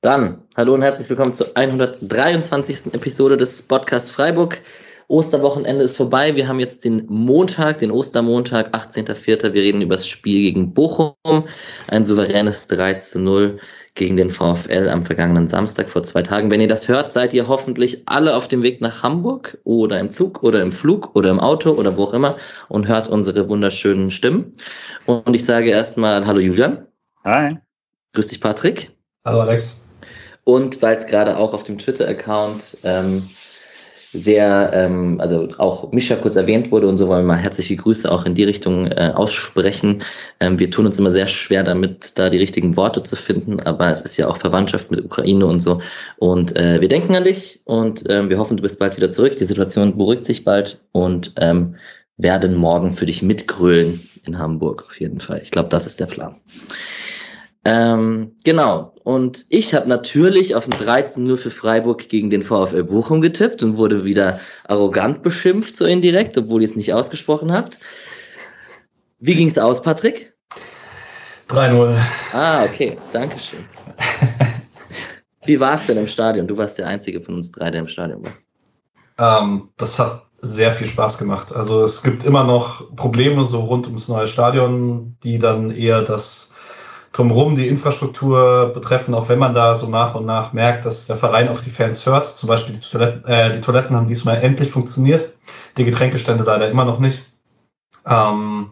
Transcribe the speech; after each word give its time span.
Dann, 0.00 0.42
hallo 0.56 0.74
und 0.74 0.82
herzlich 0.82 1.08
willkommen 1.08 1.32
zur 1.32 1.48
123. 1.54 2.94
Episode 2.94 3.36
des 3.36 3.62
Podcast 3.62 4.12
Freiburg. 4.12 4.60
Osterwochenende 5.08 5.84
ist 5.84 5.96
vorbei. 5.96 6.36
Wir 6.36 6.46
haben 6.48 6.60
jetzt 6.60 6.84
den 6.84 7.04
Montag, 7.08 7.78
den 7.78 7.90
Ostermontag, 7.90 8.74
18.04. 8.74 9.54
Wir 9.54 9.62
reden 9.62 9.80
über 9.80 9.96
das 9.96 10.06
Spiel 10.06 10.42
gegen 10.42 10.74
Bochum. 10.74 11.14
Ein 11.88 12.04
souveränes 12.04 12.66
3 12.66 12.94
zu 12.94 13.20
0 13.20 13.58
gegen 13.98 14.16
den 14.16 14.30
VfL 14.30 14.88
am 14.88 15.02
vergangenen 15.02 15.48
Samstag 15.48 15.90
vor 15.90 16.02
zwei 16.04 16.22
Tagen. 16.22 16.50
Wenn 16.50 16.60
ihr 16.60 16.68
das 16.68 16.88
hört, 16.88 17.12
seid 17.12 17.34
ihr 17.34 17.48
hoffentlich 17.48 18.02
alle 18.06 18.34
auf 18.34 18.48
dem 18.48 18.62
Weg 18.62 18.80
nach 18.80 19.02
Hamburg 19.02 19.58
oder 19.64 20.00
im 20.00 20.10
Zug 20.10 20.42
oder 20.42 20.62
im 20.62 20.72
Flug 20.72 21.14
oder 21.14 21.30
im 21.30 21.40
Auto 21.40 21.72
oder 21.72 21.96
wo 21.96 22.04
auch 22.04 22.14
immer 22.14 22.36
und 22.68 22.88
hört 22.88 23.08
unsere 23.08 23.50
wunderschönen 23.50 24.10
Stimmen. 24.10 24.54
Und 25.04 25.34
ich 25.34 25.44
sage 25.44 25.68
erstmal 25.68 26.26
Hallo 26.26 26.40
Julian. 26.40 26.86
Hi. 27.24 27.58
Grüß 28.14 28.28
dich 28.28 28.40
Patrick. 28.40 28.90
Hallo 29.26 29.40
Alex. 29.40 29.82
Und 30.44 30.80
weil 30.80 30.96
es 30.96 31.06
gerade 31.06 31.36
auch 31.36 31.52
auf 31.52 31.64
dem 31.64 31.76
Twitter-Account 31.76 32.78
ähm, 32.84 33.28
sehr, 34.12 34.70
ähm, 34.72 35.20
also 35.20 35.48
auch 35.58 35.92
Mischa 35.92 36.16
kurz 36.16 36.36
erwähnt 36.36 36.70
wurde 36.70 36.88
und 36.88 36.96
so 36.96 37.08
wollen 37.08 37.24
wir 37.24 37.34
mal 37.34 37.36
herzliche 37.36 37.76
Grüße 37.76 38.10
auch 38.10 38.24
in 38.24 38.34
die 38.34 38.44
Richtung 38.44 38.86
äh, 38.86 39.12
aussprechen. 39.14 40.02
Ähm, 40.40 40.58
wir 40.58 40.70
tun 40.70 40.86
uns 40.86 40.98
immer 40.98 41.10
sehr 41.10 41.26
schwer 41.26 41.62
damit, 41.62 42.18
da 42.18 42.30
die 42.30 42.38
richtigen 42.38 42.76
Worte 42.76 43.02
zu 43.02 43.16
finden, 43.16 43.60
aber 43.60 43.90
es 43.90 44.00
ist 44.00 44.16
ja 44.16 44.28
auch 44.28 44.36
Verwandtschaft 44.36 44.90
mit 44.90 45.04
Ukraine 45.04 45.46
und 45.46 45.60
so. 45.60 45.80
Und 46.16 46.56
äh, 46.56 46.80
wir 46.80 46.88
denken 46.88 47.14
an 47.14 47.24
dich 47.24 47.60
und 47.64 48.04
ähm, 48.08 48.30
wir 48.30 48.38
hoffen, 48.38 48.56
du 48.56 48.62
bist 48.62 48.78
bald 48.78 48.96
wieder 48.96 49.10
zurück. 49.10 49.36
Die 49.36 49.44
Situation 49.44 49.96
beruhigt 49.96 50.24
sich 50.24 50.44
bald 50.44 50.80
und 50.92 51.32
ähm, 51.36 51.76
werden 52.16 52.54
morgen 52.54 52.92
für 52.92 53.06
dich 53.06 53.22
mitgrölen 53.22 54.00
in 54.24 54.38
Hamburg 54.38 54.84
auf 54.86 54.98
jeden 55.00 55.20
Fall. 55.20 55.40
Ich 55.42 55.50
glaube, 55.50 55.68
das 55.68 55.86
ist 55.86 56.00
der 56.00 56.06
Plan. 56.06 56.34
Ähm, 57.68 58.34
genau. 58.44 58.94
Und 59.04 59.44
ich 59.50 59.74
habe 59.74 59.86
natürlich 59.90 60.54
auf 60.54 60.66
ein 60.66 60.72
13-0 60.72 61.36
für 61.36 61.50
Freiburg 61.50 62.08
gegen 62.08 62.30
den 62.30 62.42
VfL 62.42 62.82
Bochum 62.82 63.20
getippt 63.20 63.62
und 63.62 63.76
wurde 63.76 64.06
wieder 64.06 64.40
arrogant 64.66 65.22
beschimpft, 65.22 65.76
so 65.76 65.84
indirekt, 65.84 66.38
obwohl 66.38 66.62
ihr 66.62 66.68
es 66.68 66.76
nicht 66.76 66.94
ausgesprochen 66.94 67.52
habt. 67.52 67.78
Wie 69.18 69.34
ging 69.34 69.48
es 69.48 69.58
aus, 69.58 69.82
Patrick? 69.82 70.32
3-0. 71.50 71.94
Ah, 72.32 72.64
okay. 72.64 72.96
Dankeschön. 73.12 73.64
Wie 75.44 75.60
war 75.60 75.74
es 75.74 75.86
denn 75.86 75.98
im 75.98 76.06
Stadion? 76.06 76.46
Du 76.46 76.56
warst 76.56 76.78
der 76.78 76.86
Einzige 76.86 77.20
von 77.20 77.34
uns 77.34 77.52
drei, 77.52 77.70
der 77.70 77.80
im 77.80 77.88
Stadion 77.88 78.24
war. 78.24 79.42
Ähm, 79.42 79.68
das 79.76 79.98
hat 79.98 80.22
sehr 80.40 80.72
viel 80.72 80.86
Spaß 80.86 81.18
gemacht. 81.18 81.54
Also 81.54 81.82
es 81.82 82.02
gibt 82.02 82.24
immer 82.24 82.44
noch 82.44 82.94
Probleme 82.96 83.44
so 83.44 83.60
rund 83.60 83.86
ums 83.86 84.08
neue 84.08 84.26
Stadion, 84.26 85.16
die 85.22 85.38
dann 85.38 85.70
eher 85.70 86.02
das 86.02 86.47
drumherum 87.12 87.56
die 87.56 87.68
Infrastruktur 87.68 88.70
betreffen, 88.72 89.14
auch 89.14 89.28
wenn 89.28 89.38
man 89.38 89.54
da 89.54 89.74
so 89.74 89.88
nach 89.88 90.14
und 90.14 90.26
nach 90.26 90.52
merkt, 90.52 90.84
dass 90.84 91.06
der 91.06 91.16
Verein 91.16 91.48
auf 91.48 91.60
die 91.60 91.70
Fans 91.70 92.04
hört. 92.06 92.36
Zum 92.36 92.48
Beispiel 92.48 92.74
die 92.74 92.80
Toiletten, 92.80 93.24
äh, 93.24 93.52
die 93.52 93.60
Toiletten 93.60 93.96
haben 93.96 94.06
diesmal 94.06 94.42
endlich 94.42 94.70
funktioniert, 94.70 95.34
die 95.76 95.84
Getränkestände 95.84 96.44
leider 96.44 96.70
immer 96.70 96.84
noch 96.84 96.98
nicht. 96.98 97.22
Ähm, 98.06 98.70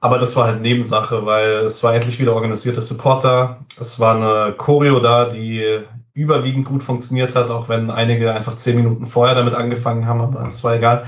aber 0.00 0.18
das 0.18 0.36
war 0.36 0.46
halt 0.46 0.62
Nebensache, 0.62 1.26
weil 1.26 1.58
es 1.64 1.82
war 1.82 1.94
endlich 1.94 2.20
wieder 2.20 2.34
organisierte 2.34 2.82
Supporter. 2.82 3.64
Es 3.78 3.98
war 3.98 4.14
eine 4.14 4.54
Choreo 4.56 5.00
da, 5.00 5.26
die 5.26 5.80
überwiegend 6.14 6.66
gut 6.66 6.82
funktioniert 6.82 7.34
hat, 7.34 7.50
auch 7.50 7.68
wenn 7.68 7.90
einige 7.90 8.32
einfach 8.32 8.56
zehn 8.56 8.76
Minuten 8.76 9.06
vorher 9.06 9.34
damit 9.34 9.54
angefangen 9.54 10.06
haben, 10.06 10.20
aber 10.20 10.48
es 10.48 10.64
war 10.64 10.74
egal. 10.74 11.04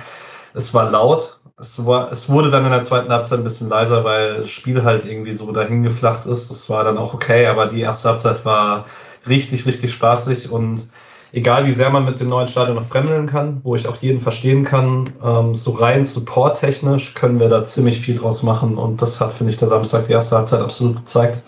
Es 0.54 0.74
war 0.74 0.90
laut, 0.90 1.39
es, 1.60 1.84
war, 1.84 2.10
es 2.10 2.28
wurde 2.28 2.50
dann 2.50 2.64
in 2.64 2.70
der 2.70 2.84
zweiten 2.84 3.12
Halbzeit 3.12 3.38
ein 3.38 3.44
bisschen 3.44 3.68
leiser, 3.68 4.04
weil 4.04 4.38
das 4.38 4.50
Spiel 4.50 4.82
halt 4.82 5.04
irgendwie 5.04 5.32
so 5.32 5.52
dahin 5.52 5.82
geflacht 5.82 6.26
ist. 6.26 6.50
Das 6.50 6.68
war 6.70 6.84
dann 6.84 6.98
auch 6.98 7.14
okay, 7.14 7.46
aber 7.46 7.66
die 7.66 7.80
erste 7.80 8.08
Halbzeit 8.08 8.44
war 8.44 8.86
richtig, 9.28 9.66
richtig 9.66 9.92
spaßig 9.92 10.50
und 10.50 10.88
egal 11.32 11.66
wie 11.66 11.72
sehr 11.72 11.90
man 11.90 12.04
mit 12.04 12.18
dem 12.20 12.30
neuen 12.30 12.48
Stadion 12.48 12.76
noch 12.76 12.86
fremdeln 12.86 13.26
kann, 13.26 13.60
wo 13.62 13.76
ich 13.76 13.86
auch 13.86 13.96
jeden 13.96 14.20
verstehen 14.20 14.64
kann, 14.64 15.10
ähm, 15.22 15.54
so 15.54 15.72
rein 15.72 16.04
supporttechnisch 16.04 17.14
können 17.14 17.38
wir 17.38 17.48
da 17.48 17.64
ziemlich 17.64 18.00
viel 18.00 18.16
draus 18.16 18.42
machen 18.42 18.78
und 18.78 19.02
das 19.02 19.20
hat, 19.20 19.34
finde 19.34 19.52
ich, 19.52 19.58
der 19.58 19.68
Samstag, 19.68 20.06
die 20.06 20.12
erste 20.12 20.36
Halbzeit 20.36 20.60
absolut 20.60 20.96
gezeigt. 20.96 21.42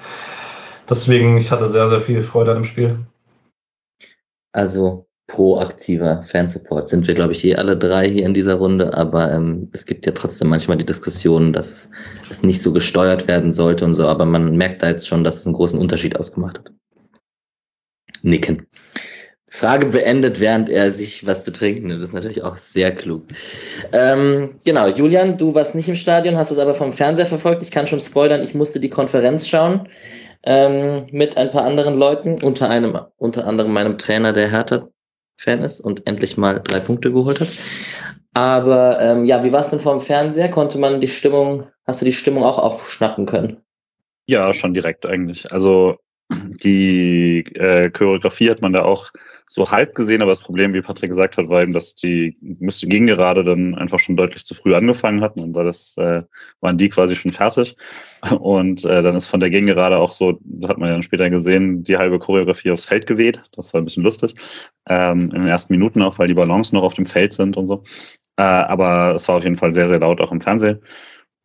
Deswegen, 0.89 1.37
ich 1.39 1.50
hatte 1.50 1.69
sehr, 1.71 1.89
sehr 1.89 2.00
viel 2.00 2.23
Freude 2.23 2.50
an 2.50 2.59
dem 2.59 2.65
Spiel. 2.65 2.99
Also 4.53 5.06
proaktiver 5.32 6.22
Fansupport. 6.22 6.91
Sind 6.91 7.06
wir, 7.06 7.15
glaube 7.15 7.32
ich, 7.32 7.43
eh 7.44 7.56
alle 7.56 7.76
drei 7.76 8.06
hier 8.06 8.26
in 8.26 8.34
dieser 8.34 8.56
Runde, 8.56 8.93
aber 8.93 9.32
ähm, 9.32 9.69
es 9.72 9.87
gibt 9.87 10.04
ja 10.04 10.12
trotzdem 10.12 10.50
manchmal 10.50 10.76
die 10.76 10.84
Diskussion, 10.84 11.54
dass 11.54 11.88
es 12.28 12.43
nicht 12.43 12.60
so 12.60 12.70
gesteuert 12.70 13.26
werden 13.28 13.50
sollte 13.50 13.87
und 13.87 13.94
so, 13.94 14.06
aber 14.06 14.26
man 14.26 14.54
merkt 14.56 14.82
da 14.82 14.91
jetzt 14.91 15.09
schon, 15.09 15.25
dass 15.25 15.38
es 15.38 15.47
einen 15.47 15.54
großen 15.54 15.81
Unterschied 15.81 16.19
ausgemacht 16.19 16.59
hat. 16.59 16.70
Nicken. 18.22 18.66
Frage 19.48 19.87
beendet, 19.87 20.38
während 20.38 20.69
er 20.69 20.91
sich 20.91 21.26
was 21.26 21.44
zu 21.44 21.53
trinken 21.53 21.87
nimmt. 21.87 22.03
Das 22.03 22.10
ist 22.10 22.14
natürlich 22.14 22.43
auch 22.43 22.56
sehr 22.56 22.94
klug. 22.94 23.25
Ähm, 23.93 24.56
genau, 24.64 24.88
Julian, 24.88 25.38
du 25.38 25.54
warst 25.54 25.75
nicht 25.75 25.88
im 25.88 25.97
Stadion, 25.97 26.37
hast 26.37 26.50
es 26.50 26.59
aber 26.59 26.75
vom 26.75 26.93
Fernseher 26.93 27.26
verfolgt. 27.26 27.62
Ich 27.62 27.70
kann 27.70 27.87
schon 27.87 28.00
spoilern, 28.00 28.43
ich 28.43 28.54
musste 28.54 28.81
die 28.81 28.91
Konferenz 28.91 29.49
schauen 29.49 29.88
ähm, 30.43 31.06
mit 31.10 31.38
ein 31.38 31.50
paar 31.50 31.64
anderen 31.64 31.99
Leuten, 31.99 32.43
unter 32.43 32.69
einem, 32.69 32.99
unter 33.16 33.47
anderem 33.47 33.72
meinem 33.72 33.97
Trainer, 33.97 34.32
der 34.32 34.50
Hertha 34.50 34.88
Fan 35.37 35.60
ist 35.60 35.81
und 35.81 36.06
endlich 36.06 36.37
mal 36.37 36.60
drei 36.60 36.81
Punkte 36.81 37.12
geholt 37.12 37.41
hat. 37.41 37.48
Aber 38.34 39.00
ähm, 39.00 39.25
ja, 39.25 39.44
wie 39.44 39.53
war 39.53 39.60
es 39.60 39.70
denn 39.70 39.81
vom 39.81 40.00
Fernseher? 40.00 40.50
Konnte 40.50 40.78
man 40.78 41.00
die 41.00 41.09
Stimmung, 41.09 41.69
hast 41.87 42.00
du 42.00 42.04
die 42.04 42.12
Stimmung 42.12 42.44
auch 42.44 42.59
aufschnappen 42.59 43.26
können? 43.26 43.59
Ja, 44.26 44.54
schon 44.54 44.72
direkt 44.72 45.04
eigentlich. 45.04 45.53
Also 45.53 45.97
die 46.31 47.41
äh, 47.54 47.91
Choreografie 47.91 48.50
hat 48.50 48.62
man 48.62 48.72
da 48.72 48.82
auch 48.82 49.10
so 49.49 49.71
halb 49.71 49.95
gesehen, 49.95 50.23
aber 50.23 50.31
das 50.31 50.41
Problem, 50.41 50.73
wie 50.73 50.81
Patrick 50.81 51.11
gesagt 51.11 51.37
hat, 51.37 51.49
war 51.49 51.63
eben, 51.63 51.73
dass 51.73 51.95
die 51.95 52.37
müsste 52.41 52.87
gegen 52.87 53.07
gerade 53.07 53.45
dann 53.45 53.75
einfach 53.75 53.99
schon 53.99 54.17
deutlich 54.17 54.45
zu 54.45 54.55
früh 54.55 54.75
angefangen 54.75 55.21
hatten 55.21 55.41
und 55.41 55.55
war 55.55 55.65
das 55.65 55.97
äh, 55.99 56.23
waren 56.61 56.79
die 56.79 56.89
quasi 56.89 57.17
schon 57.17 57.33
fertig 57.33 57.77
und 58.41 58.85
äh, 58.85 59.03
dann 59.03 59.15
ist 59.15 59.27
von 59.27 59.41
der 59.41 59.51
Gegengerade 59.51 59.99
auch 59.99 60.13
so, 60.13 60.41
hat 60.67 60.79
man 60.79 60.89
ja 60.89 60.95
dann 60.95 61.03
später 61.03 61.29
gesehen, 61.31 61.85
die 61.85 61.97
halbe 61.97 62.19
Choreografie 62.19 62.71
aufs 62.71 62.85
Feld 62.85 63.07
geweht. 63.07 63.43
Das 63.53 63.73
war 63.75 63.81
ein 63.81 63.85
bisschen 63.85 64.05
lustig 64.05 64.35
ähm, 64.89 65.23
in 65.23 65.31
den 65.31 65.49
ersten 65.49 65.73
Minuten 65.73 66.03
auch, 66.03 66.19
weil 66.19 66.29
die 66.29 66.35
Ballons 66.35 66.73
noch 66.73 66.83
auf 66.83 66.95
dem 66.95 67.07
Feld 67.07 67.35
sind 67.35 67.57
und 67.57 67.67
so. 67.67 67.85
Äh, 68.37 68.43
aber 68.43 69.15
es 69.15 69.29
war 69.29 69.37
auf 69.37 69.45
jeden 69.45 69.57
Fall 69.57 69.73
sehr 69.73 69.89
sehr 69.89 69.99
laut 69.99 70.21
auch 70.21 70.33
im 70.33 70.41
Fernsehen 70.41 70.81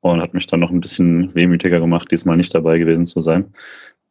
und 0.01 0.21
hat 0.21 0.33
mich 0.33 0.47
dann 0.47 0.59
noch 0.59 0.71
ein 0.71 0.79
bisschen 0.79 1.33
wehmütiger 1.35 1.79
gemacht, 1.79 2.09
diesmal 2.11 2.37
nicht 2.37 2.53
dabei 2.53 2.77
gewesen 2.77 3.05
zu 3.05 3.19
sein. 3.19 3.53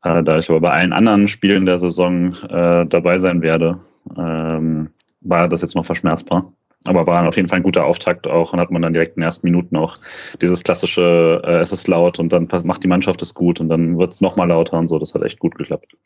Äh, 0.06 0.22
da 0.22 0.38
ich 0.38 0.48
aber 0.48 0.60
bei 0.60 0.70
allen 0.70 0.92
anderen 0.92 1.26
Spielen 1.26 1.66
der 1.66 1.78
Saison 1.78 2.34
äh, 2.48 2.86
dabei 2.86 3.18
sein 3.18 3.42
werde, 3.42 3.80
ähm, 4.16 4.90
war 5.20 5.48
das 5.48 5.62
jetzt 5.62 5.74
noch 5.74 5.84
verschmerzbar. 5.84 6.52
Aber 6.84 7.06
war 7.06 7.26
auf 7.26 7.34
jeden 7.34 7.48
Fall 7.48 7.58
ein 7.58 7.64
guter 7.64 7.84
Auftakt 7.84 8.28
auch 8.28 8.52
und 8.52 8.60
hat 8.60 8.70
man 8.70 8.82
dann 8.82 8.92
direkt 8.92 9.16
in 9.16 9.22
den 9.22 9.26
ersten 9.26 9.48
Minuten 9.48 9.76
auch 9.76 9.96
dieses 10.40 10.62
klassische, 10.62 11.42
äh, 11.44 11.60
es 11.60 11.72
ist 11.72 11.88
laut 11.88 12.20
und 12.20 12.32
dann 12.32 12.46
macht 12.62 12.84
die 12.84 12.88
Mannschaft 12.88 13.20
es 13.22 13.34
gut 13.34 13.60
und 13.60 13.68
dann 13.68 13.98
wird 13.98 14.12
es 14.12 14.20
nochmal 14.20 14.48
lauter 14.48 14.78
und 14.78 14.86
so. 14.86 14.98
Das 15.00 15.12
hat 15.14 15.22
echt 15.22 15.40
gut 15.40 15.56
geklappt. 15.56 15.96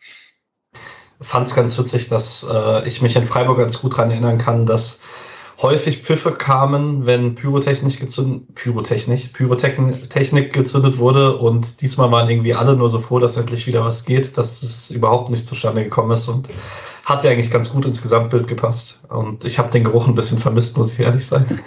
Fand 1.20 1.48
es 1.48 1.54
ganz 1.54 1.78
witzig, 1.78 2.08
dass 2.08 2.48
äh, 2.50 2.88
ich 2.88 3.02
mich 3.02 3.14
in 3.16 3.26
Freiburg 3.26 3.58
ganz 3.58 3.78
gut 3.78 3.92
daran 3.92 4.10
erinnern 4.10 4.38
kann, 4.38 4.64
dass 4.64 5.02
häufig 5.62 5.98
Pfiffe 5.98 6.32
kamen, 6.32 7.06
wenn 7.06 7.34
Pyrotechnik 7.34 8.00
gezündet, 8.00 8.54
Pyrotechnik, 8.54 9.32
Pyrotechnik 9.32 10.52
gezündet 10.52 10.98
wurde 10.98 11.36
und 11.36 11.80
diesmal 11.82 12.10
waren 12.10 12.30
irgendwie 12.30 12.54
alle 12.54 12.76
nur 12.76 12.88
so 12.88 13.00
froh, 13.00 13.18
dass 13.18 13.36
endlich 13.36 13.66
wieder 13.66 13.84
was 13.84 14.04
geht, 14.04 14.38
dass 14.38 14.62
es 14.62 14.90
überhaupt 14.90 15.30
nicht 15.30 15.46
zustande 15.46 15.84
gekommen 15.84 16.12
ist 16.12 16.28
und 16.28 16.48
hat 17.04 17.24
ja 17.24 17.30
eigentlich 17.30 17.50
ganz 17.50 17.72
gut 17.72 17.84
ins 17.84 18.02
Gesamtbild 18.02 18.46
gepasst. 18.46 19.04
Und 19.08 19.44
ich 19.44 19.58
habe 19.58 19.70
den 19.70 19.84
Geruch 19.84 20.06
ein 20.06 20.14
bisschen 20.14 20.38
vermisst, 20.38 20.76
muss 20.76 20.94
ich 20.94 21.00
ehrlich 21.00 21.26
sein. 21.26 21.60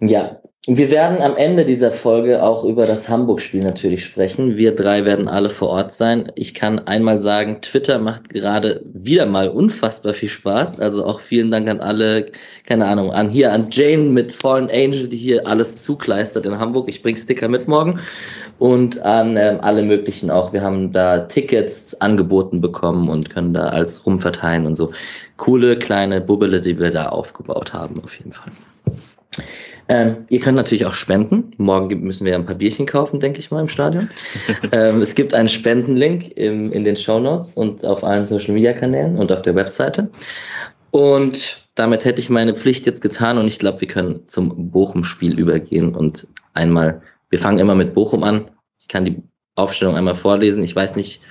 Ja, 0.00 0.40
wir 0.68 0.92
werden 0.92 1.20
am 1.20 1.36
Ende 1.36 1.64
dieser 1.64 1.90
Folge 1.90 2.40
auch 2.40 2.62
über 2.62 2.86
das 2.86 3.08
Hamburg-Spiel 3.08 3.64
natürlich 3.64 4.04
sprechen. 4.04 4.56
Wir 4.56 4.72
drei 4.72 5.04
werden 5.04 5.26
alle 5.26 5.50
vor 5.50 5.70
Ort 5.70 5.90
sein. 5.90 6.30
Ich 6.36 6.54
kann 6.54 6.78
einmal 6.78 7.20
sagen, 7.20 7.60
Twitter 7.62 7.98
macht 7.98 8.28
gerade 8.28 8.80
wieder 8.94 9.26
mal 9.26 9.48
unfassbar 9.48 10.12
viel 10.12 10.28
Spaß. 10.28 10.78
Also 10.78 11.04
auch 11.04 11.18
vielen 11.18 11.50
Dank 11.50 11.68
an 11.68 11.80
alle, 11.80 12.30
keine 12.64 12.86
Ahnung, 12.86 13.10
an 13.10 13.28
hier 13.28 13.52
an 13.52 13.70
Jane 13.72 14.04
mit 14.04 14.32
Fallen 14.32 14.70
Angel, 14.70 15.08
die 15.08 15.16
hier 15.16 15.44
alles 15.48 15.82
zukleistert 15.82 16.46
in 16.46 16.56
Hamburg. 16.56 16.88
Ich 16.88 17.02
bringe 17.02 17.18
Sticker 17.18 17.48
mit 17.48 17.66
morgen. 17.66 17.98
Und 18.60 19.00
an 19.00 19.36
ähm, 19.36 19.58
alle 19.62 19.82
möglichen 19.82 20.30
auch. 20.30 20.52
Wir 20.52 20.62
haben 20.62 20.92
da 20.92 21.18
Tickets 21.26 22.00
angeboten 22.00 22.60
bekommen 22.60 23.08
und 23.08 23.30
können 23.30 23.52
da 23.52 23.70
alles 23.70 24.06
rumverteilen 24.06 24.66
und 24.66 24.76
so. 24.76 24.92
Coole 25.38 25.76
kleine 25.76 26.20
Bubbele, 26.20 26.60
die 26.60 26.78
wir 26.78 26.90
da 26.90 27.06
aufgebaut 27.06 27.72
haben, 27.72 28.00
auf 28.04 28.16
jeden 28.16 28.32
Fall. 28.32 28.52
Ähm, 29.88 30.26
ihr 30.28 30.40
könnt 30.40 30.56
natürlich 30.56 30.86
auch 30.86 30.94
spenden. 30.94 31.52
Morgen 31.58 32.02
müssen 32.02 32.24
wir 32.24 32.34
ein 32.34 32.46
paar 32.46 32.54
Bierchen 32.54 32.86
kaufen, 32.86 33.20
denke 33.20 33.40
ich 33.40 33.50
mal, 33.50 33.60
im 33.60 33.68
Stadion. 33.68 34.08
ähm, 34.72 35.00
es 35.00 35.14
gibt 35.14 35.34
einen 35.34 35.48
Spendenlink 35.48 36.36
im, 36.36 36.70
in 36.72 36.84
den 36.84 36.96
Show 36.96 37.18
Notes 37.18 37.56
und 37.56 37.84
auf 37.84 38.04
allen 38.04 38.24
Social 38.24 38.54
Media 38.54 38.72
Kanälen 38.72 39.16
und 39.16 39.32
auf 39.32 39.42
der 39.42 39.54
Webseite. 39.54 40.10
Und 40.90 41.66
damit 41.74 42.04
hätte 42.04 42.20
ich 42.20 42.30
meine 42.30 42.54
Pflicht 42.54 42.86
jetzt 42.86 43.00
getan 43.00 43.38
und 43.38 43.46
ich 43.46 43.58
glaube, 43.58 43.80
wir 43.80 43.88
können 43.88 44.28
zum 44.28 44.70
Bochum-Spiel 44.70 45.38
übergehen 45.38 45.94
und 45.94 46.28
einmal, 46.52 47.00
wir 47.30 47.38
fangen 47.38 47.58
immer 47.58 47.74
mit 47.74 47.94
Bochum 47.94 48.22
an. 48.22 48.50
Ich 48.78 48.88
kann 48.88 49.04
die 49.04 49.22
Aufstellung 49.54 49.96
einmal 49.96 50.14
vorlesen. 50.14 50.62
Ich 50.62 50.76
weiß 50.76 50.96
nicht, 50.96 51.22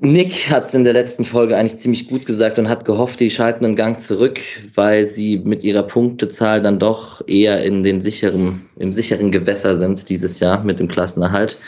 Nick 0.00 0.50
hat 0.50 0.64
es 0.64 0.74
in 0.74 0.84
der 0.84 0.92
letzten 0.92 1.24
Folge 1.24 1.56
eigentlich 1.56 1.78
ziemlich 1.78 2.08
gut 2.08 2.26
gesagt 2.26 2.58
und 2.58 2.68
hat 2.68 2.84
gehofft, 2.84 3.18
die 3.18 3.30
schalten 3.30 3.64
einen 3.64 3.76
Gang 3.76 3.98
zurück, 3.98 4.40
weil 4.74 5.06
sie 5.06 5.38
mit 5.38 5.64
ihrer 5.64 5.84
Punktezahl 5.84 6.60
dann 6.60 6.78
doch 6.78 7.26
eher 7.26 7.64
in 7.64 7.82
den 7.82 8.02
sicheren, 8.02 8.60
im 8.76 8.92
sicheren 8.92 9.30
Gewässer 9.30 9.74
sind 9.74 10.08
dieses 10.10 10.38
Jahr 10.38 10.62
mit 10.62 10.80
dem 10.80 10.88
Klassenerhalt. 10.88 11.58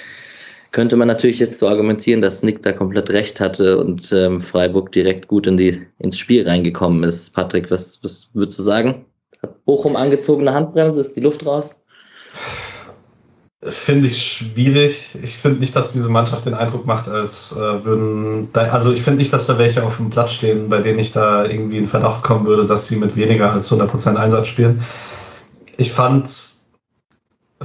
Könnte 0.72 0.96
man 0.96 1.08
natürlich 1.08 1.38
jetzt 1.38 1.58
so 1.58 1.69
argumentieren, 1.69 2.20
dass 2.20 2.42
Nick 2.42 2.60
da 2.60 2.72
komplett 2.72 3.08
recht 3.08 3.40
hatte 3.40 3.78
und 3.78 4.12
ähm, 4.12 4.42
Freiburg 4.42 4.92
direkt 4.92 5.28
gut 5.28 5.46
in 5.46 5.56
die, 5.56 5.86
ins 5.98 6.19
Spiel 6.19 6.46
reingekommen 6.46 7.04
ist. 7.04 7.34
Patrick, 7.34 7.70
was, 7.70 7.98
was 8.02 8.28
würdest 8.34 8.58
du 8.58 8.62
sagen? 8.62 9.06
Hat 9.40 9.64
Bochum 9.64 9.96
angezogene 9.96 10.52
Handbremse? 10.52 11.00
Ist 11.00 11.16
die 11.16 11.20
Luft 11.20 11.46
raus? 11.46 11.81
Finde 13.60 14.06
ich 14.06 14.22
schwierig. 14.22 15.19
Ich 15.20 15.37
finde 15.37 15.58
nicht, 15.58 15.75
dass 15.75 15.93
diese 15.93 16.08
Mannschaft 16.08 16.46
den 16.46 16.55
Eindruck 16.55 16.87
macht, 16.87 17.08
als 17.08 17.56
äh, 17.56 17.84
würden. 17.84 18.52
Da, 18.52 18.70
also, 18.70 18.93
ich 18.93 19.02
finde 19.02 19.19
nicht, 19.19 19.32
dass 19.32 19.46
da 19.46 19.58
welche 19.58 19.82
auf 19.82 19.96
dem 19.96 20.10
Platz 20.10 20.32
stehen, 20.32 20.69
bei 20.69 20.78
denen 20.78 21.00
ich 21.00 21.10
da 21.10 21.44
irgendwie 21.44 21.78
in 21.78 21.88
Verdacht 21.88 22.22
kommen 22.22 22.46
würde, 22.46 22.66
dass 22.66 22.87
sie 22.87 22.96
mit 22.96 23.16
weniger 23.16 23.52
als 23.52 23.72
100% 23.72 24.14
Einsatz 24.14 24.46
spielen. 24.46 24.81
Ich 25.76 25.93
fand, 25.93 26.31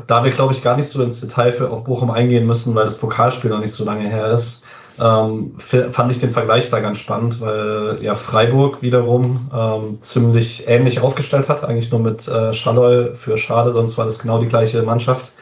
da 0.08 0.24
wir, 0.24 0.32
glaube 0.32 0.54
ich, 0.54 0.64
gar 0.64 0.78
nicht 0.78 0.88
so 0.88 1.04
ins 1.04 1.22
Detail 1.22 1.52
für 1.52 1.70
auf 1.70 1.84
Bochum 1.84 2.10
eingehen 2.10 2.48
müssen, 2.48 2.74
weil 2.74 2.86
das 2.86 2.98
Pokalspiel 2.98 3.52
noch 3.52 3.60
nicht 3.60 3.74
so 3.74 3.86
lange 3.86 4.10
her 4.10 4.32
ist, 4.32 4.66
ähm, 5.00 5.54
fand 5.58 6.12
ich 6.12 6.20
den 6.20 6.32
Vergleich 6.32 6.72
da 6.72 6.80
ganz 6.80 7.00
spannend, 7.00 7.40
weil 7.40 8.00
ja 8.02 8.16
Freiburg 8.16 8.82
wiederum 8.82 9.50
ähm, 9.56 10.02
ziemlich 10.02 10.68
ähnlich 10.68 11.02
aufgestellt 11.02 11.50
hat, 11.50 11.64
eigentlich 11.64 11.92
nur 11.92 12.00
mit 12.00 12.28
äh, 12.28 12.54
Schalloy 12.54 13.16
für 13.16 13.38
Schade, 13.38 13.72
sonst 13.72 13.98
war 13.98 14.06
das 14.06 14.20
genau 14.20 14.40
die 14.40 14.48
gleiche 14.48 14.82
Mannschaft. 14.82 15.34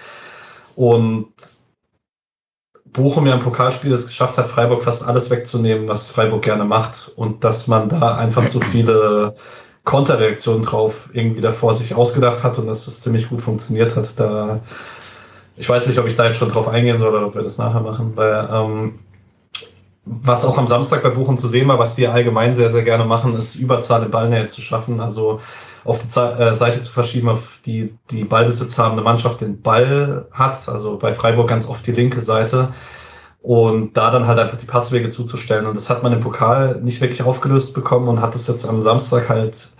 Und 0.76 1.28
Bochum 2.86 3.26
ja 3.28 3.34
im 3.34 3.40
Pokalspiel 3.40 3.94
es 3.94 4.08
geschafft 4.08 4.38
hat, 4.38 4.50
Freiburg 4.50 4.84
fast 4.84 5.08
alles 5.08 5.30
wegzunehmen, 5.30 5.88
was 5.88 6.10
Freiburg 6.10 6.42
gerne 6.42 6.66
macht. 6.66 7.12
Und 7.16 7.44
dass 7.44 7.68
man 7.68 7.90
da 7.90 8.18
einfach 8.18 8.44
so 8.44 8.60
viele 8.60 9.36
Konterreaktionen 9.84 10.64
drauf 10.64 11.10
irgendwie 11.14 11.42
davor 11.42 11.74
sich 11.74 11.96
ausgedacht 11.96 12.44
hat 12.44 12.58
und 12.58 12.68
dass 12.68 12.86
das 12.86 13.02
ziemlich 13.02 13.30
gut 13.30 13.42
funktioniert 13.42 13.96
hat. 13.96 14.20
Da, 14.20 14.60
ich 15.56 15.68
weiß 15.68 15.88
nicht, 15.88 16.00
ob 16.00 16.06
ich 16.06 16.16
da 16.16 16.28
jetzt 16.28 16.38
schon 16.38 16.50
drauf 16.50 16.68
eingehen 16.68 17.00
soll 17.00 17.16
oder 17.16 17.26
ob 17.28 17.36
wir 17.36 17.42
das 17.42 17.58
nachher 17.58 17.82
machen, 17.82 18.12
weil 18.16 18.50
ähm, 18.52 19.00
was 20.06 20.46
auch 20.46 20.58
am 20.58 20.68
Samstag 20.68 21.04
bei 21.04 21.10
Bochum 21.10 21.38
zu 21.38 21.48
sehen 21.48 21.68
war, 21.68 21.80
was 21.80 21.96
die 21.96 22.08
allgemein 22.08 22.56
sehr, 22.56 22.72
sehr 22.72 22.84
gerne 22.84 23.06
machen, 23.06 23.36
ist 23.36 23.56
Überzahl 23.56 24.04
in 24.04 24.12
Ballnähe 24.12 24.48
zu 24.48 24.62
schaffen. 24.62 25.00
Also 25.00 25.40
auf 25.84 26.00
die 26.00 26.20
äh, 26.20 26.54
Seite 26.54 26.82
zu 26.82 26.92
verschieben, 26.92 27.30
auf 27.30 27.60
die 27.66 27.94
die 28.12 28.24
Ballbesitz 28.24 28.78
habende 28.78 29.04
Mannschaft 29.04 29.42
den 29.42 29.62
Ball 29.62 30.26
hat. 30.32 30.68
Also 30.70 30.98
bei 30.98 31.14
Freiburg 31.14 31.48
ganz 31.50 31.68
oft 31.68 31.86
die 31.86 31.92
linke 31.92 32.22
Seite. 32.22 32.70
Und 33.42 33.98
da 33.98 34.12
dann 34.12 34.28
halt 34.28 34.38
einfach 34.38 34.58
die 34.58 34.68
Passwege 34.68 35.10
zuzustellen. 35.10 35.66
Und 35.66 35.76
das 35.76 35.90
hat 35.90 36.04
man 36.04 36.14
im 36.14 36.20
Pokal 36.20 36.80
nicht 36.82 37.02
wirklich 37.02 37.24
aufgelöst 37.24 37.74
bekommen 37.74 38.08
und 38.08 38.22
hat 38.22 38.36
es 38.36 38.48
jetzt 38.48 38.68
am 38.68 38.82
Samstag 38.84 39.30
halt 39.30 39.72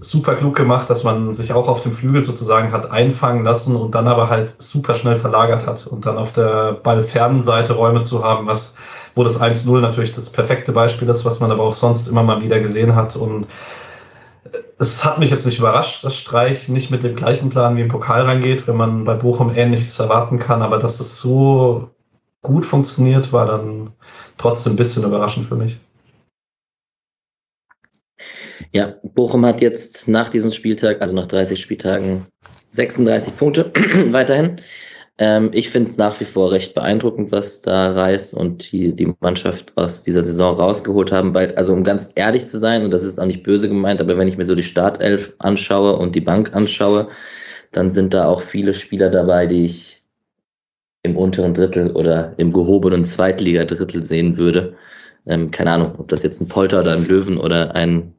super 0.00 0.34
klug 0.34 0.56
gemacht, 0.56 0.88
dass 0.88 1.04
man 1.04 1.34
sich 1.34 1.52
auch 1.52 1.68
auf 1.68 1.82
dem 1.82 1.92
Flügel 1.92 2.24
sozusagen 2.24 2.72
hat 2.72 2.90
einfangen 2.90 3.44
lassen 3.44 3.76
und 3.76 3.94
dann 3.94 4.08
aber 4.08 4.30
halt 4.30 4.54
super 4.62 4.94
schnell 4.94 5.16
verlagert 5.16 5.66
hat 5.66 5.86
und 5.86 6.06
dann 6.06 6.16
auf 6.16 6.32
der 6.32 6.72
ballfernen 6.72 7.42
Seite 7.42 7.74
Räume 7.74 8.02
zu 8.02 8.24
haben, 8.24 8.46
was, 8.46 8.74
wo 9.14 9.22
das 9.22 9.40
1-0 9.40 9.80
natürlich 9.80 10.12
das 10.12 10.30
perfekte 10.30 10.72
Beispiel 10.72 11.08
ist, 11.08 11.26
was 11.26 11.40
man 11.40 11.50
aber 11.50 11.62
auch 11.62 11.74
sonst 11.74 12.06
immer 12.08 12.22
mal 12.22 12.40
wieder 12.40 12.60
gesehen 12.60 12.94
hat 12.94 13.14
und 13.16 13.46
es 14.80 15.04
hat 15.04 15.18
mich 15.18 15.30
jetzt 15.30 15.44
nicht 15.44 15.58
überrascht, 15.58 16.02
dass 16.02 16.16
Streich 16.16 16.70
nicht 16.70 16.90
mit 16.90 17.02
dem 17.02 17.14
gleichen 17.14 17.50
Plan 17.50 17.76
wie 17.76 17.82
im 17.82 17.88
Pokal 17.88 18.22
reingeht, 18.22 18.66
wenn 18.66 18.76
man 18.76 19.04
bei 19.04 19.14
Bochum 19.14 19.54
Ähnliches 19.54 19.98
erwarten 19.98 20.38
kann, 20.38 20.62
aber 20.62 20.78
dass 20.78 21.00
es 21.00 21.20
so 21.20 21.90
gut 22.40 22.64
funktioniert, 22.64 23.30
war 23.30 23.44
dann 23.44 23.92
trotzdem 24.38 24.72
ein 24.72 24.76
bisschen 24.76 25.04
überraschend 25.04 25.46
für 25.46 25.56
mich. 25.56 25.78
Ja, 28.70 28.94
Bochum 29.02 29.44
hat 29.44 29.60
jetzt 29.60 30.08
nach 30.08 30.30
diesem 30.30 30.50
Spieltag, 30.50 31.02
also 31.02 31.14
nach 31.14 31.26
30 31.26 31.60
Spieltagen, 31.60 32.26
36 32.68 33.36
Punkte 33.36 33.70
weiterhin. 34.12 34.56
Ähm, 35.20 35.50
ich 35.52 35.68
finde 35.68 35.90
es 35.90 35.98
nach 35.98 36.18
wie 36.18 36.24
vor 36.24 36.50
recht 36.50 36.74
beeindruckend, 36.74 37.30
was 37.30 37.60
da 37.60 37.92
Reis 37.92 38.32
und 38.32 38.72
die, 38.72 38.94
die 38.94 39.14
Mannschaft 39.20 39.70
aus 39.76 40.02
dieser 40.02 40.22
Saison 40.22 40.56
rausgeholt 40.56 41.12
haben, 41.12 41.34
weil, 41.34 41.54
also 41.56 41.74
um 41.74 41.84
ganz 41.84 42.10
ehrlich 42.14 42.46
zu 42.46 42.58
sein, 42.58 42.84
und 42.84 42.90
das 42.90 43.04
ist 43.04 43.20
auch 43.20 43.26
nicht 43.26 43.42
böse 43.42 43.68
gemeint, 43.68 44.00
aber 44.00 44.16
wenn 44.16 44.28
ich 44.28 44.38
mir 44.38 44.46
so 44.46 44.54
die 44.54 44.62
Startelf 44.62 45.34
anschaue 45.38 45.96
und 45.98 46.14
die 46.14 46.22
Bank 46.22 46.54
anschaue, 46.54 47.08
dann 47.70 47.90
sind 47.90 48.14
da 48.14 48.26
auch 48.26 48.40
viele 48.40 48.72
Spieler 48.72 49.10
dabei, 49.10 49.46
die 49.46 49.66
ich 49.66 50.02
im 51.02 51.16
unteren 51.16 51.52
Drittel 51.52 51.90
oder 51.92 52.32
im 52.38 52.50
gehobenen 52.50 53.04
Zweitliga-Drittel 53.04 54.02
sehen 54.02 54.38
würde. 54.38 54.74
Ähm, 55.26 55.50
keine 55.50 55.72
Ahnung, 55.72 55.94
ob 55.98 56.08
das 56.08 56.22
jetzt 56.22 56.40
ein 56.40 56.48
Polter 56.48 56.80
oder 56.80 56.92
ein 56.94 57.06
Löwen 57.06 57.36
oder 57.36 57.74
ein 57.74 58.14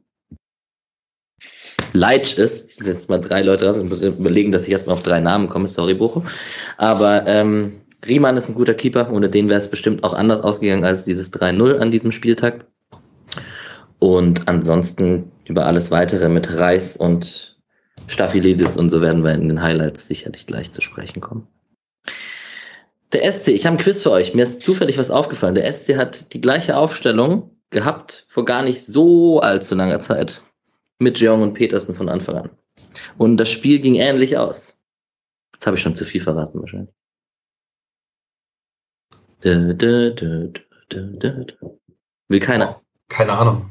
Leitsch 1.92 2.38
ist. 2.38 2.70
Ich 2.70 2.76
setze 2.76 3.08
mal 3.08 3.18
drei 3.18 3.42
Leute 3.42 3.66
raus 3.66 3.78
und 3.78 3.88
muss 3.88 4.02
überlegen, 4.02 4.52
dass 4.52 4.66
ich 4.66 4.72
erstmal 4.72 4.94
auf 4.94 5.02
drei 5.02 5.20
Namen 5.20 5.48
komme. 5.48 5.68
Sorry, 5.68 5.94
Bochum. 5.94 6.26
Aber 6.78 7.26
ähm, 7.26 7.72
Riemann 8.06 8.36
ist 8.36 8.48
ein 8.48 8.54
guter 8.54 8.74
Keeper. 8.74 9.10
Ohne 9.12 9.28
den 9.28 9.48
wäre 9.48 9.58
es 9.58 9.68
bestimmt 9.68 10.02
auch 10.04 10.14
anders 10.14 10.40
ausgegangen 10.40 10.84
als 10.84 11.04
dieses 11.04 11.32
3-0 11.32 11.78
an 11.78 11.90
diesem 11.90 12.12
Spieltag. 12.12 12.66
Und 13.98 14.48
ansonsten 14.48 15.30
über 15.46 15.66
alles 15.66 15.90
weitere 15.90 16.28
mit 16.28 16.58
Reis 16.58 16.96
und 16.96 17.56
Staphylidis 18.08 18.76
und 18.76 18.90
so 18.90 19.00
werden 19.00 19.22
wir 19.22 19.32
in 19.32 19.48
den 19.48 19.62
Highlights 19.62 20.08
sicherlich 20.08 20.46
gleich 20.46 20.70
zu 20.72 20.80
sprechen 20.80 21.20
kommen. 21.20 21.46
Der 23.12 23.30
SC, 23.30 23.48
ich 23.48 23.66
habe 23.66 23.76
ein 23.76 23.80
Quiz 23.80 24.02
für 24.02 24.10
euch. 24.10 24.34
Mir 24.34 24.42
ist 24.42 24.62
zufällig 24.62 24.98
was 24.98 25.10
aufgefallen. 25.10 25.54
Der 25.54 25.70
SC 25.70 25.96
hat 25.96 26.32
die 26.32 26.40
gleiche 26.40 26.76
Aufstellung 26.76 27.50
gehabt 27.70 28.24
vor 28.28 28.44
gar 28.44 28.62
nicht 28.62 28.84
so 28.84 29.40
allzu 29.40 29.74
langer 29.74 30.00
Zeit 30.00 30.42
mit 31.02 31.18
Jeong 31.18 31.42
und 31.42 31.54
Petersen 31.54 31.94
von 31.94 32.08
Anfang 32.08 32.36
an. 32.36 32.50
Und 33.18 33.36
das 33.36 33.50
Spiel 33.50 33.78
ging 33.78 33.96
ähnlich 33.96 34.36
aus. 34.36 34.78
Jetzt 35.54 35.66
habe 35.66 35.76
ich 35.76 35.82
schon 35.82 35.96
zu 35.96 36.04
viel 36.04 36.20
verraten 36.20 36.60
wahrscheinlich. 36.60 36.94
Da, 39.40 39.72
da, 39.72 40.10
da, 40.10 40.48
Will 42.28 42.40
keiner. 42.40 42.80
Keine 43.08 43.32
Ahnung. 43.32 43.70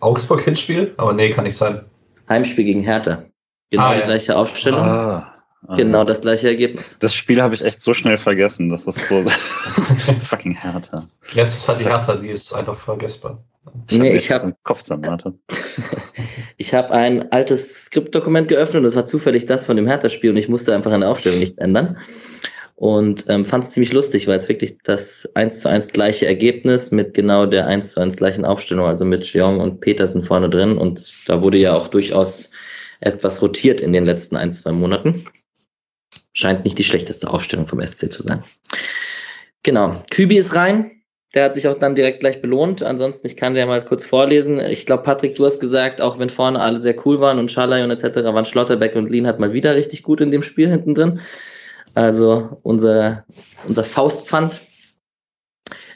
Augsburg 0.00 0.42
Hinspiel? 0.42 0.94
Aber 0.96 1.12
nee, 1.12 1.30
kann 1.30 1.44
nicht 1.44 1.56
sein. 1.56 1.84
Heimspiel 2.28 2.64
gegen 2.64 2.80
Hertha. 2.80 3.24
Genau 3.70 3.84
ah, 3.84 3.94
die 3.94 4.00
ja. 4.00 4.06
gleiche 4.06 4.36
Aufstellung. 4.36 4.80
Ah, 4.80 5.32
ah. 5.66 5.74
Genau 5.74 6.04
das 6.04 6.20
gleiche 6.20 6.48
Ergebnis. 6.48 6.98
Das 6.98 7.14
Spiel 7.14 7.42
habe 7.42 7.54
ich 7.54 7.64
echt 7.64 7.80
so 7.80 7.92
schnell 7.92 8.16
vergessen. 8.16 8.68
Das 8.68 8.86
ist 8.86 9.08
so 9.08 9.22
fucking 10.20 10.54
Hertha. 10.54 11.06
Es 11.34 11.56
ist 11.56 11.68
halt 11.68 11.80
die 11.80 11.84
Hertha, 11.84 12.14
die 12.14 12.28
ist 12.28 12.52
einfach 12.52 12.78
vergessbar. 12.78 13.42
Ich 13.90 13.98
nee, 13.98 14.10
hab 14.10 14.16
ich 14.16 14.30
habe 14.30 14.56
Kopfzahnmate. 14.62 15.34
ich 16.56 16.74
habe 16.74 16.92
ein 16.92 17.30
altes 17.32 17.84
Skriptdokument 17.86 18.48
geöffnet 18.48 18.78
und 18.78 18.84
das 18.84 18.96
war 18.96 19.06
zufällig 19.06 19.46
das 19.46 19.66
von 19.66 19.76
dem 19.76 19.86
Hertha-Spiel 19.86 20.30
und 20.30 20.36
ich 20.36 20.48
musste 20.48 20.74
einfach 20.74 20.92
an 20.92 21.00
der 21.00 21.10
Aufstellung 21.10 21.38
nichts 21.38 21.58
ändern. 21.58 21.98
Und 22.76 23.26
ähm, 23.28 23.44
fand 23.44 23.64
es 23.64 23.70
ziemlich 23.70 23.92
lustig, 23.92 24.26
weil 24.26 24.36
es 24.36 24.48
wirklich 24.48 24.78
das 24.82 25.30
1 25.34 25.60
zu 25.60 25.68
1 25.68 25.88
gleiche 25.92 26.26
Ergebnis 26.26 26.90
mit 26.90 27.14
genau 27.14 27.46
der 27.46 27.66
1 27.68 27.92
zu 27.92 28.00
1 28.00 28.16
gleichen 28.16 28.44
Aufstellung, 28.44 28.86
also 28.86 29.04
mit 29.04 29.24
Jeong 29.32 29.60
und 29.60 29.80
Petersen 29.80 30.24
vorne 30.24 30.50
drin. 30.50 30.76
Und 30.76 31.14
da 31.28 31.40
wurde 31.40 31.58
ja 31.58 31.72
auch 31.74 31.86
durchaus 31.86 32.50
etwas 33.00 33.40
rotiert 33.40 33.80
in 33.80 33.92
den 33.92 34.04
letzten 34.04 34.36
ein, 34.36 34.50
zwei 34.50 34.72
Monaten. 34.72 35.24
Scheint 36.32 36.64
nicht 36.64 36.78
die 36.78 36.84
schlechteste 36.84 37.30
Aufstellung 37.30 37.66
vom 37.66 37.80
SC 37.80 38.12
zu 38.12 38.22
sein. 38.22 38.42
Genau. 39.62 40.02
Kübi 40.10 40.36
ist 40.36 40.54
rein, 40.56 40.90
der 41.34 41.44
hat 41.44 41.54
sich 41.54 41.66
auch 41.66 41.78
dann 41.78 41.96
direkt 41.96 42.20
gleich 42.20 42.40
belohnt. 42.40 42.82
Ansonsten, 42.82 43.26
ich 43.26 43.36
kann 43.36 43.54
dir 43.54 43.66
mal 43.66 43.84
kurz 43.84 44.04
vorlesen. 44.04 44.60
Ich 44.60 44.86
glaube, 44.86 45.02
Patrick, 45.02 45.34
du 45.34 45.44
hast 45.44 45.58
gesagt, 45.58 46.00
auch 46.00 46.18
wenn 46.18 46.28
vorne 46.28 46.60
alle 46.60 46.80
sehr 46.80 46.94
cool 47.04 47.20
waren 47.20 47.38
und 47.38 47.50
Schalay 47.50 47.82
und 47.82 47.90
etc., 47.90 48.16
waren 48.22 48.44
Schlotterbeck 48.44 48.94
und 48.94 49.10
Lean 49.10 49.26
hat 49.26 49.40
mal 49.40 49.52
wieder 49.52 49.74
richtig 49.74 50.04
gut 50.04 50.20
in 50.20 50.30
dem 50.30 50.42
Spiel 50.42 50.70
hinten 50.70 50.94
drin. 50.94 51.20
Also 51.94 52.58
unser, 52.62 53.24
unser 53.66 53.84
Faustpfand. 53.84 54.62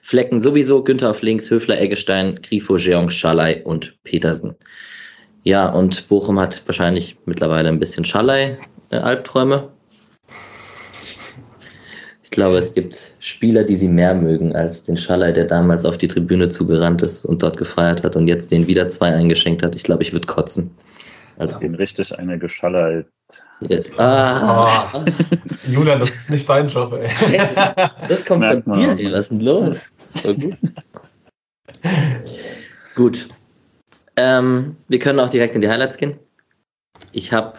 Flecken 0.02 0.38
sowieso, 0.38 0.82
Günther 0.82 1.10
auf 1.10 1.22
links, 1.22 1.50
Höfler, 1.50 1.80
Eggestein, 1.80 2.40
Grifo, 2.42 2.76
Jeong, 2.76 3.10
Schalay 3.10 3.62
und 3.62 4.02
Petersen. 4.04 4.56
Ja, 5.44 5.68
und 5.68 6.08
Bochum 6.08 6.40
hat 6.40 6.62
wahrscheinlich 6.66 7.16
mittlerweile 7.26 7.68
ein 7.68 7.78
bisschen 7.78 8.04
Schalay-Albträume. 8.04 9.70
Ich 12.28 12.32
glaube, 12.32 12.58
es 12.58 12.74
gibt 12.74 13.14
Spieler, 13.20 13.64
die 13.64 13.74
sie 13.74 13.88
mehr 13.88 14.14
mögen 14.14 14.54
als 14.54 14.84
den 14.84 14.98
Schallei, 14.98 15.32
der 15.32 15.46
damals 15.46 15.86
auf 15.86 15.96
die 15.96 16.08
Tribüne 16.08 16.50
zugerannt 16.50 17.00
ist 17.00 17.24
und 17.24 17.42
dort 17.42 17.56
gefeiert 17.56 18.04
hat 18.04 18.16
und 18.16 18.28
jetzt 18.28 18.52
den 18.52 18.66
wieder 18.66 18.86
zwei 18.86 19.14
eingeschenkt 19.14 19.62
hat. 19.62 19.74
Ich 19.74 19.82
glaube, 19.82 20.02
ich 20.02 20.12
würde 20.12 20.26
kotzen. 20.26 20.70
Also 21.38 21.58
ja, 21.58 21.68
richtig 21.76 22.18
eine 22.18 22.38
geschallert. 22.38 23.06
Ja. 23.60 23.78
Ah. 23.96 24.90
Oh. 24.92 25.04
Julian, 25.70 26.00
das 26.00 26.10
ist 26.10 26.30
nicht 26.30 26.46
dein 26.46 26.68
Job, 26.68 26.92
ey. 26.92 27.08
Das 28.08 28.26
kommt 28.26 28.40
Merkt 28.40 28.64
von 28.64 28.78
dir, 28.78 28.90
ey. 28.90 29.10
Was 29.10 29.20
ist 29.20 29.30
denn 29.30 29.40
los? 29.40 29.90
Gut. 30.22 30.58
gut. 32.94 33.28
Ähm, 34.16 34.76
wir 34.88 34.98
können 34.98 35.18
auch 35.18 35.30
direkt 35.30 35.54
in 35.54 35.62
die 35.62 35.68
Highlights 35.70 35.96
gehen. 35.96 36.18
Ich 37.12 37.32
habe 37.32 37.54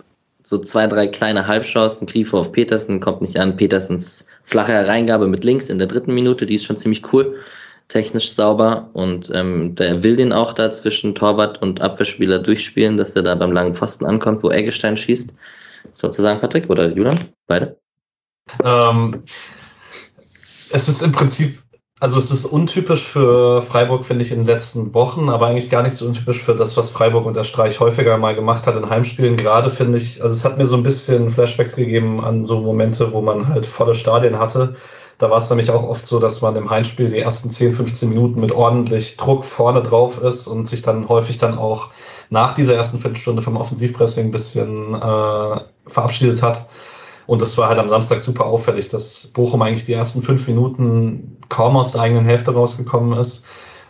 so 0.49 0.57
zwei, 0.57 0.87
drei 0.87 1.05
kleine 1.05 1.45
Halbchancen. 1.45 2.07
Grifo 2.07 2.39
auf 2.39 2.51
Petersen 2.51 2.99
kommt 2.99 3.21
nicht 3.21 3.37
an. 3.37 3.55
Petersens 3.55 4.25
flache 4.41 4.71
Hereingabe 4.71 5.27
mit 5.27 5.43
links 5.43 5.69
in 5.69 5.77
der 5.77 5.85
dritten 5.85 6.11
Minute, 6.11 6.47
die 6.47 6.55
ist 6.55 6.65
schon 6.65 6.75
ziemlich 6.75 7.13
cool. 7.13 7.39
Technisch 7.87 8.31
sauber 8.31 8.89
und 8.93 9.31
ähm, 9.35 9.75
der 9.75 10.01
will 10.03 10.15
den 10.15 10.33
auch 10.33 10.53
da 10.53 10.71
zwischen 10.71 11.13
Torwart 11.13 11.61
und 11.61 11.81
Abwehrspieler 11.81 12.39
durchspielen, 12.39 12.97
dass 12.97 13.15
er 13.15 13.21
da 13.21 13.35
beim 13.35 13.51
langen 13.51 13.75
Pfosten 13.75 14.07
ankommt, 14.07 14.41
wo 14.41 14.49
Eggestein 14.49 14.97
schießt. 14.97 15.35
Sozusagen, 15.93 16.39
Patrick 16.39 16.67
oder 16.67 16.89
Julian? 16.89 17.19
Beide? 17.45 17.77
Ähm, 18.63 19.21
es 20.71 20.87
ist 20.87 21.03
im 21.03 21.11
Prinzip 21.11 21.61
also 21.99 22.17
es 22.17 22.31
ist 22.31 22.45
untypisch 22.45 23.05
für 23.07 23.61
Freiburg, 23.61 24.05
finde 24.05 24.23
ich, 24.23 24.31
in 24.31 24.39
den 24.39 24.45
letzten 24.45 24.93
Wochen, 24.93 25.29
aber 25.29 25.47
eigentlich 25.47 25.69
gar 25.69 25.83
nicht 25.83 25.95
so 25.95 26.05
untypisch 26.05 26.41
für 26.41 26.55
das, 26.55 26.77
was 26.77 26.91
Freiburg 26.91 27.25
unter 27.25 27.43
Streich 27.43 27.79
häufiger 27.81 28.17
mal 28.17 28.35
gemacht 28.35 28.67
hat 28.67 28.77
in 28.77 28.89
Heimspielen. 28.89 29.35
Gerade 29.35 29.69
finde 29.69 29.97
ich, 29.97 30.23
also 30.23 30.33
es 30.33 30.45
hat 30.45 30.57
mir 30.57 30.65
so 30.65 30.77
ein 30.77 30.83
bisschen 30.83 31.29
Flashbacks 31.29 31.75
gegeben 31.75 32.23
an 32.23 32.45
so 32.45 32.61
Momente, 32.61 33.11
wo 33.11 33.21
man 33.21 33.49
halt 33.49 33.65
volle 33.65 33.95
Stadien 33.95 34.39
hatte. 34.39 34.75
Da 35.17 35.29
war 35.29 35.39
es 35.39 35.49
nämlich 35.49 35.69
auch 35.71 35.83
oft 35.83 36.07
so, 36.07 36.19
dass 36.19 36.41
man 36.41 36.55
im 36.55 36.69
Heimspiel 36.69 37.09
die 37.09 37.19
ersten 37.19 37.49
10, 37.49 37.73
15 37.73 38.07
Minuten 38.07 38.39
mit 38.39 38.53
ordentlich 38.53 39.17
Druck 39.17 39.43
vorne 39.43 39.83
drauf 39.83 40.21
ist 40.21 40.47
und 40.47 40.69
sich 40.69 40.81
dann 40.81 41.09
häufig 41.09 41.37
dann 41.37 41.57
auch 41.57 41.89
nach 42.29 42.55
dieser 42.55 42.75
ersten 42.75 42.99
Viertelstunde 42.99 43.41
vom 43.41 43.57
Offensivpressing 43.57 44.27
ein 44.27 44.31
bisschen 44.31 44.95
äh, 44.95 45.59
verabschiedet 45.87 46.41
hat. 46.41 46.67
Und 47.29 47.41
das 47.41 47.55
war 47.59 47.69
halt 47.69 47.77
am 47.77 47.89
Samstag 47.89 48.21
super 48.21 48.47
auffällig, 48.47 48.89
dass 48.89 49.27
Bochum 49.27 49.61
eigentlich 49.61 49.85
die 49.85 49.93
ersten 49.93 50.23
fünf 50.23 50.47
Minuten 50.47 51.37
kaum 51.47 51.77
aus 51.77 51.91
der 51.91 52.01
eigenen 52.01 52.25
Hälfte 52.25 52.51
rausgekommen 52.51 53.19
ist. 53.19 53.45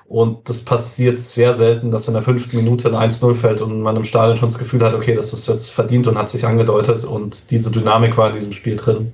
Und 0.08 0.50
das 0.50 0.66
passiert 0.66 1.20
sehr 1.20 1.54
selten, 1.54 1.90
dass 1.90 2.10
in 2.10 2.16
der 2.16 2.22
fünften 2.22 2.58
Minute 2.58 2.90
ein 2.90 3.10
1-0 3.10 3.34
fällt 3.36 3.62
und 3.62 3.82
man 3.82 3.96
im 3.96 4.04
Stadion 4.04 4.36
schon 4.36 4.50
das 4.50 4.58
Gefühl 4.58 4.84
hat, 4.84 4.94
okay, 4.94 5.16
das 5.16 5.32
ist 5.32 5.48
jetzt 5.48 5.70
verdient 5.70 6.06
und 6.08 6.18
hat 6.18 6.30
sich 6.30 6.46
angedeutet. 6.46 7.06
Und 7.06 7.50
diese 7.50 7.72
Dynamik 7.72 8.18
war 8.18 8.28
in 8.28 8.34
diesem 8.34 8.52
Spiel 8.52 8.76
drin. 8.76 9.14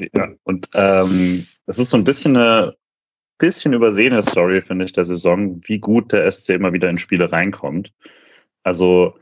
Ja, 0.00 0.28
und 0.44 0.68
ähm, 0.74 1.44
es 1.66 1.80
ist 1.80 1.90
so 1.90 1.96
ein 1.96 2.04
bisschen 2.04 2.36
eine 2.36 2.76
bisschen 3.38 3.72
übersehene 3.72 4.22
Story, 4.22 4.62
finde 4.62 4.84
ich, 4.84 4.92
der 4.92 5.04
Saison, 5.04 5.60
wie 5.64 5.80
gut 5.80 6.12
der 6.12 6.30
SC 6.30 6.50
immer 6.50 6.72
wieder 6.72 6.88
in 6.88 6.98
Spiele 6.98 7.32
reinkommt. 7.32 7.92
Also 8.62 9.14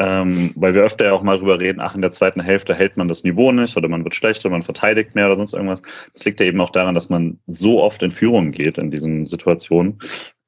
ähm, 0.00 0.50
weil 0.56 0.74
wir 0.74 0.82
öfter 0.82 1.04
ja 1.04 1.12
auch 1.12 1.22
mal 1.22 1.38
drüber 1.38 1.60
reden, 1.60 1.80
ach, 1.80 1.94
in 1.94 2.00
der 2.00 2.10
zweiten 2.10 2.40
Hälfte 2.40 2.74
hält 2.74 2.96
man 2.96 3.06
das 3.06 3.22
Niveau 3.22 3.52
nicht 3.52 3.76
oder 3.76 3.86
man 3.86 4.02
wird 4.02 4.14
schlechter, 4.14 4.48
man 4.48 4.62
verteidigt 4.62 5.14
mehr 5.14 5.26
oder 5.26 5.36
sonst 5.36 5.52
irgendwas. 5.52 5.82
Das 6.14 6.24
liegt 6.24 6.40
ja 6.40 6.46
eben 6.46 6.60
auch 6.62 6.70
daran, 6.70 6.94
dass 6.94 7.10
man 7.10 7.38
so 7.46 7.82
oft 7.82 8.02
in 8.02 8.10
Führung 8.10 8.50
geht 8.50 8.78
in 8.78 8.90
diesen 8.90 9.26
Situationen. 9.26 9.98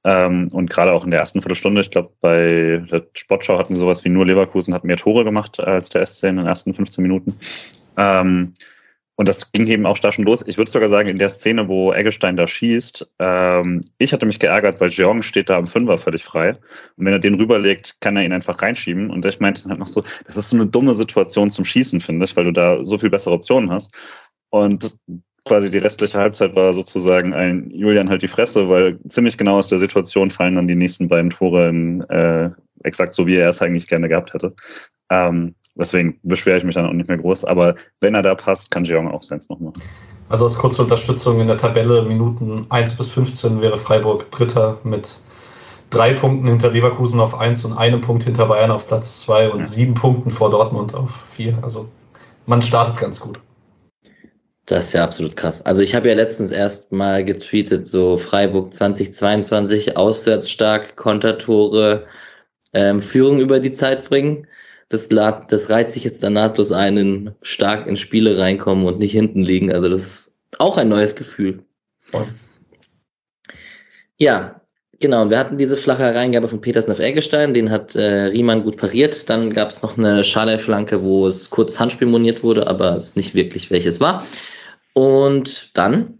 Ähm, 0.05 0.49
und 0.53 0.71
gerade 0.71 0.93
auch 0.93 1.05
in 1.05 1.11
der 1.11 1.21
ersten 1.21 1.43
Viertelstunde, 1.43 1.83
ich 1.83 1.91
glaube, 1.91 2.13
bei 2.23 2.83
der 2.91 3.07
Sportschau 3.13 3.59
hatten 3.59 3.77
sowas 3.77 4.07
wie 4.07 4.09
nur 4.09 4.25
Leverkusen 4.25 4.73
hat 4.73 4.85
mehr 4.85 4.97
Tore 4.97 5.23
gemacht 5.23 5.61
als 5.61 5.91
der 5.91 6.07
SC 6.07 6.25
in 6.25 6.39
den 6.39 6.47
ersten 6.47 6.73
15 6.73 7.03
Minuten. 7.03 7.39
Ähm, 7.99 8.55
und 9.17 9.29
das 9.29 9.53
ging 9.53 9.67
eben 9.67 9.87
auch 9.87 9.99
da 9.99 10.11
schon 10.11 10.25
los. 10.25 10.43
Ich 10.47 10.57
würde 10.57 10.71
sogar 10.71 10.89
sagen, 10.89 11.09
in 11.09 11.19
der 11.19 11.29
Szene, 11.29 11.69
wo 11.69 11.93
Eggestein 11.93 12.37
da 12.37 12.47
schießt, 12.47 13.13
ähm, 13.19 13.83
ich 13.99 14.13
hatte 14.13 14.27
mich 14.27 14.39
geärgert, 14.39 14.81
weil 14.81 14.89
Jeong 14.89 15.23
steht 15.23 15.51
da 15.51 15.59
am 15.59 15.67
Fünfer 15.67 15.99
völlig 15.99 16.25
frei. 16.25 16.51
Und 16.97 17.05
wenn 17.05 17.13
er 17.13 17.19
den 17.19 17.35
rüberlegt, 17.35 18.01
kann 18.01 18.17
er 18.17 18.25
ihn 18.25 18.33
einfach 18.33 18.61
reinschieben. 18.63 19.11
Und 19.11 19.25
ich 19.27 19.39
meinte 19.39 19.69
halt 19.69 19.79
noch 19.79 19.87
so, 19.87 20.03
das 20.27 20.37
ist 20.37 20.51
so 20.51 20.57
eine 20.57 20.67
dumme 20.67 20.95
Situation 20.95 21.51
zum 21.51 21.65
Schießen, 21.65 22.01
finde 22.01 22.25
ich, 22.25 22.37
weil 22.37 22.45
du 22.45 22.53
da 22.53 22.83
so 22.85 22.97
viel 22.97 23.11
bessere 23.11 23.35
Optionen 23.35 23.71
hast. 23.71 23.95
Und 24.51 24.99
quasi 25.45 25.71
die 25.71 25.79
restliche 25.79 26.19
Halbzeit 26.19 26.55
war 26.57 26.73
sozusagen 26.73 27.35
ein 27.35 27.71
Julian 27.71 28.09
halt 28.09 28.23
die 28.23 28.29
Fresse, 28.29 28.69
weil 28.69 28.99
ziemlich 29.09 29.37
genau 29.37 29.59
aus 29.59 29.69
der 29.69 29.79
Situation 29.79 30.31
fallen 30.31 30.55
dann 30.55 30.69
die 30.69 30.75
nächsten 30.75 31.09
beiden 31.09 31.31
Tore 31.31 31.69
in, 31.69 32.01
äh, 32.03 32.51
exakt 32.85 33.15
so, 33.15 33.27
wie 33.27 33.37
er 33.37 33.51
es 33.51 33.61
eigentlich 33.61 33.89
gerne 33.89 34.09
gehabt 34.09 34.33
hätte. 34.33 34.55
Ähm, 35.11 35.55
Deswegen 35.75 36.19
beschwere 36.23 36.59
ich 36.59 36.65
mich 36.65 36.75
dann 36.75 36.87
auch 36.87 36.93
nicht 36.93 37.09
mehr 37.09 37.19
groß. 37.19 37.45
Aber 37.45 37.75
wenn 38.01 38.15
er 38.15 38.23
da 38.23 38.35
passt, 38.35 38.71
kann 38.71 38.85
Jeong 38.85 39.11
auch 39.11 39.23
Sens 39.23 39.49
noch 39.49 39.59
machen. 39.59 39.83
Also 40.29 40.45
als 40.45 40.57
kurze 40.57 40.83
Unterstützung 40.83 41.41
in 41.41 41.47
der 41.47 41.57
Tabelle 41.57 42.03
Minuten 42.03 42.67
1 42.69 42.97
bis 42.97 43.09
15 43.09 43.61
wäre 43.61 43.79
Freiburg 43.79 44.31
Dritter 44.31 44.79
mit 44.83 45.19
drei 45.91 46.13
Punkten 46.13 46.49
hinter 46.49 46.71
Leverkusen 46.71 47.21
auf 47.21 47.39
1 47.39 47.65
und 47.67 47.75
einem 47.75 48.01
Punkt 48.01 48.25
hinter 48.25 48.47
Bayern 48.47 48.71
auf 48.71 48.87
Platz 48.87 49.23
2 49.23 49.51
und 49.51 49.61
ja. 49.61 49.67
sieben 49.67 49.95
Punkten 49.95 50.31
vor 50.31 50.51
Dortmund 50.51 50.95
auf 50.95 51.25
4. 51.33 51.59
Also 51.63 51.89
man 52.47 52.63
startet 52.63 52.97
ganz 52.97 53.21
gut. 53.21 53.39
Das 54.67 54.87
ist 54.87 54.93
ja 54.93 55.05
absolut 55.05 55.37
krass. 55.37 55.61
Also 55.67 55.83
ich 55.83 55.95
habe 55.95 56.09
ja 56.09 56.15
letztens 56.15 56.51
erst 56.51 56.93
mal 56.93 57.25
getweetet, 57.25 57.87
so 57.87 58.17
Freiburg 58.17 58.73
2022 58.73 59.97
auswärts 59.97 60.51
stark, 60.51 60.97
Kontertore, 60.97 62.07
ähm, 62.73 63.03
Führung 63.03 63.41
über 63.41 63.61
die 63.61 63.73
Zeit 63.73 64.09
bringen 64.09 64.47
das, 64.93 65.09
das 65.09 65.71
reizt 65.71 65.95
sich 65.95 66.05
jetzt 66.05 66.23
dann 66.23 66.35
nahtlos 66.35 66.71
ein, 66.71 66.97
in, 66.99 67.31
stark 67.41 67.87
in 67.87 67.97
Spiele 67.97 68.39
reinkommen 68.39 68.85
und 68.85 68.99
nicht 68.99 69.13
hinten 69.13 69.43
liegen. 69.43 69.73
Also 69.73 69.89
das 69.89 70.01
ist 70.01 70.33
auch 70.59 70.77
ein 70.77 70.91
neues 70.91 71.17
Gefühl. 71.17 71.65
Voll. 71.99 72.27
Ja, 74.19 74.61
genau. 75.01 75.23
Und 75.23 75.31
wir 75.31 75.39
hatten 75.39 75.57
diese 75.57 75.79
flache 75.79 76.03
Hereingabe 76.03 76.47
von 76.47 76.61
Petersen 76.61 76.93
auf 76.93 76.99
Eggestein, 76.99 77.55
den 77.55 77.71
hat 77.71 77.97
äh, 77.97 78.25
Riemann 78.25 78.65
gut 78.65 78.77
pariert. 78.77 79.31
Dann 79.31 79.55
gab 79.55 79.71
es 79.71 79.83
noch 79.83 79.97
eine 79.97 80.23
Schalay-Flanke, 80.23 81.03
wo 81.03 81.27
es 81.27 81.49
kurz 81.49 81.81
Handspiel 81.81 82.09
moniert 82.09 82.43
wurde, 82.43 82.67
aber 82.67 82.97
es 82.97 83.09
ist 83.09 83.17
nicht 83.17 83.35
wirklich 83.35 83.71
welches 83.71 83.99
war. 83.99 84.23
Und 84.93 85.71
dann 85.73 86.19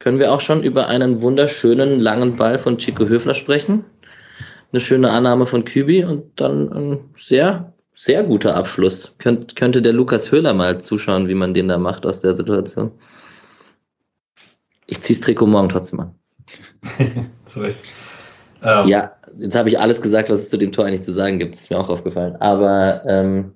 können 0.00 0.18
wir 0.18 0.32
auch 0.32 0.40
schon 0.40 0.64
über 0.64 0.88
einen 0.88 1.22
wunderschönen 1.22 2.00
langen 2.00 2.36
Ball 2.36 2.58
von 2.58 2.78
Chico 2.78 3.06
Höfler 3.06 3.34
sprechen. 3.34 3.84
Eine 4.72 4.80
schöne 4.80 5.10
Annahme 5.10 5.46
von 5.46 5.64
Kübi 5.64 6.04
und 6.04 6.40
dann 6.40 6.72
ein 6.72 7.10
sehr 7.14 7.72
sehr 7.98 8.22
guter 8.22 8.54
Abschluss. 8.54 9.12
Könnt, 9.18 9.56
könnte 9.56 9.82
der 9.82 9.92
Lukas 9.92 10.30
Höhler 10.30 10.54
mal 10.54 10.80
zuschauen, 10.80 11.26
wie 11.26 11.34
man 11.34 11.52
den 11.52 11.66
da 11.66 11.78
macht 11.78 12.06
aus 12.06 12.20
der 12.20 12.32
Situation. 12.32 12.92
Ich 14.86 15.00
zieh's 15.00 15.20
Trikot 15.20 15.46
morgen 15.46 15.68
trotzdem 15.68 16.00
an. 16.00 16.14
Zurecht. 17.46 17.80
Ähm, 18.62 18.86
ja, 18.86 19.12
jetzt 19.34 19.56
habe 19.56 19.68
ich 19.68 19.80
alles 19.80 20.00
gesagt, 20.00 20.30
was 20.30 20.42
es 20.42 20.50
zu 20.50 20.56
dem 20.56 20.70
Tor 20.70 20.84
eigentlich 20.86 21.02
zu 21.02 21.12
sagen 21.12 21.40
gibt. 21.40 21.56
Das 21.56 21.62
ist 21.62 21.70
mir 21.70 21.78
auch 21.78 21.88
aufgefallen. 21.88 22.36
Aber 22.36 23.02
ähm, 23.04 23.52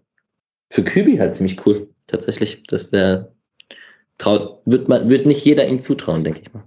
für 0.71 0.83
Kübi 0.83 1.19
halt 1.19 1.37
ziemlich 1.37 1.65
cool, 1.65 1.89
tatsächlich, 2.09 2.65
dass 2.65 2.91
der 2.91 3.31
traut, 4.19 4.59
wird, 4.65 4.89
man, 4.89 5.09
wird 5.09 5.25
nicht 5.25 5.45
jeder 5.45 5.69
ihm 5.69 5.79
zutrauen, 5.79 6.25
denke 6.25 6.41
ich 6.41 6.53
mal. 6.53 6.65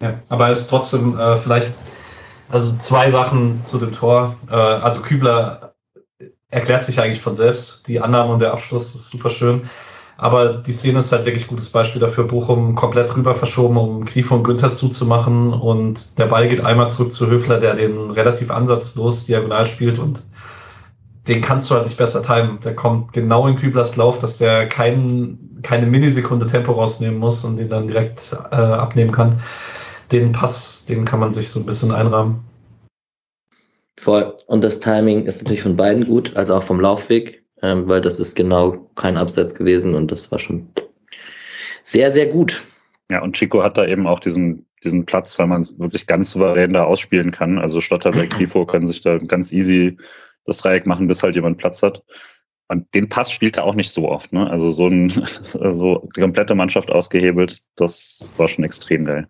Ja, 0.00 0.18
aber 0.30 0.48
es 0.48 0.60
ist 0.60 0.68
trotzdem 0.68 1.18
äh, 1.18 1.36
vielleicht, 1.36 1.74
also 2.48 2.74
zwei 2.78 3.10
Sachen 3.10 3.60
zu 3.66 3.76
dem 3.76 3.92
Tor. 3.92 4.34
Äh, 4.50 4.54
also 4.54 5.02
Kübler 5.02 5.67
erklärt 6.50 6.84
sich 6.84 7.00
eigentlich 7.00 7.20
von 7.20 7.36
selbst. 7.36 7.86
Die 7.88 8.00
Annahme 8.00 8.32
und 8.32 8.40
der 8.40 8.52
Abschluss 8.52 8.94
ist 8.94 9.10
super 9.10 9.30
schön. 9.30 9.68
Aber 10.16 10.54
die 10.54 10.72
Szene 10.72 10.98
ist 10.98 11.12
halt 11.12 11.26
wirklich 11.26 11.44
ein 11.44 11.48
gutes 11.48 11.70
Beispiel 11.70 12.00
dafür. 12.00 12.24
Bochum 12.24 12.74
komplett 12.74 13.14
rüber 13.16 13.36
verschoben, 13.36 13.76
um 13.76 14.04
Grifo 14.04 14.34
und 14.34 14.42
Günther 14.42 14.72
zuzumachen. 14.72 15.52
Und 15.52 16.18
der 16.18 16.26
Ball 16.26 16.48
geht 16.48 16.64
einmal 16.64 16.90
zurück 16.90 17.12
zu 17.12 17.28
Höfler, 17.28 17.60
der 17.60 17.74
den 17.74 18.10
relativ 18.10 18.50
ansatzlos 18.50 19.26
diagonal 19.26 19.66
spielt. 19.66 19.98
Und 19.98 20.24
den 21.28 21.40
kannst 21.40 21.70
du 21.70 21.74
halt 21.74 21.84
nicht 21.84 21.98
besser 21.98 22.22
timen. 22.22 22.58
Der 22.64 22.74
kommt 22.74 23.12
genau 23.12 23.46
in 23.46 23.54
Küblers 23.54 23.94
Lauf, 23.94 24.18
dass 24.18 24.38
der 24.38 24.66
kein, 24.66 25.60
keine 25.62 25.86
Millisekunde 25.86 26.46
Tempo 26.46 26.72
rausnehmen 26.72 27.18
muss 27.18 27.44
und 27.44 27.56
den 27.56 27.68
dann 27.68 27.86
direkt 27.86 28.34
äh, 28.50 28.56
abnehmen 28.56 29.12
kann. 29.12 29.40
Den 30.10 30.32
Pass, 30.32 30.86
den 30.86 31.04
kann 31.04 31.20
man 31.20 31.32
sich 31.32 31.50
so 31.50 31.60
ein 31.60 31.66
bisschen 31.66 31.92
einrahmen. 31.92 32.47
Voll. 33.98 34.36
Und 34.46 34.62
das 34.62 34.78
Timing 34.78 35.24
ist 35.24 35.42
natürlich 35.42 35.62
von 35.62 35.76
beiden 35.76 36.06
gut, 36.06 36.36
also 36.36 36.54
auch 36.54 36.62
vom 36.62 36.80
Laufweg, 36.80 37.42
ähm, 37.62 37.88
weil 37.88 38.00
das 38.00 38.20
ist 38.20 38.36
genau 38.36 38.88
kein 38.94 39.16
Abseits 39.16 39.56
gewesen 39.56 39.94
und 39.94 40.12
das 40.12 40.30
war 40.30 40.38
schon 40.38 40.68
sehr, 41.82 42.12
sehr 42.12 42.26
gut. 42.26 42.62
Ja, 43.10 43.22
und 43.22 43.34
Chico 43.34 43.60
hat 43.60 43.76
da 43.76 43.84
eben 43.84 44.06
auch 44.06 44.20
diesen, 44.20 44.64
diesen 44.84 45.04
Platz, 45.04 45.36
weil 45.38 45.48
man 45.48 45.68
wirklich 45.78 46.06
ganz 46.06 46.30
souverän 46.30 46.74
da 46.74 46.84
ausspielen 46.84 47.32
kann. 47.32 47.58
Also 47.58 47.80
Stotterberg, 47.80 48.30
Grifo 48.38 48.64
können 48.66 48.86
sich 48.86 49.00
da 49.00 49.18
ganz 49.18 49.52
easy 49.52 49.96
das 50.46 50.58
Dreieck 50.58 50.86
machen, 50.86 51.08
bis 51.08 51.22
halt 51.24 51.34
jemand 51.34 51.58
Platz 51.58 51.82
hat. 51.82 52.04
Und 52.68 52.94
den 52.94 53.08
Pass 53.08 53.32
spielt 53.32 53.56
er 53.56 53.64
auch 53.64 53.74
nicht 53.74 53.90
so 53.90 54.08
oft. 54.08 54.32
Ne? 54.32 54.48
Also 54.48 54.70
so 54.70 54.86
ein, 54.86 55.26
also 55.60 56.08
die 56.14 56.20
komplette 56.20 56.54
Mannschaft 56.54 56.92
ausgehebelt, 56.92 57.60
das 57.74 58.24
war 58.36 58.46
schon 58.46 58.64
extrem 58.64 59.06
geil. 59.06 59.26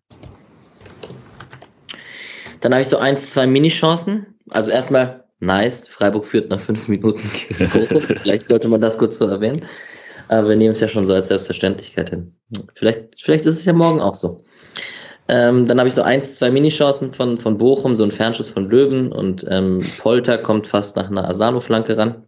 Dann 2.61 2.73
habe 2.73 2.83
ich 2.83 2.89
so 2.89 2.99
eins, 2.99 3.31
zwei 3.31 3.47
Mini-Chancen 3.47 4.27
also 4.51 4.71
erstmal 4.71 5.25
nice, 5.41 5.87
Freiburg 5.87 6.27
führt 6.27 6.51
nach 6.51 6.61
fünf 6.61 6.89
Minuten 6.89 7.19
Vielleicht 7.19 8.47
sollte 8.47 8.69
man 8.69 8.81
das 8.81 8.99
kurz 8.99 9.19
so 9.19 9.27
erwähnen. 9.27 9.61
Aber 10.29 10.51
wir 10.51 10.57
nehmen 10.57 10.73
es 10.73 10.81
ja 10.81 10.89
schon 10.89 11.07
so 11.07 11.15
als 11.15 11.29
Selbstverständlichkeit 11.29 12.11
hin. 12.11 12.35
Vielleicht, 12.75 13.21
vielleicht 13.21 13.47
ist 13.47 13.59
es 13.59 13.65
ja 13.65 13.73
morgen 13.73 14.01
auch 14.01 14.15
so. 14.15 14.45
Ähm, 15.29 15.67
dann 15.67 15.79
habe 15.79 15.89
ich 15.89 15.95
so 15.95 16.03
eins, 16.03 16.37
zwei 16.37 16.51
Minichancen 16.51 17.13
von, 17.13 17.39
von 17.39 17.59
Bochum, 17.59 17.95
so 17.95 18.05
ein 18.05 18.11
Fernschuss 18.11 18.49
von 18.49 18.69
Löwen 18.69 19.13
und 19.13 19.45
ähm, 19.49 19.79
Polter 19.99 20.39
kommt 20.39 20.67
fast 20.67 20.97
nach 20.97 21.11
einer 21.11 21.29
Asano-Flanke 21.29 21.97
ran. 21.97 22.25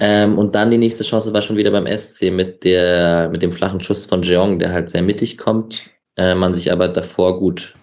Ähm, 0.00 0.38
und 0.38 0.54
dann 0.54 0.70
die 0.70 0.78
nächste 0.78 1.04
Chance 1.04 1.32
war 1.32 1.42
schon 1.42 1.56
wieder 1.56 1.70
beim 1.70 1.86
SC 1.86 2.32
mit, 2.32 2.64
der, 2.64 3.28
mit 3.30 3.42
dem 3.42 3.52
flachen 3.52 3.80
Schuss 3.80 4.04
von 4.04 4.22
Jeong, 4.22 4.58
der 4.58 4.72
halt 4.72 4.90
sehr 4.90 5.02
mittig 5.02 5.38
kommt, 5.38 5.90
äh, 6.16 6.34
man 6.34 6.54
sich 6.54 6.72
aber 6.72 6.88
davor 6.88 7.38
gut 7.38 7.74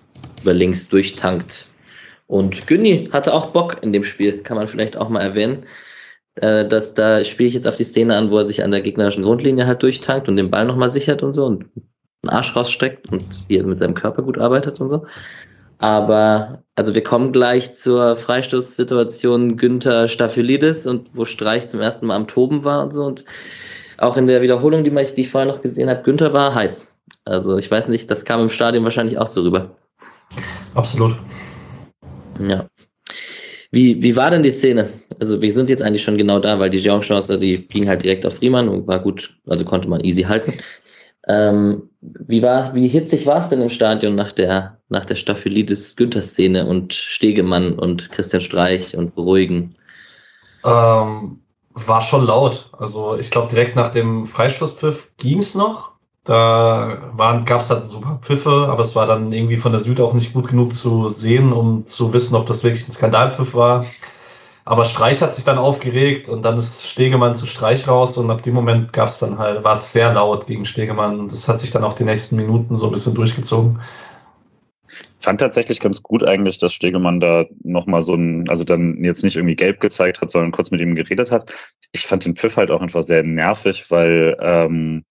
über 0.42 0.54
links 0.54 0.88
durchtankt 0.90 1.69
Und 2.30 2.68
Günni 2.68 3.10
hatte 3.12 3.34
auch 3.34 3.48
Bock 3.48 3.78
in 3.82 3.92
dem 3.92 4.04
Spiel, 4.04 4.44
kann 4.44 4.56
man 4.56 4.68
vielleicht 4.68 4.96
auch 4.96 5.10
mal 5.10 5.22
erwähnen. 5.22 5.66
Äh, 6.36 6.68
dass 6.68 6.94
da 6.94 7.26
spiele 7.26 7.50
ich 7.50 7.56
jetzt 7.56 7.68
auf 7.68 7.76
die 7.76 7.84
Szene 7.84 8.16
an, 8.16 8.30
wo 8.30 8.38
er 8.38 8.46
sich 8.46 8.64
an 8.64 8.70
der 8.70 8.82
gegnerischen 8.82 9.24
Grundlinie 9.24 9.66
halt 9.66 9.82
durchtankt 9.82 10.30
und 10.30 10.36
den 10.36 10.52
Ball 10.52 10.66
nochmal 10.66 10.90
sichert 10.90 11.24
und 11.24 11.34
so 11.34 11.48
und 11.48 11.64
einen 12.24 12.30
Arsch 12.30 12.56
rausstreckt 12.56 13.12
und 13.12 13.26
hier 13.48 13.64
mit 13.64 13.80
seinem 13.80 13.96
Körper 13.96 14.22
gut 14.22 14.38
arbeitet 14.38 14.80
und 14.80 14.90
so. 14.90 15.08
Aber 15.80 16.62
also 16.76 16.94
wir 16.94 17.02
kommen 17.02 17.32
gleich 17.32 17.74
zur 17.74 18.16
Freistoßsituation 18.16 19.58
Günther 19.58 20.08
Staphylidis 20.08 20.86
und 20.86 21.10
wo 21.14 21.26
Streich 21.26 21.68
zum 21.68 21.82
ersten 21.82 22.06
Mal 22.06 22.16
am 22.16 22.28
Toben 22.28 22.64
war 22.64 22.84
und 22.84 22.94
so. 22.94 23.06
Und 23.06 23.26
auch 23.98 24.18
in 24.18 24.28
der 24.28 24.44
Wiederholung, 24.44 24.84
die, 24.84 24.92
ich, 24.92 25.16
die 25.16 25.22
ich 25.22 25.32
vorher 25.32 25.52
noch 25.52 25.62
gesehen 25.62 25.90
habe, 25.90 26.04
Günther 26.04 26.32
war 26.32 26.54
heiß. 26.54 26.94
Also 27.26 27.58
ich 27.58 27.72
weiß 27.72 27.88
nicht, 27.88 28.12
das 28.12 28.24
kam 28.24 28.40
im 28.40 28.50
Stadion 28.50 28.84
wahrscheinlich 28.84 29.18
auch 29.18 29.28
so 29.28 29.42
rüber. 29.42 29.72
Absolut. 30.76 31.16
Ja. 32.40 32.68
Wie, 33.72 34.02
wie 34.02 34.16
war 34.16 34.32
denn 34.32 34.42
die 34.42 34.50
Szene? 34.50 34.90
Also 35.20 35.42
wir 35.42 35.52
sind 35.54 35.70
jetzt 35.70 35.84
eigentlich 35.84 36.04
schon 36.04 36.18
genau 36.18 36.40
da, 36.40 36.60
weil 36.60 36.70
die 36.70 36.80
Jean-Chance, 36.80 37.38
die 37.38 37.68
ging 37.68 37.88
halt 37.88 38.04
direkt 38.04 38.26
auf 38.26 38.42
Riemann 38.42 38.70
und 38.70 38.88
war 38.88 39.00
gut, 39.00 39.38
also 39.48 39.66
konnte 39.66 39.88
man 39.88 40.04
easy 40.04 40.24
halten. 40.24 40.54
Ähm, 41.28 41.90
wie, 42.02 42.42
war, 42.42 42.74
wie 42.74 42.88
hitzig 42.88 43.26
war 43.26 43.40
es 43.40 43.50
denn 43.50 43.62
im 43.62 43.70
Stadion 43.70 44.16
nach 44.16 44.32
der, 44.32 44.80
nach 44.90 45.06
der 45.06 45.16
Staphylidis-Günther-Szene 45.16 46.66
und 46.66 46.94
Stegemann 46.94 47.78
und 47.78 48.12
Christian 48.12 48.42
Streich 48.42 48.96
und 48.98 49.14
Beruhigen? 49.14 49.74
Ähm, 50.64 51.42
war 51.74 52.02
schon 52.02 52.26
laut. 52.26 52.70
Also 52.72 53.18
ich 53.18 53.30
glaube, 53.30 53.50
direkt 53.50 53.76
nach 53.76 53.92
dem 53.92 54.26
Freistoßpfiff 54.26 55.12
ging 55.18 55.40
es 55.40 55.54
noch. 55.54 55.92
Da 56.24 57.12
gab 57.46 57.62
es 57.62 57.70
halt 57.70 57.86
super 57.86 58.20
Pfiffe, 58.22 58.68
aber 58.70 58.82
es 58.82 58.96
war 58.96 59.08
dann 59.08 59.32
irgendwie 59.32 59.58
von 59.58 59.72
der 59.72 59.82
Süd 59.82 60.00
auch 60.00 60.14
nicht 60.14 60.34
gut 60.34 60.50
genug 60.50 60.74
zu 60.74 61.10
sehen, 61.10 61.54
um 61.54 61.86
zu 61.88 62.14
wissen, 62.14 62.36
ob 62.36 62.46
das 62.46 62.64
wirklich 62.64 62.88
ein 62.88 62.92
Skandalpfiff 62.92 63.56
war. 63.56 63.86
Aber 64.66 64.86
Streich 64.86 65.22
hat 65.22 65.34
sich 65.34 65.46
dann 65.46 65.58
aufgeregt 65.58 66.30
und 66.30 66.46
dann 66.46 66.58
ist 66.58 66.86
Stegemann 66.88 67.34
zu 67.34 67.48
Streich 67.48 67.88
raus 67.88 68.20
und 68.20 68.30
ab 68.30 68.44
dem 68.44 68.54
Moment 68.54 68.94
gab 68.94 69.10
es 69.10 69.18
dann 69.18 69.40
halt, 69.40 69.64
war 69.64 69.74
es 69.74 69.92
sehr 69.92 70.14
laut 70.14 70.46
gegen 70.46 70.66
Stegemann 70.66 71.20
und 71.20 71.32
das 71.32 71.50
hat 71.50 71.60
sich 71.60 71.72
dann 71.72 71.84
auch 71.84 71.94
die 71.94 72.04
nächsten 72.04 72.36
Minuten 72.36 72.76
so 72.76 72.86
ein 72.86 72.92
bisschen 72.92 73.16
durchgezogen. 73.16 73.80
Ich 75.20 75.26
fand 75.26 75.42
tatsächlich 75.42 75.80
ganz 75.80 76.04
gut 76.04 76.24
eigentlich, 76.24 76.60
dass 76.60 76.74
Stegemann 76.74 77.20
da 77.20 77.46
nochmal 77.64 78.04
so 78.04 78.14
ein, 78.14 78.48
also 78.48 78.64
dann 78.64 79.04
jetzt 79.04 79.24
nicht 79.24 79.38
irgendwie 79.38 79.56
gelb 79.56 79.80
gezeigt 79.80 80.22
hat, 80.22 80.30
sondern 80.30 80.52
kurz 80.52 80.70
mit 80.70 80.82
ihm 80.82 80.94
geredet 80.94 81.32
hat. 81.32 81.52
Ich 81.92 82.06
fand 82.06 82.26
den 82.26 82.36
Pfiff 82.36 82.56
halt 82.56 82.70
auch 82.70 82.82
einfach 82.82 83.02
sehr 83.02 83.24
nervig, 83.24 83.90
weil 83.90 84.38
ähm, 84.40 85.04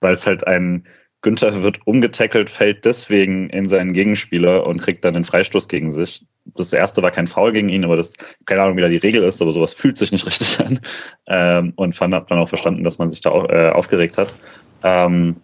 weil 0.00 0.14
es 0.14 0.26
halt 0.26 0.46
ein 0.46 0.86
Günther 1.22 1.62
wird 1.62 1.84
umgetackelt, 1.86 2.50
fällt 2.50 2.84
deswegen 2.84 3.50
in 3.50 3.66
seinen 3.66 3.92
Gegenspieler 3.92 4.64
und 4.66 4.80
kriegt 4.80 5.04
dann 5.04 5.14
den 5.14 5.24
Freistoß 5.24 5.66
gegen 5.66 5.90
sich. 5.90 6.24
Das 6.56 6.72
erste 6.72 7.02
war 7.02 7.10
kein 7.10 7.26
Foul 7.26 7.52
gegen 7.52 7.68
ihn, 7.68 7.84
aber 7.84 7.96
das, 7.96 8.14
keine 8.44 8.62
Ahnung, 8.62 8.76
wie 8.76 8.82
da 8.82 8.88
die 8.88 8.96
Regel 8.98 9.24
ist, 9.24 9.42
aber 9.42 9.52
sowas 9.52 9.74
fühlt 9.74 9.96
sich 9.96 10.12
nicht 10.12 10.26
richtig 10.26 10.64
an. 10.64 10.80
Ähm, 11.26 11.72
und 11.74 11.94
fand, 11.94 12.14
hab 12.14 12.28
dann 12.28 12.38
auch 12.38 12.48
verstanden, 12.48 12.84
dass 12.84 12.98
man 12.98 13.10
sich 13.10 13.22
da 13.22 13.30
äh, 13.46 13.70
aufgeregt 13.70 14.18
hat. 14.18 14.32
Ähm, 14.84 15.36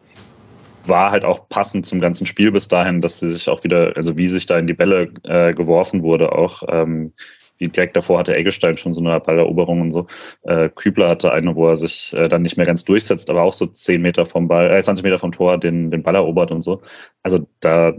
war 0.87 1.11
halt 1.11 1.25
auch 1.25 1.49
passend 1.49 1.87
zum 1.87 2.01
ganzen 2.01 2.27
Spiel 2.27 2.53
bis 2.53 2.69
dahin, 2.69 3.01
dass 3.01 3.21
sie 3.21 3.33
sich 3.33 3.49
auch 3.49 3.65
wieder, 3.65 3.97
also 3.97 4.17
wie 4.19 4.29
sich 4.29 4.47
da 4.47 4.59
in 4.59 4.67
die 4.67 4.75
Bälle 4.75 5.13
äh, 5.25 5.55
geworfen 5.55 6.03
wurde, 6.03 6.33
auch 6.33 6.63
ähm, 6.69 7.13
direkt 7.69 7.97
davor 7.97 8.19
hatte 8.19 8.35
Eggestein 8.35 8.77
schon 8.77 8.95
so 8.95 9.01
eine 9.01 9.21
Balleroberung 9.21 9.81
und 9.81 9.93
so. 9.93 10.07
Äh, 10.43 10.69
Kübler 10.71 11.11
hatte 11.11 11.33
eine, 11.33 11.55
wo 11.57 11.69
er 11.69 11.77
sich 11.77 12.13
äh, 12.15 12.29
dann 12.29 12.43
nicht 12.43 12.57
mehr 12.57 12.67
ganz 12.67 12.85
durchsetzt, 12.85 13.31
aber 13.31 13.43
auch 13.43 13.53
so 13.53 13.67
10 13.67 14.01
Meter 14.03 14.27
vom 14.27 14.49
Ball, 14.49 14.71
äh, 14.71 14.83
20 14.83 15.05
Meter 15.05 15.19
vom 15.19 15.33
Tor 15.33 15.59
den, 15.59 15.91
den 15.91 16.03
Ball 16.03 16.15
erobert 16.15 16.51
und 16.51 16.63
so. 16.63 16.83
Also 17.23 17.47
da, 17.61 17.93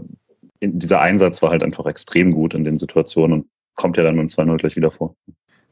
dieser 0.60 1.00
Einsatz 1.00 1.42
war 1.42 1.50
halt 1.50 1.62
einfach 1.62 1.86
extrem 1.86 2.32
gut 2.32 2.54
in 2.54 2.64
den 2.64 2.78
Situationen 2.78 3.40
und 3.40 3.46
kommt 3.74 3.96
ja 3.96 4.02
dann 4.02 4.16
mit 4.16 4.36
dem 4.36 4.46
2-0 4.46 4.56
gleich 4.58 4.76
wieder 4.76 4.90
vor. 4.90 5.14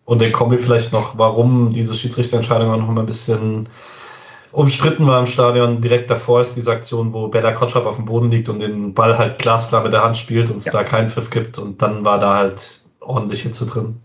Und 0.04 0.20
dann 0.20 0.32
kommen 0.32 0.50
wir 0.50 0.58
vielleicht 0.58 0.92
noch, 0.92 1.16
warum 1.16 1.72
diese 1.72 1.94
Schiedsrichterentscheidung 1.94 2.70
auch 2.70 2.76
noch 2.76 2.88
mal 2.88 3.00
ein 3.00 3.06
bisschen 3.06 3.68
umstritten 4.52 5.06
war 5.06 5.18
im 5.18 5.26
Stadion. 5.26 5.80
Direkt 5.80 6.10
davor 6.10 6.40
ist 6.40 6.54
diese 6.54 6.72
Aktion, 6.72 7.12
wo 7.12 7.28
Bella 7.28 7.52
Kotschap 7.52 7.86
auf 7.86 7.96
dem 7.96 8.04
Boden 8.04 8.30
liegt 8.30 8.48
und 8.48 8.60
den 8.60 8.94
Ball 8.94 9.16
halt 9.16 9.38
glasklar 9.38 9.82
mit 9.82 9.92
der 9.92 10.04
Hand 10.04 10.16
spielt 10.16 10.50
und 10.50 10.58
es 10.58 10.66
ja. 10.66 10.72
da 10.72 10.84
keinen 10.84 11.10
Pfiff 11.10 11.30
gibt. 11.30 11.58
Und 11.58 11.80
dann 11.82 12.04
war 12.04 12.18
da 12.18 12.36
halt 12.36 12.81
ordentlich 13.04 13.42
Hitze 13.42 13.66
drin. 13.66 14.00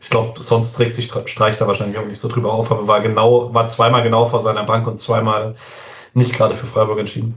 Ich 0.00 0.10
glaube, 0.10 0.42
sonst 0.42 0.74
trägt 0.74 0.94
sich 0.94 1.10
Streich 1.26 1.56
da 1.56 1.66
wahrscheinlich 1.66 1.98
auch 1.98 2.06
nicht 2.06 2.20
so 2.20 2.28
drüber 2.28 2.52
auf, 2.52 2.70
aber 2.70 2.86
war 2.86 3.00
genau, 3.00 3.52
war 3.54 3.68
zweimal 3.68 4.02
genau 4.02 4.26
vor 4.26 4.40
seiner 4.40 4.64
Bank 4.64 4.86
und 4.86 5.00
zweimal 5.00 5.54
nicht 6.14 6.34
gerade 6.34 6.54
für 6.54 6.66
Freiburg 6.66 6.98
entschieden. 6.98 7.34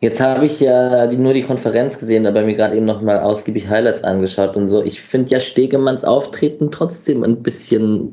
Jetzt 0.00 0.20
habe 0.20 0.44
ich 0.44 0.60
ja 0.60 1.06
die, 1.06 1.16
nur 1.16 1.32
die 1.32 1.42
Konferenz 1.42 1.98
gesehen, 1.98 2.26
aber 2.26 2.42
mir 2.42 2.54
gerade 2.54 2.76
eben 2.76 2.84
nochmal 2.84 3.20
ausgiebig 3.20 3.68
Highlights 3.68 4.04
angeschaut 4.04 4.54
und 4.54 4.68
so. 4.68 4.82
Ich 4.82 5.00
finde 5.00 5.30
ja 5.30 5.40
Stegemanns 5.40 6.04
Auftreten 6.04 6.70
trotzdem 6.70 7.24
ein 7.24 7.42
bisschen, 7.42 8.12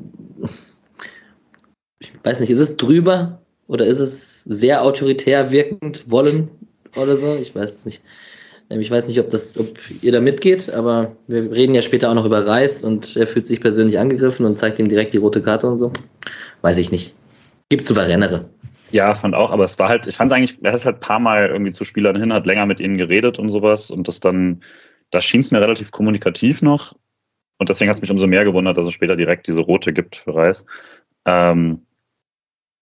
ich 1.98 2.12
weiß 2.24 2.40
nicht, 2.40 2.50
ist 2.50 2.60
es 2.60 2.76
drüber 2.78 3.38
oder 3.68 3.84
ist 3.84 3.98
es 3.98 4.42
sehr 4.44 4.82
autoritär 4.82 5.50
wirkend 5.50 6.10
wollen 6.10 6.50
oder 6.96 7.16
so? 7.16 7.34
Ich 7.34 7.54
weiß 7.54 7.74
es 7.74 7.84
nicht. 7.84 8.02
Ähm, 8.70 8.80
ich 8.80 8.90
weiß 8.90 9.08
nicht, 9.08 9.20
ob, 9.20 9.30
das, 9.30 9.58
ob 9.58 9.78
ihr 10.02 10.12
da 10.12 10.20
mitgeht, 10.20 10.70
aber 10.70 11.14
wir 11.26 11.50
reden 11.50 11.74
ja 11.74 11.82
später 11.82 12.10
auch 12.10 12.14
noch 12.14 12.26
über 12.26 12.46
Reis 12.46 12.84
und 12.84 13.16
er 13.16 13.26
fühlt 13.26 13.46
sich 13.46 13.60
persönlich 13.60 13.98
angegriffen 13.98 14.46
und 14.46 14.56
zeigt 14.56 14.78
ihm 14.78 14.88
direkt 14.88 15.14
die 15.14 15.18
rote 15.18 15.42
Karte 15.42 15.68
und 15.68 15.78
so. 15.78 15.92
Weiß 16.62 16.78
ich 16.78 16.90
nicht. 16.90 17.14
Gibt 17.68 17.84
souveränere. 17.84 18.48
Ja, 18.90 19.14
fand 19.14 19.34
auch, 19.34 19.50
aber 19.50 19.64
es 19.64 19.78
war 19.78 19.88
halt, 19.88 20.06
ich 20.06 20.16
fand 20.16 20.30
es 20.30 20.36
eigentlich, 20.36 20.58
er 20.62 20.74
ist 20.74 20.84
halt 20.84 20.96
ein 20.96 21.00
paar 21.00 21.18
Mal 21.18 21.48
irgendwie 21.48 21.72
zu 21.72 21.84
Spielern 21.84 22.18
hin, 22.18 22.32
hat 22.32 22.46
länger 22.46 22.66
mit 22.66 22.78
ihnen 22.78 22.96
geredet 22.96 23.38
und 23.38 23.48
sowas 23.48 23.90
und 23.90 24.06
das 24.06 24.20
dann, 24.20 24.62
da 25.10 25.20
schien 25.20 25.40
es 25.40 25.50
mir 25.50 25.60
relativ 25.60 25.90
kommunikativ 25.90 26.62
noch 26.62 26.94
und 27.58 27.68
deswegen 27.68 27.88
hat 27.88 27.96
es 27.96 28.02
mich 28.02 28.10
umso 28.10 28.26
mehr 28.26 28.44
gewundert, 28.44 28.78
dass 28.78 28.86
es 28.86 28.92
später 28.92 29.16
direkt 29.16 29.48
diese 29.48 29.62
rote 29.62 29.92
gibt 29.92 30.16
für 30.16 30.34
Reis. 30.34 30.64
Ähm, 31.24 31.84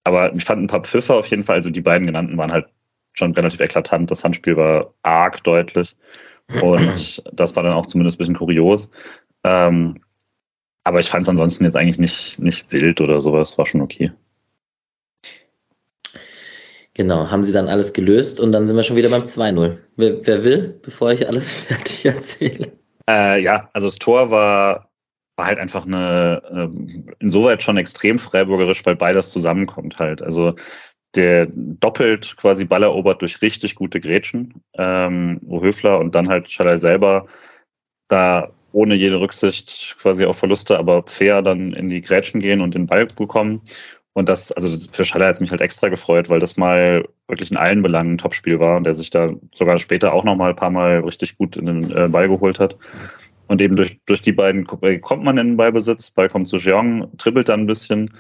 aber 0.05 0.35
ich 0.35 0.45
fand 0.45 0.63
ein 0.63 0.67
paar 0.67 0.83
Pfiffe 0.83 1.15
auf 1.15 1.27
jeden 1.29 1.45
Fall, 1.45 1.57
also 1.57 1.71
die 1.71 1.81
beiden 1.81 2.07
genannten 2.07 2.37
waren 2.37 2.53
halt 2.53 2.67
schon 3.13 3.33
relativ 3.33 3.61
eklatant. 3.61 4.11
Das 4.11 4.25
Handspiel 4.25 4.57
war 4.57 4.93
arg 5.03 5.43
deutlich. 5.45 5.97
Und 6.61 7.23
das 7.33 7.57
war 7.57 7.63
dann 7.63 7.75
auch 7.75 7.87
zumindest 7.87 8.17
ein 8.17 8.19
bisschen 8.19 8.37
kurios. 8.37 8.91
Ähm, 9.45 10.01
aber 10.85 11.01
ich 11.01 11.09
fand 11.09 11.23
es 11.23 11.29
ansonsten 11.29 11.65
jetzt 11.65 11.77
eigentlich 11.77 11.99
nicht, 11.99 12.39
nicht 12.39 12.73
wild 12.73 13.01
oder 13.01 13.21
sowas. 13.21 13.57
War 13.59 13.67
schon 13.67 13.83
okay. 13.83 14.13
Genau, 16.95 17.31
haben 17.31 17.43
sie 17.43 17.53
dann 17.53 17.69
alles 17.69 17.95
gelöst 17.95 18.39
und 18.39 18.53
dann 18.53 18.67
sind 18.67 18.77
wir 18.77 18.83
schon 18.83 18.97
wieder 18.97 19.09
beim 19.09 19.23
2-0. 19.23 19.79
Wer, 19.97 20.27
wer, 20.27 20.45
will, 20.45 20.79
bevor 20.83 21.13
ich 21.13 21.27
alles 21.27 21.51
fertig 21.67 22.05
erzähle? 22.05 22.73
Äh, 23.09 23.43
ja, 23.43 23.71
also 23.73 23.89
das 23.89 23.99
Tor 23.99 24.31
war, 24.31 24.91
war 25.37 25.47
halt 25.47 25.59
einfach 25.59 25.87
eine, 25.87 26.43
äh, 26.51 27.15
insoweit 27.21 27.63
schon 27.63 27.79
extrem 27.79 28.19
freiburgerisch, 28.19 28.85
weil 28.85 28.97
beides 28.97 29.31
zusammenkommt 29.31 29.99
halt. 29.99 30.21
Also 30.21 30.55
der 31.15 31.47
doppelt 31.53 32.37
quasi 32.37 32.65
Ball 32.65 32.83
erobert 32.83 33.21
durch 33.23 33.43
richtig 33.43 33.75
gute 33.75 34.01
Grätschen, 34.01 34.63
ähm, 34.75 35.41
Höfler 35.49 35.99
und 35.99 36.15
dann 36.15 36.29
halt 36.29 36.51
Schalay 36.51 36.79
selber 36.79 37.27
da 38.09 38.51
ohne 38.73 38.95
jede 38.95 39.21
Rücksicht 39.21 39.97
quasi 39.99 40.25
auf 40.25 40.39
Verluste, 40.39 40.79
aber 40.79 41.05
fair 41.07 41.43
dann 41.43 41.73
in 41.75 41.89
die 41.89 42.01
Grätschen 42.01 42.41
gehen 42.41 42.61
und 42.61 42.75
den 42.75 42.87
Ball 42.87 43.07
bekommen. 43.07 43.61
Und 44.15 44.29
das, 44.29 44.53
also 44.53 44.79
für 44.91 45.05
Schaller 45.05 45.29
hat 45.29 45.41
mich 45.41 45.51
halt 45.51 45.63
extra 45.63 45.89
gefreut, 45.89 46.29
weil 46.29 46.39
das 46.39 46.57
mal 46.57 47.07
wirklich 47.29 47.51
in 47.51 47.57
allen 47.57 47.83
Belangen 47.83 48.15
ein 48.15 48.19
Topspiel 48.19 48.61
war 48.61 48.77
und 48.77 48.85
der 48.85 48.95
sich 48.95 49.09
da 49.11 49.31
sogar 49.55 49.79
später 49.79 50.13
auch 50.13 50.25
noch 50.25 50.37
mal 50.37 50.51
ein 50.51 50.57
paar 50.57 50.71
Mal 50.71 51.01
richtig 51.01 51.39
gut 51.39 51.57
in 51.57 51.67
den 51.67 51.97
äh, 51.97 52.09
Ball 52.09 52.29
geholt 52.29 52.59
hat. 52.59 52.77
Und 53.47 53.61
eben 53.61 53.77
durch, 53.77 54.01
durch 54.07 54.23
die 54.23 54.33
beiden 54.33 54.67
kommt 54.67 55.25
man 55.25 55.39
in 55.39 55.49
den 55.49 55.57
Ballbesitz, 55.57 56.11
Ball 56.11 56.29
kommt 56.29 56.49
zu 56.49 56.57
Jeong, 56.57 57.17
trippelt 57.19 57.49
dann 57.49 57.61
ein 57.61 57.67
bisschen 57.67 58.11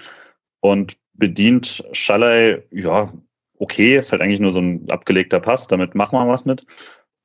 und 0.61 0.97
bedient 1.15 1.85
Schallei, 1.93 2.63
ja, 2.71 3.13
okay, 3.59 3.97
ist 3.97 4.13
halt 4.13 4.23
eigentlich 4.23 4.41
nur 4.41 4.53
so 4.53 4.61
ein 4.61 4.91
abgelegter 4.91 5.41
Pass, 5.41 5.69
damit 5.69 5.95
machen 5.95 6.19
wir 6.19 6.29
was 6.29 6.45
mit. 6.45 6.67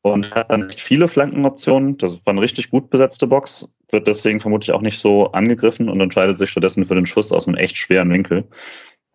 Und 0.01 0.33
hat 0.33 0.51
dann 0.51 0.67
nicht 0.67 0.79
viele 0.79 1.07
Flankenoptionen. 1.07 1.97
Das 1.97 2.25
war 2.25 2.31
eine 2.31 2.41
richtig 2.41 2.69
gut 2.69 2.89
besetzte 2.89 3.27
Box, 3.27 3.67
wird 3.91 4.07
deswegen 4.07 4.39
vermutlich 4.39 4.71
auch 4.71 4.81
nicht 4.81 4.99
so 4.99 5.31
angegriffen 5.31 5.89
und 5.89 5.99
entscheidet 5.99 6.37
sich 6.37 6.49
stattdessen 6.49 6.85
für 6.85 6.95
den 6.95 7.05
Schuss 7.05 7.31
aus 7.31 7.47
einem 7.47 7.57
echt 7.57 7.75
schweren 7.75 8.11
Winkel 8.11 8.45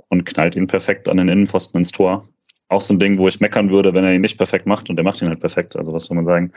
und 0.08 0.24
knallt 0.24 0.56
ihn 0.56 0.66
perfekt 0.66 1.08
an 1.08 1.16
den 1.16 1.28
Innenpfosten 1.28 1.78
ins 1.78 1.92
Tor. 1.92 2.28
Auch 2.68 2.80
so 2.80 2.92
ein 2.92 2.98
Ding, 2.98 3.18
wo 3.18 3.28
ich 3.28 3.40
meckern 3.40 3.70
würde, 3.70 3.94
wenn 3.94 4.04
er 4.04 4.12
ihn 4.12 4.20
nicht 4.20 4.36
perfekt 4.36 4.66
macht 4.66 4.90
und 4.90 4.96
der 4.96 5.04
macht 5.04 5.22
ihn 5.22 5.28
halt 5.28 5.40
perfekt. 5.40 5.76
Also 5.76 5.92
was 5.92 6.06
soll 6.06 6.16
man 6.16 6.26
sagen? 6.26 6.52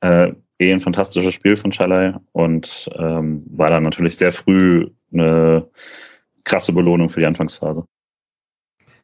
Äh, 0.00 0.32
eh 0.58 0.72
ein 0.72 0.80
fantastisches 0.80 1.34
Spiel 1.34 1.56
von 1.56 1.72
Schalai 1.72 2.14
und 2.32 2.88
ähm, 2.96 3.44
war 3.48 3.70
dann 3.70 3.82
natürlich 3.82 4.16
sehr 4.16 4.32
früh 4.32 4.88
eine 5.12 5.68
krasse 6.44 6.72
Belohnung 6.72 7.08
für 7.08 7.20
die 7.20 7.26
Anfangsphase. 7.26 7.84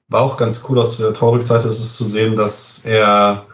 War 0.09 0.23
auch 0.23 0.37
ganz 0.37 0.65
cool 0.69 0.79
aus 0.79 0.99
der 0.99 1.15
Torbeck-Seite 1.15 1.69
ist 1.69 1.81
es 1.81 1.95
zu 1.95 2.05
sehen, 2.05 2.37
dass 2.37 2.85
er 2.85 3.47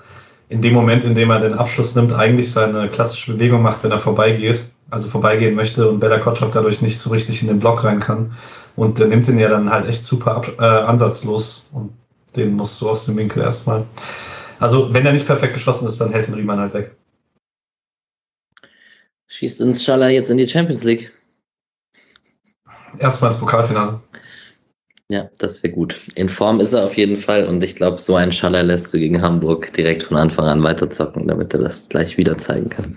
in 0.48 0.62
dem 0.62 0.74
Moment, 0.74 1.04
in 1.04 1.14
dem 1.14 1.30
er 1.30 1.40
den 1.40 1.54
Abschluss 1.54 1.94
nimmt, 1.94 2.12
eigentlich 2.12 2.50
seine 2.50 2.88
klassische 2.88 3.32
Bewegung 3.32 3.62
macht, 3.62 3.82
wenn 3.82 3.90
er 3.90 3.98
vorbeigeht, 3.98 4.64
also 4.90 5.08
vorbeigehen 5.08 5.54
möchte 5.54 5.88
und 5.88 6.00
Bella 6.00 6.18
Kotschap 6.18 6.52
dadurch 6.52 6.80
nicht 6.80 6.98
so 6.98 7.10
richtig 7.10 7.42
in 7.42 7.48
den 7.48 7.58
Block 7.58 7.84
rein 7.84 8.00
kann. 8.00 8.32
Und 8.76 8.98
der 8.98 9.08
nimmt 9.08 9.26
ihn 9.28 9.38
ja 9.38 9.48
dann 9.48 9.70
halt 9.70 9.86
echt 9.86 10.04
super 10.04 10.36
ab, 10.36 10.52
äh, 10.58 10.64
ansatzlos 10.64 11.68
und 11.72 11.92
den 12.36 12.54
musst 12.54 12.80
du 12.80 12.88
aus 12.88 13.06
dem 13.06 13.16
Winkel 13.16 13.42
erstmal. 13.42 13.84
Also, 14.60 14.92
wenn 14.92 15.04
er 15.04 15.12
nicht 15.12 15.26
perfekt 15.26 15.54
geschossen 15.54 15.88
ist, 15.88 16.00
dann 16.00 16.12
hält 16.12 16.28
den 16.28 16.34
Riemann 16.34 16.60
halt 16.60 16.74
weg. 16.74 16.96
Schießt 19.28 19.60
uns 19.60 19.84
Schaller 19.84 20.08
jetzt 20.08 20.30
in 20.30 20.36
die 20.36 20.46
Champions 20.46 20.84
League? 20.84 21.12
Erstmal 22.98 23.30
ins 23.30 23.40
Pokalfinale. 23.40 24.00
Ja, 25.08 25.30
das 25.38 25.62
wäre 25.62 25.72
gut. 25.72 26.00
In 26.16 26.28
Form 26.28 26.60
ist 26.60 26.72
er 26.72 26.84
auf 26.84 26.96
jeden 26.96 27.16
Fall 27.16 27.46
und 27.46 27.62
ich 27.62 27.76
glaube, 27.76 27.98
so 27.98 28.16
ein 28.16 28.32
Schaller 28.32 28.64
lässt 28.64 28.92
du 28.92 28.98
gegen 28.98 29.22
Hamburg 29.22 29.72
direkt 29.72 30.02
von 30.02 30.16
Anfang 30.16 30.46
an 30.46 30.62
weiterzocken, 30.62 31.28
damit 31.28 31.54
er 31.54 31.60
das 31.60 31.88
gleich 31.88 32.16
wieder 32.16 32.36
zeigen 32.38 32.70
kann. 32.70 32.96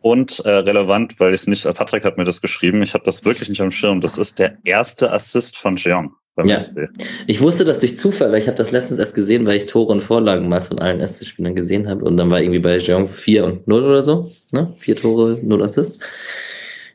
Und 0.00 0.40
äh, 0.40 0.50
relevant, 0.50 1.18
weil 1.18 1.34
ich 1.34 1.42
es 1.42 1.46
nicht, 1.46 1.64
Patrick 1.74 2.04
hat 2.04 2.18
mir 2.18 2.24
das 2.24 2.40
geschrieben, 2.40 2.82
ich 2.82 2.94
habe 2.94 3.04
das 3.04 3.24
wirklich 3.24 3.48
nicht 3.48 3.62
am 3.62 3.70
Schirm. 3.70 4.00
Das 4.00 4.18
ist 4.18 4.38
der 4.38 4.58
erste 4.64 5.10
Assist 5.10 5.56
von 5.56 5.76
Jeong 5.76 6.12
beim 6.34 6.48
ja. 6.48 6.60
SC. 6.60 6.88
Ich 7.26 7.40
wusste 7.40 7.64
das 7.64 7.80
durch 7.80 7.96
Zufall, 7.96 8.30
weil 8.30 8.38
ich 8.38 8.46
habe 8.46 8.56
das 8.56 8.70
letztens 8.70 9.00
erst 9.00 9.14
gesehen, 9.14 9.44
weil 9.44 9.56
ich 9.56 9.66
Tore 9.66 9.92
und 9.92 10.02
Vorlagen 10.02 10.48
mal 10.48 10.62
von 10.62 10.78
allen 10.78 11.04
SC-Spielern 11.04 11.56
gesehen 11.56 11.88
habe 11.88 12.04
und 12.04 12.16
dann 12.16 12.30
war 12.30 12.40
irgendwie 12.40 12.60
bei 12.60 12.78
Jeong 12.78 13.08
4 13.08 13.44
und 13.44 13.66
0 13.66 13.84
oder 13.84 14.02
so. 14.02 14.30
Ne? 14.52 14.72
Vier 14.78 14.96
Tore, 14.96 15.38
0 15.42 15.62
Assists. 15.62 16.06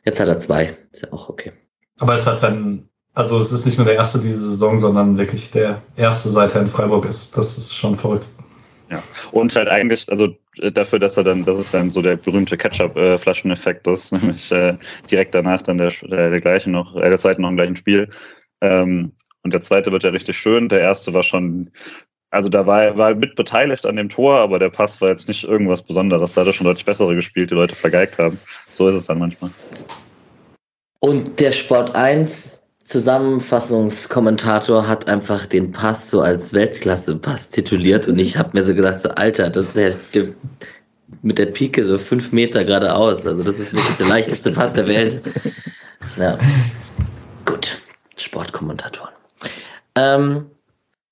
Jetzt 0.04 0.20
hat 0.20 0.28
er 0.28 0.38
zwei. 0.38 0.74
Ist 0.92 1.02
ja 1.02 1.12
auch 1.12 1.28
okay. 1.28 1.52
Aber 1.98 2.14
es 2.14 2.26
hat 2.26 2.38
sein, 2.38 2.88
also 3.14 3.38
es 3.38 3.52
ist 3.52 3.66
nicht 3.66 3.78
nur 3.78 3.86
der 3.86 3.94
erste 3.94 4.20
diese 4.20 4.50
Saison, 4.50 4.78
sondern 4.78 5.16
wirklich 5.16 5.50
der 5.50 5.82
erste, 5.96 6.28
seit 6.28 6.54
er 6.54 6.62
in 6.62 6.66
Freiburg 6.66 7.06
ist. 7.06 7.36
Das 7.36 7.56
ist 7.56 7.74
schon 7.74 7.96
verrückt. 7.96 8.26
Ja. 8.90 9.02
Und 9.32 9.54
halt 9.56 9.68
eigentlich, 9.68 10.08
also 10.10 10.36
äh, 10.58 10.70
dafür, 10.70 10.98
dass 10.98 11.16
er 11.16 11.24
dann, 11.24 11.44
das 11.44 11.58
ist 11.58 11.72
dann 11.72 11.90
so 11.90 12.02
der 12.02 12.16
berühmte 12.16 12.56
Ketchup-Flascheneffekt, 12.56 13.86
das 13.86 14.04
ist 14.04 14.12
nämlich 14.22 14.52
äh, 14.52 14.76
direkt 15.10 15.34
danach 15.34 15.62
dann 15.62 15.78
der, 15.78 15.90
der, 16.02 16.30
der 16.30 16.40
gleiche 16.40 16.70
noch, 16.70 16.94
äh, 16.96 17.08
der 17.08 17.18
zweite 17.18 17.40
noch 17.40 17.48
im 17.48 17.56
gleichen 17.56 17.76
Spiel. 17.76 18.10
Ähm, 18.60 19.12
und 19.42 19.52
der 19.52 19.60
zweite 19.60 19.92
wird 19.92 20.04
ja 20.04 20.10
richtig 20.10 20.38
schön. 20.38 20.68
Der 20.68 20.80
erste 20.80 21.12
war 21.14 21.22
schon, 21.22 21.70
also 22.34 22.48
da 22.48 22.66
war 22.66 22.84
er 22.84 23.14
mit 23.14 23.36
beteiligt 23.36 23.86
an 23.86 23.96
dem 23.96 24.08
Tor, 24.08 24.38
aber 24.38 24.58
der 24.58 24.70
Pass 24.70 25.00
war 25.00 25.10
jetzt 25.10 25.28
nicht 25.28 25.44
irgendwas 25.44 25.82
Besonderes. 25.82 26.34
Da 26.34 26.40
hat 26.40 26.48
er 26.48 26.52
schon 26.52 26.66
deutlich 26.66 26.84
bessere 26.84 27.14
gespielt, 27.14 27.50
die 27.50 27.54
Leute 27.54 27.76
vergeigt 27.76 28.18
haben. 28.18 28.38
So 28.72 28.88
ist 28.88 28.96
es 28.96 29.06
dann 29.06 29.20
manchmal. 29.20 29.52
Und 30.98 31.38
der 31.38 31.52
Sport 31.52 31.94
1 31.94 32.62
Zusammenfassungskommentator 32.84 34.86
hat 34.86 35.08
einfach 35.08 35.46
den 35.46 35.72
Pass 35.72 36.10
so 36.10 36.20
als 36.20 36.52
Weltklasse-Pass 36.52 37.48
tituliert 37.48 38.06
und 38.08 38.18
ich 38.18 38.36
habe 38.36 38.50
mir 38.52 38.62
so 38.62 38.74
gedacht, 38.74 39.00
so, 39.00 39.08
Alter, 39.10 39.48
das 39.48 39.72
der, 39.72 39.94
der, 40.12 40.28
mit 41.22 41.38
der 41.38 41.46
Pike 41.46 41.82
so 41.84 41.96
fünf 41.96 42.32
Meter 42.32 42.64
geradeaus. 42.64 43.26
Also 43.26 43.42
das 43.42 43.58
ist 43.58 43.72
wirklich 43.72 43.96
der 43.96 44.08
leichteste 44.08 44.52
Pass 44.52 44.74
der 44.74 44.86
Welt. 44.86 45.22
Ja. 46.16 46.38
Gut, 47.46 47.78
Sportkommentatoren. 48.16 49.14
Ähm, 49.96 50.46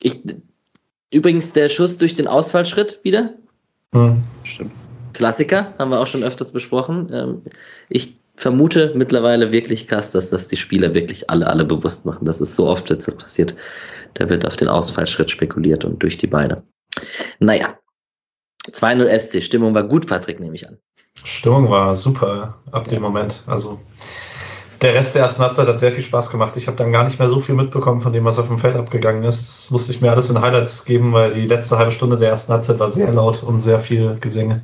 ich, 0.01 0.21
übrigens 1.13 1.53
der 1.53 1.69
Schuss 1.69 1.99
durch 1.99 2.15
den 2.15 2.27
Ausfallschritt 2.27 2.99
wieder. 3.05 3.35
Hm, 3.93 4.23
stimmt. 4.43 4.73
Klassiker, 5.13 5.75
haben 5.79 5.91
wir 5.91 6.01
auch 6.01 6.07
schon 6.07 6.25
öfters 6.25 6.53
besprochen. 6.53 7.09
Ähm, 7.13 7.43
ich 7.89 8.17
vermute 8.37 8.93
mittlerweile 8.97 9.53
wirklich 9.53 9.87
krass, 9.87 10.11
dass 10.11 10.31
das 10.31 10.49
die 10.49 10.57
Spieler 10.57 10.95
wirklich 10.95 11.29
alle, 11.31 11.47
alle 11.47 11.65
bewusst 11.65 12.07
machen. 12.07 12.25
Das 12.25 12.41
ist 12.41 12.57
so 12.57 12.67
oft 12.67 12.89
jetzt 12.91 13.07
das 13.07 13.15
passiert. 13.15 13.55
Da 14.15 14.29
wird 14.29 14.47
auf 14.47 14.57
den 14.57 14.69
Ausfallschritt 14.69 15.31
spekuliert 15.31 15.85
und 15.85 16.03
durch 16.03 16.17
die 16.17 16.27
Beine. 16.27 16.63
Naja. 17.39 17.79
2-0 18.71 19.19
SC. 19.19 19.43
Stimmung 19.43 19.75
war 19.75 19.83
gut, 19.83 20.07
Patrick, 20.07 20.41
nehme 20.41 20.55
ich 20.55 20.67
an. 20.67 20.79
Stimmung 21.25 21.69
war 21.69 21.95
super 21.97 22.59
ab 22.71 22.89
dem 22.89 23.03
Moment. 23.03 23.43
Also 23.47 23.81
der 24.83 24.95
Rest 24.95 25.15
der 25.15 25.23
ersten 25.23 25.43
Halbzeit 25.43 25.69
hat 25.69 25.79
sehr 25.79 25.93
viel 25.93 26.03
Spaß 26.03 26.31
gemacht. 26.31 26.57
Ich 26.57 26.67
habe 26.67 26.77
dann 26.77 26.91
gar 26.91 27.05
nicht 27.05 27.19
mehr 27.19 27.29
so 27.29 27.39
viel 27.39 27.55
mitbekommen 27.55 28.01
von 28.01 28.13
dem, 28.13 28.25
was 28.25 28.39
auf 28.39 28.49
dem 28.49 28.59
Feld 28.59 28.75
abgegangen 28.75 29.23
ist. 29.23 29.49
Das 29.49 29.71
musste 29.71 29.93
ich 29.93 30.01
mir 30.01 30.11
alles 30.11 30.29
in 30.29 30.41
Highlights 30.41 30.85
geben, 30.85 31.13
weil 31.13 31.33
die 31.33 31.47
letzte 31.47 31.79
halbe 31.79 31.93
Stunde 31.93 32.17
der 32.17 32.31
ersten 32.31 32.53
Halbzeit 32.53 32.81
war 32.81 32.91
sehr 32.91 33.13
laut 33.13 33.43
und 33.43 33.61
sehr 33.61 33.79
viel 33.79 34.17
Gesänge. 34.21 34.63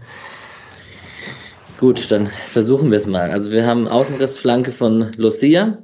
Gut, 1.78 2.10
dann 2.10 2.26
versuchen 2.48 2.90
wir 2.90 2.96
es 2.96 3.06
mal. 3.06 3.30
Also 3.30 3.52
wir 3.52 3.64
haben 3.64 3.86
Außenrissflanke 3.86 4.72
von 4.72 5.12
Lucia. 5.16 5.78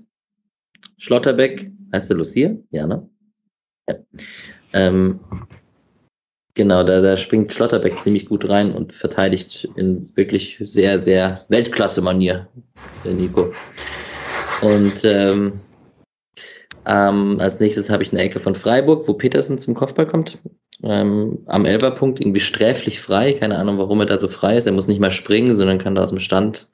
Schlotterbeck, 0.99 1.71
heißt 1.93 2.11
der 2.11 2.17
Lucia? 2.17 2.57
Ja, 2.71 2.89
ne? 2.89 3.09
Ja. 3.89 3.97
Ähm, 4.73 5.21
genau, 6.55 6.83
da, 6.83 7.01
da 7.01 7.17
springt 7.17 7.53
Schlotterbeck 7.53 8.01
ziemlich 8.01 8.27
gut 8.27 8.49
rein 8.49 8.73
und 8.73 8.93
verteidigt 8.93 9.69
in 9.77 10.05
wirklich 10.17 10.59
sehr, 10.65 10.99
sehr 10.99 11.41
Weltklasse-Manier, 11.49 12.49
der 13.05 13.15
Nico. 13.15 13.53
Und 14.65 15.05
ähm, 15.05 15.61
ähm, 16.87 17.37
als 17.41 17.61
nächstes 17.61 17.91
habe 17.91 18.03
ich 18.03 18.13
eine 18.13 18.23
Ecke 18.23 18.39
von 18.39 18.55
Freiburg, 18.55 19.07
wo 19.07 19.15
Petersen 19.15 19.59
zum 19.59 19.75
Kopfball 19.75 20.07
kommt 20.07 20.39
ähm, 20.83 21.39
am 21.47 21.65
Elberpunkt 21.65 22.21
irgendwie 22.21 22.41
sträflich 22.41 23.01
frei. 23.01 23.33
Keine 23.33 23.59
Ahnung, 23.59 23.79
warum 23.79 24.01
er 24.01 24.07
da 24.07 24.19
so 24.19 24.29
frei 24.29 24.57
ist. 24.57 24.67
Er 24.67 24.73
muss 24.73 24.89
nicht 24.89 25.01
mal 25.01 25.11
springen, 25.11 25.55
sondern 25.55 25.79
kann 25.79 25.95
da 25.95 26.03
aus 26.03 26.11
dem 26.11 26.19
Stand 26.19 26.69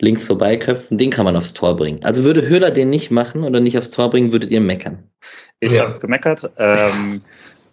links 0.00 0.24
vorbeiköpfen. 0.24 0.98
Den 0.98 1.10
kann 1.10 1.24
man 1.24 1.36
aufs 1.36 1.54
Tor 1.54 1.76
bringen. 1.76 2.02
Also 2.04 2.24
würde 2.24 2.46
Höhler 2.46 2.70
den 2.70 2.90
nicht 2.90 3.10
machen 3.10 3.44
oder 3.44 3.60
nicht 3.60 3.76
aufs 3.78 3.90
Tor 3.90 4.10
bringen, 4.10 4.32
würdet 4.32 4.50
ihr 4.50 4.60
meckern? 4.60 5.02
Ich 5.60 5.72
ja. 5.72 5.82
habe 5.82 5.98
gemeckert. 5.98 6.50
Ähm, 6.58 7.20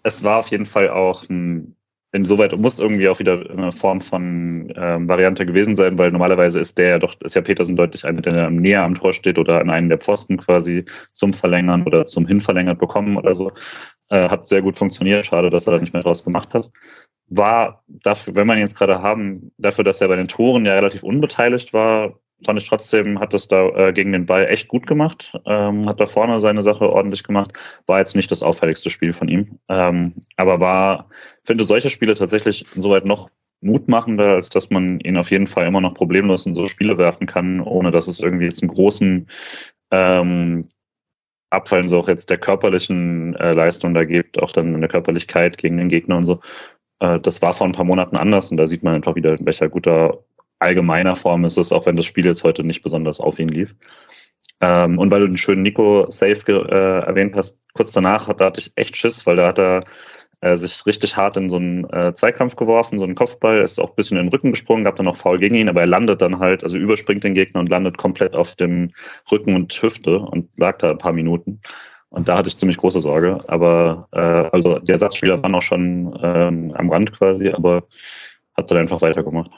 es 0.03 0.23
war 0.23 0.39
auf 0.39 0.49
jeden 0.49 0.65
Fall 0.65 0.89
auch 0.89 1.27
ein 1.29 1.75
insoweit 2.13 2.55
muss 2.57 2.79
irgendwie 2.79 3.09
auch 3.09 3.19
wieder 3.19 3.43
eine 3.49 3.71
Form 3.71 3.99
von 3.99 4.71
ähm, 4.75 5.07
Variante 5.07 5.45
gewesen 5.45 5.75
sein, 5.75 5.97
weil 5.97 6.11
normalerweise 6.11 6.59
ist 6.59 6.77
der 6.77 6.87
ja 6.89 6.99
doch, 6.99 7.15
ist 7.21 7.35
ja 7.35 7.41
Petersen 7.41 7.75
deutlich 7.75 8.05
einer, 8.05 8.21
der 8.21 8.49
näher 8.49 8.83
am 8.83 8.95
Tor 8.95 9.13
steht 9.13 9.39
oder 9.39 9.59
an 9.59 9.69
einen 9.69 9.89
der 9.89 9.97
Pfosten 9.97 10.37
quasi 10.37 10.85
zum 11.13 11.33
Verlängern 11.33 11.83
oder 11.83 12.05
zum 12.05 12.27
Hinverlängert 12.27 12.79
bekommen 12.79 13.17
oder 13.17 13.33
so. 13.33 13.51
Äh, 14.09 14.29
hat 14.29 14.47
sehr 14.47 14.61
gut 14.61 14.77
funktioniert. 14.77 15.25
Schade, 15.25 15.49
dass 15.49 15.67
er 15.67 15.73
da 15.73 15.79
nicht 15.79 15.93
mehr 15.93 16.03
draus 16.03 16.23
gemacht 16.23 16.53
hat. 16.53 16.69
War 17.27 17.83
dafür, 17.87 18.35
wenn 18.35 18.47
man 18.47 18.59
jetzt 18.59 18.77
gerade 18.77 19.01
haben, 19.01 19.51
dafür, 19.57 19.83
dass 19.83 19.99
er 19.99 20.07
bei 20.07 20.15
den 20.15 20.27
Toren 20.27 20.65
ja 20.65 20.75
relativ 20.75 21.01
unbeteiligt 21.03 21.73
war, 21.73 22.19
fand 22.45 22.59
ich 22.59 22.67
trotzdem, 22.67 23.19
hat 23.19 23.33
das 23.33 23.47
da 23.47 23.69
äh, 23.69 23.93
gegen 23.93 24.11
den 24.11 24.25
Ball 24.25 24.45
echt 24.47 24.67
gut 24.67 24.87
gemacht, 24.87 25.33
ähm, 25.45 25.87
hat 25.87 25.99
da 25.99 26.05
vorne 26.05 26.41
seine 26.41 26.63
Sache 26.63 26.89
ordentlich 26.89 27.23
gemacht. 27.23 27.53
War 27.87 27.99
jetzt 27.99 28.15
nicht 28.15 28.31
das 28.31 28.43
auffälligste 28.43 28.89
Spiel 28.89 29.13
von 29.13 29.27
ihm, 29.27 29.59
ähm, 29.69 30.13
aber 30.37 30.59
war, 30.59 31.09
finde 31.43 31.63
solche 31.63 31.89
Spiele 31.89 32.15
tatsächlich 32.15 32.65
insoweit 32.75 33.05
noch 33.05 33.29
mutmachender, 33.61 34.33
als 34.33 34.49
dass 34.49 34.69
man 34.69 34.99
ihn 34.99 35.17
auf 35.17 35.31
jeden 35.31 35.47
Fall 35.47 35.67
immer 35.67 35.81
noch 35.81 35.93
problemlos 35.93 36.45
in 36.45 36.55
so 36.55 36.65
Spiele 36.65 36.97
werfen 36.97 37.27
kann, 37.27 37.61
ohne 37.61 37.91
dass 37.91 38.07
es 38.07 38.19
irgendwie 38.19 38.45
jetzt 38.45 38.61
einen 38.61 38.71
großen 38.71 39.27
ähm, 39.91 40.67
Abfallen 41.49 41.87
so 41.87 41.99
auch 41.99 42.07
jetzt 42.07 42.29
der 42.29 42.39
körperlichen 42.39 43.35
äh, 43.35 43.53
Leistung 43.53 43.93
da 43.93 44.03
gibt, 44.03 44.41
auch 44.41 44.51
dann 44.51 44.73
in 44.73 44.81
der 44.81 44.89
Körperlichkeit 44.89 45.57
gegen 45.57 45.77
den 45.77 45.89
Gegner 45.89 46.17
und 46.17 46.25
so. 46.25 46.41
Äh, 46.99 47.19
das 47.19 47.41
war 47.41 47.53
vor 47.53 47.67
ein 47.67 47.73
paar 47.73 47.85
Monaten 47.85 48.17
anders 48.17 48.51
und 48.51 48.57
da 48.57 48.67
sieht 48.67 48.83
man 48.83 48.95
einfach 48.95 49.15
wieder, 49.15 49.37
in 49.37 49.45
welcher 49.45 49.69
guter 49.69 50.23
allgemeiner 50.59 51.15
Form 51.15 51.45
ist 51.45 51.57
es, 51.57 51.71
auch 51.71 51.85
wenn 51.85 51.95
das 51.95 52.05
Spiel 52.05 52.25
jetzt 52.25 52.43
heute 52.43 52.65
nicht 52.65 52.81
besonders 52.81 53.19
auf 53.19 53.39
ihn 53.39 53.49
lief. 53.49 53.75
Ähm, 54.61 54.97
und 54.97 55.11
weil 55.11 55.21
du 55.21 55.27
den 55.27 55.37
schönen 55.37 55.61
Nico 55.61 56.09
Safe 56.09 56.51
äh, 56.51 57.05
erwähnt 57.05 57.35
hast, 57.35 57.63
kurz 57.73 57.91
danach, 57.91 58.33
da 58.33 58.45
hatte 58.45 58.61
ich 58.61 58.71
echt 58.75 58.95
Schiss, 58.95 59.25
weil 59.25 59.35
da 59.35 59.47
hat 59.47 59.59
er 59.59 59.81
äh, 60.43 60.57
sich 60.57 60.85
richtig 60.85 61.15
hart 61.15 61.37
in 61.37 61.49
so 61.49 61.55
einen 61.55 61.89
äh, 61.91 62.13
Zweikampf 62.13 62.55
geworfen, 62.55 62.99
so 62.99 63.05
einen 63.05 63.15
Kopfball, 63.15 63.61
ist 63.61 63.79
auch 63.79 63.89
ein 63.89 63.95
bisschen 63.95 64.17
in 64.17 64.25
den 64.25 64.31
Rücken 64.31 64.51
gesprungen, 64.51 64.83
gab 64.83 64.97
dann 64.97 65.05
noch 65.05 65.15
faul 65.15 65.37
gegen 65.37 65.55
ihn, 65.55 65.69
aber 65.69 65.81
er 65.81 65.87
landet 65.87 66.21
dann 66.21 66.39
halt, 66.39 66.63
also 66.63 66.77
überspringt 66.77 67.23
den 67.23 67.33
Gegner 67.33 67.61
und 67.61 67.69
landet 67.69 67.97
komplett 67.97 68.35
auf 68.35 68.55
dem 68.55 68.91
Rücken 69.31 69.55
und 69.55 69.73
Hüfte 69.73 70.19
und 70.19 70.49
lag 70.57 70.77
da 70.79 70.91
ein 70.91 70.97
paar 70.97 71.13
Minuten. 71.13 71.61
Und 72.09 72.27
da 72.27 72.37
hatte 72.37 72.47
ich 72.47 72.57
ziemlich 72.57 72.77
große 72.77 73.01
Sorge. 73.01 73.43
Aber 73.47 74.07
äh, 74.11 74.19
also 74.19 74.77
die 74.79 74.91
Ersatzspieler 74.91 75.41
waren 75.41 75.55
auch 75.55 75.61
schon 75.61 76.15
ähm, 76.21 76.71
am 76.77 76.91
Rand 76.91 77.11
quasi, 77.11 77.49
aber 77.49 77.83
hat 78.55 78.69
dann 78.69 78.77
einfach 78.77 79.01
weitergemacht. 79.01 79.49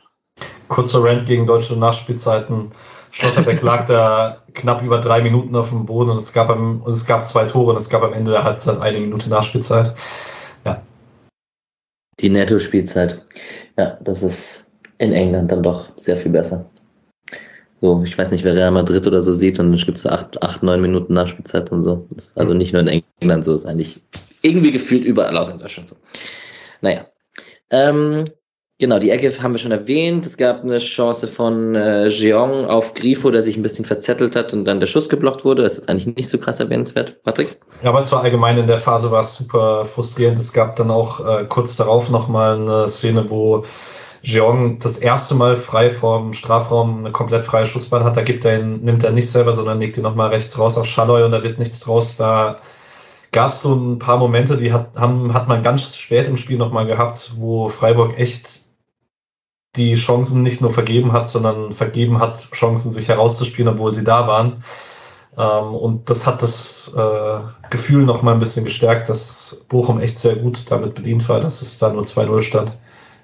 Kurzer 0.69 1.03
Rant 1.03 1.25
gegen 1.25 1.45
deutsche 1.45 1.75
Nachspielzeiten. 1.77 2.71
Schlotterbeck 3.11 3.61
lag 3.61 3.85
da 3.85 4.43
knapp 4.53 4.81
über 4.83 4.99
drei 4.99 5.21
Minuten 5.21 5.55
auf 5.55 5.69
dem 5.69 5.85
Boden 5.85 6.11
und 6.11 6.17
es 6.17 6.31
gab, 6.31 6.49
am, 6.49 6.83
es 6.87 7.05
gab 7.05 7.25
zwei 7.25 7.45
Tore 7.45 7.71
und 7.71 7.77
es 7.77 7.89
gab 7.89 8.03
am 8.03 8.13
Ende 8.13 8.31
der 8.31 8.43
Halbzeit 8.43 8.79
eine 8.79 8.99
Minute 8.99 9.29
Nachspielzeit. 9.29 9.93
Die 12.19 12.29
Netto-Spielzeit. 12.29 13.21
Ja, 13.77 13.97
das 14.03 14.23
ist 14.23 14.65
in 14.97 15.11
England 15.11 15.51
dann 15.51 15.63
doch 15.63 15.89
sehr 15.97 16.17
viel 16.17 16.31
besser. 16.31 16.69
So, 17.81 18.01
ich 18.03 18.17
weiß 18.17 18.31
nicht, 18.31 18.43
wer 18.43 18.55
Real 18.55 18.71
Madrid 18.71 19.05
oder 19.05 19.21
so 19.21 19.33
sieht 19.33 19.59
und 19.59 19.69
dann 19.71 19.79
gibt 19.79 19.97
es 19.97 20.05
acht, 20.05 20.41
acht, 20.41 20.63
neun 20.63 20.81
Minuten 20.81 21.13
Nachspielzeit 21.13 21.71
und 21.71 21.83
so. 21.83 22.07
also 22.35 22.53
nicht 22.53 22.71
nur 22.71 22.81
in 22.81 23.03
England 23.19 23.43
so, 23.43 23.53
ist 23.53 23.65
eigentlich 23.65 24.01
irgendwie 24.41 24.71
gefühlt 24.71 25.03
überall 25.03 25.35
in 25.49 25.59
Deutschland 25.59 25.89
so. 25.89 25.95
Naja. 26.81 27.05
Ähm, 27.69 28.25
Genau, 28.77 28.99
die 28.99 29.09
Ecke 29.09 29.31
haben 29.41 29.53
wir 29.53 29.59
schon 29.59 29.71
erwähnt. 29.71 30.25
Es 30.25 30.35
gab 30.35 30.63
eine 30.63 30.79
Chance 30.79 31.29
von 31.29 31.75
äh, 31.75 32.07
Jeong 32.07 32.65
auf 32.65 32.93
Grifo, 32.93 33.31
der 33.31 33.41
sich 33.41 33.55
ein 33.55 33.61
bisschen 33.61 33.85
verzettelt 33.85 34.35
hat 34.35 34.51
und 34.51 34.65
dann 34.65 34.81
der 34.81 34.87
Schuss 34.87 35.07
geblockt 35.07 35.45
wurde. 35.45 35.63
Das 35.63 35.77
ist 35.77 35.89
eigentlich 35.89 36.13
nicht 36.13 36.27
so 36.27 36.37
krass 36.37 36.59
erwähnenswert. 36.59 37.23
Patrick? 37.23 37.57
Ja, 37.83 37.91
aber 37.91 37.99
es 37.99 38.11
war 38.11 38.23
allgemein 38.23 38.57
in 38.57 38.67
der 38.67 38.77
Phase 38.77 39.09
war 39.11 39.21
es 39.21 39.33
super 39.33 39.85
frustrierend. 39.85 40.37
Es 40.39 40.51
gab 40.51 40.75
dann 40.75 40.91
auch 40.91 41.25
äh, 41.25 41.45
kurz 41.45 41.77
darauf 41.77 42.09
nochmal 42.09 42.57
eine 42.59 42.89
Szene, 42.89 43.29
wo 43.29 43.63
Jeong 44.23 44.77
das 44.79 44.97
erste 44.97 45.35
Mal 45.35 45.55
frei 45.55 45.89
vorm 45.89 46.33
Strafraum 46.33 46.99
eine 46.99 47.11
komplett 47.13 47.45
freie 47.45 47.65
Schussbahn 47.65 48.03
hat. 48.03 48.17
Da 48.17 48.23
gibt 48.23 48.43
er 48.43 48.59
ihn, 48.59 48.81
nimmt 48.81 49.05
er 49.05 49.11
nicht 49.11 49.31
selber, 49.31 49.53
sondern 49.53 49.79
legt 49.79 49.95
ihn 49.95 50.03
nochmal 50.03 50.31
rechts 50.31 50.59
raus 50.59 50.77
auf 50.77 50.85
Schalloy 50.85 51.23
und 51.23 51.31
da 51.31 51.41
wird 51.41 51.59
nichts 51.59 51.79
draus. 51.79 52.17
Da 52.17 52.59
gab 53.31 53.51
es 53.51 53.61
so 53.61 53.73
ein 53.73 53.99
paar 53.99 54.17
Momente, 54.17 54.57
die 54.57 54.73
hat, 54.73 54.89
haben, 54.97 55.33
hat 55.33 55.47
man 55.47 55.63
ganz 55.63 55.95
spät 55.95 56.27
im 56.27 56.35
Spiel 56.35 56.57
nochmal 56.57 56.85
gehabt, 56.85 57.31
wo 57.37 57.69
Freiburg 57.69 58.19
echt 58.19 58.64
die 59.75 59.95
Chancen 59.95 60.43
nicht 60.43 60.61
nur 60.61 60.71
vergeben 60.71 61.13
hat, 61.13 61.29
sondern 61.29 61.73
vergeben 61.73 62.19
hat, 62.19 62.49
Chancen 62.51 62.91
sich 62.91 63.07
herauszuspielen, 63.07 63.73
obwohl 63.73 63.93
sie 63.93 64.03
da 64.03 64.27
waren. 64.27 64.63
Ähm, 65.37 65.75
und 65.75 66.09
das 66.09 66.25
hat 66.25 66.41
das 66.41 66.93
äh, 66.95 67.69
Gefühl 67.69 68.03
noch 68.03 68.21
mal 68.21 68.33
ein 68.33 68.39
bisschen 68.39 68.65
gestärkt, 68.65 69.09
dass 69.09 69.63
Bochum 69.67 69.99
echt 69.99 70.19
sehr 70.19 70.35
gut 70.35 70.69
damit 70.69 70.95
bedient 70.95 71.27
war, 71.27 71.39
dass 71.39 71.61
es 71.61 71.77
da 71.77 71.91
nur 71.91 72.03
2-0 72.03 72.41
stand. 72.41 72.71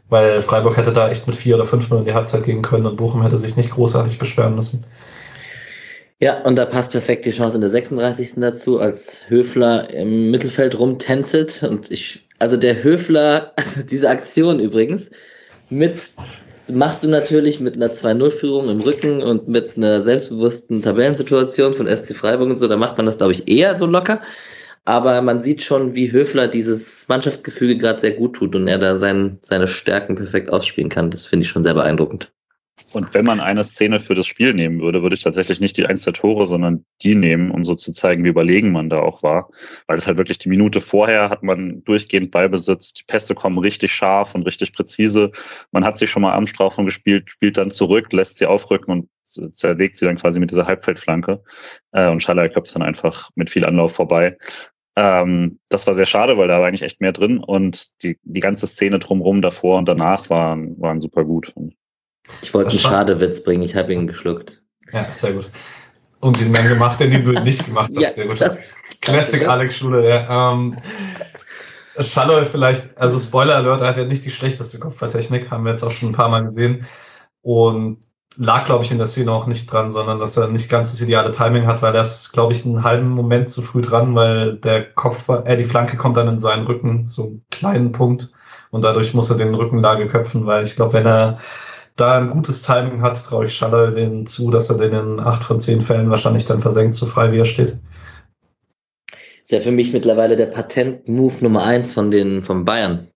Weil 0.10 0.42
Freiburg 0.42 0.76
hätte 0.76 0.92
da 0.92 1.10
echt 1.10 1.26
mit 1.28 1.38
4 1.38 1.56
oder 1.56 1.66
5-0 1.66 2.00
in 2.00 2.06
die 2.06 2.14
Halbzeit 2.14 2.44
gehen 2.44 2.62
können 2.62 2.86
und 2.86 2.98
Bochum 2.98 3.24
hätte 3.24 3.38
sich 3.38 3.56
nicht 3.56 3.72
großartig 3.72 4.20
beschweren 4.20 4.56
müssen. 4.56 4.86
Ja, 6.20 6.44
und 6.44 6.56
da 6.56 6.66
passt 6.66 6.92
perfekt 6.92 7.26
die 7.26 7.32
Chance 7.32 7.56
in 7.56 7.62
der 7.62 7.70
36. 7.72 8.34
dazu, 8.38 8.80
als 8.80 9.28
Höfler 9.28 9.90
im 9.90 10.30
Mittelfeld 10.30 10.78
rumtänzelt. 10.78 11.64
Und 11.64 11.90
ich, 11.90 12.28
also 12.38 12.58
der 12.58 12.84
Höfler, 12.84 13.54
also 13.56 13.82
diese 13.82 14.10
Aktion 14.10 14.60
übrigens, 14.60 15.10
mit 15.70 16.00
machst 16.72 17.04
du 17.04 17.08
natürlich 17.08 17.60
mit 17.60 17.76
einer 17.76 17.92
2-0-Führung 17.92 18.70
im 18.70 18.82
Rücken 18.82 19.22
und 19.22 19.48
mit 19.48 19.78
einer 19.78 20.02
selbstbewussten 20.02 20.82
Tabellensituation 20.82 21.74
von 21.74 21.88
SC 21.88 22.16
Freiburg 22.16 22.50
und 22.50 22.58
so, 22.58 22.68
da 22.68 22.78
macht 22.78 22.98
man 22.98 23.06
das, 23.06 23.18
glaube 23.18 23.34
ich, 23.34 23.48
eher 23.48 23.76
so 23.76 23.86
locker. 23.86 24.22
Aber 24.86 25.22
man 25.22 25.40
sieht 25.40 25.62
schon, 25.62 25.96
wie 25.96 26.12
Höfler 26.12 26.48
dieses 26.48 27.08
Mannschaftsgefüge 27.08 27.78
gerade 27.78 28.00
sehr 28.00 28.12
gut 28.12 28.36
tut 28.36 28.56
und 28.56 28.68
er 28.68 28.80
da 28.80 28.98
sein, 28.98 29.38
seine 29.42 29.68
Stärken 29.68 30.16
perfekt 30.16 30.52
ausspielen 30.52 30.90
kann. 30.90 31.12
Das 31.12 31.26
finde 31.26 31.44
ich 31.44 31.50
schon 31.50 31.64
sehr 31.64 31.76
beeindruckend. 31.76 32.32
Und 32.94 33.13
wenn 33.13 33.26
man 33.26 33.39
eine 33.39 33.63
Szene 33.63 34.00
für 34.00 34.15
das 34.15 34.28
Spiel 34.28 34.54
nehmen 34.54 34.82
würde, 34.82 35.02
würde 35.02 35.13
ich 35.13 35.24
tatsächlich 35.24 35.60
nicht 35.60 35.78
die 35.78 35.86
eins 35.86 36.04
der 36.04 36.13
Tore, 36.13 36.48
sondern 36.48 36.86
die 37.02 37.15
nehmen, 37.15 37.52
um 37.52 37.63
so 37.63 37.76
zu 37.76 37.91
zeigen, 37.91 38.24
wie 38.24 38.30
überlegen 38.30 38.72
man 38.72 38.89
da 38.89 39.00
auch 39.00 39.24
war. 39.24 39.50
Weil 39.88 39.98
es 39.98 40.08
halt 40.08 40.17
wirklich 40.17 40.39
die 40.39 40.50
Minute 40.50 40.82
vorher 40.82 41.30
hat 41.30 41.44
man 41.44 41.84
durchgehend 41.84 42.32
Ballbesitz, 42.32 42.94
die 42.94 43.04
Pässe 43.04 43.36
kommen 43.36 43.58
richtig 43.58 43.94
scharf 43.94 44.36
und 44.36 44.44
richtig 44.44 44.74
präzise. 44.74 45.32
Man 45.72 45.86
hat 45.86 45.98
sich 45.98 46.10
schon 46.10 46.22
mal 46.22 46.34
Armstrafung 46.34 46.86
gespielt, 46.86 47.32
spielt 47.32 47.58
dann 47.58 47.72
zurück, 47.72 48.12
lässt 48.13 48.38
sie 48.38 48.46
aufrücken 48.46 48.91
und 48.91 49.56
zerlegt 49.56 49.96
sie 49.96 50.06
dann 50.06 50.17
quasi 50.17 50.39
mit 50.39 50.52
dieser 50.52 50.67
Halbfeldflanke. 50.67 51.41
Äh, 51.91 52.10
und 52.10 52.22
Schaller 52.22 52.50
köpft 52.50 52.76
dann 52.76 52.82
einfach 52.82 53.30
mit 53.36 53.50
viel 53.50 53.65
Anlauf 53.65 53.94
vorbei. 53.94 54.38
Ähm, 54.96 55.60
das 55.70 55.88
war 55.88 55.94
sehr 55.94 56.06
schade, 56.06 56.38
weil 56.38 56.48
da 56.48 56.60
war 56.60 56.67
eigentlich 56.67 56.82
echt 56.82 57.00
mehr 57.00 57.13
drin 57.13 57.38
und 57.38 57.88
die, 58.04 58.17
die 58.24 58.39
ganze 58.41 58.67
Szene 58.67 59.00
drumherum 59.00 59.41
davor 59.41 59.78
und 59.78 59.88
danach 59.88 60.30
waren, 60.30 60.80
waren 60.82 61.00
super 61.00 61.24
gut. 61.24 61.54
Ich 62.42 62.54
wollte 62.54 62.72
einen 62.72 62.80
Schadewitz 62.80 63.44
bringen, 63.44 63.64
ich 63.64 63.76
habe 63.76 63.94
ihn 63.94 64.08
geschluckt. 64.08 64.62
Ja, 64.92 65.12
sehr 65.12 65.34
gut. 65.34 65.50
Und 66.20 66.40
den 66.40 66.52
Mann 66.52 66.68
gemacht, 66.68 67.00
den 67.00 67.24
du 67.24 67.32
nicht 67.32 67.66
gemacht 67.66 67.92
hast. 67.96 68.02
Ja, 68.02 68.10
sehr 68.10 68.28
gut. 68.28 68.40
Classic 69.02 69.48
Alex 69.48 69.78
Schule, 69.78 70.08
ja. 70.08 70.52
Ähm, 70.54 70.78
Schalloy 72.00 72.46
vielleicht, 72.46 72.98
also 72.98 73.20
Spoiler 73.20 73.56
Alert, 73.56 73.82
er 73.82 73.88
hat 73.88 73.98
ja 73.98 74.06
nicht 74.06 74.24
die 74.24 74.32
schlechteste 74.32 74.80
Kopfballtechnik, 74.80 75.52
haben 75.52 75.66
wir 75.66 75.72
jetzt 75.72 75.84
auch 75.84 75.92
schon 75.92 76.10
ein 76.10 76.16
paar 76.16 76.30
Mal 76.30 76.44
gesehen. 76.44 76.86
Und 77.42 78.00
lag, 78.38 78.66
glaube 78.66 78.84
ich, 78.84 78.92
in 78.92 78.98
der 78.98 79.08
Szene 79.08 79.32
auch 79.32 79.48
nicht 79.48 79.72
dran, 79.72 79.92
sondern 79.92 80.20
dass 80.20 80.38
er 80.38 80.48
nicht 80.48 80.70
ganz 80.70 80.92
das 80.92 81.02
ideale 81.02 81.32
Timing 81.32 81.68
hat, 81.68 81.82
weil 81.82 81.94
er 81.94 82.02
ist, 82.02 82.32
glaube 82.32 82.54
ich, 82.54 82.66
einen 82.66 82.84
halben 82.84 83.10
Moment 83.10 83.52
zu 83.52 83.62
früh 83.62 83.82
dran, 83.82 84.16
weil 84.16 84.58
der 84.58 84.94
Kopfball, 84.94 85.44
äh, 85.46 85.58
die 85.58 85.64
Flanke 85.64 85.98
kommt 85.98 86.18
dann 86.18 86.28
in 86.28 86.40
seinen 86.40 86.66
Rücken, 86.66 87.08
so 87.08 87.24
einen 87.24 87.46
kleinen 87.52 87.92
Punkt. 87.92 88.32
Und 88.70 88.84
dadurch 88.84 89.14
muss 89.14 89.30
er 89.30 89.38
den 89.38 89.54
Rückenlage 89.54 90.08
köpfen, 90.08 90.46
weil 90.46 90.64
ich 90.64 90.76
glaube, 90.78 90.94
wenn 90.94 91.06
er 91.06 91.40
da 91.96 92.18
ein 92.18 92.30
gutes 92.30 92.62
Timing 92.62 93.02
hat, 93.02 93.24
traue 93.24 93.46
ich 93.46 93.54
Schaller 93.54 93.92
den 93.92 94.26
zu, 94.26 94.52
dass 94.52 94.70
er 94.70 94.78
den 94.78 94.94
in 94.94 95.20
acht 95.20 95.44
von 95.44 95.60
zehn 95.60 95.82
Fällen 95.82 96.10
wahrscheinlich 96.10 96.46
dann 96.46 96.62
versenkt, 96.62 96.96
so 96.96 97.06
frei 97.06 97.32
wie 97.32 97.40
er 97.40 97.46
steht. 97.46 97.78
Ist 99.44 99.52
ja 99.52 99.60
für 99.60 99.72
mich 99.72 99.92
mittlerweile 99.94 100.36
der 100.36 100.46
Patent-Move 100.48 101.36
Nummer 101.42 101.64
eins 101.64 101.92
von 101.92 102.12
den 102.12 102.42
von 102.42 102.66
Bayern. 102.66 103.08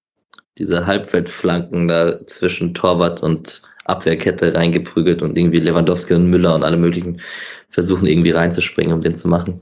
Diese 0.58 0.86
Halbfeldflanken 0.86 1.88
da 1.88 2.26
zwischen 2.26 2.74
Torwart 2.74 3.22
und 3.22 3.62
Abwehrkette 3.86 4.54
reingeprügelt 4.54 5.22
und 5.22 5.38
irgendwie 5.38 5.60
Lewandowski 5.60 6.14
und 6.14 6.30
Müller 6.30 6.56
und 6.56 6.64
alle 6.64 6.78
möglichen 6.78 7.22
versuchen 7.70 8.08
irgendwie 8.08 8.32
reinzuspringen, 8.32 8.94
um 8.94 9.02
den 9.02 9.16
zu 9.16 9.28
machen. 9.28 9.62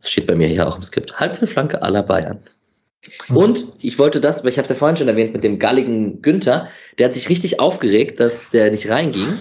Das 0.00 0.10
steht 0.10 0.26
bei 0.26 0.34
mir 0.34 0.48
hier 0.48 0.66
auch 0.66 0.76
im 0.76 0.82
Skript. 0.82 1.18
Halbfeldflanke 1.18 1.82
aller 1.82 2.02
Bayern. 2.02 2.40
Mhm. 3.28 3.36
Und 3.36 3.72
ich 3.80 3.98
wollte 3.98 4.20
das, 4.20 4.42
weil 4.42 4.50
ich 4.50 4.58
habe 4.58 4.64
es 4.64 4.70
ja 4.70 4.74
vorhin 4.74 4.96
schon 4.96 5.08
erwähnt, 5.08 5.32
mit 5.32 5.44
dem 5.44 5.58
galligen 5.58 6.22
Günther, 6.22 6.68
der 6.98 7.06
hat 7.06 7.14
sich 7.14 7.28
richtig 7.28 7.60
aufgeregt, 7.60 8.20
dass 8.20 8.48
der 8.50 8.70
nicht 8.70 8.88
reinging. 8.88 9.40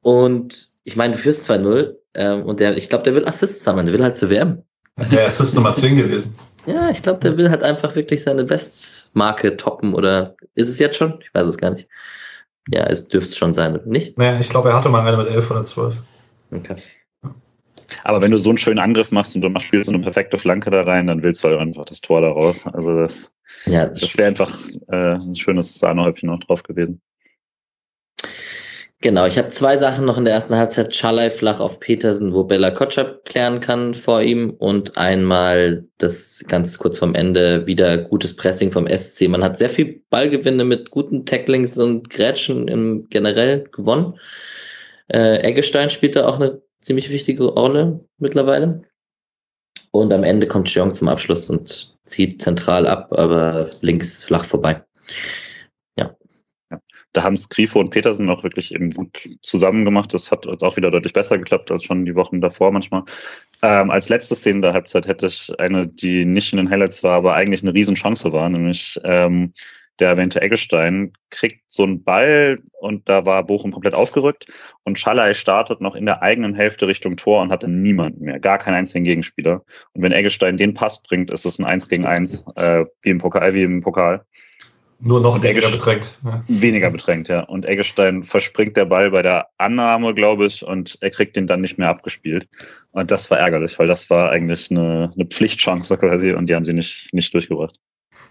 Und 0.00 0.68
ich 0.84 0.96
meine, 0.96 1.12
du 1.12 1.18
führst 1.18 1.48
2-0 1.48 1.94
ähm, 2.14 2.44
und 2.44 2.60
der, 2.60 2.76
ich 2.76 2.88
glaube, 2.88 3.04
der 3.04 3.14
will 3.14 3.26
Assists 3.26 3.64
sammeln, 3.64 3.86
der 3.86 3.94
will 3.94 4.02
halt 4.02 4.16
zu 4.16 4.30
WM. 4.30 4.62
Der 5.10 5.26
Assist 5.26 5.54
Nummer 5.54 5.74
10 5.74 5.96
gewesen. 5.96 6.36
Ja, 6.66 6.90
ich 6.90 7.02
glaube, 7.02 7.18
der 7.20 7.36
will 7.36 7.50
halt 7.50 7.62
einfach 7.62 7.96
wirklich 7.96 8.22
seine 8.22 8.44
Bestmarke 8.44 9.56
toppen 9.56 9.94
oder 9.94 10.36
ist 10.54 10.68
es 10.68 10.78
jetzt 10.78 10.96
schon? 10.96 11.18
Ich 11.20 11.34
weiß 11.34 11.46
es 11.46 11.58
gar 11.58 11.70
nicht. 11.70 11.88
Ja, 12.68 12.84
es 12.84 13.08
dürfte 13.08 13.30
es 13.30 13.36
schon 13.36 13.52
sein, 13.52 13.80
nicht? 13.86 14.16
Naja, 14.18 14.38
ich 14.38 14.48
glaube, 14.48 14.68
er 14.68 14.76
hatte 14.76 14.88
mal 14.88 15.06
eine 15.06 15.16
mit 15.16 15.26
11 15.26 15.50
oder 15.50 15.64
12. 15.64 15.94
Okay. 16.52 16.76
Aber 18.04 18.22
wenn 18.22 18.30
du 18.30 18.38
so 18.38 18.50
einen 18.50 18.58
schönen 18.58 18.78
Angriff 18.78 19.10
machst 19.10 19.34
und 19.34 19.42
du 19.42 19.48
machst, 19.48 19.66
spielst 19.66 19.86
so 19.86 19.92
eine 19.92 20.02
perfekte 20.02 20.38
Flanke 20.38 20.70
da 20.70 20.80
rein, 20.82 21.06
dann 21.06 21.22
willst 21.22 21.44
du 21.44 21.48
halt 21.48 21.60
einfach 21.60 21.84
das 21.84 22.00
Tor 22.00 22.20
daraus. 22.20 22.66
Also 22.66 22.96
das, 22.96 23.30
ja, 23.66 23.86
das, 23.86 24.00
das 24.00 24.18
wäre 24.18 24.28
einfach 24.28 24.58
äh, 24.88 25.14
ein 25.14 25.34
schönes 25.34 25.78
Sahnehäubchen 25.78 26.28
noch 26.28 26.40
drauf 26.40 26.62
gewesen. 26.62 27.00
Genau, 29.02 29.26
ich 29.26 29.36
habe 29.36 29.48
zwei 29.48 29.76
Sachen 29.76 30.04
noch 30.04 30.16
in 30.16 30.24
der 30.24 30.32
ersten 30.32 30.54
Halbzeit. 30.54 30.94
Schalay 30.94 31.28
flach 31.28 31.58
auf 31.58 31.80
Petersen, 31.80 32.32
wo 32.32 32.44
Bella 32.44 32.70
Kotschap 32.70 33.24
klären 33.24 33.60
kann 33.60 33.94
vor 33.94 34.22
ihm 34.22 34.50
und 34.50 34.96
einmal 34.96 35.84
das 35.98 36.44
ganz 36.46 36.78
kurz 36.78 37.00
vorm 37.00 37.16
Ende 37.16 37.66
wieder 37.66 37.98
gutes 37.98 38.36
Pressing 38.36 38.70
vom 38.70 38.86
SC. 38.86 39.28
Man 39.28 39.42
hat 39.42 39.58
sehr 39.58 39.70
viel 39.70 40.00
Ballgewinne 40.10 40.64
mit 40.64 40.92
guten 40.92 41.26
Tacklings 41.26 41.76
und 41.78 42.10
Grätschen 42.10 42.68
im 42.68 43.08
generell 43.10 43.64
gewonnen. 43.72 44.20
Äh, 45.08 45.38
Eggestein 45.38 45.90
spielt 45.90 46.14
da 46.14 46.28
auch 46.28 46.36
eine 46.38 46.61
ziemlich 46.82 47.10
wichtige 47.10 47.44
Rolle 47.44 48.04
mittlerweile. 48.18 48.82
Und 49.92 50.12
am 50.12 50.24
Ende 50.24 50.46
kommt 50.46 50.72
Jeong 50.74 50.94
zum 50.94 51.08
Abschluss 51.08 51.48
und 51.50 51.96
zieht 52.04 52.40
zentral 52.40 52.86
ab, 52.86 53.12
aber 53.12 53.70
links 53.80 54.24
flach 54.24 54.44
vorbei. 54.44 54.82
Ja. 55.98 56.16
ja. 56.70 56.80
Da 57.12 57.22
haben 57.22 57.34
es 57.34 57.48
Grifo 57.48 57.78
und 57.78 57.90
Petersen 57.90 58.30
auch 58.30 58.42
wirklich 58.42 58.74
eben 58.74 58.90
gut 58.90 59.28
zusammen 59.42 59.84
gemacht. 59.84 60.14
Das 60.14 60.30
hat 60.32 60.46
jetzt 60.46 60.64
auch 60.64 60.76
wieder 60.76 60.90
deutlich 60.90 61.12
besser 61.12 61.38
geklappt 61.38 61.70
als 61.70 61.84
schon 61.84 62.06
die 62.06 62.14
Wochen 62.14 62.40
davor 62.40 62.72
manchmal. 62.72 63.04
Ähm, 63.62 63.90
als 63.90 64.08
letzte 64.08 64.34
Szene 64.34 64.62
der 64.62 64.72
Halbzeit 64.72 65.06
hätte 65.06 65.26
ich 65.26 65.52
eine, 65.58 65.86
die 65.86 66.24
nicht 66.24 66.52
in 66.52 66.56
den 66.56 66.70
Highlights 66.70 67.02
war, 67.02 67.16
aber 67.16 67.34
eigentlich 67.34 67.62
eine 67.62 67.74
Riesenchance 67.74 68.32
war, 68.32 68.48
nämlich 68.48 68.98
ähm, 69.04 69.52
der 69.98 70.08
erwähnte 70.10 70.40
Eggestein, 70.40 71.12
kriegt 71.30 71.62
so 71.68 71.82
einen 71.82 72.02
Ball 72.02 72.60
und 72.80 73.08
da 73.08 73.26
war 73.26 73.44
Bochum 73.44 73.72
komplett 73.72 73.94
aufgerückt 73.94 74.46
und 74.84 74.98
Schallei 74.98 75.34
startet 75.34 75.80
noch 75.80 75.94
in 75.94 76.06
der 76.06 76.22
eigenen 76.22 76.54
Hälfte 76.54 76.86
Richtung 76.86 77.16
Tor 77.16 77.42
und 77.42 77.50
hatte 77.50 77.68
niemanden 77.68 78.24
mehr, 78.24 78.40
gar 78.40 78.58
keinen 78.58 78.74
einzigen 78.74 79.04
Gegenspieler. 79.04 79.62
Und 79.92 80.02
wenn 80.02 80.12
Eggestein 80.12 80.56
den 80.56 80.74
Pass 80.74 81.02
bringt, 81.02 81.30
ist 81.30 81.44
es 81.44 81.58
ein 81.58 81.64
1 81.64 81.88
gegen 81.88 82.06
1, 82.06 82.44
äh, 82.56 82.84
wie, 83.02 83.10
im 83.10 83.18
Pokal, 83.18 83.50
äh, 83.50 83.54
wie 83.54 83.62
im 83.62 83.80
Pokal. 83.80 84.24
Nur 85.04 85.20
noch 85.20 85.34
und 85.34 85.42
weniger 85.42 85.68
bedrängt. 85.68 86.16
Ja. 86.24 86.44
Weniger 86.46 86.88
bedrängt, 86.90 87.26
ja. 87.26 87.40
Und 87.40 87.66
Eggestein 87.66 88.22
verspringt 88.22 88.76
der 88.76 88.84
Ball 88.84 89.10
bei 89.10 89.22
der 89.22 89.48
Annahme, 89.58 90.14
glaube 90.14 90.46
ich, 90.46 90.64
und 90.64 90.96
er 91.00 91.10
kriegt 91.10 91.34
den 91.34 91.48
dann 91.48 91.60
nicht 91.60 91.76
mehr 91.76 91.88
abgespielt. 91.88 92.48
Und 92.92 93.10
das 93.10 93.28
war 93.28 93.38
ärgerlich, 93.38 93.76
weil 93.80 93.88
das 93.88 94.08
war 94.10 94.30
eigentlich 94.30 94.70
eine, 94.70 95.10
eine 95.12 95.26
Pflichtchance 95.26 95.98
quasi 95.98 96.32
und 96.32 96.46
die 96.46 96.54
haben 96.54 96.64
sie 96.64 96.72
nicht, 96.72 97.12
nicht 97.12 97.34
durchgebracht. 97.34 97.76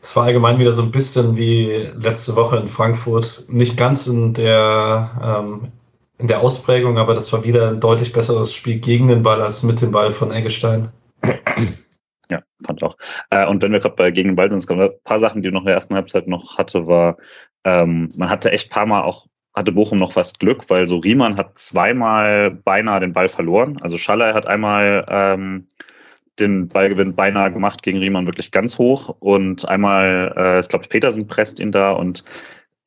Es 0.02 0.16
war 0.16 0.24
allgemein 0.26 0.60
wieder 0.60 0.72
so 0.72 0.82
ein 0.82 0.92
bisschen 0.92 1.38
wie 1.38 1.90
letzte 1.96 2.36
Woche 2.36 2.58
in 2.58 2.68
Frankfurt. 2.68 3.46
Nicht 3.50 3.78
ganz 3.78 4.08
in 4.08 4.34
der, 4.34 5.12
ähm, 5.24 5.72
in 6.18 6.28
der 6.28 6.42
Ausprägung, 6.42 6.98
aber 6.98 7.14
das 7.14 7.32
war 7.32 7.44
wieder 7.44 7.70
ein 7.70 7.80
deutlich 7.80 8.12
besseres 8.12 8.54
Spiel 8.54 8.80
gegen 8.80 9.08
den 9.08 9.22
Ball 9.22 9.42
als 9.42 9.62
mit 9.62 9.82
dem 9.82 9.92
Ball 9.92 10.12
von 10.12 10.32
Eggestein. 10.32 10.90
Ja, 12.30 12.42
fand 12.66 12.82
auch. 12.82 12.96
Äh, 13.30 13.46
und 13.46 13.62
wenn 13.62 13.74
wir 13.74 13.82
gerade 13.82 13.96
bei 13.96 14.10
gegen 14.10 14.30
den 14.30 14.36
Ball 14.38 14.50
sind, 14.50 14.66
ein 14.72 14.90
paar 15.04 15.20
Sachen, 15.20 15.42
die 15.42 15.52
noch 15.52 15.64
in 15.64 15.66
der 15.66 15.76
ersten 15.76 15.96
Halbzeit 15.96 16.30
noch 16.30 16.58
hatte, 16.58 16.88
war, 16.88 17.18
ähm, 17.66 18.08
man 18.16 18.30
hatte 18.30 18.52
echt 18.52 18.68
ein 18.68 18.74
paar 18.74 18.86
Mal 18.86 19.02
auch 19.02 19.28
hatte 19.54 19.72
Bochum 19.74 20.00
noch 20.00 20.14
fast 20.14 20.40
Glück, 20.40 20.70
weil 20.70 20.88
so 20.88 20.98
Riemann 20.98 21.38
hat 21.38 21.58
zweimal 21.58 22.52
beinahe 22.52 23.02
den 23.02 23.14
Ball 23.14 23.28
verloren. 23.28 23.80
Also 23.82 23.98
Schaller 23.98 24.34
hat 24.34 24.48
einmal 24.48 25.06
ähm, 25.10 25.68
den 26.42 26.68
Ballgewinn 26.68 27.16
beinahe 27.16 27.52
gemacht 27.52 27.84
gegen 27.84 28.00
Riemann 28.00 28.28
wirklich 28.28 28.52
ganz 28.52 28.78
hoch. 28.78 29.16
Und 29.20 29.68
einmal, 29.68 30.34
äh, 30.36 30.60
ich 30.60 30.68
glaube, 30.68 30.88
Petersen 30.88 31.28
presst 31.28 31.60
ihn 31.60 31.72
da 31.72 31.92
und 31.92 32.24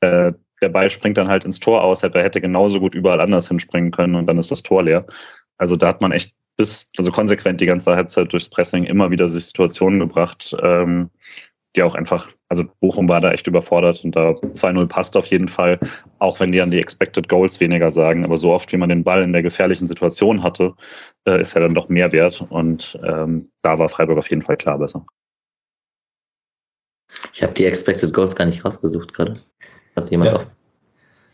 äh, 0.01 0.33
der 0.61 0.69
Ball 0.69 0.91
springt 0.91 1.19
dann 1.19 1.29
halt 1.29 1.45
ins 1.45 1.61
Tor 1.61 1.83
aus. 1.83 2.03
Er 2.03 2.11
hätte 2.13 2.41
genauso 2.41 2.81
gut 2.81 2.95
überall 2.95 3.21
anders 3.21 3.49
hinspringen 3.49 3.91
können 3.91 4.15
und 4.15 4.27
dann 4.27 4.39
ist 4.39 4.51
das 4.51 4.63
Tor 4.63 4.83
leer. 4.83 5.07
Also 5.59 5.77
da 5.77 5.89
hat 5.89 6.01
man 6.01 6.13
echt 6.13 6.35
bis, 6.57 6.91
also 6.97 7.11
konsequent 7.11 7.61
die 7.61 7.67
ganze 7.67 7.95
Halbzeit 7.95 8.33
durchs 8.33 8.49
Pressing 8.49 8.85
immer 8.85 9.11
wieder 9.11 9.29
Situationen 9.29 10.01
gebracht, 10.01 10.57
ähm, 10.63 11.11
die 11.77 11.83
auch 11.83 11.95
einfach, 11.95 12.31
also 12.49 12.65
Bochum 12.81 13.09
war 13.09 13.21
da 13.21 13.33
echt 13.33 13.47
überfordert 13.47 14.05
und 14.05 14.15
da 14.15 14.31
2-0 14.31 14.87
passt 14.87 15.17
auf 15.17 15.27
jeden 15.27 15.49
Fall, 15.49 15.79
auch 16.19 16.39
wenn 16.41 16.53
die 16.53 16.61
an 16.61 16.71
die 16.71 16.79
Expected 16.79 17.29
Goals 17.29 17.61
weniger 17.61 17.91
sagen. 17.91 18.25
Aber 18.25 18.37
so 18.37 18.53
oft, 18.53 18.73
wie 18.73 18.77
man 18.77 18.89
den 18.89 19.05
Ball 19.05 19.23
in 19.23 19.33
der 19.33 19.43
gefährlichen 19.43 19.89
Situation 19.89 20.43
hatte, 20.43 20.75
äh, 21.27 21.41
ist 21.41 21.55
er 21.55 21.63
dann 21.63 21.75
doch 21.75 21.89
mehr 21.89 22.13
wert 22.13 22.45
und 22.49 22.99
ähm, 23.05 23.51
da 23.63 23.79
war 23.79 23.89
Freiburg 23.89 24.19
auf 24.19 24.31
jeden 24.31 24.43
Fall 24.43 24.57
klar 24.57 24.79
besser. 24.79 25.05
Ich 27.33 27.43
habe 27.43 27.53
die 27.53 27.65
Expected 27.65 28.13
Goals 28.13 28.37
gar 28.37 28.47
nicht 28.47 28.65
rausgesucht 28.65 29.13
gerade. 29.13 29.35
Hat 29.97 30.11
jemand 30.11 30.31
ja. 30.31 30.37
auf? 30.37 30.47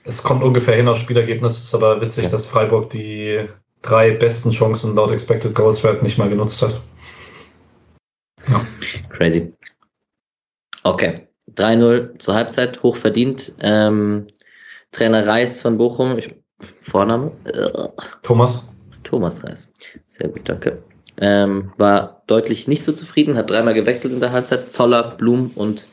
Es 0.05 0.23
kommt 0.23 0.43
ungefähr 0.43 0.77
hin 0.77 0.89
aufs 0.89 1.01
Spielergebnis, 1.01 1.59
ist 1.59 1.75
aber 1.75 2.01
witzig, 2.01 2.25
ja. 2.25 2.31
dass 2.31 2.47
Freiburg 2.47 2.91
die 2.91 3.47
drei 3.83 4.13
besten 4.13 4.51
Chancen 4.51 4.95
laut 4.95 5.13
Expected 5.13 5.55
Goals 5.55 5.85
Wert 5.85 6.03
nicht 6.03 6.19
mal 6.19 6.29
genutzt 6.29 6.63
hat. 6.63 6.81
Ja. 8.49 8.65
Crazy. 9.11 9.53
Okay. 10.83 11.27
3-0 11.57 12.19
zur 12.19 12.35
Halbzeit, 12.35 12.83
hochverdient. 12.83 13.55
Ähm, 13.61 14.27
Trainer 14.93 15.27
Reis 15.27 15.63
von 15.63 15.79
Bochum, 15.79 16.19
ich, 16.19 16.29
Vorname? 16.79 17.33
Thomas. 18.23 18.69
Thomas 19.05 19.43
Reis. 19.45 19.73
Sehr 20.07 20.29
gut, 20.29 20.43
danke. 20.45 20.83
Ähm, 21.19 21.73
war 21.77 22.23
deutlich 22.27 22.69
nicht 22.69 22.83
so 22.83 22.93
zufrieden, 22.93 23.37
hat 23.37 23.51
dreimal 23.51 23.75
gewechselt 23.75 24.13
in 24.13 24.21
der 24.21 24.33
Halbzeit. 24.33 24.71
Zoller, 24.71 25.17
Blum 25.17 25.51
und 25.55 25.87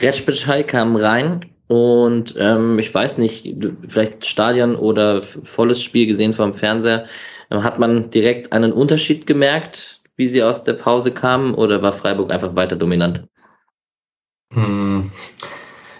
Retschbitschei 0.00 0.62
kamen 0.62 0.96
rein. 0.96 1.46
Und 1.68 2.34
ähm, 2.38 2.78
ich 2.78 2.92
weiß 2.92 3.18
nicht, 3.18 3.56
vielleicht 3.86 4.26
Stadion 4.26 4.74
oder 4.74 5.22
volles 5.22 5.82
Spiel 5.82 6.06
gesehen 6.06 6.32
vom 6.32 6.52
Fernseher. 6.52 7.06
Ähm, 7.50 7.62
hat 7.62 7.78
man 7.78 8.10
direkt 8.10 8.52
einen 8.52 8.72
Unterschied 8.72 9.26
gemerkt, 9.26 10.00
wie 10.16 10.26
sie 10.26 10.42
aus 10.42 10.64
der 10.64 10.72
Pause 10.74 11.12
kamen, 11.12 11.54
oder 11.54 11.80
war 11.80 11.92
Freiburg 11.92 12.30
einfach 12.32 12.56
weiter 12.56 12.76
dominant? 12.76 13.22
Hm. 14.52 15.10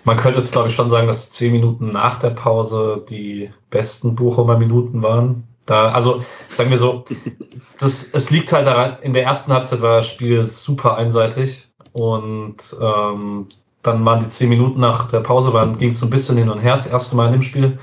Man 0.04 0.16
könnte 0.16 0.40
jetzt, 0.40 0.52
glaube 0.52 0.68
ich, 0.68 0.74
schon 0.74 0.90
sagen, 0.90 1.06
dass 1.06 1.30
zehn 1.30 1.52
Minuten 1.52 1.90
nach 1.90 2.18
der 2.18 2.30
Pause 2.30 3.04
die 3.08 3.50
besten 3.70 4.16
Bochumer 4.16 4.58
Minuten 4.58 5.02
waren. 5.02 5.46
Da, 5.66 5.90
also 5.92 6.24
sagen 6.48 6.70
wir 6.70 6.78
so, 6.78 7.04
das, 7.80 8.12
es 8.12 8.30
liegt 8.30 8.52
halt 8.52 8.66
daran, 8.66 8.98
in 9.02 9.12
der 9.12 9.24
ersten 9.24 9.52
Halbzeit 9.52 9.82
war 9.82 9.96
das 9.98 10.08
Spiel 10.08 10.46
super 10.48 10.96
einseitig 10.96 11.68
und 11.92 12.56
ähm, 12.80 13.48
dann 13.82 14.04
waren 14.04 14.20
die 14.20 14.28
zehn 14.28 14.48
Minuten 14.48 14.80
nach 14.80 15.08
der 15.10 15.20
Pause, 15.20 15.52
ging 15.78 15.90
es 15.90 15.98
so 15.98 16.06
ein 16.06 16.10
bisschen 16.10 16.36
hin 16.36 16.50
und 16.50 16.58
her, 16.58 16.74
das 16.74 16.86
erste 16.86 17.16
Mal 17.16 17.26
in 17.26 17.32
dem 17.32 17.42
Spiel. 17.42 17.78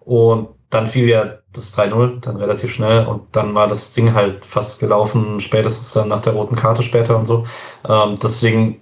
Und 0.00 0.48
dann 0.70 0.86
fiel 0.86 1.08
ja 1.08 1.38
das 1.52 1.76
3-0, 1.76 2.20
dann 2.20 2.36
relativ 2.36 2.72
schnell 2.72 3.06
und 3.06 3.24
dann 3.32 3.54
war 3.54 3.68
das 3.68 3.92
Ding 3.94 4.14
halt 4.14 4.44
fast 4.44 4.80
gelaufen, 4.80 5.40
spätestens 5.40 5.92
dann 5.92 6.08
nach 6.08 6.20
der 6.22 6.34
roten 6.34 6.56
Karte 6.56 6.82
später 6.82 7.16
und 7.16 7.26
so. 7.26 7.46
Ähm, 7.88 8.18
deswegen, 8.22 8.80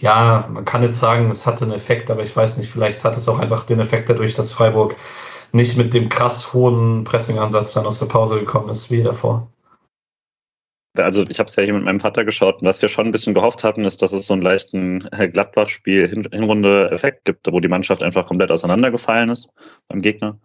ja, 0.00 0.48
man 0.52 0.64
kann 0.64 0.82
jetzt 0.82 0.98
sagen, 0.98 1.30
es 1.30 1.46
hatte 1.46 1.64
einen 1.64 1.74
Effekt, 1.74 2.10
aber 2.10 2.22
ich 2.22 2.36
weiß 2.36 2.58
nicht, 2.58 2.70
vielleicht 2.70 3.02
hat 3.04 3.16
es 3.16 3.28
auch 3.28 3.38
einfach 3.38 3.64
den 3.64 3.80
Effekt 3.80 4.08
dadurch, 4.08 4.34
dass 4.34 4.52
Freiburg 4.52 4.96
nicht 5.52 5.76
mit 5.76 5.94
dem 5.94 6.08
krass 6.08 6.52
hohen 6.52 7.04
Pressing-Ansatz 7.04 7.74
dann 7.74 7.86
aus 7.86 7.98
der 7.98 8.06
Pause 8.06 8.40
gekommen 8.40 8.68
ist 8.68 8.90
wie 8.90 9.02
davor. 9.02 9.48
Also 10.98 11.24
ich 11.28 11.38
habe 11.38 11.48
es 11.48 11.56
ja 11.56 11.62
hier 11.62 11.74
mit 11.74 11.84
meinem 11.84 12.00
Vater 12.00 12.24
geschaut 12.24 12.60
und 12.60 12.68
was 12.68 12.80
wir 12.80 12.88
schon 12.88 13.06
ein 13.06 13.12
bisschen 13.12 13.34
gehofft 13.34 13.64
hatten, 13.64 13.84
ist, 13.84 14.00
dass 14.02 14.12
es 14.12 14.26
so 14.26 14.32
einen 14.32 14.42
leichten 14.42 15.06
äh, 15.12 15.28
Gladbach-Spiel 15.28 16.08
Hinrunde 16.08 16.90
Effekt 16.90 17.26
gibt, 17.26 17.52
wo 17.52 17.60
die 17.60 17.68
Mannschaft 17.68 18.02
einfach 18.02 18.26
komplett 18.26 18.50
auseinandergefallen 18.50 19.30
ist 19.30 19.48
beim 19.88 20.00
Gegner. 20.00 20.38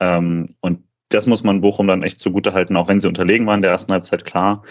Ähm, 0.00 0.56
und 0.60 0.84
das 1.08 1.26
muss 1.26 1.44
man 1.44 1.60
Bochum 1.60 1.86
dann 1.86 2.02
echt 2.02 2.20
zugute 2.20 2.52
halten, 2.52 2.76
auch 2.76 2.88
wenn 2.88 3.00
sie 3.00 3.08
unterlegen 3.08 3.46
waren 3.46 3.56
in 3.56 3.62
der 3.62 3.70
ersten 3.70 3.92
Halbzeit, 3.92 4.24
klar. 4.24 4.62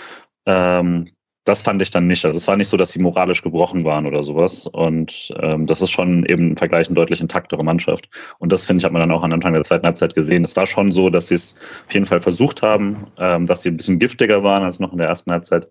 Ähm, 0.45 1.09
das 1.45 1.62
fand 1.62 1.82
ich 1.82 1.91
dann 1.91 2.08
nicht. 2.08 2.25
Also 2.25 2.38
es 2.38 2.47
war 2.47 2.56
nicht 2.56 2.69
so, 2.69 2.77
dass 2.77 2.91
sie 2.91 3.01
moralisch 3.01 3.41
gebrochen 3.41 3.84
waren 3.84 4.06
oder 4.06 4.23
sowas. 4.23 4.67
Und 4.67 5.34
ähm, 5.39 5.67
das 5.67 5.82
ist 5.82 5.91
schon 5.91 6.25
eben 6.25 6.51
im 6.51 6.58
Vergleich 6.58 6.88
eine 6.88 6.95
deutlich 6.95 7.19
intaktere 7.19 7.63
Mannschaft. 7.63 8.08
Und 8.39 8.53
das, 8.53 8.65
finde 8.65 8.79
ich, 8.82 8.86
hat 8.86 8.93
man 8.93 9.01
dann 9.01 9.12
auch 9.12 9.23
am 9.23 9.34
Anfang 9.34 9.53
der 9.53 9.63
zweiten 9.63 9.86
Halbzeit 9.86 10.15
gesehen. 10.15 10.43
Es 10.43 10.56
war 10.56 10.65
schon 10.65 10.91
so, 10.91 11.10
dass 11.10 11.27
sie 11.27 11.36
es 11.36 11.56
auf 11.88 11.93
jeden 11.93 12.06
Fall 12.06 12.19
versucht 12.19 12.62
haben, 12.62 13.08
ähm, 13.17 13.45
dass 13.45 13.62
sie 13.62 13.69
ein 13.69 13.77
bisschen 13.77 13.99
giftiger 13.99 14.43
waren 14.43 14.63
als 14.63 14.79
noch 14.79 14.93
in 14.93 14.99
der 14.99 15.08
ersten 15.08 15.32
Halbzeit. 15.32 15.67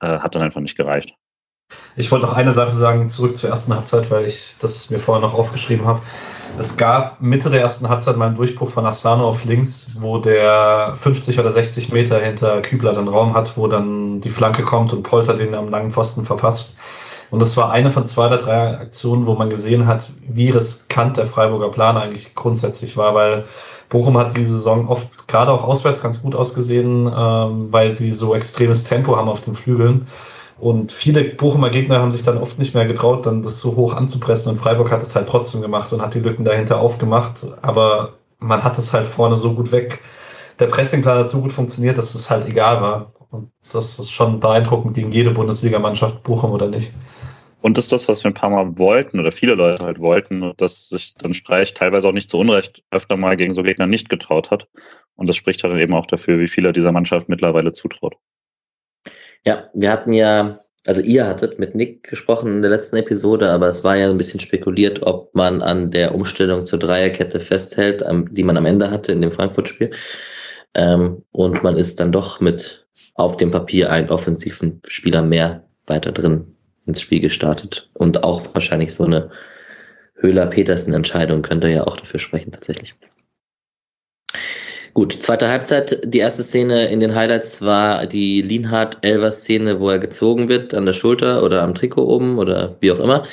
Äh, 0.00 0.18
hat 0.18 0.34
dann 0.34 0.42
einfach 0.42 0.60
nicht 0.60 0.76
gereicht. 0.76 1.14
Ich 1.96 2.10
wollte 2.10 2.26
noch 2.26 2.34
eine 2.34 2.52
Sache 2.52 2.72
sagen, 2.72 3.10
zurück 3.10 3.36
zur 3.36 3.50
ersten 3.50 3.74
Halbzeit, 3.74 4.10
weil 4.10 4.26
ich 4.26 4.56
das 4.60 4.90
mir 4.90 4.98
vorher 4.98 5.26
noch 5.26 5.34
aufgeschrieben 5.34 5.86
habe. 5.86 6.02
Es 6.58 6.76
gab 6.76 7.20
Mitte 7.20 7.50
der 7.50 7.60
ersten 7.60 7.88
Halbzeit 7.88 8.16
mal 8.16 8.26
einen 8.26 8.36
Durchbruch 8.36 8.70
von 8.70 8.84
Asano 8.84 9.28
auf 9.28 9.44
links, 9.44 9.92
wo 10.00 10.18
der 10.18 10.94
50 10.96 11.38
oder 11.38 11.52
60 11.52 11.92
Meter 11.92 12.18
hinter 12.18 12.60
Kübler 12.62 12.94
den 12.94 13.06
Raum 13.06 13.34
hat, 13.34 13.56
wo 13.56 13.68
dann 13.68 14.20
die 14.20 14.30
Flanke 14.30 14.64
kommt 14.64 14.92
und 14.92 15.04
Polter 15.04 15.34
den 15.34 15.54
am 15.54 15.68
langen 15.68 15.92
Pfosten 15.92 16.24
verpasst. 16.24 16.76
Und 17.30 17.40
das 17.40 17.56
war 17.56 17.70
eine 17.70 17.90
von 17.90 18.08
zwei 18.08 18.26
oder 18.26 18.38
drei 18.38 18.78
Aktionen, 18.78 19.26
wo 19.26 19.34
man 19.34 19.50
gesehen 19.50 19.86
hat, 19.86 20.10
wie 20.26 20.50
riskant 20.50 21.16
der 21.16 21.26
Freiburger 21.26 21.68
Plan 21.68 21.96
eigentlich 21.96 22.34
grundsätzlich 22.34 22.96
war, 22.96 23.14
weil 23.14 23.44
Bochum 23.88 24.18
hat 24.18 24.36
diese 24.36 24.54
Saison 24.54 24.88
oft 24.88 25.28
gerade 25.28 25.52
auch 25.52 25.62
auswärts 25.62 26.02
ganz 26.02 26.22
gut 26.22 26.34
ausgesehen, 26.34 27.06
ähm, 27.06 27.68
weil 27.70 27.92
sie 27.92 28.10
so 28.10 28.34
extremes 28.34 28.82
Tempo 28.82 29.16
haben 29.16 29.28
auf 29.28 29.42
den 29.42 29.54
Flügeln. 29.54 30.08
Und 30.60 30.90
viele 30.90 31.24
Bochumer 31.24 31.70
Gegner 31.70 32.00
haben 32.00 32.10
sich 32.10 32.24
dann 32.24 32.38
oft 32.38 32.58
nicht 32.58 32.74
mehr 32.74 32.84
getraut, 32.84 33.26
dann 33.26 33.42
das 33.42 33.60
so 33.60 33.76
hoch 33.76 33.94
anzupressen. 33.94 34.50
Und 34.50 34.58
Freiburg 34.58 34.90
hat 34.90 35.02
es 35.02 35.14
halt 35.14 35.28
trotzdem 35.28 35.60
gemacht 35.60 35.92
und 35.92 36.02
hat 36.02 36.14
die 36.14 36.20
Lücken 36.20 36.44
dahinter 36.44 36.80
aufgemacht. 36.80 37.46
Aber 37.62 38.14
man 38.38 38.64
hat 38.64 38.78
es 38.78 38.92
halt 38.92 39.06
vorne 39.06 39.36
so 39.36 39.54
gut 39.54 39.70
weg. 39.70 40.00
Der 40.58 40.66
Pressingplan 40.66 41.18
hat 41.18 41.30
so 41.30 41.40
gut 41.40 41.52
funktioniert, 41.52 41.98
dass 41.98 42.14
es 42.14 42.28
halt 42.28 42.46
egal 42.48 42.80
war. 42.80 43.12
Und 43.30 43.50
das 43.72 43.98
ist 43.98 44.10
schon 44.10 44.40
beeindruckend 44.40 44.94
gegen 44.94 45.12
jede 45.12 45.30
Bundesligamannschaft, 45.30 46.22
Bochum 46.22 46.50
oder 46.50 46.68
nicht. 46.68 46.92
Und 47.60 47.76
das 47.76 47.86
ist 47.86 47.92
das, 47.92 48.08
was 48.08 48.24
wir 48.24 48.30
ein 48.30 48.34
paar 48.34 48.50
Mal 48.50 48.78
wollten 48.78 49.18
oder 49.18 49.32
viele 49.32 49.54
Leute 49.54 49.84
halt 49.84 49.98
wollten, 49.98 50.52
dass 50.56 50.88
sich 50.88 51.14
dann 51.14 51.34
Streich 51.34 51.74
teilweise 51.74 52.08
auch 52.08 52.12
nicht 52.12 52.30
zu 52.30 52.38
Unrecht 52.38 52.82
öfter 52.90 53.16
mal 53.16 53.36
gegen 53.36 53.54
so 53.54 53.62
Gegner 53.62 53.86
nicht 53.86 54.08
getraut 54.08 54.50
hat. 54.50 54.68
Und 55.16 55.26
das 55.26 55.36
spricht 55.36 55.62
halt 55.64 55.76
eben 55.76 55.94
auch 55.94 56.06
dafür, 56.06 56.38
wie 56.38 56.48
viele 56.48 56.72
dieser 56.72 56.92
Mannschaft 56.92 57.28
mittlerweile 57.28 57.72
zutraut. 57.72 58.16
Ja, 59.44 59.68
wir 59.74 59.90
hatten 59.90 60.12
ja, 60.12 60.58
also 60.86 61.00
ihr 61.00 61.26
hattet 61.26 61.58
mit 61.58 61.74
Nick 61.74 62.04
gesprochen 62.04 62.56
in 62.56 62.62
der 62.62 62.70
letzten 62.70 62.96
Episode, 62.96 63.50
aber 63.50 63.68
es 63.68 63.84
war 63.84 63.96
ja 63.96 64.10
ein 64.10 64.18
bisschen 64.18 64.40
spekuliert, 64.40 65.02
ob 65.02 65.34
man 65.34 65.62
an 65.62 65.90
der 65.90 66.14
Umstellung 66.14 66.64
zur 66.64 66.78
Dreierkette 66.78 67.40
festhält, 67.40 68.04
die 68.30 68.42
man 68.42 68.56
am 68.56 68.66
Ende 68.66 68.90
hatte 68.90 69.12
in 69.12 69.20
dem 69.20 69.32
Frankfurt-Spiel. 69.32 69.90
Ähm, 70.74 71.22
und 71.32 71.62
man 71.62 71.76
ist 71.76 72.00
dann 72.00 72.12
doch 72.12 72.40
mit 72.40 72.86
auf 73.14 73.36
dem 73.36 73.50
Papier 73.50 73.90
einen 73.90 74.10
offensiven 74.10 74.80
Spieler 74.86 75.22
mehr 75.22 75.64
weiter 75.86 76.12
drin 76.12 76.54
ins 76.86 77.00
Spiel 77.00 77.20
gestartet. 77.20 77.90
Und 77.94 78.24
auch 78.24 78.42
wahrscheinlich 78.54 78.94
so 78.94 79.04
eine 79.04 79.30
Höhler-Petersen-Entscheidung 80.16 81.42
könnte 81.42 81.68
ja 81.68 81.84
auch 81.84 81.96
dafür 81.96 82.20
sprechen, 82.20 82.52
tatsächlich. 82.52 82.94
Gut, 84.98 85.12
zweite 85.22 85.48
Halbzeit. 85.48 86.00
Die 86.12 86.18
erste 86.18 86.42
Szene 86.42 86.88
in 86.88 86.98
den 86.98 87.14
Highlights 87.14 87.62
war 87.62 88.04
die 88.04 88.42
Lienhardt-Elver-Szene, 88.42 89.78
wo 89.78 89.90
er 89.90 90.00
gezogen 90.00 90.48
wird 90.48 90.74
an 90.74 90.86
der 90.86 90.92
Schulter 90.92 91.44
oder 91.44 91.62
am 91.62 91.72
Trikot 91.72 92.04
oben 92.04 92.36
oder 92.36 92.76
wie 92.80 92.90
auch 92.90 92.98
immer. 92.98 93.24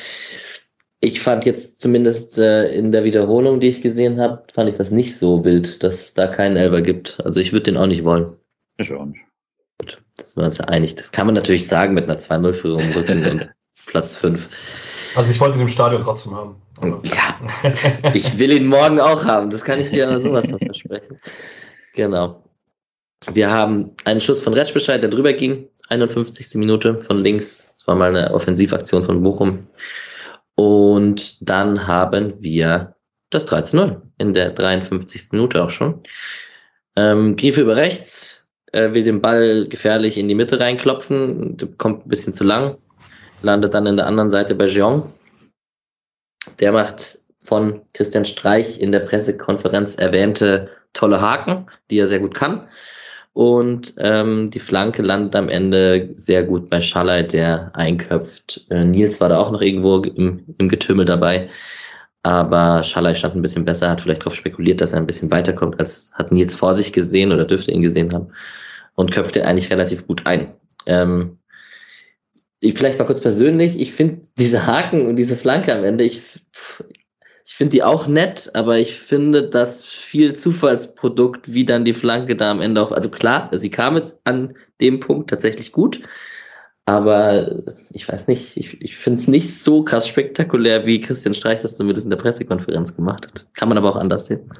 Ich 1.00 1.20
fand 1.20 1.44
jetzt 1.44 1.82
zumindest 1.82 2.38
äh, 2.38 2.72
in 2.72 2.92
der 2.92 3.04
Wiederholung, 3.04 3.60
die 3.60 3.70
ich 3.70 3.82
gesehen 3.82 4.20
habe, 4.20 4.44
fand 4.54 4.70
ich 4.70 4.76
das 4.76 4.92
nicht 4.92 5.18
so 5.18 5.44
wild, 5.44 5.82
dass 5.82 6.06
es 6.06 6.14
da 6.14 6.28
keinen 6.28 6.56
Elver 6.56 6.84
gibt. 6.84 7.20
Also 7.26 7.40
ich 7.40 7.52
würde 7.52 7.64
den 7.64 7.78
auch 7.78 7.88
nicht 7.88 8.04
wollen. 8.04 8.36
Ich 8.78 8.94
auch 8.94 9.04
nicht. 9.04 9.22
Gut, 9.80 10.04
das 10.18 10.34
sind 10.34 10.44
wir 10.44 10.46
uns 10.46 10.60
ja 10.60 10.66
einig. 10.66 10.94
Das 10.94 11.12
kann 11.12 11.26
man 11.26 11.34
natürlich 11.34 11.68
sagen 11.68 11.96
mit 11.96 12.04
einer 12.04 12.20
2-0-Führung 12.20 12.80
im 12.80 12.92
Rücken 12.92 13.26
und 13.32 13.50
Platz 13.88 14.14
5. 14.14 14.85
Also 15.16 15.32
ich 15.32 15.40
wollte 15.40 15.58
ihn 15.58 15.62
im 15.62 15.68
Stadion 15.68 16.02
trotzdem 16.02 16.36
haben. 16.36 16.56
Ja, 17.04 18.12
ich 18.14 18.38
will 18.38 18.52
ihn 18.52 18.68
morgen 18.68 19.00
auch 19.00 19.24
haben. 19.26 19.50
Das 19.50 19.64
kann 19.64 19.80
ich 19.80 19.90
dir 19.90 20.20
sowas 20.20 20.50
von 20.50 20.60
versprechen. 20.60 21.18
Genau. 21.94 22.44
Wir 23.32 23.50
haben 23.50 23.92
einen 24.04 24.22
Schuss 24.22 24.42
von 24.42 24.54
Retschbescheid, 24.54 25.02
der 25.02 25.10
drüber 25.10 25.34
ging. 25.34 25.68
51. 25.90 26.56
Minute 26.56 27.00
von 27.02 27.20
links. 27.20 27.72
Das 27.74 27.88
war 27.88 27.96
mal 27.96 28.16
eine 28.16 28.34
Offensivaktion 28.34 29.04
von 29.04 29.24
Bochum. 29.24 29.68
Und 30.56 31.38
dann 31.48 31.88
haben 31.88 32.34
wir 32.40 32.96
das 33.30 33.48
13-0 33.48 34.02
in 34.18 34.34
der 34.34 34.52
53. 34.52 35.32
Minute 35.32 35.64
auch 35.64 35.70
schon. 35.70 36.02
Ähm, 36.96 37.36
Griefe 37.36 37.62
über 37.62 37.76
rechts, 37.76 38.46
äh, 38.72 38.94
will 38.94 39.04
den 39.04 39.22
Ball 39.22 39.68
gefährlich 39.68 40.18
in 40.18 40.28
die 40.28 40.36
Mitte 40.36 40.60
reinklopfen, 40.60 41.58
kommt 41.78 42.06
ein 42.06 42.10
bisschen 42.10 42.34
zu 42.34 42.44
lang, 42.44 42.78
landet 43.42 43.74
dann 43.74 43.86
in 43.86 43.98
der 43.98 44.08
anderen 44.08 44.32
Seite 44.32 44.56
bei 44.56 44.66
Jean. 44.66 45.04
Der 46.60 46.72
macht 46.72 47.20
von 47.40 47.82
Christian 47.94 48.26
Streich 48.26 48.80
in 48.80 48.92
der 48.92 49.02
Pressekonferenz 49.02 49.96
erwähnte 49.96 50.70
tolle 50.94 51.22
Haken, 51.22 51.68
die 51.92 52.00
er 52.00 52.08
sehr 52.08 52.20
gut 52.20 52.34
kann. 52.34 52.68
Und 53.34 53.94
ähm, 53.98 54.50
die 54.50 54.60
Flanke 54.60 55.02
landet 55.02 55.36
am 55.36 55.50
Ende 55.50 56.10
sehr 56.16 56.44
gut 56.44 56.70
bei 56.70 56.80
Schallei, 56.80 57.22
der 57.24 57.70
einköpft. 57.76 58.66
Äh, 58.70 58.86
Nils 58.86 59.20
war 59.20 59.28
da 59.28 59.38
auch 59.38 59.52
noch 59.52 59.62
irgendwo 59.62 59.98
im, 59.98 60.46
im 60.58 60.70
Getümmel 60.70 61.06
dabei. 61.06 61.50
Aber 62.24 62.82
Schallei 62.84 63.14
stand 63.14 63.36
ein 63.36 63.42
bisschen 63.42 63.66
besser, 63.66 63.90
hat 63.90 64.02
vielleicht 64.02 64.22
darauf 64.22 64.36
spekuliert, 64.36 64.80
dass 64.80 64.94
er 64.94 65.00
ein 65.00 65.06
bisschen 65.06 65.30
weiterkommt, 65.32 65.80
als 65.80 66.12
hat 66.14 66.32
Nils 66.32 66.56
vor 66.56 66.76
sich 66.76 66.94
gesehen 66.94 67.34
oder 67.34 67.44
dürfte 67.44 67.72
ihn 67.72 67.82
gesehen 67.82 68.14
haben. 68.14 68.32
Und 68.96 69.12
köpfte 69.12 69.46
eigentlich 69.46 69.70
relativ 69.70 70.08
gut 70.08 70.26
ein. 70.26 70.54
Ähm, 70.86 71.38
ich, 72.66 72.76
vielleicht 72.76 73.00
mal 73.00 73.06
kurz 73.06 73.22
persönlich, 73.22 73.80
ich 73.80 73.94
finde 73.94 74.22
diese 74.38 74.66
Haken 74.68 75.08
und 75.08 75.16
diese 75.18 75.36
Flanke 75.38 75.74
am 75.74 75.84
Ende, 75.84 76.04
ich, 76.04 76.22
ich 77.46 77.54
finde 77.54 77.72
die 77.72 77.84
auch 77.84 78.08
nett, 78.08 78.50
aber 78.54 78.78
ich 78.80 78.96
finde 78.96 79.50
das 79.50 79.86
viel 79.86 80.34
Zufallsprodukt, 80.34 81.54
wie 81.54 81.66
dann 81.66 81.86
die 81.86 81.94
Flanke 81.94 82.36
da 82.36 82.52
am 82.52 82.62
Ende 82.62 82.82
auch. 82.82 82.92
Also 82.92 83.10
klar, 83.10 83.50
sie 83.54 83.70
kam 83.70 83.96
jetzt 83.96 84.20
an 84.26 84.56
dem 84.82 85.00
Punkt 85.00 85.30
tatsächlich 85.30 85.72
gut, 85.72 86.02
Aber 86.88 87.64
ich 87.90 88.08
weiß 88.08 88.28
nicht, 88.28 88.58
ich, 88.58 88.80
ich 88.82 88.96
finde 88.96 89.20
es 89.20 89.28
nicht 89.28 89.52
so 89.60 89.84
krass 89.84 90.08
spektakulär, 90.08 90.86
wie 90.86 91.00
Christian 91.00 91.34
Streich 91.34 91.62
das 91.62 91.78
zumindest 91.78 92.06
in 92.06 92.12
der 92.12 92.18
Pressekonferenz 92.18 92.96
gemacht 92.96 93.28
hat. 93.28 93.48
Kann 93.56 93.70
man 93.70 93.78
aber 93.78 93.90
auch 93.90 93.96
anders 93.96 94.28
sehen. 94.28 94.52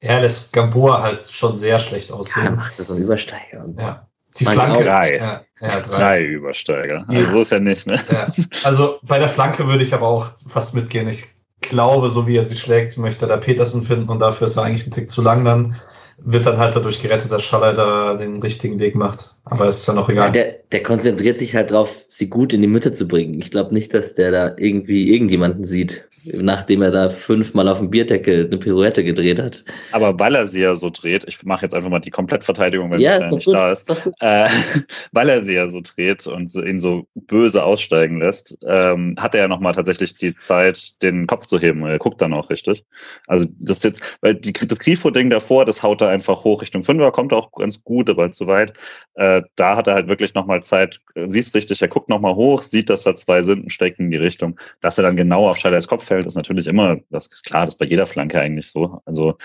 Er 0.00 0.20
lässt 0.20 0.52
Gamboa 0.52 1.02
halt 1.02 1.30
schon 1.30 1.56
sehr 1.56 1.78
schlecht 1.78 2.12
aussehen. 2.12 2.44
Ja, 2.44 2.50
macht 2.50 2.78
das 2.78 2.88
so 2.88 2.94
einen 2.94 3.02
Übersteiger. 3.04 3.64
Und 3.64 3.80
Ja. 3.80 4.06
Die 4.38 4.46
Flanke. 4.46 4.84
Drei. 4.84 5.16
Ja, 5.16 5.42
ja, 5.60 5.68
drei. 5.68 5.98
Drei 5.98 6.22
Übersteiger. 6.24 7.04
Ja. 7.08 7.18
Also 7.18 7.32
so 7.32 7.40
ist 7.40 7.52
ja 7.52 7.60
nicht, 7.60 7.86
ne? 7.86 8.00
Ja. 8.10 8.26
Also 8.64 8.98
bei 9.02 9.18
der 9.18 9.28
Flanke 9.28 9.66
würde 9.66 9.82
ich 9.82 9.92
aber 9.94 10.08
auch 10.08 10.28
fast 10.46 10.74
mitgehen. 10.74 11.08
Ich 11.08 11.26
glaube, 11.60 12.08
so 12.08 12.26
wie 12.26 12.36
er 12.36 12.46
sie 12.46 12.56
schlägt, 12.56 12.96
möchte 12.98 13.26
er 13.26 13.28
da 13.28 13.36
Petersen 13.36 13.82
finden 13.82 14.08
und 14.08 14.20
dafür 14.20 14.46
ist 14.46 14.56
er 14.56 14.64
eigentlich 14.64 14.86
ein 14.86 14.90
Tick 14.90 15.10
zu 15.10 15.22
lang 15.22 15.44
dann. 15.44 15.76
Wird 16.18 16.46
dann 16.46 16.58
halt 16.58 16.76
dadurch 16.76 17.02
gerettet, 17.02 17.32
dass 17.32 17.42
Schaller 17.42 17.74
da 17.74 18.14
den 18.14 18.40
richtigen 18.40 18.78
Weg 18.78 18.94
macht. 18.94 19.31
Aber 19.44 19.68
ist 19.68 19.88
dann 19.88 19.98
auch 19.98 20.08
Ja, 20.08 20.14
egal. 20.14 20.32
der, 20.32 20.58
der 20.70 20.82
konzentriert 20.82 21.36
sich 21.36 21.54
halt 21.54 21.72
drauf, 21.72 22.04
sie 22.08 22.30
gut 22.30 22.52
in 22.52 22.62
die 22.62 22.68
Mitte 22.68 22.92
zu 22.92 23.08
bringen. 23.08 23.40
Ich 23.40 23.50
glaube 23.50 23.74
nicht, 23.74 23.92
dass 23.92 24.14
der 24.14 24.30
da 24.30 24.54
irgendwie 24.56 25.12
irgendjemanden 25.12 25.64
sieht, 25.64 26.06
nachdem 26.24 26.80
er 26.82 26.92
da 26.92 27.08
fünfmal 27.08 27.68
auf 27.68 27.78
dem 27.78 27.90
Bierdeckel 27.90 28.46
eine 28.46 28.56
Pirouette 28.56 29.02
gedreht 29.02 29.40
hat. 29.40 29.64
Aber 29.90 30.18
weil 30.20 30.36
er 30.36 30.46
sie 30.46 30.60
ja 30.60 30.76
so 30.76 30.90
dreht, 30.90 31.24
ich 31.26 31.42
mache 31.42 31.64
jetzt 31.64 31.74
einfach 31.74 31.90
mal 31.90 31.98
die 31.98 32.10
Komplettverteidigung, 32.10 32.92
wenn 32.92 33.00
ja, 33.00 33.16
es 33.16 33.30
ja 33.30 33.36
nicht 33.36 33.44
gut. 33.46 33.54
da 33.54 33.72
ist. 33.72 33.90
Ist. 33.90 34.06
Äh, 34.20 34.46
weil 35.12 35.28
er 35.28 35.42
sie 35.42 35.54
ja 35.54 35.66
so 35.66 35.80
dreht 35.82 36.24
und 36.28 36.54
ihn 36.54 36.78
so 36.78 37.08
böse 37.14 37.64
aussteigen 37.64 38.20
lässt, 38.20 38.56
ähm, 38.64 39.16
hat 39.18 39.34
er 39.34 39.42
ja 39.42 39.48
nochmal 39.48 39.74
tatsächlich 39.74 40.14
die 40.14 40.36
Zeit, 40.36 41.02
den 41.02 41.26
Kopf 41.26 41.46
zu 41.46 41.58
heben. 41.58 41.84
Er 41.84 41.98
guckt 41.98 42.20
dann 42.20 42.32
auch 42.32 42.48
richtig. 42.48 42.84
Also 43.26 43.46
das 43.58 43.78
ist 43.78 43.84
jetzt, 43.84 44.18
weil 44.20 44.36
die, 44.36 44.52
das 44.52 44.78
Grifo-Ding 44.78 45.30
davor, 45.30 45.64
das 45.64 45.82
haut 45.82 46.00
er 46.00 46.08
einfach 46.10 46.44
hoch 46.44 46.62
Richtung 46.62 46.84
Fünfer, 46.84 47.10
kommt 47.10 47.32
auch 47.32 47.50
ganz 47.50 47.82
gut, 47.82 48.08
aber 48.08 48.30
zu 48.30 48.46
weit. 48.46 48.74
Äh, 49.14 49.31
da 49.56 49.76
hat 49.76 49.86
er 49.86 49.94
halt 49.94 50.08
wirklich 50.08 50.34
nochmal 50.34 50.62
Zeit, 50.62 51.00
äh, 51.14 51.26
siehst 51.26 51.54
richtig, 51.54 51.80
er 51.80 51.88
guckt 51.88 52.08
nochmal 52.08 52.34
hoch, 52.34 52.62
sieht, 52.62 52.90
dass 52.90 53.04
da 53.04 53.14
zwei 53.14 53.42
sind 53.42 53.62
und 53.64 53.72
steckt 53.72 53.98
in 53.98 54.10
die 54.10 54.16
Richtung. 54.16 54.58
Dass 54.80 54.98
er 54.98 55.04
dann 55.04 55.16
genau 55.16 55.48
auf 55.48 55.58
Scheiders 55.58 55.88
Kopf 55.88 56.04
fällt, 56.04 56.26
ist 56.26 56.34
natürlich 56.36 56.66
immer, 56.66 56.98
das 57.10 57.26
ist 57.28 57.44
klar, 57.44 57.64
das 57.64 57.74
ist 57.74 57.78
bei 57.78 57.86
jeder 57.86 58.06
Flanke 58.06 58.40
eigentlich 58.40 58.68
so. 58.68 59.00
Also 59.06 59.36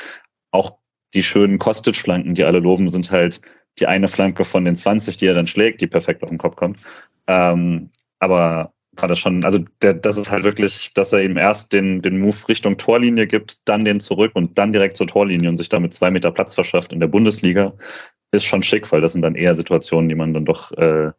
auch 0.52 0.78
die 1.14 1.24
schönen 1.24 1.60
Kostic-Flanken, 1.60 2.36
die 2.36 2.46
alle 2.46 2.60
loben, 2.60 2.90
sind 2.90 3.12
halt 3.12 3.42
die 3.80 3.88
eine 3.88 4.08
Flanke 4.08 4.44
von 4.44 4.66
den 4.66 4.76
20, 4.76 5.18
die 5.18 5.28
er 5.28 5.36
dann 5.36 5.48
schlägt, 5.48 5.82
die 5.82 5.88
perfekt 5.88 6.24
auf 6.24 6.30
den 6.30 6.38
Kopf 6.38 6.56
kommt. 6.56 6.80
Ähm, 7.28 7.90
aber 8.20 8.74
war 9.00 9.08
das 9.08 9.20
schon, 9.20 9.44
also 9.46 9.60
der, 9.82 9.94
das 9.94 10.18
ist 10.18 10.32
halt 10.32 10.44
wirklich, 10.44 10.94
dass 10.94 11.14
er 11.14 11.24
ihm 11.24 11.38
erst 11.38 11.74
den, 11.74 12.02
den 12.02 12.20
Move 12.20 12.48
Richtung 12.48 12.78
Torlinie 12.78 13.28
gibt, 13.28 13.68
dann 13.68 13.86
den 13.86 14.00
zurück 14.00 14.32
und 14.34 14.58
dann 14.58 14.74
direkt 14.74 14.98
zur 14.98 15.08
Torlinie 15.08 15.50
und 15.50 15.58
sich 15.58 15.70
damit 15.70 15.94
zwei 15.94 16.12
Meter 16.12 16.32
Platz 16.32 16.56
verschafft 16.56 16.94
in 16.94 17.00
der 17.00 17.08
Bundesliga, 17.08 17.74
ist 18.32 18.46
schon 18.46 18.64
schick, 18.64 18.92
weil 18.92 19.02
das 19.02 19.14
sind 19.14 19.22
dann 19.22 19.36
eher 19.36 19.56
Situationen, 19.56 20.10
die 20.10 20.16
man 20.16 20.34
dann 20.34 20.46
doch 20.46 20.72
äh, 20.74 21.12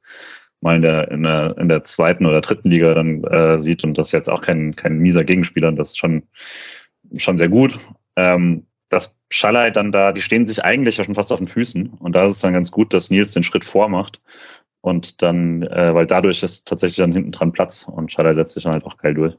mal 0.60 0.76
in 0.76 0.82
der, 0.82 1.10
in 1.10 1.22
der, 1.22 1.56
in 1.58 1.68
der 1.68 1.84
zweiten 1.84 2.26
oder 2.26 2.40
dritten 2.40 2.70
Liga 2.70 2.94
dann 2.94 3.24
äh, 3.24 3.60
sieht 3.60 3.84
und 3.84 3.96
das 3.96 4.08
ist 4.08 4.12
jetzt 4.12 4.30
auch 4.30 4.42
kein, 4.42 4.74
kein 4.76 4.98
mieser 4.98 5.24
Gegenspieler 5.24 5.68
und 5.68 5.76
das 5.76 5.90
ist 5.90 5.98
schon, 5.98 6.24
schon 7.16 7.38
sehr 7.38 7.48
gut. 7.48 7.78
Ähm, 8.16 8.66
dass 8.88 9.16
Schallei 9.30 9.70
dann 9.70 9.92
da, 9.92 10.12
die 10.12 10.22
stehen 10.22 10.46
sich 10.46 10.64
eigentlich 10.64 10.96
ja 10.96 11.04
schon 11.04 11.14
fast 11.14 11.30
auf 11.30 11.38
den 11.38 11.46
Füßen 11.46 11.88
und 12.00 12.12
da 12.12 12.24
ist 12.24 12.36
es 12.36 12.40
dann 12.40 12.54
ganz 12.54 12.70
gut, 12.70 12.92
dass 12.92 13.10
Nils 13.10 13.32
den 13.32 13.42
Schritt 13.42 13.64
vormacht 13.64 14.20
und 14.80 15.22
dann, 15.22 15.62
äh, 15.62 15.94
weil 15.94 16.06
dadurch 16.06 16.42
ist 16.42 16.66
tatsächlich 16.66 16.96
dann 16.96 17.12
hinten 17.12 17.32
dran 17.32 17.52
Platz 17.52 17.86
und 17.86 18.10
Schallei 18.10 18.34
setzt 18.34 18.54
sich 18.54 18.64
dann 18.64 18.72
halt 18.72 18.84
auch 18.84 18.96
geil 18.96 19.14
durch. 19.14 19.36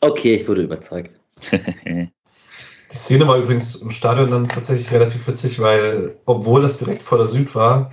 Okay, 0.00 0.34
ich 0.34 0.48
wurde 0.48 0.62
überzeugt. 0.62 1.20
Die 2.96 3.00
Szene 3.00 3.28
war 3.28 3.36
übrigens 3.36 3.74
im 3.74 3.90
Stadion 3.90 4.30
dann 4.30 4.48
tatsächlich 4.48 4.90
relativ 4.90 5.28
witzig, 5.28 5.60
weil, 5.60 6.18
obwohl 6.24 6.62
das 6.62 6.78
direkt 6.78 7.02
vor 7.02 7.18
der 7.18 7.26
Süd 7.26 7.54
war, 7.54 7.90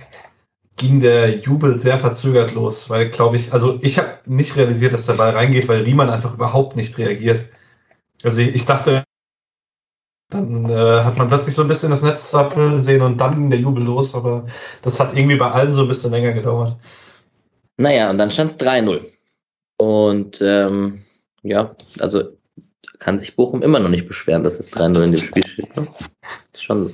ging 0.78 0.98
der 0.98 1.40
Jubel 1.40 1.76
sehr 1.76 1.98
verzögert 1.98 2.54
los, 2.54 2.88
weil, 2.88 3.10
glaube 3.10 3.36
ich, 3.36 3.52
also 3.52 3.78
ich 3.82 3.98
habe 3.98 4.20
nicht 4.24 4.56
realisiert, 4.56 4.94
dass 4.94 5.04
der 5.04 5.12
Ball 5.12 5.32
reingeht, 5.32 5.68
weil 5.68 5.82
Riemann 5.82 6.08
einfach 6.08 6.32
überhaupt 6.32 6.74
nicht 6.74 6.96
reagiert. 6.96 7.50
Also 8.22 8.40
ich, 8.40 8.54
ich 8.54 8.64
dachte, 8.64 9.04
dann 10.30 10.70
äh, 10.70 11.02
hat 11.02 11.18
man 11.18 11.28
plötzlich 11.28 11.54
so 11.54 11.60
ein 11.60 11.68
bisschen 11.68 11.90
das 11.90 12.00
Netz 12.00 12.30
zappeln 12.30 12.82
sehen 12.82 13.02
und 13.02 13.20
dann 13.20 13.34
ging 13.34 13.50
der 13.50 13.60
Jubel 13.60 13.84
los, 13.84 14.14
aber 14.14 14.46
das 14.80 14.98
hat 15.00 15.14
irgendwie 15.14 15.36
bei 15.36 15.50
allen 15.50 15.74
so 15.74 15.82
ein 15.82 15.88
bisschen 15.88 16.12
länger 16.12 16.32
gedauert. 16.32 16.78
Naja, 17.76 18.08
und 18.08 18.16
dann 18.16 18.30
stand 18.30 18.52
es 18.52 18.58
3-0. 18.58 19.04
Und 19.76 20.40
ähm, 20.40 21.02
ja, 21.42 21.76
also 21.98 22.38
kann 22.98 23.18
sich 23.18 23.36
Bochum 23.36 23.62
immer 23.62 23.80
noch 23.80 23.88
nicht 23.88 24.06
beschweren, 24.06 24.44
dass 24.44 24.60
es 24.60 24.72
3-0 24.72 25.04
in 25.04 25.12
dem 25.12 25.20
Spiel 25.20 25.46
steht. 25.46 25.76
Ne? 25.76 25.86
Ist 26.52 26.64
schon 26.64 26.84
so. 26.84 26.92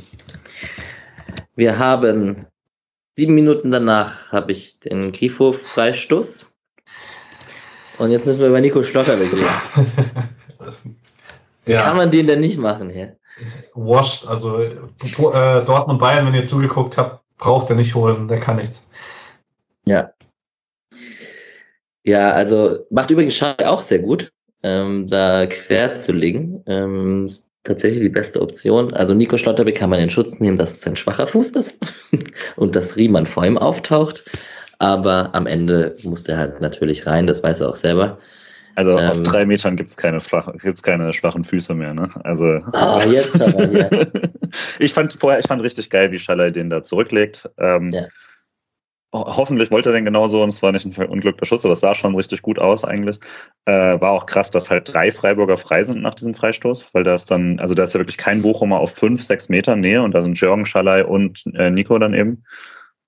Wir 1.57 1.79
haben 1.79 2.47
sieben 3.17 3.35
Minuten 3.35 3.71
danach 3.71 4.33
habe 4.33 4.53
ich 4.53 4.81
den 4.81 5.13
Grifo-Freistoß. 5.13 6.47
Und 7.99 8.11
jetzt 8.11 8.27
müssen 8.27 8.41
wir 8.41 8.49
über 8.49 8.61
Nico 8.61 8.83
Schlotterbeck 8.83 9.33
reden. 9.33 9.45
Kann 11.67 11.77
ja, 11.77 11.95
man 11.95 12.11
den 12.11 12.27
denn 12.27 12.41
nicht 12.41 12.59
machen 12.59 12.89
hier? 12.89 13.21
washed, 13.75 14.27
also 14.27 14.61
äh, 14.61 14.77
Dortmund 15.65 16.01
Bayern, 16.01 16.27
wenn 16.27 16.35
ihr 16.35 16.45
zugeguckt 16.45 16.97
habt, 16.99 17.23
braucht 17.39 17.71
er 17.71 17.77
nicht 17.77 17.95
holen, 17.95 18.29
der 18.29 18.41
kann 18.41 18.57
nichts. 18.57 18.91
Ja. 19.85 20.13
Ja, 22.03 22.31
also 22.31 22.87
macht 22.91 23.11
übrigens 23.11 23.35
Schalke 23.35 23.69
auch 23.69 23.83
sehr 23.83 23.99
gut, 23.99 24.33
ähm, 24.63 25.07
da 25.09 25.47
quer 25.47 25.95
zu 25.95 26.13
legen. 26.13 26.63
Ähm, 26.67 27.27
ist 27.27 27.49
tatsächlich 27.65 28.01
die 28.03 28.09
beste 28.09 28.41
Option. 28.41 28.93
Also 28.95 29.15
Nico 29.15 29.37
Schlotterbeck 29.37 29.77
kann 29.77 29.91
man 29.91 30.01
in 30.01 30.11
Schutz 30.11 30.41
nehmen, 30.41 30.57
dass 30.57 30.73
es 30.73 30.81
sein 30.81 30.97
schwacher 30.97 31.27
Fuß 31.27 31.51
ist 31.51 32.11
und 32.57 32.75
dass 32.77 32.97
Riemann 32.97 33.27
vor 33.27 33.45
ihm 33.45 33.59
auftaucht. 33.59 34.25
Aber 34.79 35.35
am 35.35 35.47
Ende 35.47 35.97
muss 36.03 36.25
der 36.25 36.39
halt 36.39 36.61
natürlich 36.61 37.07
rein, 37.07 37.27
das 37.27 37.43
weiß 37.43 37.61
er 37.61 37.69
auch 37.69 37.77
selber. 37.77 38.19
Also 38.77 38.93
Ähm. 38.93 39.11
aus 39.11 39.23
drei 39.23 39.45
Metern 39.45 39.77
gibt's 39.77 39.97
keine, 39.97 40.21
flache, 40.21 40.55
gibt's 40.57 40.83
keine 40.83 41.13
schwachen 41.13 41.45
Füße 41.45 41.75
mehr, 41.75 41.93
ne? 41.93 42.09
Also 42.25 42.47
Ah, 42.73 43.03
jetzt 43.05 43.39
aber 43.41 43.67
hier. 43.67 43.91
ich 44.79 44.95
fand 44.95 45.13
vorher, 45.13 45.41
ich 45.41 45.47
fand 45.47 45.63
richtig 45.63 45.91
geil, 45.91 46.13
wie 46.13 46.19
Schallei 46.19 46.51
den 46.51 46.71
da 46.71 46.83
zurücklegt. 46.83 47.49
Ähm, 47.59 47.93
Ja. 47.93 48.07
Ho- 49.13 49.37
Hoffentlich 49.37 49.71
wollte 49.71 49.91
er 49.91 49.95
den 49.95 50.05
genauso 50.05 50.43
und 50.43 50.49
es 50.51 50.63
war 50.63 50.73
nicht 50.73 50.87
ein 50.87 50.93
verunglückter 50.93 51.47
Schuss, 51.47 51.65
aber 51.65 51.73
es 51.73 51.81
sah 51.81 51.95
schon 51.95 52.15
richtig 52.15 52.43
gut 52.43 52.59
aus 52.59 52.85
eigentlich. 52.85 53.19
Äh, 53.67 54.01
war 54.01 54.13
auch 54.13 54.27
krass, 54.27 54.51
dass 54.51 54.71
halt 54.71 54.93
drei 54.93 55.11
Freiburger 55.11 55.57
frei 55.57 55.85
sind 55.85 56.03
nach 56.03 56.15
diesem 56.15 56.35
Freistoß, 56.35 56.95
weil 56.95 57.05
da 57.05 57.15
ist 57.15 57.31
dann, 57.31 57.59
also 57.61 57.75
da 57.75 57.83
ist 57.85 57.95
ja 57.95 58.01
wirklich 58.01 58.19
kein 58.19 58.43
Bochumer 58.43 58.81
auf 58.81 58.95
fünf, 58.95 59.25
sechs 59.25 59.49
Metern 59.49 59.81
Nähe 59.81 60.03
und 60.03 60.13
da 60.13 60.23
sind 60.23 60.41
Jürgen, 60.41 60.67
Schallei 60.67 61.05
und 61.05 61.45
äh, 61.55 61.71
Nico 61.71 61.99
dann 61.99 62.15
eben. 62.15 62.45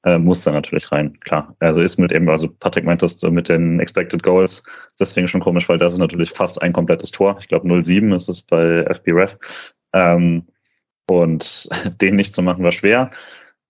Äh, 0.04 0.18
muss 0.18 0.42
da 0.42 0.50
natürlich 0.50 0.90
rein, 0.90 1.18
klar. 1.20 1.54
Also 1.60 1.80
ist 1.80 1.96
mit 1.98 2.10
eben, 2.10 2.28
also 2.28 2.48
Patrick 2.48 2.84
meint 2.84 3.02
das 3.02 3.20
so 3.20 3.30
mit 3.30 3.48
den 3.48 3.78
Expected 3.78 4.22
Goals, 4.24 4.64
deswegen 4.98 5.28
schon 5.28 5.40
komisch, 5.40 5.68
weil 5.68 5.78
das 5.78 5.92
ist 5.92 6.00
natürlich 6.00 6.30
fast 6.30 6.60
ein 6.60 6.72
komplettes 6.72 7.12
Tor. 7.12 7.36
Ich 7.40 7.46
glaube 7.48 7.68
0-7 7.68 8.12
ist 8.16 8.28
es 8.28 8.42
bei 8.42 8.84
FBref. 8.92 9.38
Ähm, 9.92 10.48
und 11.08 11.68
den 12.00 12.16
nicht 12.16 12.34
zu 12.34 12.42
machen 12.42 12.64
war 12.64 12.72
schwer, 12.72 13.10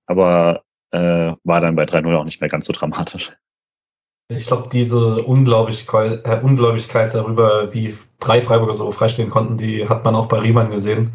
aber 0.06 0.62
äh, 0.92 1.32
war 1.44 1.60
dann 1.60 1.76
bei 1.76 1.84
3-0 1.84 2.14
auch 2.16 2.24
nicht 2.24 2.40
mehr 2.40 2.50
ganz 2.50 2.66
so 2.66 2.72
dramatisch. 2.72 3.30
Ich 4.28 4.46
glaube, 4.46 4.68
diese 4.72 5.22
Ungläubigkeit, 5.22 6.24
äh, 6.24 6.40
Ungläubigkeit 6.42 7.14
darüber, 7.14 7.72
wie 7.74 7.96
drei 8.20 8.40
Freiburger 8.40 8.74
so 8.74 8.90
freistehen 8.92 9.30
konnten, 9.30 9.58
die 9.58 9.88
hat 9.88 10.04
man 10.04 10.14
auch 10.14 10.26
bei 10.26 10.38
Riemann 10.38 10.70
gesehen. 10.70 11.10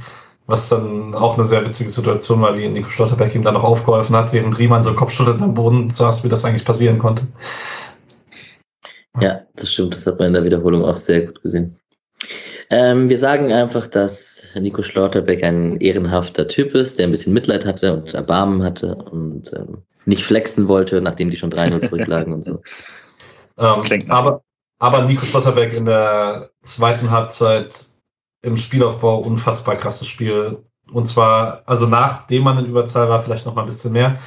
Was 0.45 0.69
dann 0.69 1.13
auch 1.13 1.36
eine 1.36 1.43
sehr 1.43 1.65
witzige 1.65 1.89
Situation 1.89 2.41
war, 2.41 2.57
wie 2.57 2.69
Nico 2.69 2.89
Schlotterbeck 2.89 3.36
ihm 3.36 3.43
dann 3.43 3.55
noch 3.55 3.65
aufgeholfen 3.65 4.15
hat, 4.15 4.32
während 4.32 4.57
Riemann 4.57 4.84
so 4.84 4.93
kopfschüttelnd 4.93 5.41
am 5.41 5.53
Boden 5.53 5.91
saß, 5.91 6.23
wie 6.23 6.30
das 6.30 6.45
eigentlich 6.45 6.63
passieren 6.63 6.99
konnte. 6.99 7.28
Ja, 9.19 9.41
das 9.55 9.73
stimmt. 9.73 9.93
Das 9.93 10.05
hat 10.05 10.19
man 10.19 10.28
in 10.28 10.34
der 10.34 10.43
Wiederholung 10.43 10.86
auch 10.86 10.95
sehr 10.95 11.25
gut 11.25 11.41
gesehen. 11.41 11.75
Ähm, 12.70 13.09
wir 13.09 13.18
sagen 13.18 13.51
einfach, 13.51 13.88
dass 13.88 14.53
Nico 14.59 14.82
Schlotterbeck 14.82 15.43
ein 15.43 15.78
ehrenhafter 15.78 16.47
Typ 16.47 16.76
ist, 16.76 16.99
der 16.99 17.07
ein 17.07 17.11
bisschen 17.11 17.34
Mitleid 17.34 17.65
hatte 17.65 17.93
und 17.93 18.13
Erbarmen 18.13 18.63
hatte 18.63 18.95
und 19.11 19.51
ähm, 19.53 19.84
nicht 20.05 20.24
flexen 20.24 20.68
wollte, 20.68 21.01
nachdem 21.01 21.30
die 21.30 21.38
schon 21.38 21.51
3-0 21.51 21.82
zurücklagen 21.82 22.34
und 22.34 22.45
so. 22.45 22.61
Ähm, 23.59 23.82
aber, 24.09 24.43
aber 24.78 25.01
Nico 25.01 25.26
Schlotterbeck 25.26 25.74
in 25.74 25.86
der 25.86 26.51
zweiten 26.61 27.09
Halbzeit 27.09 27.88
im 28.43 28.55
Spielaufbau 28.55 29.18
unfassbar 29.18 29.78
krasses 29.78 30.07
Spiel. 30.07 30.63
Und 30.91 31.07
zwar, 31.07 31.63
also 31.65 31.88
nachdem 31.88 32.43
man 32.43 32.59
in 32.59 32.68
Überzahl 32.68 33.09
war, 33.09 33.24
vielleicht 33.24 33.47
noch 33.47 33.55
mal 33.55 33.61
ein 33.61 33.68
bisschen 33.68 33.93
mehr, 33.93 34.20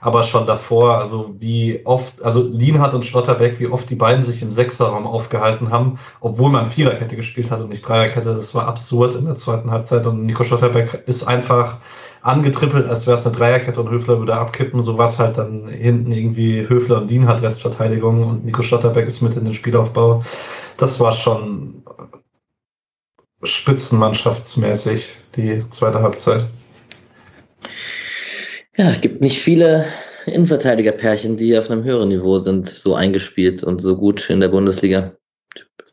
aber 0.00 0.22
schon 0.22 0.46
davor, 0.46 0.98
also 0.98 1.34
wie 1.38 1.80
oft, 1.84 2.22
also 2.22 2.42
Lienhardt 2.42 2.94
und 2.94 3.04
Schlotterbeck, 3.04 3.58
wie 3.58 3.66
oft 3.66 3.90
die 3.90 3.94
beiden 3.94 4.22
sich 4.22 4.42
im 4.42 4.50
Sechserraum 4.50 5.06
aufgehalten 5.06 5.70
haben, 5.70 5.98
obwohl 6.20 6.50
man 6.50 6.66
Viererkette 6.66 7.16
gespielt 7.16 7.50
hat 7.50 7.60
und 7.60 7.70
nicht 7.70 7.86
Dreierkette. 7.86 8.34
Das 8.34 8.54
war 8.54 8.66
absurd 8.66 9.14
in 9.14 9.24
der 9.24 9.36
zweiten 9.36 9.70
Halbzeit 9.70 10.06
und 10.06 10.24
Nico 10.26 10.44
Schlotterbeck 10.44 11.04
ist 11.06 11.24
einfach 11.24 11.78
angetrippelt, 12.22 12.88
als 12.88 13.06
wäre 13.06 13.16
es 13.16 13.26
eine 13.26 13.36
Dreierkette 13.36 13.80
und 13.80 13.90
Höfler 13.90 14.18
würde 14.18 14.36
abkippen. 14.36 14.82
So 14.82 14.98
war 14.98 15.06
es 15.06 15.18
halt 15.18 15.38
dann 15.38 15.68
hinten 15.68 16.12
irgendwie 16.12 16.68
Höfler 16.68 16.98
und 16.98 17.10
Lienhardt 17.10 17.42
Restverteidigung 17.42 18.26
und 18.26 18.44
Nico 18.44 18.62
Schlotterbeck 18.62 19.06
ist 19.06 19.22
mit 19.22 19.36
in 19.36 19.44
den 19.44 19.54
Spielaufbau. 19.54 20.22
Das 20.76 21.00
war 21.00 21.12
schon 21.12 21.82
spitzenmannschaftsmäßig 23.42 25.18
die 25.36 25.64
zweite 25.70 26.02
Halbzeit. 26.02 26.46
Ja, 28.78 28.92
gibt 28.92 29.20
nicht 29.20 29.40
viele 29.40 29.84
Innenverteidigerpärchen, 30.26 31.36
die 31.36 31.58
auf 31.58 31.68
einem 31.68 31.82
höheren 31.82 32.10
Niveau 32.10 32.38
sind, 32.38 32.68
so 32.68 32.94
eingespielt 32.94 33.64
und 33.64 33.80
so 33.80 33.96
gut 33.96 34.30
in 34.30 34.38
der 34.38 34.48
Bundesliga. 34.48 35.16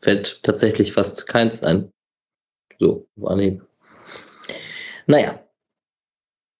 Fällt 0.00 0.40
tatsächlich 0.44 0.92
fast 0.92 1.26
keins 1.26 1.64
ein. 1.64 1.90
So, 2.78 3.08
Anhieb. 3.24 3.60
Naja. 5.08 5.40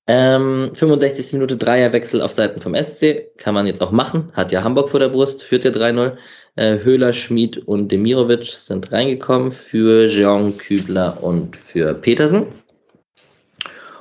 Ähm, 0.08 0.72
65. 0.74 1.34
Minute 1.34 1.56
Dreierwechsel 1.56 2.20
auf 2.20 2.32
Seiten 2.32 2.58
vom 2.60 2.74
SC. 2.74 3.30
Kann 3.36 3.54
man 3.54 3.68
jetzt 3.68 3.80
auch 3.80 3.92
machen. 3.92 4.32
Hat 4.32 4.50
ja 4.50 4.64
Hamburg 4.64 4.88
vor 4.90 4.98
der 4.98 5.10
Brust, 5.10 5.44
führt 5.44 5.64
ja 5.64 5.70
3-0. 5.70 6.16
Äh, 6.56 6.78
Höhler, 6.78 7.12
Schmid 7.12 7.58
und 7.68 7.92
Demirovic 7.92 8.46
sind 8.46 8.90
reingekommen 8.90 9.52
für 9.52 10.08
Jean 10.08 10.58
Kübler 10.58 11.22
und 11.22 11.54
für 11.54 11.94
Petersen. 11.94 12.46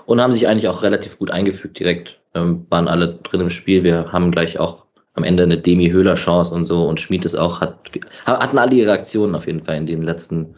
Und 0.06 0.22
haben 0.22 0.34
sich 0.34 0.48
eigentlich 0.48 0.68
auch 0.68 0.84
relativ 0.84 1.18
gut 1.18 1.32
eingefügt 1.32 1.80
direkt. 1.80 2.20
Ähm, 2.34 2.66
waren 2.70 2.88
alle 2.88 3.16
drin 3.24 3.42
im 3.42 3.50
Spiel. 3.50 3.84
Wir 3.84 4.12
haben 4.12 4.32
gleich 4.32 4.60
auch 4.60 4.86
am 5.14 5.24
Ende 5.24 5.44
eine 5.44 5.58
Demi-Höhler-Chance 5.58 6.54
und 6.54 6.66
so. 6.66 6.88
Und 6.88 7.00
Schmid 7.00 7.26
ist 7.26 7.36
auch, 7.36 7.62
hat, 7.62 7.92
hatten 8.26 8.58
alle 8.58 8.76
ihre 8.76 8.92
Aktionen 8.92 9.36
auf 9.36 9.48
jeden 9.48 9.62
Fall 9.62 9.78
in 9.78 9.86
den 9.86 10.04
letzten 10.04 10.56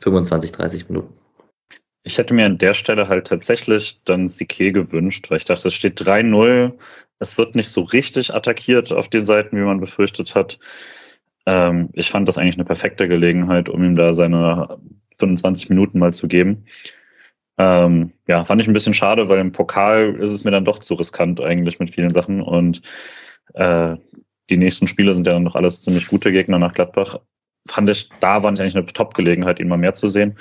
25, 0.00 0.52
30 0.52 0.88
Minuten. 0.88 1.12
Ich 2.04 2.18
hätte 2.18 2.34
mir 2.34 2.46
an 2.46 2.58
der 2.58 2.74
Stelle 2.74 3.08
halt 3.08 3.26
tatsächlich 3.26 4.00
dann 4.04 4.28
Sique 4.28 4.70
gewünscht, 4.70 5.28
weil 5.28 5.38
ich 5.38 5.44
dachte, 5.44 5.68
es 5.68 5.74
steht 5.74 6.00
3-0. 6.00 6.72
Es 7.18 7.36
wird 7.38 7.56
nicht 7.56 7.70
so 7.70 7.80
richtig 7.80 8.32
attackiert 8.32 8.92
auf 8.92 9.08
den 9.08 9.24
Seiten, 9.24 9.56
wie 9.56 9.64
man 9.64 9.80
befürchtet 9.80 10.34
hat. 10.34 10.58
Ähm, 11.46 11.88
ich 11.94 12.10
fand 12.10 12.28
das 12.28 12.38
eigentlich 12.38 12.56
eine 12.56 12.64
perfekte 12.64 13.08
Gelegenheit, 13.08 13.68
um 13.68 13.82
ihm 13.82 13.96
da 13.96 14.12
seine 14.12 14.78
25 15.16 15.70
Minuten 15.70 15.98
mal 15.98 16.12
zu 16.12 16.28
geben. 16.28 16.66
Ähm, 17.58 18.12
ja, 18.26 18.44
fand 18.44 18.60
ich 18.60 18.68
ein 18.68 18.74
bisschen 18.74 18.94
schade, 18.94 19.28
weil 19.28 19.38
im 19.38 19.52
Pokal 19.52 20.16
ist 20.20 20.30
es 20.30 20.44
mir 20.44 20.50
dann 20.50 20.64
doch 20.64 20.78
zu 20.78 20.94
riskant 20.94 21.40
eigentlich 21.40 21.78
mit 21.80 21.90
vielen 21.90 22.10
Sachen 22.10 22.42
und 22.42 22.82
äh, 23.54 23.96
die 24.50 24.56
nächsten 24.56 24.86
Spiele 24.86 25.14
sind 25.14 25.26
ja 25.26 25.32
dann 25.32 25.44
noch 25.44 25.54
alles 25.54 25.82
ziemlich 25.82 26.06
gute 26.08 26.30
Gegner 26.30 26.58
nach 26.58 26.74
Gladbach. 26.74 27.18
Fand 27.68 27.90
ich, 27.90 28.10
da 28.20 28.42
war 28.42 28.50
eigentlich 28.50 28.76
eine 28.76 28.86
Top-Gelegenheit, 28.86 29.58
ihn 29.58 29.68
mal 29.68 29.78
mehr 29.78 29.94
zu 29.94 30.06
sehen 30.06 30.36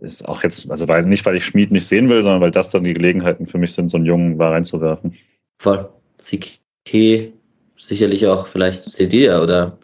ist 0.00 0.28
auch 0.28 0.42
jetzt, 0.42 0.70
also 0.70 0.88
weil 0.88 1.04
nicht, 1.04 1.24
weil 1.26 1.36
ich 1.36 1.44
Schmied 1.44 1.70
nicht 1.70 1.86
sehen 1.86 2.08
will, 2.08 2.22
sondern 2.22 2.40
weil 2.40 2.50
das 2.50 2.70
dann 2.70 2.84
die 2.84 2.94
Gelegenheiten 2.94 3.46
für 3.46 3.58
mich 3.58 3.72
sind, 3.72 3.90
so 3.90 3.96
einen 3.96 4.06
Jungen 4.06 4.38
da 4.38 4.50
reinzuwerfen. 4.50 5.14
Voll. 5.58 5.88
Sike, 6.18 7.32
sicherlich 7.76 8.26
auch 8.26 8.46
vielleicht 8.46 8.90
Sedia 8.90 9.42
oder 9.42 9.78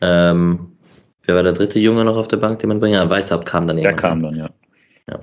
ähm, 0.00 0.72
wer 1.24 1.36
war 1.36 1.42
der 1.42 1.52
dritte 1.52 1.78
Junge 1.78 2.04
noch 2.04 2.16
auf 2.16 2.28
der 2.28 2.36
Bank, 2.36 2.58
den 2.60 2.68
man 2.68 2.80
bringt? 2.80 2.94
Ja, 2.94 3.08
Weißhaupt 3.08 3.46
kam 3.46 3.66
dann 3.66 3.76
Der 3.76 3.92
kam 3.92 4.22
dann, 4.22 4.36
ja. 4.36 4.50
ja. 5.08 5.18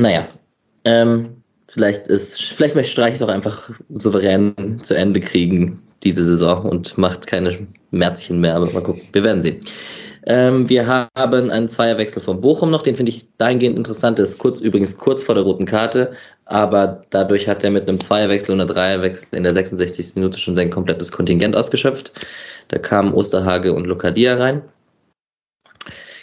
Naja. 0.00 0.26
Ähm, 0.84 1.42
vielleicht 1.68 2.06
ist, 2.06 2.40
vielleicht 2.42 2.74
möchte 2.74 2.92
Streich 2.92 3.18
doch 3.18 3.28
einfach 3.28 3.70
souverän 3.90 4.80
zu 4.82 4.96
Ende 4.96 5.20
kriegen 5.20 5.80
diese 6.02 6.24
Saison 6.24 6.64
und 6.64 6.96
macht 6.96 7.26
keine 7.26 7.66
Märzchen 7.90 8.40
mehr, 8.40 8.56
aber 8.56 8.70
mal 8.72 8.82
gucken. 8.82 9.02
Wir 9.12 9.22
werden 9.22 9.42
sehen. 9.42 9.60
Ähm, 10.26 10.68
wir 10.68 10.86
haben 10.86 11.50
einen 11.50 11.68
Zweierwechsel 11.68 12.22
von 12.22 12.40
Bochum 12.40 12.70
noch, 12.70 12.82
den 12.82 12.94
finde 12.94 13.10
ich 13.10 13.26
dahingehend 13.36 13.78
interessant. 13.78 14.18
Das 14.18 14.30
ist 14.30 14.38
kurz, 14.38 14.60
übrigens 14.60 14.96
kurz 14.96 15.22
vor 15.22 15.34
der 15.34 15.44
roten 15.44 15.66
Karte, 15.66 16.12
aber 16.46 17.02
dadurch 17.10 17.48
hat 17.48 17.64
er 17.64 17.70
mit 17.70 17.88
einem 17.88 18.00
Zweierwechsel 18.00 18.54
und 18.54 18.60
einem 18.60 18.70
Dreierwechsel 18.70 19.36
in 19.36 19.42
der 19.42 19.52
66. 19.52 20.16
Minute 20.16 20.38
schon 20.38 20.56
sein 20.56 20.70
komplettes 20.70 21.12
Kontingent 21.12 21.54
ausgeschöpft. 21.54 22.12
Da 22.68 22.78
kamen 22.78 23.12
Osterhage 23.12 23.72
und 23.72 23.86
Lucadia 23.86 24.36
rein. 24.36 24.62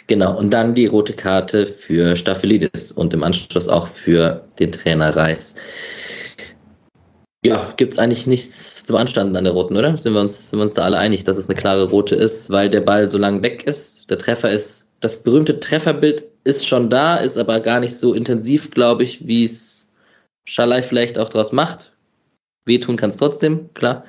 Genau, 0.08 0.38
und 0.38 0.54
dann 0.54 0.74
die 0.74 0.86
rote 0.86 1.12
Karte 1.12 1.66
für 1.66 2.16
Staphelidis 2.16 2.92
und 2.92 3.12
im 3.12 3.22
Anschluss 3.22 3.68
auch 3.68 3.86
für 3.86 4.42
den 4.58 4.72
Trainer 4.72 5.14
Reis. 5.14 5.54
Ja, 7.44 7.72
gibt 7.76 7.92
es 7.92 7.98
eigentlich 7.98 8.26
nichts 8.26 8.84
zu 8.84 8.92
beanstanden 8.94 9.36
an 9.36 9.44
der 9.44 9.52
roten, 9.52 9.76
oder? 9.76 9.96
Sind 9.96 10.14
wir, 10.14 10.20
uns, 10.20 10.48
sind 10.50 10.58
wir 10.58 10.64
uns 10.64 10.74
da 10.74 10.82
alle 10.82 10.98
einig, 10.98 11.24
dass 11.24 11.36
es 11.36 11.48
eine 11.48 11.58
klare 11.58 11.90
rote 11.90 12.16
ist, 12.16 12.50
weil 12.50 12.70
der 12.70 12.80
Ball 12.80 13.08
so 13.10 13.18
lang 13.18 13.42
weg 13.42 13.64
ist? 13.64 14.10
Der 14.10 14.16
Treffer 14.16 14.50
ist, 14.50 14.90
das 15.00 15.22
berühmte 15.22 15.60
Trefferbild 15.60 16.24
ist 16.44 16.66
schon 16.66 16.88
da, 16.88 17.18
ist 17.18 17.36
aber 17.36 17.60
gar 17.60 17.78
nicht 17.78 17.96
so 17.96 18.14
intensiv, 18.14 18.70
glaube 18.70 19.04
ich, 19.04 19.26
wie 19.26 19.44
es 19.44 19.90
Schalai 20.46 20.82
vielleicht 20.82 21.18
auch 21.18 21.28
draus 21.28 21.52
macht. 21.52 21.92
Wehtun 22.64 22.96
kann 22.96 23.10
es 23.10 23.18
trotzdem, 23.18 23.72
klar. 23.74 24.04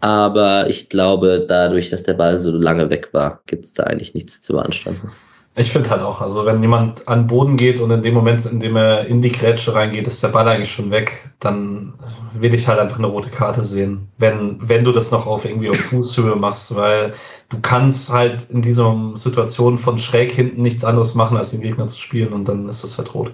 Aber 0.00 0.68
ich 0.68 0.88
glaube, 0.88 1.44
dadurch, 1.48 1.90
dass 1.90 2.04
der 2.04 2.14
Ball 2.14 2.38
so 2.38 2.52
lange 2.56 2.90
weg 2.90 3.08
war, 3.12 3.40
gibt 3.46 3.64
es 3.64 3.74
da 3.74 3.84
eigentlich 3.84 4.14
nichts 4.14 4.40
zu 4.42 4.52
beanstanden. 4.52 5.10
Ich 5.56 5.72
finde 5.72 5.90
halt 5.90 6.02
auch, 6.02 6.20
also 6.20 6.46
wenn 6.46 6.62
jemand 6.62 7.08
an 7.08 7.22
den 7.22 7.26
Boden 7.26 7.56
geht 7.56 7.80
und 7.80 7.90
in 7.90 8.02
dem 8.02 8.14
Moment, 8.14 8.46
in 8.46 8.60
dem 8.60 8.76
er 8.76 9.06
in 9.06 9.22
die 9.22 9.32
Grätsche 9.32 9.74
reingeht, 9.74 10.06
ist 10.06 10.22
der 10.22 10.28
Ball 10.28 10.46
eigentlich 10.46 10.70
schon 10.70 10.92
weg, 10.92 11.32
dann 11.40 11.94
will 12.32 12.54
ich 12.54 12.68
halt 12.68 12.78
einfach 12.78 12.98
eine 12.98 13.08
rote 13.08 13.28
Karte 13.28 13.62
sehen, 13.62 14.06
wenn, 14.18 14.60
wenn 14.60 14.84
du 14.84 14.92
das 14.92 15.10
noch 15.10 15.26
auf 15.26 15.44
irgendwie 15.44 15.68
auf 15.68 15.76
Fußhöhe 15.76 16.36
machst, 16.36 16.76
weil 16.76 17.12
du 17.48 17.58
kannst 17.60 18.12
halt 18.12 18.48
in 18.50 18.62
dieser 18.62 18.94
Situation 19.14 19.78
von 19.78 19.98
schräg 19.98 20.30
hinten 20.30 20.62
nichts 20.62 20.84
anderes 20.84 21.16
machen, 21.16 21.36
als 21.36 21.50
den 21.50 21.60
Gegner 21.60 21.88
zu 21.88 21.98
spielen 21.98 22.32
und 22.32 22.46
dann 22.46 22.68
ist 22.68 22.84
das 22.84 22.96
halt 22.96 23.12
rot. 23.12 23.32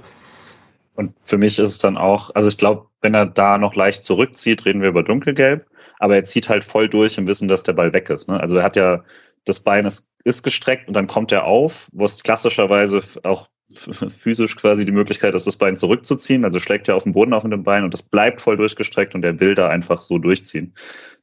Und 0.97 1.13
für 1.21 1.37
mich 1.37 1.59
ist 1.59 1.73
es 1.73 1.79
dann 1.79 1.99
auch, 1.99 2.31
also 2.35 2.49
ich 2.49 2.57
glaube, 2.57 2.87
wenn 3.03 3.13
er 3.13 3.27
da 3.27 3.59
noch 3.59 3.75
leicht 3.75 4.03
zurückzieht, 4.03 4.65
reden 4.65 4.81
wir 4.81 4.89
über 4.89 5.03
dunkelgelb, 5.03 5.67
aber 5.99 6.17
er 6.17 6.25
zieht 6.25 6.49
halt 6.49 6.65
voll 6.65 6.89
durch 6.89 7.19
im 7.19 7.27
Wissen, 7.27 7.49
dass 7.49 7.63
der 7.63 7.73
Ball 7.73 7.93
weg 7.93 8.11
ist. 8.11 8.29
Ne? 8.29 8.39
Also 8.39 8.57
er 8.57 8.65
hat 8.65 8.77
ja 8.77 9.05
das 9.45 9.61
Bein 9.61 9.87
ist, 9.87 10.11
ist 10.25 10.43
gestreckt 10.43 10.89
und 10.89 10.95
dann 10.95 11.07
kommt 11.07 11.33
er 11.33 11.45
auf, 11.45 11.89
wo 11.93 12.05
es 12.05 12.23
klassischerweise 12.23 13.03
auch 13.25 13.49
physisch 14.09 14.57
quasi 14.57 14.85
die 14.85 14.93
Möglichkeit 14.93 15.35
ist, 15.35 15.47
das 15.47 15.57
Bein 15.57 15.77
zurückzuziehen. 15.77 16.45
Also 16.45 16.61
schlägt 16.61 16.89
er 16.89 16.97
auf 16.97 17.05
den 17.05 17.13
Boden 17.13 17.33
auf 17.33 17.45
mit 17.45 17.53
dem 17.53 17.65
Bein 17.65 17.85
und 17.85 17.95
das 17.95 18.03
bleibt 18.03 18.41
voll 18.41 18.57
durchgestreckt 18.57 19.15
und 19.15 19.25
er 19.25 19.41
will 19.41 19.55
da 19.55 19.69
einfach 19.69 20.03
so 20.03 20.19
durchziehen. 20.19 20.75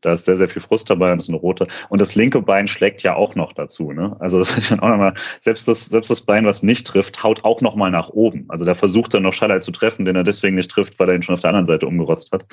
Da 0.02 0.14
ist 0.14 0.26
sehr, 0.26 0.38
sehr 0.38 0.47
viel 0.47 0.62
Frust 0.62 0.89
dabei 0.89 1.14
und 1.14 1.20
ist 1.20 1.30
eine 1.30 1.38
rote. 1.38 1.68
Und 1.89 2.02
das 2.02 2.16
linke 2.16 2.41
Bein 2.41 2.68
schlägt 2.68 3.04
ja 3.04 3.16
auch 3.16 3.36
noch 3.36 3.54
dazu. 3.54 3.91
Ne? 3.91 4.16
Also 4.20 4.39
das 4.39 4.70
dann 4.70 4.80
auch 4.80 4.89
nochmal, 4.89 5.14
selbst 5.39 5.68
das, 5.68 5.86
selbst 5.86 6.10
das 6.10 6.22
Bein, 6.22 6.45
was 6.45 6.64
nicht 6.64 6.88
trifft, 6.88 7.24
haut 7.24 7.43
auch 7.43 7.62
nochmal 7.62 7.91
nach 7.91 8.10
oben. 8.10 8.45
Also 8.49 8.66
da 8.66 8.74
versucht 8.74 9.14
er 9.14 9.20
noch 9.20 9.34
Schallei 9.34 9.60
zu 9.60 9.72
treffen, 9.72 10.06
den 10.06 10.16
er 10.16 10.24
deswegen 10.24 10.56
nicht 10.56 10.72
trifft, 10.72 10.99
weil 10.99 11.10
er 11.10 11.16
ihn 11.16 11.24
schon 11.24 11.34
auf 11.34 11.41
der 11.41 11.49
anderen 11.49 11.68
Seite 11.68 11.88
umgerotzt 11.88 12.32
hat. 12.32 12.45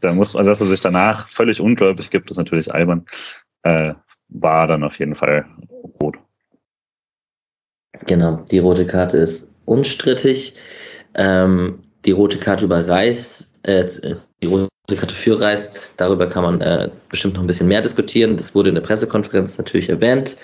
Da 0.00 0.12
muss, 0.12 0.34
also 0.34 0.50
dass 0.50 0.60
er 0.60 0.66
sich 0.66 0.80
danach 0.80 1.28
völlig 1.28 1.60
ungläubig 1.60 2.10
gibt, 2.10 2.30
ist 2.30 2.36
natürlich 2.36 2.72
albern. 2.72 3.06
Äh, 3.62 3.94
war 4.28 4.66
dann 4.66 4.84
auf 4.84 4.98
jeden 4.98 5.14
Fall 5.14 5.46
rot. 6.02 6.18
Genau, 8.06 8.44
die 8.50 8.58
rote 8.58 8.86
Karte 8.86 9.16
ist 9.16 9.50
unstrittig. 9.64 10.54
Ähm, 11.14 11.80
die 12.04 12.12
rote 12.12 12.38
Karte 12.38 12.64
über 12.64 12.86
Reis, 12.88 13.52
äh, 13.64 13.84
die 14.42 14.46
rote 14.46 14.68
Karte 14.88 15.14
für 15.14 15.40
Reis, 15.40 15.94
darüber 15.96 16.28
kann 16.28 16.44
man 16.44 16.60
äh, 16.60 16.90
bestimmt 17.10 17.34
noch 17.34 17.42
ein 17.42 17.46
bisschen 17.46 17.68
mehr 17.68 17.82
diskutieren. 17.82 18.36
Das 18.36 18.54
wurde 18.54 18.70
in 18.70 18.74
der 18.74 18.82
Pressekonferenz 18.82 19.58
natürlich 19.58 19.88
erwähnt. 19.88 20.36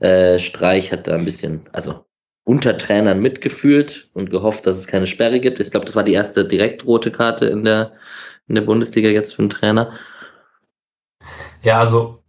Äh, 0.00 0.38
Streich 0.38 0.92
hat 0.92 1.06
da 1.06 1.14
ein 1.14 1.24
bisschen, 1.24 1.62
also 1.72 2.04
unter 2.44 2.76
Trainern 2.76 3.20
mitgefühlt 3.20 4.08
und 4.14 4.30
gehofft, 4.30 4.66
dass 4.66 4.78
es 4.78 4.86
keine 4.86 5.06
Sperre 5.06 5.38
gibt. 5.38 5.60
Ich 5.60 5.70
glaube, 5.70 5.86
das 5.86 5.96
war 5.96 6.02
die 6.02 6.14
erste 6.14 6.44
direkt 6.44 6.84
rote 6.86 7.10
Karte 7.10 7.46
in 7.46 7.64
der, 7.64 7.92
in 8.48 8.56
der 8.56 8.62
Bundesliga 8.62 9.08
jetzt 9.08 9.34
für 9.34 9.42
einen 9.42 9.50
Trainer. 9.50 9.92
Ja, 11.62 11.78
also 11.78 12.21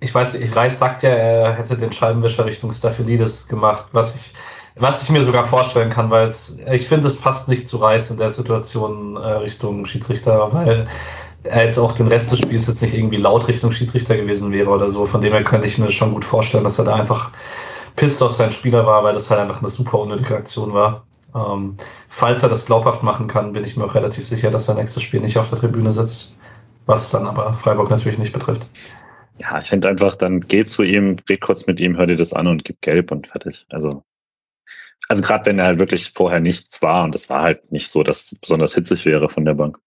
ich 0.00 0.14
weiß, 0.14 0.34
ich 0.34 0.54
Reis 0.54 0.78
sagt 0.78 1.02
ja, 1.02 1.10
er 1.10 1.52
hätte 1.54 1.76
den 1.76 1.92
Scheibenwischer 1.92 2.44
Richtung 2.44 2.72
Staphylidis 2.72 3.48
gemacht, 3.48 3.86
was 3.92 4.14
ich, 4.14 4.34
was 4.76 5.02
ich 5.02 5.10
mir 5.10 5.22
sogar 5.22 5.46
vorstellen 5.46 5.90
kann, 5.90 6.10
weil 6.10 6.32
ich 6.72 6.88
finde, 6.88 7.08
es 7.08 7.16
passt 7.18 7.48
nicht 7.48 7.68
zu 7.68 7.78
Reis 7.78 8.10
in 8.10 8.18
der 8.18 8.30
Situation 8.30 9.16
äh, 9.16 9.20
Richtung 9.20 9.86
Schiedsrichter, 9.86 10.52
weil 10.52 10.86
er 11.44 11.64
jetzt 11.64 11.78
auch 11.78 11.92
den 11.92 12.08
Rest 12.08 12.32
des 12.32 12.40
Spiels 12.40 12.66
jetzt 12.66 12.82
nicht 12.82 12.94
irgendwie 12.94 13.16
laut 13.16 13.46
Richtung 13.48 13.70
Schiedsrichter 13.70 14.16
gewesen 14.16 14.52
wäre 14.52 14.70
oder 14.70 14.88
so. 14.88 15.06
Von 15.06 15.20
dem 15.20 15.32
her 15.32 15.44
könnte 15.44 15.66
ich 15.66 15.78
mir 15.78 15.90
schon 15.92 16.14
gut 16.14 16.24
vorstellen, 16.24 16.64
dass 16.64 16.78
er 16.78 16.86
da 16.86 16.94
einfach 16.94 17.30
pisst 17.96 18.22
auf 18.22 18.32
seinen 18.32 18.52
Spieler 18.52 18.86
war, 18.86 19.04
weil 19.04 19.14
das 19.14 19.30
halt 19.30 19.40
einfach 19.40 19.60
eine 19.60 19.70
super 19.70 19.98
unnötige 19.98 20.36
Aktion 20.36 20.72
war. 20.74 21.04
Ähm, 21.34 21.76
falls 22.08 22.42
er 22.42 22.48
das 22.48 22.66
glaubhaft 22.66 23.02
machen 23.02 23.28
kann, 23.28 23.52
bin 23.52 23.64
ich 23.64 23.76
mir 23.76 23.84
auch 23.84 23.94
relativ 23.94 24.26
sicher, 24.26 24.50
dass 24.50 24.66
sein 24.66 24.76
nächstes 24.76 25.02
Spiel 25.02 25.20
nicht 25.20 25.38
auf 25.38 25.50
der 25.50 25.58
Tribüne 25.58 25.92
sitzt. 25.92 26.36
Was 26.86 27.10
dann 27.10 27.26
aber 27.26 27.54
Freiburg 27.54 27.90
natürlich 27.90 28.18
nicht 28.18 28.32
betrifft. 28.32 28.66
Ja, 29.38 29.60
ich 29.60 29.68
finde 29.68 29.88
einfach, 29.88 30.16
dann 30.16 30.40
geh 30.40 30.64
zu 30.64 30.82
ihm, 30.82 31.16
red 31.28 31.40
kurz 31.40 31.66
mit 31.66 31.80
ihm, 31.80 31.96
hör 31.96 32.06
dir 32.06 32.16
das 32.16 32.32
an 32.32 32.46
und 32.46 32.64
gib 32.64 32.80
gelb 32.82 33.10
und 33.10 33.26
fertig. 33.26 33.66
Also, 33.68 34.04
also 35.08 35.22
gerade 35.22 35.46
wenn 35.46 35.58
er 35.58 35.66
halt 35.66 35.78
wirklich 35.78 36.12
vorher 36.12 36.40
nichts 36.40 36.80
war 36.82 37.04
und 37.04 37.14
es 37.14 37.28
war 37.28 37.42
halt 37.42 37.72
nicht 37.72 37.88
so, 37.88 38.02
dass 38.02 38.32
es 38.32 38.38
besonders 38.38 38.74
hitzig 38.74 39.04
wäre 39.06 39.28
von 39.28 39.44
der 39.44 39.54
Bank. 39.54 39.78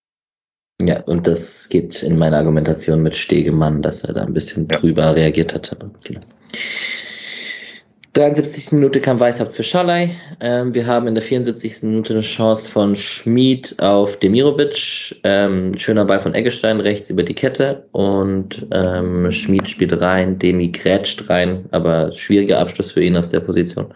Ja, 0.82 1.02
und 1.04 1.26
das 1.26 1.70
geht 1.70 2.04
in 2.04 2.20
meiner 2.20 2.38
Argumentation 2.38 3.02
mit 3.02 3.16
Stegemann, 3.16 3.82
dass 3.82 4.04
er 4.04 4.14
da 4.14 4.24
ein 4.24 4.34
bisschen 4.34 4.68
ja. 4.72 4.78
drüber 4.78 5.16
reagiert 5.16 5.54
hat. 5.54 5.76
Genau. 6.06 6.22
73. 8.18 8.72
Minute 8.72 9.00
kam 9.00 9.20
Weißhaupt 9.20 9.54
für 9.54 9.62
Schalay. 9.62 10.10
Ähm, 10.40 10.74
wir 10.74 10.88
haben 10.88 11.06
in 11.06 11.14
der 11.14 11.22
74. 11.22 11.84
Minute 11.84 12.14
eine 12.14 12.24
Chance 12.24 12.72
von 12.72 12.96
Schmid 12.96 13.76
auf 13.78 14.18
Demirovic. 14.18 15.20
Ähm, 15.24 15.78
schöner 15.78 16.04
Ball 16.04 16.20
von 16.20 16.34
Eggestein 16.34 16.80
rechts 16.80 17.12
über 17.12 17.22
die 17.22 17.36
Kette 17.36 17.88
und 17.92 18.66
ähm, 18.72 19.32
Schmid 19.32 19.70
spielt 19.70 20.02
rein, 20.02 20.40
Demi 20.40 20.70
grätscht 20.70 21.30
rein, 21.30 21.66
aber 21.70 22.12
schwieriger 22.14 22.58
Abschluss 22.58 22.92
für 22.92 23.04
ihn 23.04 23.16
aus 23.16 23.30
der 23.30 23.42
Position. 23.42 23.94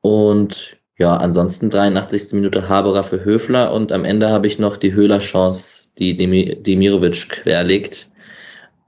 Und 0.00 0.76
ja, 0.98 1.16
ansonsten 1.16 1.70
83. 1.70 2.32
Minute 2.32 2.68
Haberer 2.68 3.04
für 3.04 3.24
Höfler 3.24 3.72
und 3.72 3.92
am 3.92 4.04
Ende 4.04 4.28
habe 4.28 4.48
ich 4.48 4.58
noch 4.58 4.76
die 4.76 4.92
Höhler-Chance, 4.92 5.90
die 5.98 6.16
Demirovic 6.16 7.28
querlegt. 7.28 8.08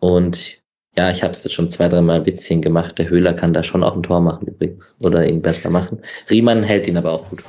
Und 0.01 0.59
ja, 0.97 1.11
ich 1.11 1.23
habe 1.23 1.33
es 1.33 1.45
jetzt 1.45 1.53
schon 1.53 1.69
zwei, 1.69 1.89
dreimal 1.89 2.25
Witzchen 2.25 2.63
gemacht. 2.63 2.99
Der 2.99 3.09
Höhler 3.09 3.35
kann 3.35 3.53
da 3.53 3.63
schon 3.63 3.85
auch 3.85 3.95
ein 3.95 4.03
Tor 4.03 4.21
machen 4.21 4.47
übrigens 4.47 4.97
oder 5.03 5.27
ihn 5.27 5.43
besser 5.43 5.71
machen. 5.71 6.01
Riemann 6.31 6.63
hält 6.63 6.89
ihn 6.89 6.97
aber 6.97 7.13
auch 7.13 7.29
gut. 7.29 7.45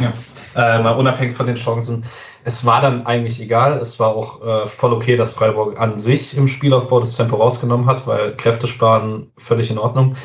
Ja, 0.00 0.12
äh, 0.56 0.82
mal 0.82 0.92
unabhängig 0.92 1.36
von 1.36 1.46
den 1.46 1.56
Chancen. 1.56 2.04
Es 2.44 2.64
war 2.64 2.80
dann 2.80 3.06
eigentlich 3.06 3.40
egal. 3.40 3.78
Es 3.78 4.00
war 4.00 4.16
auch 4.16 4.42
äh, 4.42 4.66
voll 4.66 4.92
okay, 4.92 5.16
dass 5.16 5.34
Freiburg 5.34 5.78
an 5.78 5.98
sich 5.98 6.36
im 6.36 6.48
Spielaufbau 6.48 7.00
das 7.00 7.16
Tempo 7.16 7.36
rausgenommen 7.36 7.86
hat, 7.86 8.06
weil 8.06 8.34
Kräfte 8.34 8.66
sparen 8.66 9.30
völlig 9.36 9.70
in 9.70 9.78
Ordnung. 9.78 10.16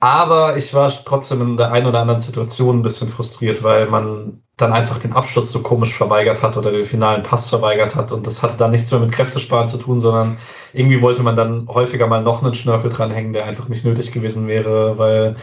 Aber 0.00 0.56
ich 0.56 0.72
war 0.74 0.92
trotzdem 1.04 1.42
in 1.42 1.56
der 1.56 1.72
einen 1.72 1.86
oder 1.86 2.00
anderen 2.00 2.20
Situation 2.20 2.78
ein 2.78 2.82
bisschen 2.82 3.08
frustriert, 3.08 3.64
weil 3.64 3.88
man 3.88 4.42
dann 4.56 4.72
einfach 4.72 4.98
den 4.98 5.12
Abschluss 5.12 5.50
so 5.50 5.60
komisch 5.62 5.94
verweigert 5.94 6.42
hat 6.42 6.56
oder 6.56 6.70
den 6.70 6.84
finalen 6.84 7.22
Pass 7.22 7.48
verweigert 7.48 7.96
hat. 7.96 8.12
Und 8.12 8.26
das 8.26 8.42
hatte 8.42 8.56
dann 8.56 8.70
nichts 8.70 8.90
mehr 8.92 9.00
mit 9.00 9.12
Kräftesparen 9.12 9.68
zu 9.68 9.78
tun, 9.78 9.98
sondern 9.98 10.36
irgendwie 10.72 11.02
wollte 11.02 11.22
man 11.22 11.36
dann 11.36 11.66
häufiger 11.68 12.06
mal 12.06 12.22
noch 12.22 12.42
einen 12.42 12.54
Schnörkel 12.54 12.90
dranhängen, 12.90 13.32
der 13.32 13.44
einfach 13.46 13.68
nicht 13.68 13.84
nötig 13.84 14.12
gewesen 14.12 14.46
wäre, 14.46 14.98
weil 14.98 15.36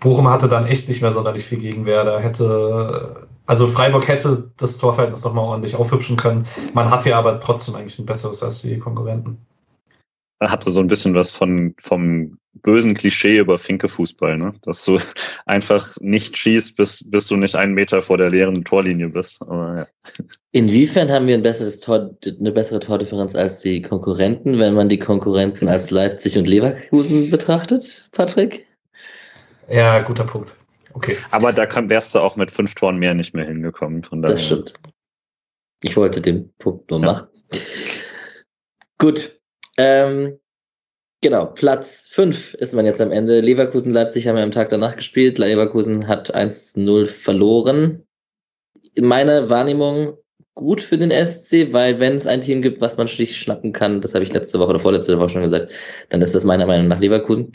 Bochum 0.00 0.28
hatte 0.28 0.48
dann 0.48 0.66
echt 0.66 0.88
nicht 0.88 1.02
mehr 1.02 1.12
sonderlich 1.12 1.44
viel 1.44 1.58
Gegenwehr. 1.58 2.04
Da 2.04 2.18
hätte, 2.18 3.28
also 3.46 3.68
Freiburg 3.68 4.08
hätte 4.08 4.50
das 4.56 4.78
Torverhältnis 4.78 5.24
nochmal 5.24 5.44
ordentlich 5.44 5.76
aufhübschen 5.76 6.16
können. 6.16 6.46
Man 6.72 6.90
hatte 6.90 7.10
ja 7.10 7.18
aber 7.18 7.40
trotzdem 7.40 7.74
eigentlich 7.74 7.98
ein 7.98 8.06
besseres 8.06 8.42
als 8.42 8.62
die 8.62 8.78
Konkurrenten 8.78 9.38
hatte 10.40 10.70
so 10.70 10.80
ein 10.80 10.86
bisschen 10.86 11.14
was 11.14 11.30
von 11.30 11.74
vom 11.78 12.37
bösen 12.54 12.94
Klischee 12.94 13.38
über 13.38 13.58
Finke-Fußball, 13.58 14.36
ne? 14.36 14.54
Dass 14.62 14.84
du 14.84 14.98
einfach 15.46 15.96
nicht 16.00 16.36
schießt, 16.36 16.76
bis, 16.76 17.08
bis 17.08 17.28
du 17.28 17.36
nicht 17.36 17.54
einen 17.54 17.74
Meter 17.74 18.02
vor 18.02 18.18
der 18.18 18.30
leeren 18.30 18.64
Torlinie 18.64 19.08
bist. 19.08 19.40
Aber, 19.42 19.76
ja. 19.76 19.86
Inwiefern 20.52 21.10
haben 21.10 21.26
wir 21.26 21.34
ein 21.34 21.42
besseres 21.42 21.80
Tor, 21.80 22.16
eine 22.24 22.52
bessere 22.52 22.80
Tordifferenz 22.80 23.34
als 23.34 23.60
die 23.60 23.82
Konkurrenten, 23.82 24.58
wenn 24.58 24.74
man 24.74 24.88
die 24.88 24.98
Konkurrenten 24.98 25.68
als 25.68 25.90
Leipzig 25.90 26.36
und 26.38 26.46
Leverkusen 26.46 27.30
betrachtet, 27.30 28.08
Patrick? 28.12 28.66
Ja, 29.68 30.00
guter 30.00 30.24
Punkt. 30.24 30.56
Okay. 30.94 31.16
Aber 31.30 31.52
da 31.52 31.66
kann, 31.66 31.88
wärst 31.88 32.14
du 32.14 32.20
auch 32.20 32.36
mit 32.36 32.50
fünf 32.50 32.74
Toren 32.74 32.96
mehr 32.96 33.14
nicht 33.14 33.34
mehr 33.34 33.46
hingekommen. 33.46 34.02
Von 34.02 34.22
das 34.22 34.46
stimmt. 34.46 34.74
Ich 35.82 35.96
wollte 35.96 36.20
den 36.20 36.52
Punkt 36.58 36.90
nur 36.90 37.00
ja. 37.00 37.06
machen. 37.06 37.28
Gut, 38.98 39.38
ähm, 39.76 40.40
genau, 41.20 41.46
Platz 41.46 42.06
5 42.10 42.54
ist 42.54 42.74
man 42.74 42.86
jetzt 42.86 43.00
am 43.00 43.12
Ende. 43.12 43.40
Leverkusen, 43.40 43.92
Leipzig 43.92 44.26
haben 44.26 44.36
wir 44.36 44.42
am 44.42 44.50
Tag 44.50 44.68
danach 44.68 44.96
gespielt. 44.96 45.38
Leverkusen 45.38 46.06
hat 46.06 46.34
1-0 46.34 47.06
verloren. 47.06 48.04
In 48.94 49.04
meiner 49.04 49.48
Wahrnehmung 49.50 50.16
gut 50.54 50.80
für 50.80 50.98
den 50.98 51.12
SC, 51.12 51.72
weil 51.72 52.00
wenn 52.00 52.14
es 52.14 52.26
ein 52.26 52.40
Team 52.40 52.62
gibt, 52.62 52.80
was 52.80 52.96
man 52.96 53.06
sich 53.06 53.36
schnappen 53.36 53.72
kann, 53.72 54.00
das 54.00 54.14
habe 54.14 54.24
ich 54.24 54.32
letzte 54.32 54.58
Woche 54.58 54.70
oder 54.70 54.80
vorletzte 54.80 55.18
Woche 55.18 55.28
schon 55.28 55.42
gesagt, 55.42 55.70
dann 56.08 56.20
ist 56.20 56.34
das 56.34 56.44
meiner 56.44 56.66
Meinung 56.66 56.88
nach 56.88 56.98
Leverkusen. 56.98 57.52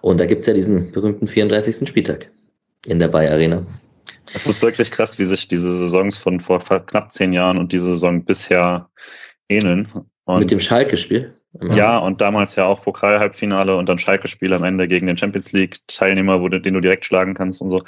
Und 0.00 0.20
da 0.20 0.26
gibt 0.26 0.42
es 0.42 0.46
ja 0.46 0.54
diesen 0.54 0.92
berühmten 0.92 1.26
34. 1.26 1.88
Spieltag 1.88 2.30
in 2.86 3.00
der 3.00 3.08
Bayer 3.08 3.32
Arena. 3.32 3.66
Es 4.32 4.46
ist 4.46 4.62
wirklich 4.62 4.90
krass, 4.90 5.18
wie 5.18 5.24
sich 5.24 5.48
diese 5.48 5.76
Saisons 5.76 6.16
von 6.16 6.40
vor 6.40 6.60
knapp 6.60 7.10
zehn 7.10 7.32
Jahren 7.32 7.58
und 7.58 7.72
diese 7.72 7.86
Saison 7.86 8.24
bisher 8.24 8.88
ähneln. 9.48 9.88
Und 10.24 10.38
Mit 10.38 10.50
dem 10.50 10.60
Schalke-Spiel? 10.60 11.35
Ja, 11.62 11.98
und 11.98 12.20
damals 12.20 12.56
ja 12.56 12.66
auch 12.66 12.82
Pokal-Halbfinale 12.82 13.76
und 13.76 13.88
dann 13.88 13.98
Schalke-Spiel 13.98 14.52
am 14.52 14.64
Ende 14.64 14.88
gegen 14.88 15.06
den 15.06 15.16
Champions 15.16 15.52
League-Teilnehmer, 15.52 16.40
wo 16.40 16.48
du, 16.48 16.60
den 16.60 16.74
du 16.74 16.80
direkt 16.80 17.04
schlagen 17.04 17.34
kannst 17.34 17.62
und 17.62 17.70
so. 17.70 17.82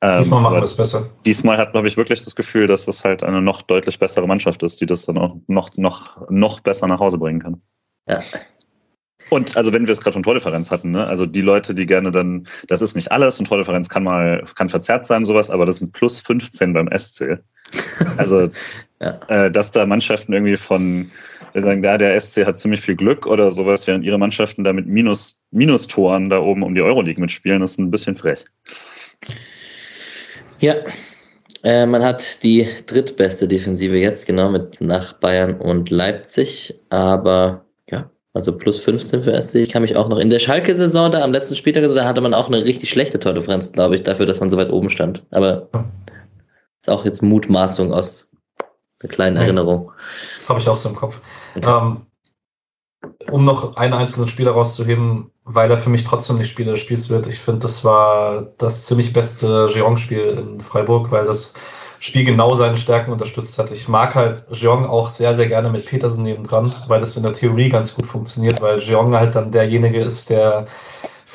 Ähm, 0.00 0.16
diesmal 0.16 0.42
machen 0.42 0.56
wir 0.56 0.62
es 0.62 0.76
besser. 0.76 1.06
Diesmal 1.24 1.56
hat, 1.56 1.72
habe 1.72 1.88
ich 1.88 1.96
wirklich 1.96 2.24
das 2.24 2.36
Gefühl, 2.36 2.66
dass 2.66 2.84
das 2.84 3.04
halt 3.04 3.22
eine 3.22 3.40
noch 3.40 3.62
deutlich 3.62 3.98
bessere 3.98 4.26
Mannschaft 4.26 4.62
ist, 4.62 4.80
die 4.80 4.86
das 4.86 5.06
dann 5.06 5.18
auch 5.18 5.36
noch, 5.46 5.76
noch, 5.76 6.28
noch 6.30 6.60
besser 6.60 6.86
nach 6.86 7.00
Hause 7.00 7.18
bringen 7.18 7.40
kann. 7.40 7.62
Ja. 8.06 8.20
Und 9.30 9.56
also 9.56 9.72
wenn 9.72 9.86
wir 9.86 9.92
es 9.92 10.00
gerade 10.00 10.12
von 10.12 10.22
Tordifferenz 10.22 10.70
hatten, 10.70 10.90
ne? 10.90 11.06
also 11.06 11.24
die 11.24 11.40
Leute, 11.40 11.74
die 11.74 11.86
gerne 11.86 12.10
dann, 12.10 12.46
das 12.68 12.82
ist 12.82 12.94
nicht 12.94 13.10
alles 13.10 13.38
und 13.38 13.46
Tordifferenz 13.46 13.88
kann 13.88 14.04
mal, 14.04 14.44
kann 14.54 14.68
verzerrt 14.68 15.06
sein, 15.06 15.24
sowas, 15.24 15.50
aber 15.50 15.64
das 15.64 15.78
sind 15.78 15.92
plus 15.92 16.20
15 16.20 16.72
beim 16.72 16.88
SC. 16.96 17.38
Also, 18.16 18.50
ja. 19.00 19.20
äh, 19.28 19.50
dass 19.50 19.72
da 19.72 19.86
Mannschaften 19.86 20.32
irgendwie 20.32 20.56
von 20.56 21.10
wir 21.54 21.62
sagen, 21.62 21.82
da 21.82 21.96
der 21.96 22.20
SC 22.20 22.44
hat 22.44 22.58
ziemlich 22.58 22.80
viel 22.80 22.96
Glück 22.96 23.28
oder 23.28 23.50
sowas, 23.50 23.86
während 23.86 24.04
ihre 24.04 24.18
Mannschaften 24.18 24.64
da 24.64 24.72
mit 24.72 24.86
Minus, 24.86 25.36
Minustoren 25.52 26.28
da 26.28 26.40
oben 26.40 26.64
um 26.64 26.74
die 26.74 26.82
Euroleague 26.82 27.20
mitspielen, 27.20 27.62
ist 27.62 27.78
ein 27.78 27.92
bisschen 27.92 28.16
frech. 28.16 28.44
Ja, 30.58 30.74
äh, 31.62 31.86
man 31.86 32.02
hat 32.02 32.42
die 32.42 32.66
drittbeste 32.86 33.46
Defensive 33.46 33.96
jetzt, 33.96 34.26
genau, 34.26 34.50
mit 34.50 34.80
nach 34.80 35.12
Bayern 35.14 35.54
und 35.60 35.90
Leipzig, 35.90 36.74
aber 36.90 37.64
ja, 37.88 38.10
also 38.32 38.56
plus 38.56 38.80
15 38.80 39.22
für 39.22 39.40
SC. 39.40 39.56
Ich 39.56 39.70
kann 39.70 39.82
mich 39.82 39.96
auch 39.96 40.08
noch 40.08 40.18
in 40.18 40.30
der 40.30 40.40
Schalke-Saison, 40.40 41.12
da 41.12 41.22
am 41.22 41.32
letzten 41.32 41.54
Spieltag, 41.54 41.84
also, 41.84 41.94
da 41.94 42.04
hatte 42.04 42.20
man 42.20 42.34
auch 42.34 42.48
eine 42.48 42.64
richtig 42.64 42.90
schlechte 42.90 43.20
Tordifferenz, 43.20 43.70
glaube 43.70 43.94
ich, 43.94 44.02
dafür, 44.02 44.26
dass 44.26 44.40
man 44.40 44.50
so 44.50 44.56
weit 44.56 44.72
oben 44.72 44.90
stand. 44.90 45.22
Aber 45.30 45.68
ist 46.84 46.90
auch 46.90 47.06
jetzt 47.06 47.22
Mutmaßung 47.22 47.94
aus 47.94 48.28
einer 49.00 49.10
kleinen 49.10 49.36
Erinnerung. 49.38 49.90
Habe 50.46 50.60
ich 50.60 50.68
auch 50.68 50.76
so 50.76 50.90
im 50.90 50.94
Kopf. 50.94 51.18
Ähm, 51.56 52.02
um 53.30 53.46
noch 53.46 53.76
einen 53.76 53.94
einzelnen 53.94 54.28
Spieler 54.28 54.50
rauszuheben, 54.50 55.30
weil 55.44 55.70
er 55.70 55.78
für 55.78 55.88
mich 55.88 56.04
trotzdem 56.04 56.36
nicht 56.36 56.50
Spieler 56.50 56.72
des 56.72 56.80
Spiels 56.80 57.08
wird. 57.08 57.26
Ich 57.26 57.38
finde, 57.38 57.60
das 57.60 57.84
war 57.84 58.42
das 58.58 58.84
ziemlich 58.84 59.14
beste 59.14 59.70
Jeong-Spiel 59.72 60.38
in 60.38 60.60
Freiburg, 60.60 61.10
weil 61.10 61.24
das 61.24 61.54
Spiel 62.00 62.24
genau 62.24 62.54
seine 62.54 62.76
Stärken 62.76 63.12
unterstützt 63.12 63.58
hat. 63.58 63.70
Ich 63.70 63.88
mag 63.88 64.14
halt 64.14 64.44
Jeong 64.50 64.84
auch 64.84 65.08
sehr, 65.08 65.34
sehr 65.34 65.46
gerne 65.46 65.70
mit 65.70 65.86
Petersen 65.86 66.22
nebendran, 66.22 66.74
weil 66.88 67.00
das 67.00 67.16
in 67.16 67.22
der 67.22 67.32
Theorie 67.32 67.70
ganz 67.70 67.94
gut 67.94 68.04
funktioniert, 68.04 68.60
weil 68.60 68.80
Jeong 68.80 69.14
halt 69.14 69.34
dann 69.34 69.52
derjenige 69.52 70.00
ist, 70.02 70.28
der 70.28 70.66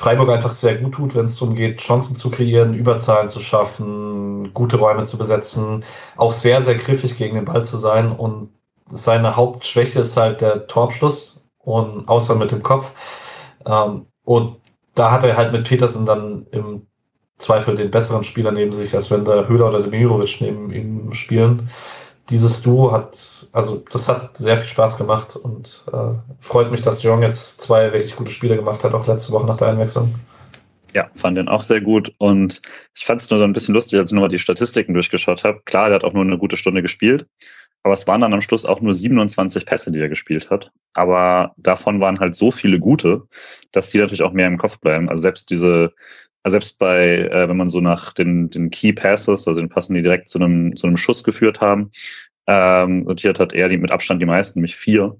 Freiburg 0.00 0.30
einfach 0.30 0.54
sehr 0.54 0.78
gut 0.78 0.94
tut, 0.94 1.14
wenn 1.14 1.26
es 1.26 1.38
darum 1.38 1.54
geht, 1.54 1.78
Chancen 1.78 2.16
zu 2.16 2.30
kreieren, 2.30 2.72
Überzahlen 2.72 3.28
zu 3.28 3.38
schaffen, 3.38 4.54
gute 4.54 4.78
Räume 4.78 5.04
zu 5.04 5.18
besetzen, 5.18 5.84
auch 6.16 6.32
sehr, 6.32 6.62
sehr 6.62 6.76
griffig 6.76 7.18
gegen 7.18 7.34
den 7.34 7.44
Ball 7.44 7.66
zu 7.66 7.76
sein 7.76 8.10
und 8.10 8.48
seine 8.90 9.36
Hauptschwäche 9.36 10.00
ist 10.00 10.16
halt 10.16 10.40
der 10.40 10.66
Torabschluss 10.68 11.46
und 11.58 12.08
außer 12.08 12.34
mit 12.36 12.50
dem 12.50 12.62
Kopf. 12.62 12.90
Ähm, 13.66 14.06
und 14.24 14.56
da 14.94 15.10
hat 15.10 15.22
er 15.22 15.36
halt 15.36 15.52
mit 15.52 15.68
Petersen 15.68 16.06
dann 16.06 16.46
im 16.50 16.86
Zweifel 17.36 17.74
den 17.74 17.90
besseren 17.90 18.24
Spieler 18.24 18.52
neben 18.52 18.72
sich, 18.72 18.94
als 18.94 19.10
wenn 19.10 19.26
der 19.26 19.48
Höhler 19.48 19.68
oder 19.68 19.82
Demirovic 19.82 20.40
neben 20.40 20.72
ihm 20.72 21.12
spielen. 21.12 21.68
Dieses 22.30 22.62
Duo 22.62 22.92
hat, 22.92 23.48
also 23.52 23.82
das 23.90 24.08
hat 24.08 24.36
sehr 24.36 24.56
viel 24.56 24.68
Spaß 24.68 24.96
gemacht 24.96 25.34
und 25.34 25.84
äh, 25.92 26.14
freut 26.38 26.70
mich, 26.70 26.80
dass 26.80 27.02
Jong 27.02 27.22
jetzt 27.22 27.60
zwei 27.60 27.92
wirklich 27.92 28.14
gute 28.14 28.30
Spiele 28.30 28.56
gemacht 28.56 28.84
hat, 28.84 28.94
auch 28.94 29.06
letzte 29.06 29.32
Woche 29.32 29.46
nach 29.46 29.56
der 29.56 29.68
Einwechslung. 29.68 30.14
Ja, 30.94 31.10
fand 31.14 31.36
den 31.36 31.48
auch 31.48 31.62
sehr 31.62 31.80
gut 31.80 32.12
und 32.18 32.62
ich 32.94 33.04
fand 33.04 33.20
es 33.20 33.30
nur 33.30 33.38
so 33.38 33.44
ein 33.44 33.52
bisschen 33.52 33.74
lustig, 33.74 33.98
als 33.98 34.10
ich 34.10 34.14
nochmal 34.14 34.28
die 34.28 34.38
Statistiken 34.38 34.94
durchgeschaut 34.94 35.44
habe. 35.44 35.60
Klar, 35.64 35.88
der 35.88 35.96
hat 35.96 36.04
auch 36.04 36.12
nur 36.12 36.24
eine 36.24 36.38
gute 36.38 36.56
Stunde 36.56 36.82
gespielt, 36.82 37.26
aber 37.82 37.94
es 37.94 38.06
waren 38.06 38.20
dann 38.20 38.34
am 38.34 38.42
Schluss 38.42 38.64
auch 38.64 38.80
nur 38.80 38.94
27 38.94 39.66
Pässe, 39.66 39.90
die 39.90 40.00
er 40.00 40.08
gespielt 40.08 40.50
hat. 40.50 40.70
Aber 40.94 41.52
davon 41.56 42.00
waren 42.00 42.20
halt 42.20 42.34
so 42.34 42.50
viele 42.50 42.78
gute, 42.78 43.22
dass 43.72 43.90
die 43.90 43.98
natürlich 43.98 44.22
auch 44.22 44.32
mehr 44.32 44.48
im 44.48 44.58
Kopf 44.58 44.78
bleiben. 44.80 45.08
Also 45.08 45.22
selbst 45.22 45.50
diese, 45.50 45.92
also 46.42 46.54
selbst 46.54 46.78
bei, 46.78 47.18
äh, 47.18 47.48
wenn 47.48 47.56
man 47.56 47.68
so 47.68 47.80
nach 47.80 48.12
den, 48.12 48.50
den 48.50 48.70
Key 48.70 48.92
Passes, 48.92 49.46
also 49.46 49.60
den 49.60 49.68
Passen, 49.68 49.94
die 49.94 50.02
direkt 50.02 50.28
zu 50.28 50.38
einem, 50.38 50.76
zu 50.76 50.86
einem 50.86 50.96
Schuss 50.96 51.24
geführt 51.24 51.60
haben, 51.60 51.90
ähm, 52.46 53.04
notiert 53.04 53.38
hat 53.38 53.52
er 53.52 53.68
die 53.68 53.76
mit 53.78 53.92
Abstand 53.92 54.20
die 54.20 54.26
meisten, 54.26 54.58
nämlich 54.58 54.76
vier. 54.76 55.16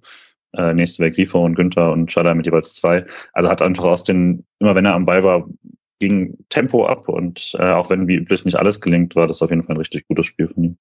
Äh, 0.52 0.74
nächste 0.74 1.02
wäre 1.02 1.12
Grifo 1.12 1.44
und 1.44 1.54
Günther 1.54 1.92
und 1.92 2.10
Schadder 2.10 2.34
mit 2.34 2.46
jeweils 2.46 2.74
zwei. 2.74 3.06
Also 3.32 3.48
hat 3.48 3.62
einfach 3.62 3.84
aus 3.84 4.02
den, 4.02 4.44
immer 4.58 4.74
wenn 4.74 4.86
er 4.86 4.94
am 4.94 5.06
Ball 5.06 5.22
war, 5.22 5.48
ging 6.00 6.36
Tempo 6.48 6.86
ab 6.86 7.08
und 7.08 7.54
äh, 7.58 7.72
auch 7.72 7.90
wenn 7.90 8.08
wie 8.08 8.16
üblich 8.16 8.44
nicht 8.44 8.58
alles 8.58 8.80
gelingt, 8.80 9.14
war 9.14 9.26
das 9.26 9.42
auf 9.42 9.50
jeden 9.50 9.62
Fall 9.62 9.76
ein 9.76 9.78
richtig 9.78 10.08
gutes 10.08 10.26
Spiel 10.26 10.48
von 10.48 10.64
ihm. 10.64 10.78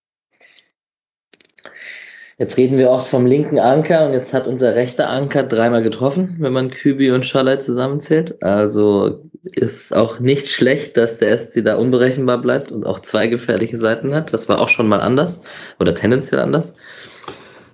Jetzt 2.40 2.56
reden 2.56 2.78
wir 2.78 2.90
oft 2.90 3.06
vom 3.06 3.26
linken 3.26 3.60
Anker 3.60 4.06
und 4.06 4.14
jetzt 4.14 4.34
hat 4.34 4.48
unser 4.48 4.74
rechter 4.74 5.10
Anker 5.10 5.44
dreimal 5.44 5.84
getroffen, 5.84 6.38
wenn 6.40 6.54
man 6.54 6.70
Kübi 6.70 7.12
und 7.12 7.26
Schalay 7.26 7.60
zusammenzählt. 7.60 8.42
Also 8.42 9.20
ist 9.44 9.94
auch 9.94 10.22
nicht 10.22 10.48
schlecht, 10.48 10.96
dass 10.96 11.18
der 11.18 11.38
SC 11.38 11.66
da 11.66 11.76
unberechenbar 11.76 12.38
bleibt 12.38 12.72
und 12.72 12.86
auch 12.86 13.00
zwei 13.00 13.28
gefährliche 13.28 13.76
Seiten 13.76 14.16
hat. 14.16 14.32
Das 14.32 14.48
war 14.48 14.62
auch 14.62 14.70
schon 14.70 14.88
mal 14.88 15.02
anders 15.02 15.42
oder 15.82 15.94
tendenziell 15.94 16.40
anders. 16.40 16.76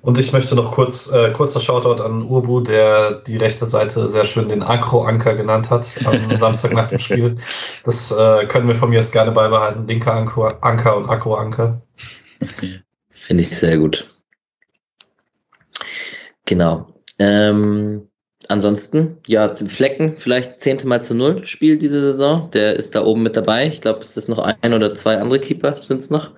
Und 0.01 0.17
ich 0.17 0.33
möchte 0.33 0.55
noch 0.55 0.71
kurz, 0.71 1.11
äh, 1.11 1.31
kurzer 1.31 1.61
Shoutout 1.61 2.01
an 2.01 2.23
Urbu, 2.23 2.61
der 2.61 3.21
die 3.27 3.37
rechte 3.37 3.67
Seite 3.67 4.09
sehr 4.09 4.25
schön 4.25 4.47
den 4.47 4.63
Agro-Anker 4.63 5.35
genannt 5.35 5.69
hat 5.69 5.91
am 6.05 6.37
Samstag 6.37 6.73
nach 6.73 6.87
dem 6.87 6.99
Spiel. 6.99 7.35
Das 7.83 8.11
äh, 8.11 8.47
können 8.47 8.67
wir 8.67 8.75
von 8.75 8.89
mir 8.89 8.95
jetzt 8.95 9.11
gerne 9.11 9.31
beibehalten. 9.31 9.87
Linker 9.87 10.13
Anker, 10.13 10.57
Anker 10.61 10.97
und 10.97 11.07
Agro-Anker. 11.07 11.81
Finde 13.11 13.43
ich 13.43 13.55
sehr 13.55 13.77
gut. 13.77 14.14
Genau. 16.45 16.87
Ähm, 17.19 18.07
ansonsten, 18.49 19.17
ja, 19.27 19.55
Flecken, 19.55 20.15
vielleicht 20.17 20.61
zehnte 20.61 20.87
Mal 20.87 21.03
zu 21.03 21.15
null 21.15 21.45
Spiel 21.45 21.77
diese 21.77 22.01
Saison. 22.01 22.49
Der 22.51 22.75
ist 22.75 22.95
da 22.95 23.03
oben 23.03 23.23
mit 23.23 23.35
dabei. 23.35 23.67
Ich 23.67 23.81
glaube, 23.81 23.99
es 23.99 24.15
ist 24.15 24.29
noch 24.29 24.39
ein 24.39 24.73
oder 24.73 24.93
zwei 24.93 25.17
andere 25.17 25.39
Keeper 25.39 25.81
sind 25.81 25.99
es 25.99 26.09
noch. 26.09 26.31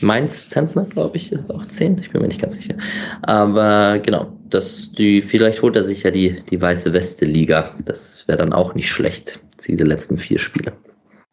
Mainz 0.00 0.48
Zentner, 0.48 0.84
glaube 0.84 1.16
ich, 1.16 1.32
ist 1.32 1.52
auch 1.52 1.64
zehn. 1.66 1.98
Ich 1.98 2.10
bin 2.10 2.20
mir 2.20 2.28
nicht 2.28 2.40
ganz 2.40 2.54
sicher. 2.54 2.74
Aber 3.22 3.98
genau, 4.00 4.36
das, 4.48 4.92
die, 4.92 5.22
vielleicht 5.22 5.62
holt 5.62 5.76
er 5.76 5.82
sich 5.82 6.02
ja 6.02 6.10
die, 6.10 6.36
die 6.50 6.60
weiße 6.60 6.92
Weste-Liga. 6.92 7.70
Das 7.84 8.26
wäre 8.26 8.38
dann 8.38 8.52
auch 8.52 8.74
nicht 8.74 8.90
schlecht, 8.90 9.40
diese 9.66 9.84
letzten 9.84 10.18
vier 10.18 10.38
Spiele. 10.38 10.72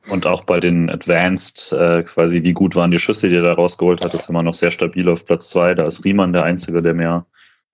Und 0.09 0.25
auch 0.25 0.43
bei 0.45 0.59
den 0.59 0.89
Advanced, 0.89 1.73
äh, 1.73 2.03
quasi, 2.03 2.43
wie 2.43 2.53
gut 2.53 2.75
waren 2.75 2.91
die 2.91 2.99
Schüsse, 2.99 3.29
die 3.29 3.35
er 3.35 3.43
da 3.43 3.53
rausgeholt 3.53 4.03
hat, 4.03 4.13
ist 4.13 4.29
immer 4.29 4.41
noch 4.41 4.55
sehr 4.55 4.71
stabil 4.71 5.07
auf 5.09 5.25
Platz 5.25 5.49
zwei. 5.49 5.75
Da 5.75 5.85
ist 5.85 6.03
Riemann 6.03 6.33
der 6.33 6.43
Einzige, 6.43 6.81
der 6.81 6.93
mehr 6.93 7.25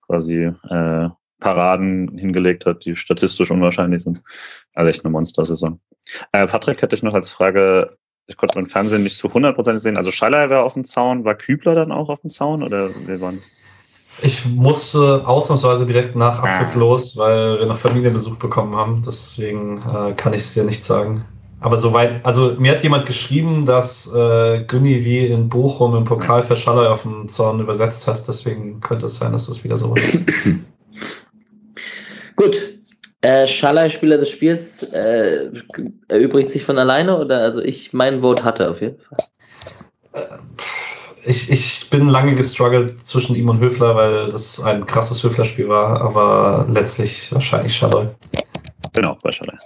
quasi 0.08 0.50
äh, 0.70 1.08
Paraden 1.40 2.18
hingelegt 2.18 2.66
hat, 2.66 2.84
die 2.84 2.96
statistisch 2.96 3.50
unwahrscheinlich 3.50 4.02
sind. 4.02 4.22
Also 4.74 4.88
echt 4.88 5.04
eine 5.04 5.12
Monster-Saison. 5.12 5.78
Äh, 6.32 6.46
Patrick 6.46 6.82
hätte 6.82 6.96
ich 6.96 7.02
noch 7.02 7.14
als 7.14 7.28
Frage, 7.28 7.96
ich 8.26 8.36
konnte 8.36 8.58
im 8.58 8.66
Fernsehen 8.66 9.04
nicht 9.04 9.16
zu 9.16 9.28
100% 9.28 9.76
sehen. 9.76 9.96
Also 9.96 10.10
Schaller 10.10 10.50
war 10.50 10.64
auf 10.64 10.74
dem 10.74 10.84
Zaun, 10.84 11.24
war 11.24 11.34
Kübler 11.34 11.74
dann 11.74 11.92
auch 11.92 12.08
auf 12.08 12.20
dem 12.20 12.30
Zaun 12.30 12.62
oder 12.62 12.90
wir 13.06 13.20
waren 13.20 13.40
ich 14.20 14.44
musste 14.46 15.26
ausnahmsweise 15.26 15.86
direkt 15.86 16.16
nach 16.16 16.42
Abpfiff 16.42 16.74
ah. 16.74 16.78
los, 16.78 17.16
weil 17.16 17.60
wir 17.60 17.66
noch 17.66 17.78
Familienbesuch 17.78 18.36
bekommen 18.36 18.74
haben. 18.74 19.02
Deswegen 19.06 19.78
äh, 19.78 20.12
kann 20.14 20.32
ich 20.32 20.40
es 20.40 20.54
dir 20.54 20.64
nicht 20.64 20.84
sagen. 20.84 21.24
Aber 21.60 21.76
soweit, 21.76 22.24
also 22.24 22.54
mir 22.58 22.72
hat 22.72 22.82
jemand 22.82 23.06
geschrieben, 23.06 23.66
dass 23.66 24.12
äh, 24.14 24.64
Günni 24.64 25.04
wie 25.04 25.26
in 25.26 25.48
Bochum 25.48 25.96
im 25.96 26.04
Pokal 26.04 26.42
für 26.42 26.54
Schaller 26.54 26.92
auf 26.92 27.02
dem 27.02 27.28
Zaun 27.28 27.60
übersetzt 27.60 28.06
hat. 28.06 28.22
Deswegen 28.28 28.80
könnte 28.80 29.06
es 29.06 29.16
sein, 29.16 29.32
dass 29.32 29.46
das 29.46 29.64
wieder 29.64 29.76
so 29.76 29.94
ist. 29.94 30.18
Gut. 32.36 32.74
Äh, 33.22 33.48
Schaller, 33.48 33.90
Spieler 33.90 34.18
des 34.18 34.30
Spiels, 34.30 34.84
äh, 34.84 35.50
erübrigt 36.06 36.52
sich 36.52 36.62
von 36.62 36.78
alleine 36.78 37.18
oder? 37.18 37.40
Also 37.40 37.60
ich, 37.60 37.92
mein 37.92 38.20
Vote 38.20 38.44
hatte 38.44 38.70
auf 38.70 38.80
jeden 38.80 39.00
Fall. 39.00 39.18
Äh, 40.12 40.38
ich, 41.24 41.50
ich 41.50 41.90
bin 41.90 42.08
lange 42.08 42.36
gestruggelt 42.36 43.08
zwischen 43.08 43.34
ihm 43.34 43.48
und 43.48 43.58
Höfler, 43.58 43.96
weil 43.96 44.30
das 44.30 44.60
ein 44.60 44.86
krasses 44.86 45.24
Höfler-Spiel 45.24 45.68
war, 45.68 46.00
aber 46.00 46.68
letztlich 46.72 47.32
wahrscheinlich 47.32 47.76
Schaller. 47.76 48.14
Genau, 48.92 49.18
bei 49.24 49.32
Schaller. 49.32 49.58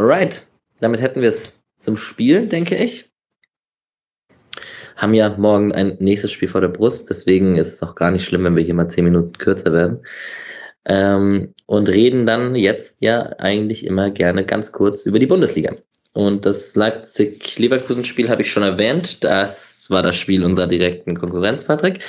Alright, 0.00 0.46
damit 0.80 1.02
hätten 1.02 1.20
wir 1.20 1.28
es 1.28 1.52
zum 1.78 1.94
Spiel, 1.94 2.48
denke 2.48 2.74
ich. 2.74 3.10
Haben 4.96 5.12
ja 5.12 5.28
morgen 5.36 5.72
ein 5.72 5.98
nächstes 6.00 6.32
Spiel 6.32 6.48
vor 6.48 6.62
der 6.62 6.68
Brust, 6.68 7.10
deswegen 7.10 7.56
ist 7.56 7.74
es 7.74 7.82
auch 7.82 7.94
gar 7.96 8.10
nicht 8.10 8.24
schlimm, 8.24 8.44
wenn 8.44 8.56
wir 8.56 8.64
hier 8.64 8.72
mal 8.72 8.88
zehn 8.88 9.04
Minuten 9.04 9.36
kürzer 9.36 9.74
werden. 9.74 10.02
Ähm, 10.86 11.52
und 11.66 11.90
reden 11.90 12.24
dann 12.24 12.54
jetzt 12.54 13.02
ja 13.02 13.34
eigentlich 13.40 13.84
immer 13.84 14.10
gerne 14.10 14.46
ganz 14.46 14.72
kurz 14.72 15.04
über 15.04 15.18
die 15.18 15.26
Bundesliga. 15.26 15.76
Und 16.14 16.46
das 16.46 16.74
Leipzig-Leverkusen-Spiel 16.76 18.30
habe 18.30 18.40
ich 18.40 18.50
schon 18.50 18.62
erwähnt. 18.62 19.22
Das 19.22 19.90
war 19.90 20.02
das 20.02 20.16
Spiel 20.16 20.42
unserer 20.46 20.66
direkten 20.66 21.14
Konkurrenz, 21.18 21.64
Patrick. 21.64 22.02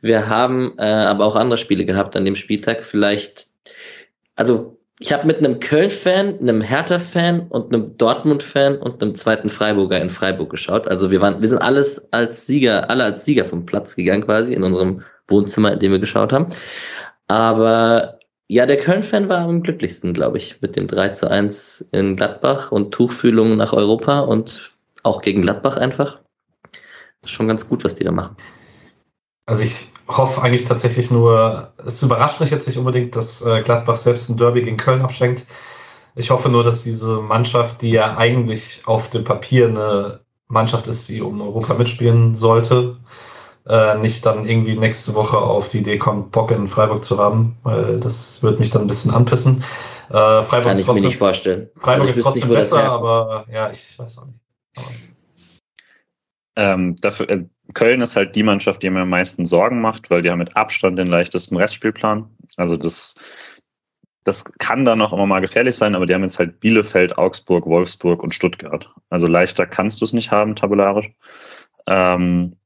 Wir 0.00 0.28
haben 0.28 0.74
äh, 0.78 0.82
aber 0.84 1.24
auch 1.24 1.34
andere 1.34 1.58
Spiele 1.58 1.84
gehabt 1.84 2.14
an 2.14 2.24
dem 2.24 2.36
Spieltag. 2.36 2.84
Vielleicht, 2.84 3.48
also 4.36 4.78
ich 5.00 5.12
habe 5.12 5.26
mit 5.26 5.38
einem 5.38 5.58
Köln-Fan, 5.58 6.38
einem 6.40 6.60
Hertha-Fan 6.60 7.48
und 7.48 7.74
einem 7.74 7.96
Dortmund-Fan 7.96 8.78
und 8.78 9.02
einem 9.02 9.14
zweiten 9.14 9.48
Freiburger 9.48 10.00
in 10.00 10.10
Freiburg 10.10 10.50
geschaut. 10.50 10.86
Also 10.86 11.10
wir 11.10 11.20
waren, 11.20 11.40
wir 11.40 11.48
sind 11.48 11.60
alles 11.60 12.12
als 12.12 12.46
Sieger, 12.46 12.88
alle 12.90 13.04
als 13.04 13.24
Sieger 13.24 13.44
vom 13.44 13.66
Platz 13.66 13.96
gegangen 13.96 14.24
quasi 14.24 14.54
in 14.54 14.62
unserem 14.62 15.02
Wohnzimmer, 15.28 15.72
in 15.72 15.78
dem 15.78 15.92
wir 15.92 15.98
geschaut 15.98 16.32
haben. 16.32 16.46
Aber 17.26 18.18
ja, 18.48 18.66
der 18.66 18.76
Köln-Fan 18.76 19.28
war 19.28 19.40
am 19.40 19.62
glücklichsten, 19.62 20.12
glaube 20.12 20.36
ich, 20.36 20.60
mit 20.60 20.76
dem 20.76 20.86
3 20.86 21.08
zu 21.10 21.30
1 21.30 21.88
in 21.92 22.14
Gladbach 22.14 22.70
und 22.70 22.92
Tuchfühlung 22.92 23.56
nach 23.56 23.72
Europa 23.72 24.20
und 24.20 24.72
auch 25.02 25.22
gegen 25.22 25.42
Gladbach 25.42 25.78
einfach. 25.78 26.20
Schon 27.24 27.48
ganz 27.48 27.68
gut, 27.68 27.82
was 27.82 27.94
die 27.94 28.04
da 28.04 28.12
machen. 28.12 28.36
Also 29.46 29.64
ich 29.64 29.88
hoffe 30.08 30.42
eigentlich 30.42 30.64
tatsächlich 30.64 31.10
nur, 31.10 31.72
es 31.84 32.02
überrascht 32.02 32.40
mich 32.40 32.50
jetzt 32.50 32.66
nicht 32.66 32.78
unbedingt, 32.78 33.16
dass 33.16 33.44
äh, 33.44 33.62
Gladbach 33.62 33.96
selbst 33.96 34.28
ein 34.28 34.36
Derby 34.36 34.62
gegen 34.62 34.76
Köln 34.76 35.02
abschenkt. 35.02 35.44
Ich 36.14 36.30
hoffe 36.30 36.48
nur, 36.48 36.62
dass 36.62 36.84
diese 36.84 37.20
Mannschaft, 37.20 37.82
die 37.82 37.90
ja 37.90 38.16
eigentlich 38.16 38.82
auf 38.86 39.10
dem 39.10 39.24
Papier 39.24 39.68
eine 39.68 40.20
Mannschaft 40.48 40.86
ist, 40.86 41.08
die 41.08 41.22
um 41.22 41.40
Europa 41.40 41.74
mitspielen 41.74 42.34
sollte, 42.34 42.96
äh, 43.66 43.96
nicht 43.98 44.26
dann 44.26 44.46
irgendwie 44.46 44.76
nächste 44.76 45.14
Woche 45.14 45.38
auf 45.38 45.68
die 45.68 45.78
Idee 45.78 45.98
kommt, 45.98 46.30
Bock 46.32 46.50
in 46.50 46.68
Freiburg 46.68 47.04
zu 47.04 47.18
haben, 47.18 47.56
weil 47.62 47.98
das 48.00 48.42
wird 48.42 48.60
mich 48.60 48.70
dann 48.70 48.82
ein 48.82 48.88
bisschen 48.88 49.12
anpissen. 49.12 49.64
Äh, 50.10 50.42
Freiburg 50.42 50.64
Kann 50.64 50.78
ich 50.78 50.84
trotzdem, 50.84 51.02
mir 51.02 51.08
nicht 51.08 51.18
vorstellen. 51.18 51.70
Freiburg 51.76 52.08
also 52.08 52.20
ist 52.20 52.24
trotzdem 52.24 52.48
nicht, 52.48 52.58
besser, 52.58 52.90
aber 52.90 53.46
ja, 53.50 53.70
ich 53.70 53.98
weiß 53.98 54.18
auch 54.18 54.26
nicht. 54.26 54.38
Ähm, 56.54 56.96
dafür, 57.00 57.30
äh, 57.30 57.44
Köln 57.74 58.00
ist 58.00 58.16
halt 58.16 58.34
die 58.36 58.42
Mannschaft, 58.42 58.82
die 58.82 58.90
mir 58.90 59.00
am 59.00 59.10
meisten 59.10 59.46
Sorgen 59.46 59.80
macht, 59.80 60.10
weil 60.10 60.22
die 60.22 60.30
haben 60.30 60.38
mit 60.38 60.56
Abstand 60.56 60.98
den 60.98 61.06
leichtesten 61.06 61.56
Restspielplan. 61.56 62.28
Also 62.56 62.76
das, 62.76 63.14
das 64.24 64.44
kann 64.58 64.84
dann 64.84 65.00
auch 65.02 65.12
immer 65.12 65.26
mal 65.26 65.40
gefährlich 65.40 65.76
sein, 65.76 65.94
aber 65.94 66.06
die 66.06 66.14
haben 66.14 66.22
jetzt 66.22 66.38
halt 66.38 66.60
Bielefeld, 66.60 67.18
Augsburg, 67.18 67.66
Wolfsburg 67.66 68.22
und 68.22 68.34
Stuttgart. 68.34 68.88
Also 69.10 69.26
leichter 69.26 69.66
kannst 69.66 70.00
du 70.00 70.04
es 70.04 70.12
nicht 70.12 70.30
haben, 70.30 70.56
tabellarisch. 70.56 71.10
Ähm, 71.86 72.56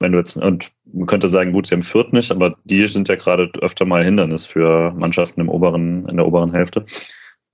wenn 0.00 0.12
du 0.12 0.18
jetzt, 0.18 0.36
und 0.36 0.72
man 0.92 1.06
könnte 1.06 1.28
sagen, 1.28 1.52
gut, 1.52 1.66
sie 1.66 1.74
haben 1.74 1.82
Fürth 1.82 2.12
nicht, 2.12 2.30
aber 2.32 2.56
die 2.64 2.86
sind 2.86 3.08
ja 3.08 3.16
gerade 3.16 3.50
öfter 3.60 3.84
mal 3.84 4.02
Hindernis 4.02 4.46
für 4.46 4.92
Mannschaften 4.92 5.42
im 5.42 5.50
oberen, 5.50 6.08
in 6.08 6.16
der 6.16 6.26
oberen 6.26 6.52
Hälfte. 6.52 6.86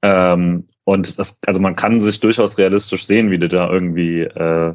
Ähm, 0.03 0.69
und 0.85 1.19
das, 1.19 1.41
also 1.47 1.59
man 1.59 1.75
kann 1.75 2.01
sich 2.01 2.21
durchaus 2.21 2.59
realistisch 2.59 3.05
sehen, 3.05 3.33
wie 3.33 3.39
die 3.39 3.49
da 3.49 3.69
irgendwie 3.69 4.21
äh, 4.21 4.75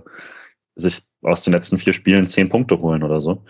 sich 0.76 1.04
aus 1.22 1.44
den 1.44 1.54
letzten 1.54 1.78
vier 1.78 1.94
Spielen 1.94 2.26
zehn 2.26 2.50
Punkte 2.50 2.80
holen 2.80 3.04
oder 3.04 3.22
so. 3.22 3.44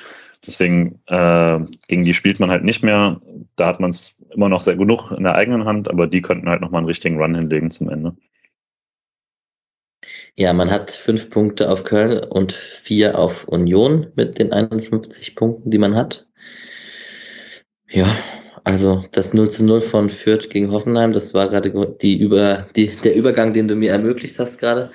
Deswegen 0.46 1.00
äh, 1.08 1.60
gegen 1.88 2.04
die 2.04 2.14
spielt 2.14 2.40
man 2.40 2.50
halt 2.50 2.64
nicht 2.64 2.84
mehr. 2.84 3.22
Da 3.56 3.68
hat 3.68 3.80
man 3.80 3.92
es 3.92 4.16
immer 4.34 4.50
noch 4.50 4.64
sehr 4.64 4.76
genug 4.76 5.12
in 5.12 5.24
der 5.24 5.36
eigenen 5.36 5.66
Hand, 5.66 5.90
aber 5.90 6.08
die 6.08 6.22
könnten 6.22 6.50
halt 6.50 6.62
nochmal 6.62 6.80
einen 6.80 6.88
richtigen 6.88 7.18
Run 7.18 7.36
hinlegen 7.36 7.72
zum 7.72 7.90
Ende. 7.90 8.16
Ja, 10.36 10.54
man 10.54 10.72
hat 10.72 10.92
fünf 10.92 11.30
Punkte 11.30 11.70
auf 11.70 11.84
Köln 11.84 12.24
und 12.24 12.54
vier 12.54 13.20
auf 13.20 13.48
Union 13.48 14.08
mit 14.16 14.40
den 14.40 14.52
51 14.52 15.36
Punkten, 15.36 15.70
die 15.70 15.78
man 15.78 15.96
hat. 15.96 16.28
Ja, 17.90 18.08
also 18.64 19.04
das 19.12 19.34
0 19.34 19.50
zu 19.50 19.66
0 19.66 19.82
von 19.82 20.10
Fürth 20.10 20.50
gegen 20.50 20.72
Hoffenheim, 20.72 21.14
das 21.14 21.34
war 21.34 21.50
gerade 21.50 21.72
die 22.02 22.18
Über, 22.18 22.66
die, 22.76 22.88
der 22.88 23.16
Übergang, 23.16 23.54
den 23.54 23.68
du 23.68 23.76
mir 23.76 23.92
ermöglicht 23.92 24.40
hast 24.40 24.58
gerade. 24.60 24.92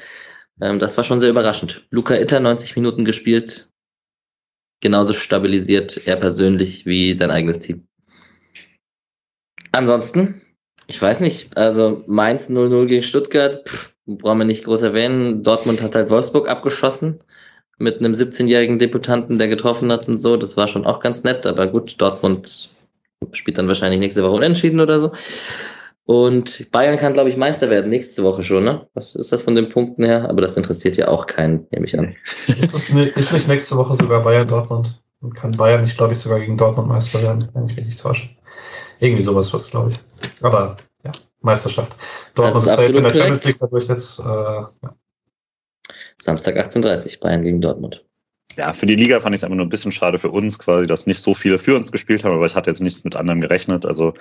Ähm, 0.61 0.79
das 0.79 0.97
war 0.97 1.05
schon 1.05 1.21
sehr 1.21 1.31
überraschend. 1.31 1.87
Luca 1.91 2.15
Itter 2.15 2.41
90 2.41 2.77
Minuten 2.77 3.05
gespielt, 3.05 3.69
genauso 4.81 5.13
stabilisiert 5.13 6.07
er 6.07 6.17
persönlich 6.17 6.87
wie 6.87 7.15
sein 7.15 7.31
eigenes 7.31 7.61
Team. 7.61 7.87
Ansonsten, 9.73 10.41
ich 10.87 11.01
weiß 11.01 11.21
nicht, 11.21 11.57
also 11.57 12.03
Mainz 12.07 12.49
0-0 12.49 12.87
gegen 12.87 13.03
Stuttgart, 13.03 13.69
pff, 13.69 13.95
brauchen 14.07 14.39
wir 14.39 14.45
nicht 14.45 14.65
groß 14.65 14.83
erwähnen. 14.83 15.43
Dortmund 15.43 15.83
hat 15.83 15.95
halt 15.95 16.11
Wolfsburg 16.11 16.49
abgeschossen 16.49 17.19
mit 17.79 17.99
einem 17.99 18.13
17-jährigen 18.13 18.79
Deputanten, 18.79 19.39
der 19.39 19.49
getroffen 19.49 19.93
hat 19.93 20.09
und 20.09 20.19
so. 20.19 20.37
Das 20.37 20.57
war 20.57 20.69
schon 20.69 20.87
auch 20.87 21.01
ganz 21.01 21.25
nett, 21.25 21.45
aber 21.45 21.67
gut, 21.67 22.01
Dortmund 22.01 22.71
spielt 23.33 23.59
dann 23.59 23.69
wahrscheinlich 23.69 24.01
nächste 24.01 24.23
Woche 24.23 24.37
unentschieden 24.37 24.81
oder 24.81 25.01
so. 25.01 25.13
Und 26.07 26.71
Bayern 26.71 26.97
kann, 26.97 27.15
glaube 27.15 27.29
ich, 27.29 27.37
Meister 27.37 27.69
werden 27.69 27.91
nächste 27.91 28.23
Woche 28.23 28.45
schon, 28.45 28.63
ne? 28.63 28.87
Was 28.95 29.17
ist 29.17 29.33
das 29.33 29.43
von 29.43 29.57
den 29.57 29.69
Punkten 29.69 30.05
her? 30.05 30.31
Aber 30.31 30.41
das 30.41 30.57
interessiert 30.57 30.97
ja 30.97 31.09
auch 31.09 31.27
keinen, 31.27 31.67
nehme 31.73 31.85
ich 31.85 31.99
an. 31.99 32.15
Ist, 32.47 32.95
nicht, 32.95 33.17
ist 33.17 33.33
nicht 33.33 33.49
nächste 33.49 33.77
Woche 33.77 33.97
sogar 33.97 34.23
Bayern 34.23 34.47
Dortmund? 34.47 35.03
Und 35.21 35.35
kann 35.35 35.51
Bayern 35.51 35.83
nicht, 35.83 35.97
glaube 35.97 36.13
ich, 36.13 36.21
sogar 36.21 36.39
gegen 36.39 36.57
Dortmund 36.57 36.87
Meister 36.87 37.21
werden, 37.23 37.49
wenn 37.55 37.67
ich 37.67 37.75
mich 37.75 37.87
nicht 37.87 38.01
täusche. 38.01 38.29
Irgendwie 39.01 39.23
sowas 39.23 39.53
was, 39.53 39.69
glaube 39.69 39.93
ich. 39.93 40.01
Aber 40.43 40.77
ja, 41.03 41.11
Meisterschaft. 41.41 41.97
Dortmund 42.37 42.65
ist, 42.65 42.71
ist 42.71 42.77
safe 42.77 42.93
in 42.93 43.03
der 43.03 43.11
Champions 43.11 43.45
League 43.45 43.59
dadurch 43.59 43.89
jetzt. 43.89 44.21
Äh, 44.21 44.23
ja. 44.23 44.71
Samstag 46.19 46.57
18.30 46.57 47.19
Bayern 47.19 47.43
gegen 47.43 47.61
Dortmund. 47.61 48.05
Ja, 48.57 48.73
für 48.73 48.87
die 48.87 48.97
Liga 48.97 49.21
fand 49.21 49.35
ich 49.35 49.41
es 49.41 49.45
einfach 49.45 49.57
nur 49.57 49.67
ein 49.67 49.71
bisschen 49.71 49.93
schade 49.93 50.19
für 50.19 50.31
uns 50.31 50.59
quasi, 50.59 50.87
dass 50.87 51.07
nicht 51.07 51.21
so 51.21 51.35
viele 51.35 51.59
für 51.59 51.77
uns 51.77 51.93
gespielt 51.93 52.25
haben, 52.25 52.35
aber 52.35 52.47
ich 52.47 52.55
hatte 52.55 52.71
jetzt 52.71 52.81
nichts 52.81 53.05
mit 53.05 53.15
anderem 53.15 53.41
gerechnet. 53.41 53.85
Also 53.85 54.15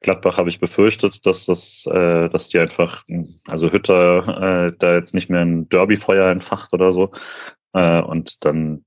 Gladbach 0.00 0.38
habe 0.38 0.48
ich 0.48 0.60
befürchtet, 0.60 1.24
dass 1.26 1.46
das, 1.46 1.86
äh, 1.86 2.28
dass 2.28 2.48
die 2.48 2.58
einfach, 2.58 3.04
also 3.48 3.70
Hütter 3.70 4.68
äh, 4.68 4.72
da 4.78 4.94
jetzt 4.94 5.14
nicht 5.14 5.28
mehr 5.30 5.42
ein 5.42 5.68
Derby-Feuer 5.68 6.30
entfacht 6.30 6.72
oder 6.72 6.92
so. 6.92 7.12
Äh, 7.74 8.00
und 8.00 8.44
dann, 8.44 8.84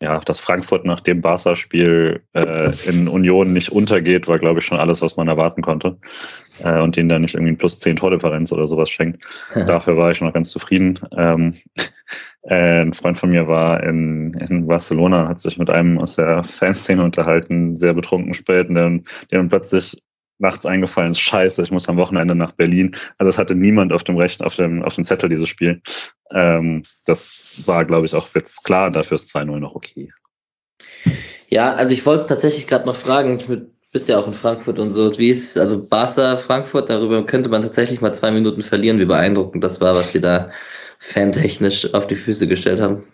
ja, 0.00 0.20
dass 0.20 0.40
Frankfurt 0.40 0.84
nach 0.84 1.00
dem 1.00 1.20
Barca-Spiel 1.20 2.22
äh, 2.32 2.88
in 2.88 3.08
Union 3.08 3.52
nicht 3.52 3.70
untergeht, 3.70 4.26
war, 4.26 4.38
glaube 4.38 4.60
ich, 4.60 4.66
schon 4.66 4.78
alles, 4.78 5.02
was 5.02 5.16
man 5.16 5.28
erwarten 5.28 5.62
konnte. 5.62 5.98
Äh, 6.62 6.80
und 6.80 6.96
denen 6.96 7.08
dann 7.08 7.22
nicht 7.22 7.34
irgendwie 7.34 7.52
ein 7.52 7.58
plus 7.58 7.78
10 7.78 7.96
Tordifferenz 7.96 8.52
oder 8.52 8.66
sowas 8.66 8.90
schenkt. 8.90 9.24
Dafür 9.54 9.96
war 9.96 10.10
ich 10.10 10.20
noch 10.20 10.32
ganz 10.32 10.50
zufrieden. 10.50 10.98
Ähm, 11.16 11.56
Äh, 12.48 12.82
ein 12.82 12.92
Freund 12.92 13.18
von 13.18 13.30
mir 13.30 13.48
war 13.48 13.82
in, 13.82 14.34
in 14.34 14.66
Barcelona, 14.66 15.28
hat 15.28 15.40
sich 15.40 15.58
mit 15.58 15.68
einem 15.68 15.98
aus 15.98 16.16
der 16.16 16.44
Fanszene 16.44 17.02
unterhalten, 17.02 17.76
sehr 17.76 17.94
betrunken 17.94 18.34
spät, 18.34 18.68
und 18.68 18.74
der 18.74 19.02
dann 19.30 19.48
plötzlich 19.48 20.00
nachts 20.38 20.66
eingefallen 20.66 21.12
ist, 21.12 21.20
scheiße, 21.20 21.62
ich 21.62 21.70
muss 21.70 21.88
am 21.88 21.96
Wochenende 21.96 22.34
nach 22.34 22.52
Berlin. 22.52 22.94
Also 23.18 23.30
es 23.30 23.38
hatte 23.38 23.54
niemand 23.54 23.92
auf 23.92 24.04
dem 24.04 24.16
Recht, 24.16 24.42
auf 24.42 24.54
dem, 24.56 24.82
auf 24.82 24.94
dem 24.94 25.04
Zettel 25.04 25.28
dieses 25.28 25.48
Spiel. 25.48 25.80
Ähm, 26.30 26.82
das 27.06 27.62
war, 27.64 27.84
glaube 27.84 28.06
ich, 28.06 28.14
auch 28.14 28.28
jetzt 28.34 28.62
klar, 28.62 28.90
dafür 28.90 29.16
ist 29.16 29.34
2-0 29.34 29.58
noch 29.58 29.74
okay. 29.74 30.12
Ja, 31.48 31.74
also 31.74 31.94
ich 31.94 32.04
wollte 32.04 32.26
tatsächlich 32.26 32.66
gerade 32.66 32.86
noch 32.86 32.96
fragen, 32.96 33.38
du 33.38 33.66
bist 33.92 34.08
ja 34.08 34.18
auch 34.18 34.26
in 34.26 34.34
Frankfurt 34.34 34.78
und 34.78 34.90
so, 34.90 35.16
wie 35.18 35.30
ist, 35.30 35.56
also 35.58 35.82
Barca, 35.82 36.36
Frankfurt, 36.36 36.90
darüber 36.90 37.24
könnte 37.24 37.48
man 37.48 37.62
tatsächlich 37.62 38.00
mal 38.00 38.14
zwei 38.14 38.30
Minuten 38.30 38.62
verlieren, 38.62 38.98
wie 38.98 39.04
beeindruckend 39.06 39.64
das 39.64 39.80
war, 39.80 39.94
was 39.94 40.12
sie 40.12 40.20
da 40.20 40.50
fantechnisch 41.06 41.92
auf 41.94 42.06
die 42.06 42.16
Füße 42.16 42.46
gestellt 42.46 42.80
haben. 42.80 43.04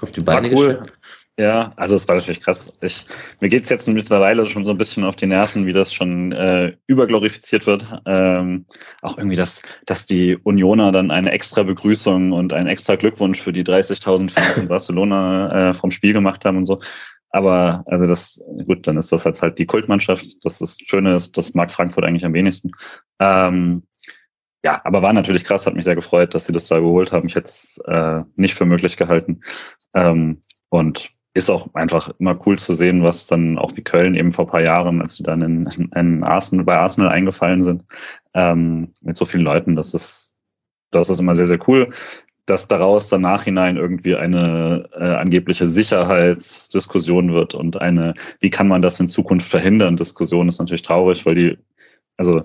Auf 0.00 0.12
die 0.12 0.20
Beine 0.20 0.48
cool. 0.48 0.56
gestellt 0.56 0.80
haben. 0.80 0.90
Ja, 1.36 1.72
also 1.74 1.96
es 1.96 2.06
war 2.06 2.14
natürlich 2.14 2.40
krass. 2.40 2.72
Ich, 2.80 3.06
mir 3.40 3.48
geht's 3.48 3.68
jetzt 3.68 3.88
mittlerweile 3.88 4.46
schon 4.46 4.64
so 4.64 4.70
ein 4.70 4.78
bisschen 4.78 5.02
auf 5.02 5.16
die 5.16 5.26
Nerven, 5.26 5.66
wie 5.66 5.72
das 5.72 5.92
schon 5.92 6.30
äh, 6.30 6.76
überglorifiziert 6.86 7.66
wird. 7.66 7.84
Ähm, 8.06 8.66
auch 9.02 9.18
irgendwie, 9.18 9.34
dass, 9.34 9.62
dass 9.84 10.06
die 10.06 10.36
Unioner 10.36 10.92
dann 10.92 11.10
eine 11.10 11.32
extra 11.32 11.64
Begrüßung 11.64 12.30
und 12.30 12.52
einen 12.52 12.68
extra 12.68 12.94
Glückwunsch 12.94 13.40
für 13.40 13.52
die 13.52 13.64
30.000 13.64 14.30
Fans 14.30 14.58
in 14.58 14.68
Barcelona 14.68 15.70
äh, 15.70 15.74
vom 15.74 15.90
Spiel 15.90 16.12
gemacht 16.12 16.44
haben 16.44 16.58
und 16.58 16.66
so. 16.66 16.80
Aber 17.30 17.82
also 17.86 18.06
das, 18.06 18.40
gut, 18.64 18.86
dann 18.86 18.96
ist 18.96 19.10
das 19.10 19.24
jetzt 19.24 19.42
halt 19.42 19.58
die 19.58 19.66
Kultmannschaft. 19.66 20.24
Das 20.44 20.60
ist 20.60 20.88
Schöne 20.88 21.16
ist, 21.16 21.36
das 21.36 21.52
mag 21.52 21.68
Frankfurt 21.68 22.04
eigentlich 22.04 22.24
am 22.24 22.32
wenigsten. 22.32 22.70
Ähm, 23.18 23.82
ja, 24.64 24.80
aber 24.84 25.02
war 25.02 25.12
natürlich 25.12 25.44
krass, 25.44 25.66
hat 25.66 25.74
mich 25.74 25.84
sehr 25.84 25.94
gefreut, 25.94 26.34
dass 26.34 26.46
sie 26.46 26.52
das 26.52 26.66
da 26.66 26.80
geholt 26.80 27.12
haben. 27.12 27.28
Ich 27.28 27.36
hätte 27.36 27.48
es 27.48 27.78
äh, 27.86 28.22
nicht 28.36 28.54
für 28.54 28.64
möglich 28.64 28.96
gehalten. 28.96 29.42
Ähm, 29.94 30.40
und 30.70 31.10
ist 31.34 31.50
auch 31.50 31.68
einfach 31.74 32.10
immer 32.18 32.38
cool 32.46 32.58
zu 32.58 32.72
sehen, 32.72 33.02
was 33.02 33.26
dann 33.26 33.58
auch 33.58 33.76
wie 33.76 33.82
Köln 33.82 34.14
eben 34.14 34.32
vor 34.32 34.46
paar 34.46 34.62
Jahren, 34.62 35.02
als 35.02 35.16
sie 35.16 35.22
dann 35.24 35.42
in, 35.42 35.90
in 35.94 36.24
Arsenal, 36.24 36.64
bei 36.64 36.76
Arsenal 36.76 37.10
eingefallen 37.10 37.60
sind, 37.60 37.84
ähm, 38.34 38.92
mit 39.02 39.16
so 39.16 39.24
vielen 39.24 39.42
Leuten, 39.42 39.76
das 39.76 39.92
ist, 39.94 40.34
das 40.92 41.10
ist 41.10 41.20
immer 41.20 41.34
sehr, 41.34 41.48
sehr 41.48 41.58
cool. 41.68 41.92
Dass 42.46 42.68
daraus 42.68 43.08
dann 43.08 43.22
nachhinein 43.22 43.76
irgendwie 43.76 44.14
eine 44.14 44.88
äh, 44.92 45.02
angebliche 45.02 45.66
Sicherheitsdiskussion 45.66 47.34
wird 47.34 47.54
und 47.54 47.80
eine, 47.80 48.14
wie 48.40 48.50
kann 48.50 48.68
man 48.68 48.80
das 48.80 49.00
in 49.00 49.08
Zukunft 49.08 49.48
verhindern, 49.50 49.96
Diskussion 49.96 50.48
ist 50.48 50.58
natürlich 50.58 50.82
traurig, 50.82 51.26
weil 51.26 51.34
die, 51.34 51.58
also 52.16 52.44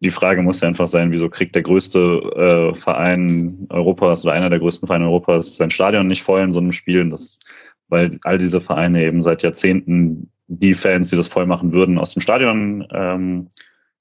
die 0.00 0.10
Frage 0.10 0.42
muss 0.42 0.60
ja 0.60 0.68
einfach 0.68 0.86
sein, 0.86 1.10
wieso 1.10 1.28
kriegt 1.28 1.54
der 1.54 1.62
größte 1.62 1.98
äh, 1.98 2.74
Verein 2.74 3.66
Europas 3.70 4.24
oder 4.24 4.34
einer 4.34 4.50
der 4.50 4.60
größten 4.60 4.86
Vereine 4.86 5.06
Europas 5.06 5.56
sein 5.56 5.70
Stadion 5.70 6.06
nicht 6.06 6.22
voll 6.22 6.42
in 6.42 6.52
so 6.52 6.60
einem 6.60 6.72
Spiel? 6.72 7.10
Das 7.10 7.38
weil 7.88 8.18
all 8.24 8.38
diese 8.38 8.60
Vereine 8.60 9.04
eben 9.04 9.22
seit 9.22 9.42
Jahrzehnten 9.42 10.30
die 10.46 10.74
Fans, 10.74 11.10
die 11.10 11.16
das 11.16 11.28
voll 11.28 11.46
machen 11.46 11.72
würden, 11.72 11.98
aus 11.98 12.14
dem 12.14 12.22
Stadion 12.22 12.86
ähm, 12.92 13.48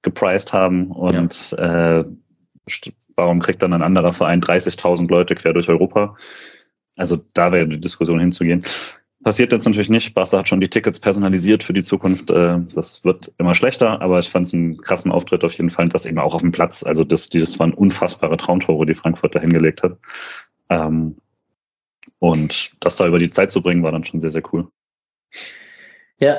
gepreist 0.02 0.54
haben. 0.54 0.92
Und 0.92 1.52
ja. 1.52 2.00
äh, 2.00 2.06
warum 3.16 3.40
kriegt 3.40 3.62
dann 3.62 3.74
ein 3.74 3.82
anderer 3.82 4.14
Verein 4.14 4.42
30.000 4.42 5.10
Leute 5.10 5.36
quer 5.36 5.54
durch 5.54 5.70
Europa? 5.70 6.16
Also 6.96 7.18
da 7.34 7.52
wäre 7.52 7.68
die 7.68 7.80
Diskussion 7.80 8.20
hinzugehen. 8.20 8.64
Passiert 9.28 9.52
jetzt 9.52 9.66
natürlich 9.66 9.90
nicht. 9.90 10.14
Barca 10.14 10.38
hat 10.38 10.48
schon 10.48 10.62
die 10.62 10.70
Tickets 10.70 11.02
personalisiert 11.02 11.62
für 11.62 11.74
die 11.74 11.84
Zukunft. 11.84 12.30
Äh, 12.30 12.60
das 12.74 13.04
wird 13.04 13.30
immer 13.38 13.56
schlechter, 13.56 14.02
aber 14.02 14.20
ich 14.20 14.30
fand 14.30 14.48
es 14.48 14.54
einen 14.54 14.78
krassen 14.78 15.12
Auftritt 15.12 15.44
auf 15.44 15.52
jeden 15.52 15.70
Fall. 15.70 15.90
Das 15.90 16.06
eben 16.06 16.18
auch 16.18 16.34
auf 16.34 16.40
dem 16.40 16.54
Platz. 16.54 16.82
Also 16.82 17.04
das, 17.04 17.28
das 17.28 17.60
waren 17.60 17.74
unfassbare 17.74 18.38
Traumtore, 18.38 18.86
die 18.86 18.96
Frankfurt 18.96 19.36
da 19.36 19.42
hingelegt 19.42 19.84
hat. 19.84 19.98
Ähm, 20.70 21.18
und 22.20 22.72
das 22.80 22.96
da 22.96 23.06
über 23.06 23.20
die 23.20 23.30
Zeit 23.30 23.52
zu 23.52 23.62
bringen, 23.62 23.84
war 23.84 23.92
dann 23.92 24.06
schon 24.06 24.22
sehr, 24.22 24.32
sehr 24.32 24.44
cool. 24.54 24.70
Ja, 26.22 26.38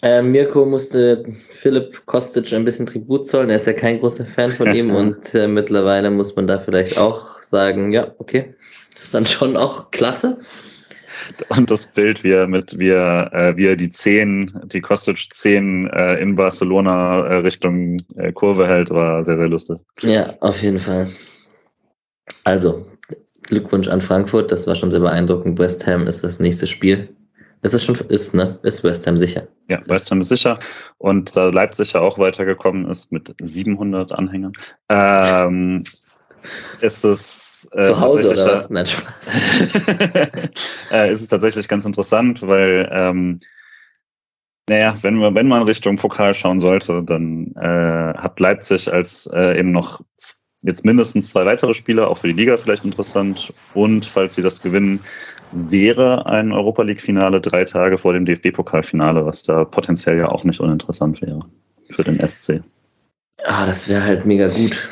äh, 0.00 0.22
Mirko 0.22 0.64
musste 0.64 1.24
Philipp 1.30 2.06
Kostic 2.06 2.54
ein 2.54 2.64
bisschen 2.64 2.86
Tribut 2.86 3.26
zollen. 3.26 3.50
Er 3.50 3.56
ist 3.56 3.66
ja 3.66 3.74
kein 3.74 4.00
großer 4.00 4.24
Fan 4.24 4.54
von 4.54 4.74
ihm 4.74 4.90
und 4.96 5.34
äh, 5.34 5.46
mittlerweile 5.46 6.10
muss 6.10 6.34
man 6.34 6.46
da 6.46 6.58
vielleicht 6.58 6.96
auch 6.96 7.42
sagen, 7.42 7.92
ja, 7.92 8.14
okay, 8.16 8.54
das 8.94 9.02
ist 9.02 9.14
dann 9.14 9.26
schon 9.26 9.58
auch 9.58 9.90
klasse. 9.90 10.38
Und 11.48 11.70
das 11.70 11.86
Bild, 11.86 12.24
wie 12.24 12.32
er 12.32 12.46
mit, 12.46 12.78
wie 12.78 12.90
er, 12.90 13.32
äh, 13.32 13.56
wie 13.56 13.66
er 13.66 13.76
die 13.76 13.90
10, 13.90 14.62
die 14.66 14.80
Kostic 14.80 15.28
10 15.32 15.88
äh, 15.88 16.14
in 16.16 16.36
Barcelona 16.36 17.26
äh, 17.26 17.34
Richtung 17.36 18.02
äh, 18.16 18.32
Kurve 18.32 18.66
hält, 18.66 18.90
war 18.90 19.24
sehr, 19.24 19.36
sehr 19.36 19.48
lustig. 19.48 19.78
Ja, 20.02 20.34
auf 20.40 20.62
jeden 20.62 20.78
Fall. 20.78 21.08
Also, 22.44 22.86
Glückwunsch 23.42 23.88
an 23.88 24.00
Frankfurt, 24.00 24.50
das 24.50 24.66
war 24.66 24.74
schon 24.74 24.90
sehr 24.90 25.00
beeindruckend. 25.00 25.58
West 25.58 25.86
Ham 25.86 26.06
ist 26.06 26.24
das 26.24 26.40
nächste 26.40 26.66
Spiel. 26.66 27.08
Ist 27.62 27.72
es 27.72 27.82
schon, 27.82 27.96
ist, 28.08 28.34
ne? 28.34 28.58
Ist 28.62 28.84
West 28.84 29.06
Ham 29.06 29.16
sicher? 29.16 29.48
Ja, 29.68 29.78
das 29.78 29.88
West 29.88 30.10
Ham 30.10 30.20
ist 30.20 30.28
sicher. 30.28 30.58
Und 30.98 31.34
da 31.34 31.46
Leipzig 31.46 31.94
ja 31.94 32.00
auch 32.00 32.18
weitergekommen 32.18 32.90
ist 32.90 33.10
mit 33.10 33.34
700 33.40 34.12
Anhängern, 34.12 34.52
ähm, 34.90 35.84
ist 36.80 37.04
es 37.04 37.68
äh, 37.72 37.82
zu 37.82 38.00
Hause 38.00 38.30
oder 38.30 38.46
was? 38.46 38.70
Nein, 38.70 38.86
Spaß. 38.86 39.30
äh, 40.92 41.12
ist 41.12 41.22
es 41.22 41.28
tatsächlich 41.28 41.68
ganz 41.68 41.84
interessant, 41.84 42.42
weil 42.42 42.88
ähm, 42.92 43.40
naja, 44.68 44.96
wenn 45.02 45.16
man, 45.16 45.34
wenn 45.34 45.48
man 45.48 45.64
Richtung 45.64 45.96
Pokal 45.96 46.34
schauen 46.34 46.60
sollte, 46.60 47.02
dann 47.02 47.54
äh, 47.56 48.14
hat 48.18 48.40
Leipzig 48.40 48.92
als 48.92 49.28
äh, 49.32 49.58
eben 49.58 49.72
noch 49.72 50.00
jetzt 50.62 50.84
mindestens 50.84 51.30
zwei 51.30 51.44
weitere 51.44 51.74
Spieler, 51.74 52.08
auch 52.08 52.18
für 52.18 52.28
die 52.28 52.32
Liga 52.32 52.56
vielleicht 52.56 52.84
interessant. 52.84 53.52
Und 53.74 54.06
falls 54.06 54.34
sie 54.34 54.42
das 54.42 54.62
gewinnen, 54.62 55.00
wäre 55.52 56.24
ein 56.26 56.52
Europa 56.52 56.82
League-Finale 56.82 57.40
drei 57.40 57.64
Tage 57.64 57.98
vor 57.98 58.14
dem 58.14 58.24
DFB-Pokalfinale, 58.24 59.26
was 59.26 59.42
da 59.42 59.64
potenziell 59.64 60.16
ja 60.16 60.28
auch 60.28 60.44
nicht 60.44 60.60
uninteressant 60.60 61.20
wäre 61.20 61.40
für 61.92 62.02
den 62.02 62.18
SC. 62.26 62.62
Ah, 63.44 63.66
das 63.66 63.88
wäre 63.88 64.02
halt 64.02 64.24
mega 64.24 64.48
gut. 64.48 64.88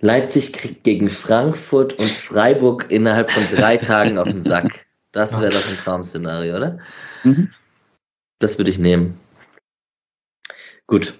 Leipzig 0.00 0.52
kriegt 0.52 0.84
gegen 0.84 1.08
Frankfurt 1.08 1.98
und 1.98 2.10
Freiburg 2.10 2.86
innerhalb 2.90 3.30
von 3.30 3.44
drei 3.56 3.76
Tagen 3.76 4.18
auf 4.18 4.28
den 4.28 4.42
Sack. 4.42 4.86
Das 5.12 5.40
wäre 5.40 5.52
doch 5.52 5.68
ein 5.68 5.76
Traum-Szenario, 5.78 6.56
oder? 6.56 6.78
Mhm. 7.24 7.50
Das 8.38 8.58
würde 8.58 8.70
ich 8.70 8.78
nehmen. 8.78 9.18
Gut, 10.86 11.14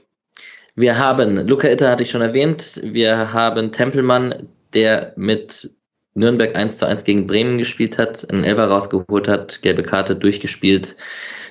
wir 0.75 0.99
haben, 0.99 1.49
Luca 1.49 1.69
Itter 1.69 1.91
hatte 1.91 2.03
ich 2.03 2.11
schon 2.11 2.21
erwähnt, 2.21 2.81
wir 2.85 3.33
haben 3.33 3.73
Tempelmann, 3.73 4.47
der 4.75 5.15
mit 5.17 5.71
Nürnberg 6.13 6.55
1 6.55 6.77
zu 6.77 6.87
1 6.87 7.05
gegen 7.05 7.27
Bremen 7.27 7.57
gespielt 7.57 7.97
hat, 7.99 8.31
einen 8.31 8.45
Elfer 8.45 8.67
rausgeholt 8.69 9.27
hat, 9.27 9.63
gelbe 9.63 9.83
Karte 9.83 10.15
durchgespielt. 10.15 10.97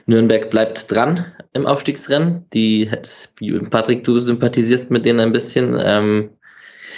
Nürnberg 0.06 0.50
bleibt 0.52 0.92
dran 0.92 1.26
im 1.54 1.66
Aufstiegsrennen. 1.66 2.46
Die 2.54 2.90
hat, 2.90 3.30
Patrick, 3.72 4.04
du 4.04 4.20
sympathisierst 4.20 4.92
mit 4.92 5.06
denen 5.06 5.20
ein 5.20 5.34
bisschen. 5.34 5.76
Ähm, 5.80 6.30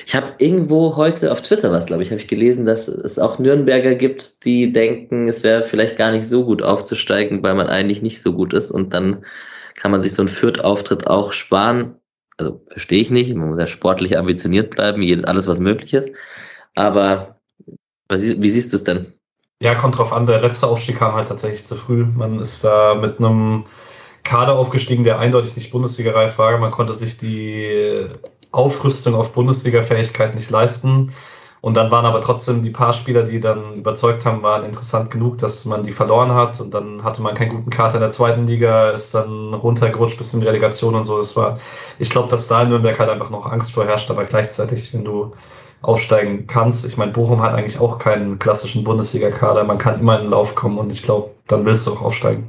ich 0.06 0.16
habe 0.16 0.34
irgendwo 0.38 0.96
heute 0.96 1.32
auf 1.32 1.42
Twitter 1.42 1.72
was, 1.72 1.86
glaube 1.86 2.04
ich, 2.04 2.10
habe 2.10 2.20
ich 2.20 2.28
gelesen, 2.28 2.66
dass 2.66 2.88
es 2.88 3.20
auch 3.20 3.40
Nürnberger 3.40 3.96
gibt, 3.96 4.46
die 4.46 4.72
denken, 4.72 5.28
es 5.28 5.44
wäre 5.44 5.64
vielleicht 5.64 5.98
gar 5.98 6.12
nicht 6.12 6.28
so 6.28 6.46
gut 6.46 6.62
aufzusteigen, 6.62 7.44
weil 7.44 7.56
man 7.56 7.68
eigentlich 7.68 8.02
nicht 8.02 8.22
so 8.22 8.34
gut 8.34 8.54
ist 8.54 8.72
und 8.72 8.94
dann 8.94 9.26
kann 9.76 9.92
man 9.92 10.02
sich 10.02 10.14
so 10.14 10.24
einen 10.24 10.30
Fürth-Auftritt 10.30 11.08
auch 11.08 11.34
sparen 11.34 11.96
also 12.38 12.62
verstehe 12.70 13.02
ich 13.02 13.12
nicht, 13.12 13.34
man 13.36 13.50
muss 13.50 13.60
ja 13.60 13.68
sportlich 13.68 14.18
ambitioniert 14.18 14.70
bleiben, 14.70 15.26
alles 15.26 15.48
was 15.48 15.60
möglich 15.60 15.94
ist. 15.94 16.12
Aber 16.76 17.40
wie 18.10 18.50
siehst 18.50 18.72
du 18.72 18.78
es 18.78 18.84
denn? 18.84 19.12
Ja, 19.60 19.74
kommt 19.74 19.98
drauf 19.98 20.14
an, 20.14 20.28
der 20.28 20.40
letzte 20.40 20.68
Aufstieg 20.68 21.00
kam 21.00 21.16
halt 21.16 21.28
tatsächlich 21.28 21.66
zu 21.66 21.76
früh. 21.76 22.06
Man 22.06 22.40
ist 22.40 22.64
da 22.64 22.94
mit 22.94 23.18
einem 23.18 23.66
Kader 24.24 24.56
aufgestiegen, 24.56 25.04
der 25.04 25.18
eindeutig 25.18 25.56
nicht 25.56 25.72
Bundesliga-reif 25.72 26.38
war. 26.38 26.56
Man 26.60 26.70
konnte 26.70 26.94
sich 26.94 27.18
die 27.18 28.06
Aufrüstung 28.52 29.16
auf 29.16 29.34
Bundesliga-Fähigkeit 29.34 30.36
nicht 30.36 30.50
leisten. 30.50 31.12
Und 31.62 31.76
dann 31.76 31.90
waren 31.92 32.06
aber 32.06 32.22
trotzdem 32.22 32.62
die 32.62 32.70
paar 32.70 32.94
Spieler, 32.94 33.24
die 33.24 33.40
dann 33.40 33.74
überzeugt 33.76 34.26
haben, 34.26 34.44
waren 34.44 34.64
interessant 34.64 35.10
genug, 35.12 35.40
dass 35.40 35.66
man 35.66 35.84
die 35.84 35.92
verloren 35.92 36.32
hat. 36.34 36.62
Und 36.62 36.74
dann 36.74 37.04
hatte 37.04 37.22
man 37.22 37.36
keinen 37.36 37.50
guten 37.50 37.70
Kater 37.72 37.96
in 37.96 38.02
der 38.02 38.12
zweiten 38.12 38.48
Liga, 38.48 38.92
ist 38.92 39.16
dann 39.16 39.54
runtergerutscht 39.54 40.18
bis 40.18 40.34
in 40.34 40.42
die 40.42 40.48
Relegation 40.48 40.96
und 40.96 41.04
so. 41.04 41.18
Das 41.18 41.36
war, 41.36 41.60
ich 42.00 42.10
glaube, 42.10 42.30
dass 42.30 42.48
da 42.48 42.62
in 42.62 42.70
Nürnberg 42.70 43.00
halt 43.00 43.10
einfach 43.10 43.32
noch 43.32 43.46
Angst 43.46 43.72
vorherrscht, 43.72 44.10
aber 44.12 44.26
gleichzeitig, 44.26 44.94
wenn 44.94 45.04
du 45.04 45.34
aufsteigen 45.82 46.48
kannst, 46.48 46.86
ich 46.86 46.98
meine, 46.98 47.12
Bochum 47.12 47.42
hat 47.42 47.54
eigentlich 47.54 47.80
auch 47.80 48.00
keinen 48.00 48.40
klassischen 48.40 48.84
Bundesliga-Kader, 48.84 49.64
man 49.64 49.78
kann 49.78 50.00
immer 50.00 50.16
in 50.16 50.26
den 50.26 50.32
Lauf 50.32 50.56
kommen 50.56 50.78
und 50.78 50.92
ich 50.92 51.04
glaube, 51.04 51.32
dann 51.48 51.66
willst 51.66 51.88
du 51.88 51.94
auch 51.94 52.02
aufsteigen. 52.02 52.48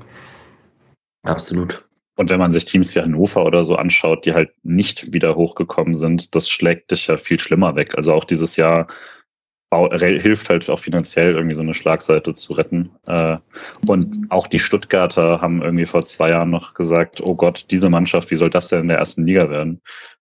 Absolut. 1.24 1.87
Und 2.18 2.30
wenn 2.30 2.40
man 2.40 2.50
sich 2.50 2.64
Teams 2.64 2.96
wie 2.96 3.00
Hannover 3.00 3.44
oder 3.44 3.62
so 3.62 3.76
anschaut, 3.76 4.26
die 4.26 4.34
halt 4.34 4.50
nicht 4.64 5.12
wieder 5.12 5.36
hochgekommen 5.36 5.94
sind, 5.94 6.34
das 6.34 6.50
schlägt 6.50 6.90
dich 6.90 7.06
ja 7.06 7.16
viel 7.16 7.38
schlimmer 7.38 7.76
weg. 7.76 7.94
Also 7.96 8.12
auch 8.12 8.24
dieses 8.24 8.56
Jahr 8.56 8.88
hilft 9.70 10.48
halt 10.48 10.68
auch 10.68 10.80
finanziell 10.80 11.34
irgendwie 11.34 11.54
so 11.54 11.62
eine 11.62 11.74
Schlagseite 11.74 12.34
zu 12.34 12.54
retten. 12.54 12.90
Äh, 13.06 13.36
und 13.86 14.18
auch 14.30 14.48
die 14.48 14.58
Stuttgarter 14.58 15.40
haben 15.40 15.62
irgendwie 15.62 15.86
vor 15.86 16.04
zwei 16.06 16.30
Jahren 16.30 16.50
noch 16.50 16.74
gesagt, 16.74 17.20
oh 17.20 17.36
Gott, 17.36 17.66
diese 17.70 17.88
Mannschaft, 17.88 18.32
wie 18.32 18.36
soll 18.36 18.50
das 18.50 18.66
denn 18.66 18.80
in 18.80 18.88
der 18.88 18.98
ersten 18.98 19.24
Liga 19.24 19.48
werden? 19.48 19.80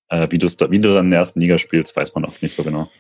Äh, 0.10 0.28
wie, 0.30 0.40
wie 0.40 0.80
du 0.80 0.94
dann 0.94 1.06
in 1.06 1.12
der 1.12 1.22
ersten 1.22 1.42
Liga 1.42 1.58
spielst, 1.58 1.96
weiß 1.96 2.14
man 2.14 2.26
auch 2.26 2.40
nicht 2.44 2.56
so 2.56 2.62
genau. 2.62 2.92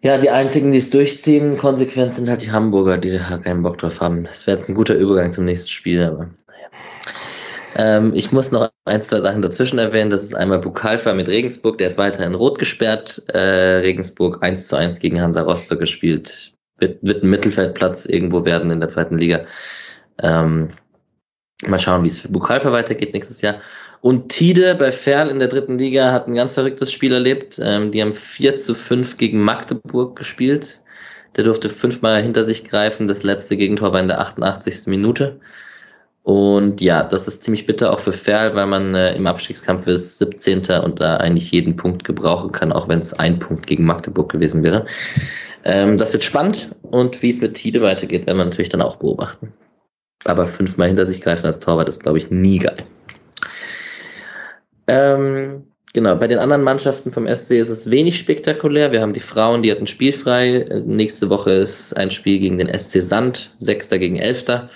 Ja, 0.00 0.18
die 0.18 0.30
einzigen, 0.30 0.72
die 0.72 0.78
es 0.78 0.90
durchziehen, 0.90 1.56
konsequent 1.56 2.14
sind 2.14 2.28
halt 2.28 2.42
die 2.42 2.50
Hamburger, 2.50 2.98
die 2.98 3.12
da 3.12 3.38
keinen 3.38 3.62
Bock 3.62 3.78
drauf 3.78 4.00
haben. 4.00 4.24
Das 4.24 4.48
wäre 4.48 4.58
jetzt 4.58 4.68
ein 4.68 4.74
guter 4.74 4.96
Übergang 4.96 5.30
zum 5.30 5.44
nächsten 5.44 5.70
Spiel, 5.70 6.02
aber 6.02 6.24
naja. 6.48 6.68
Ähm, 7.76 8.12
ich 8.14 8.32
muss 8.32 8.52
noch 8.52 8.70
ein, 8.84 9.02
zwei 9.02 9.20
Sachen 9.20 9.42
dazwischen 9.42 9.78
erwähnen. 9.78 10.10
Das 10.10 10.22
ist 10.22 10.34
einmal 10.34 10.58
Bukalfa 10.58 11.14
mit 11.14 11.28
Regensburg, 11.28 11.78
der 11.78 11.88
ist 11.88 11.98
weiterhin 11.98 12.34
rot 12.34 12.58
gesperrt. 12.58 13.22
Äh, 13.28 13.38
Regensburg 13.80 14.42
1 14.42 14.68
zu 14.68 14.76
1 14.76 14.98
gegen 14.98 15.20
Hansa 15.20 15.42
Rostock 15.42 15.80
gespielt. 15.80 16.52
Wird, 16.78 17.02
wird 17.02 17.22
ein 17.22 17.30
Mittelfeldplatz 17.30 18.06
irgendwo 18.06 18.44
werden 18.44 18.70
in 18.70 18.80
der 18.80 18.88
zweiten 18.88 19.18
Liga. 19.18 19.44
Ähm, 20.20 20.70
mal 21.66 21.78
schauen, 21.78 22.02
wie 22.02 22.08
es 22.08 22.18
für 22.18 22.28
Bukalfa 22.28 22.72
weitergeht 22.72 23.14
nächstes 23.14 23.40
Jahr. 23.40 23.56
Und 24.00 24.30
Tide 24.30 24.74
bei 24.74 24.90
Ferl 24.90 25.30
in 25.30 25.38
der 25.38 25.48
dritten 25.48 25.78
Liga 25.78 26.10
hat 26.12 26.26
ein 26.26 26.34
ganz 26.34 26.54
verrücktes 26.54 26.90
Spiel 26.90 27.12
erlebt. 27.12 27.60
Ähm, 27.62 27.92
die 27.92 28.02
haben 28.02 28.14
4 28.14 28.56
zu 28.56 28.74
5 28.74 29.16
gegen 29.16 29.40
Magdeburg 29.40 30.16
gespielt. 30.16 30.82
Der 31.36 31.44
durfte 31.44 31.70
fünfmal 31.70 32.20
hinter 32.22 32.44
sich 32.44 32.64
greifen. 32.64 33.08
Das 33.08 33.22
letzte 33.22 33.56
Gegentor 33.56 33.92
war 33.92 34.00
in 34.00 34.08
der 34.08 34.20
88. 34.20 34.88
Minute. 34.88 35.40
Und 36.24 36.80
ja, 36.80 37.02
das 37.02 37.26
ist 37.26 37.42
ziemlich 37.42 37.66
bitter 37.66 37.92
auch 37.92 37.98
für 37.98 38.12
Ferl, 38.12 38.54
weil 38.54 38.66
man 38.66 38.94
äh, 38.94 39.14
im 39.14 39.26
Abstiegskampf 39.26 39.88
ist 39.88 40.18
17. 40.18 40.62
und 40.82 41.00
da 41.00 41.16
eigentlich 41.16 41.50
jeden 41.50 41.74
Punkt 41.74 42.04
gebrauchen 42.04 42.52
kann, 42.52 42.72
auch 42.72 42.88
wenn 42.88 43.00
es 43.00 43.12
ein 43.12 43.40
Punkt 43.40 43.66
gegen 43.66 43.84
Magdeburg 43.84 44.30
gewesen 44.30 44.62
wäre. 44.62 44.86
Ähm, 45.64 45.96
das 45.96 46.12
wird 46.12 46.22
spannend 46.22 46.70
und 46.82 47.22
wie 47.22 47.30
es 47.30 47.40
mit 47.40 47.54
Tide 47.54 47.82
weitergeht, 47.82 48.26
werden 48.26 48.38
wir 48.38 48.44
natürlich 48.44 48.68
dann 48.68 48.82
auch 48.82 48.96
beobachten. 48.96 49.52
Aber 50.24 50.46
fünfmal 50.46 50.88
hinter 50.88 51.06
sich 51.06 51.20
greifen 51.20 51.46
als 51.46 51.58
Torwart 51.58 51.88
ist, 51.88 52.04
glaube 52.04 52.18
ich, 52.18 52.30
nie 52.30 52.58
geil. 52.58 52.76
Ähm, 54.86 55.64
genau, 55.92 56.14
bei 56.14 56.28
den 56.28 56.38
anderen 56.38 56.62
Mannschaften 56.62 57.10
vom 57.10 57.26
SC 57.26 57.52
ist 57.52 57.68
es 57.68 57.90
wenig 57.90 58.16
spektakulär. 58.16 58.92
Wir 58.92 59.00
haben 59.00 59.12
die 59.12 59.20
Frauen, 59.20 59.62
die 59.62 59.72
hatten 59.72 59.88
spielfrei. 59.88 60.82
Nächste 60.84 61.30
Woche 61.30 61.50
ist 61.50 61.96
ein 61.96 62.12
Spiel 62.12 62.38
gegen 62.38 62.58
den 62.58 62.68
SC 62.68 63.00
Sand, 63.02 63.50
Sechster 63.58 63.98
gegen 63.98 64.16
Elfter. 64.16 64.70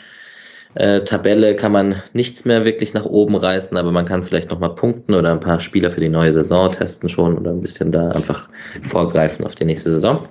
Äh, 0.75 1.03
Tabelle 1.03 1.57
kann 1.57 1.73
man 1.73 2.03
nichts 2.13 2.45
mehr 2.45 2.65
wirklich 2.65 2.93
nach 2.93 3.07
oben 3.07 3.37
reißen, 3.37 3.77
aber 3.77 3.93
man 3.93 4.05
kann 4.05 4.23
vielleicht 4.23 4.51
nochmal 4.51 4.75
punkten 4.75 5.15
oder 5.15 5.33
ein 5.33 5.41
paar 5.41 5.61
Spieler 5.61 5.91
für 5.91 6.01
die 6.01 6.09
neue 6.09 6.33
Saison 6.33 6.71
testen 6.71 7.09
schon 7.09 7.39
oder 7.39 7.51
ein 7.51 7.63
bisschen 7.63 7.93
da 7.93 8.11
einfach 8.11 8.49
vorgreifen 8.83 9.47
auf 9.47 9.55
die 9.55 9.65
nächste 9.65 9.91
Saison. 9.91 10.29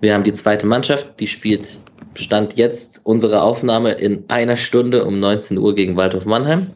Wir 0.00 0.14
haben 0.14 0.24
die 0.24 0.32
zweite 0.32 0.66
Mannschaft, 0.66 1.20
die 1.20 1.28
spielt 1.28 1.80
Stand 2.14 2.56
jetzt 2.56 3.00
unsere 3.04 3.42
Aufnahme 3.42 3.92
in 3.92 4.24
einer 4.28 4.56
Stunde 4.56 5.04
um 5.04 5.18
19 5.18 5.58
Uhr 5.58 5.74
gegen 5.74 5.96
Waldhof 5.96 6.26
Mannheim. 6.26 6.66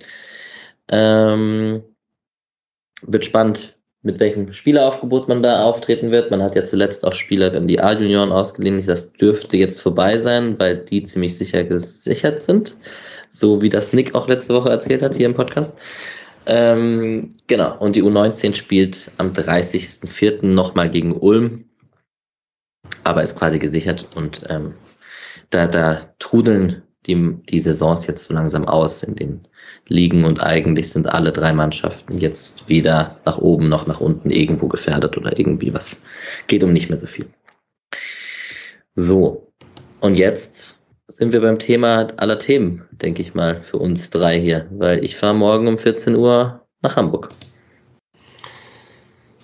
Ähm, 0.88 1.82
wird 3.02 3.24
spannend, 3.24 3.75
mit 4.06 4.20
welchem 4.20 4.52
Spieleraufgebot 4.52 5.28
man 5.28 5.42
da 5.42 5.64
auftreten 5.64 6.12
wird. 6.12 6.30
Man 6.30 6.42
hat 6.42 6.54
ja 6.54 6.64
zuletzt 6.64 7.04
auch 7.04 7.12
Spieler 7.12 7.52
in 7.52 7.66
die 7.66 7.80
A-Junioren 7.80 8.30
ausgeliehen. 8.30 8.86
Das 8.86 9.12
dürfte 9.12 9.56
jetzt 9.56 9.82
vorbei 9.82 10.16
sein, 10.16 10.58
weil 10.58 10.76
die 10.76 11.02
ziemlich 11.02 11.36
sicher 11.36 11.64
gesichert 11.64 12.40
sind. 12.40 12.76
So 13.30 13.60
wie 13.60 13.68
das 13.68 13.92
Nick 13.92 14.14
auch 14.14 14.28
letzte 14.28 14.54
Woche 14.54 14.70
erzählt 14.70 15.02
hat 15.02 15.16
hier 15.16 15.26
im 15.26 15.34
Podcast. 15.34 15.78
Ähm, 16.46 17.30
genau, 17.48 17.76
und 17.78 17.96
die 17.96 18.04
U19 18.04 18.54
spielt 18.54 19.10
am 19.18 19.32
30.04. 19.32 20.46
nochmal 20.46 20.88
gegen 20.88 21.12
Ulm, 21.12 21.64
aber 23.02 23.24
ist 23.24 23.36
quasi 23.36 23.58
gesichert 23.58 24.06
und 24.14 24.42
ähm, 24.48 24.74
da, 25.50 25.66
da 25.66 25.98
trudeln 26.20 26.82
die, 27.06 27.36
die 27.48 27.60
Saisons 27.60 28.06
jetzt 28.06 28.24
so 28.24 28.34
langsam 28.34 28.66
aus 28.66 29.02
in 29.02 29.16
den 29.16 29.40
Ligen 29.88 30.24
und 30.24 30.42
eigentlich 30.42 30.90
sind 30.90 31.08
alle 31.08 31.32
drei 31.32 31.52
Mannschaften 31.52 32.18
jetzt 32.18 32.68
weder 32.68 33.18
nach 33.24 33.38
oben 33.38 33.68
noch 33.68 33.86
nach 33.86 34.00
unten 34.00 34.30
irgendwo 34.30 34.68
gefährdet 34.68 35.16
oder 35.16 35.38
irgendwie 35.38 35.72
was. 35.72 36.00
Geht 36.48 36.64
um 36.64 36.72
nicht 36.72 36.88
mehr 36.88 36.98
so 36.98 37.06
viel. 37.06 37.26
So, 38.94 39.52
und 40.00 40.16
jetzt 40.16 40.78
sind 41.08 41.32
wir 41.32 41.40
beim 41.40 41.58
Thema 41.58 42.08
aller 42.16 42.38
Themen, 42.38 42.82
denke 42.90 43.22
ich 43.22 43.34
mal, 43.34 43.62
für 43.62 43.78
uns 43.78 44.10
drei 44.10 44.40
hier, 44.40 44.66
weil 44.70 45.04
ich 45.04 45.16
fahre 45.16 45.34
morgen 45.34 45.68
um 45.68 45.78
14 45.78 46.16
Uhr 46.16 46.66
nach 46.82 46.96
Hamburg. 46.96 47.28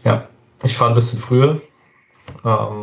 Ja, 0.05 0.29
ich 0.65 0.77
fahre 0.77 0.91
ein 0.91 0.95
bisschen 0.95 1.21
früher. 1.21 1.61
Ähm, 2.45 2.83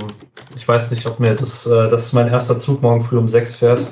ich 0.55 0.65
weiß 0.65 0.91
nicht, 0.91 1.05
ob 1.05 1.19
mir 1.19 1.35
das, 1.35 1.65
äh, 1.65 1.89
das 1.89 2.05
ist 2.05 2.13
mein 2.13 2.29
erster 2.29 2.57
Zug 2.57 2.81
morgen 2.81 3.03
früh 3.03 3.17
um 3.17 3.27
sechs 3.27 3.55
fährt 3.55 3.85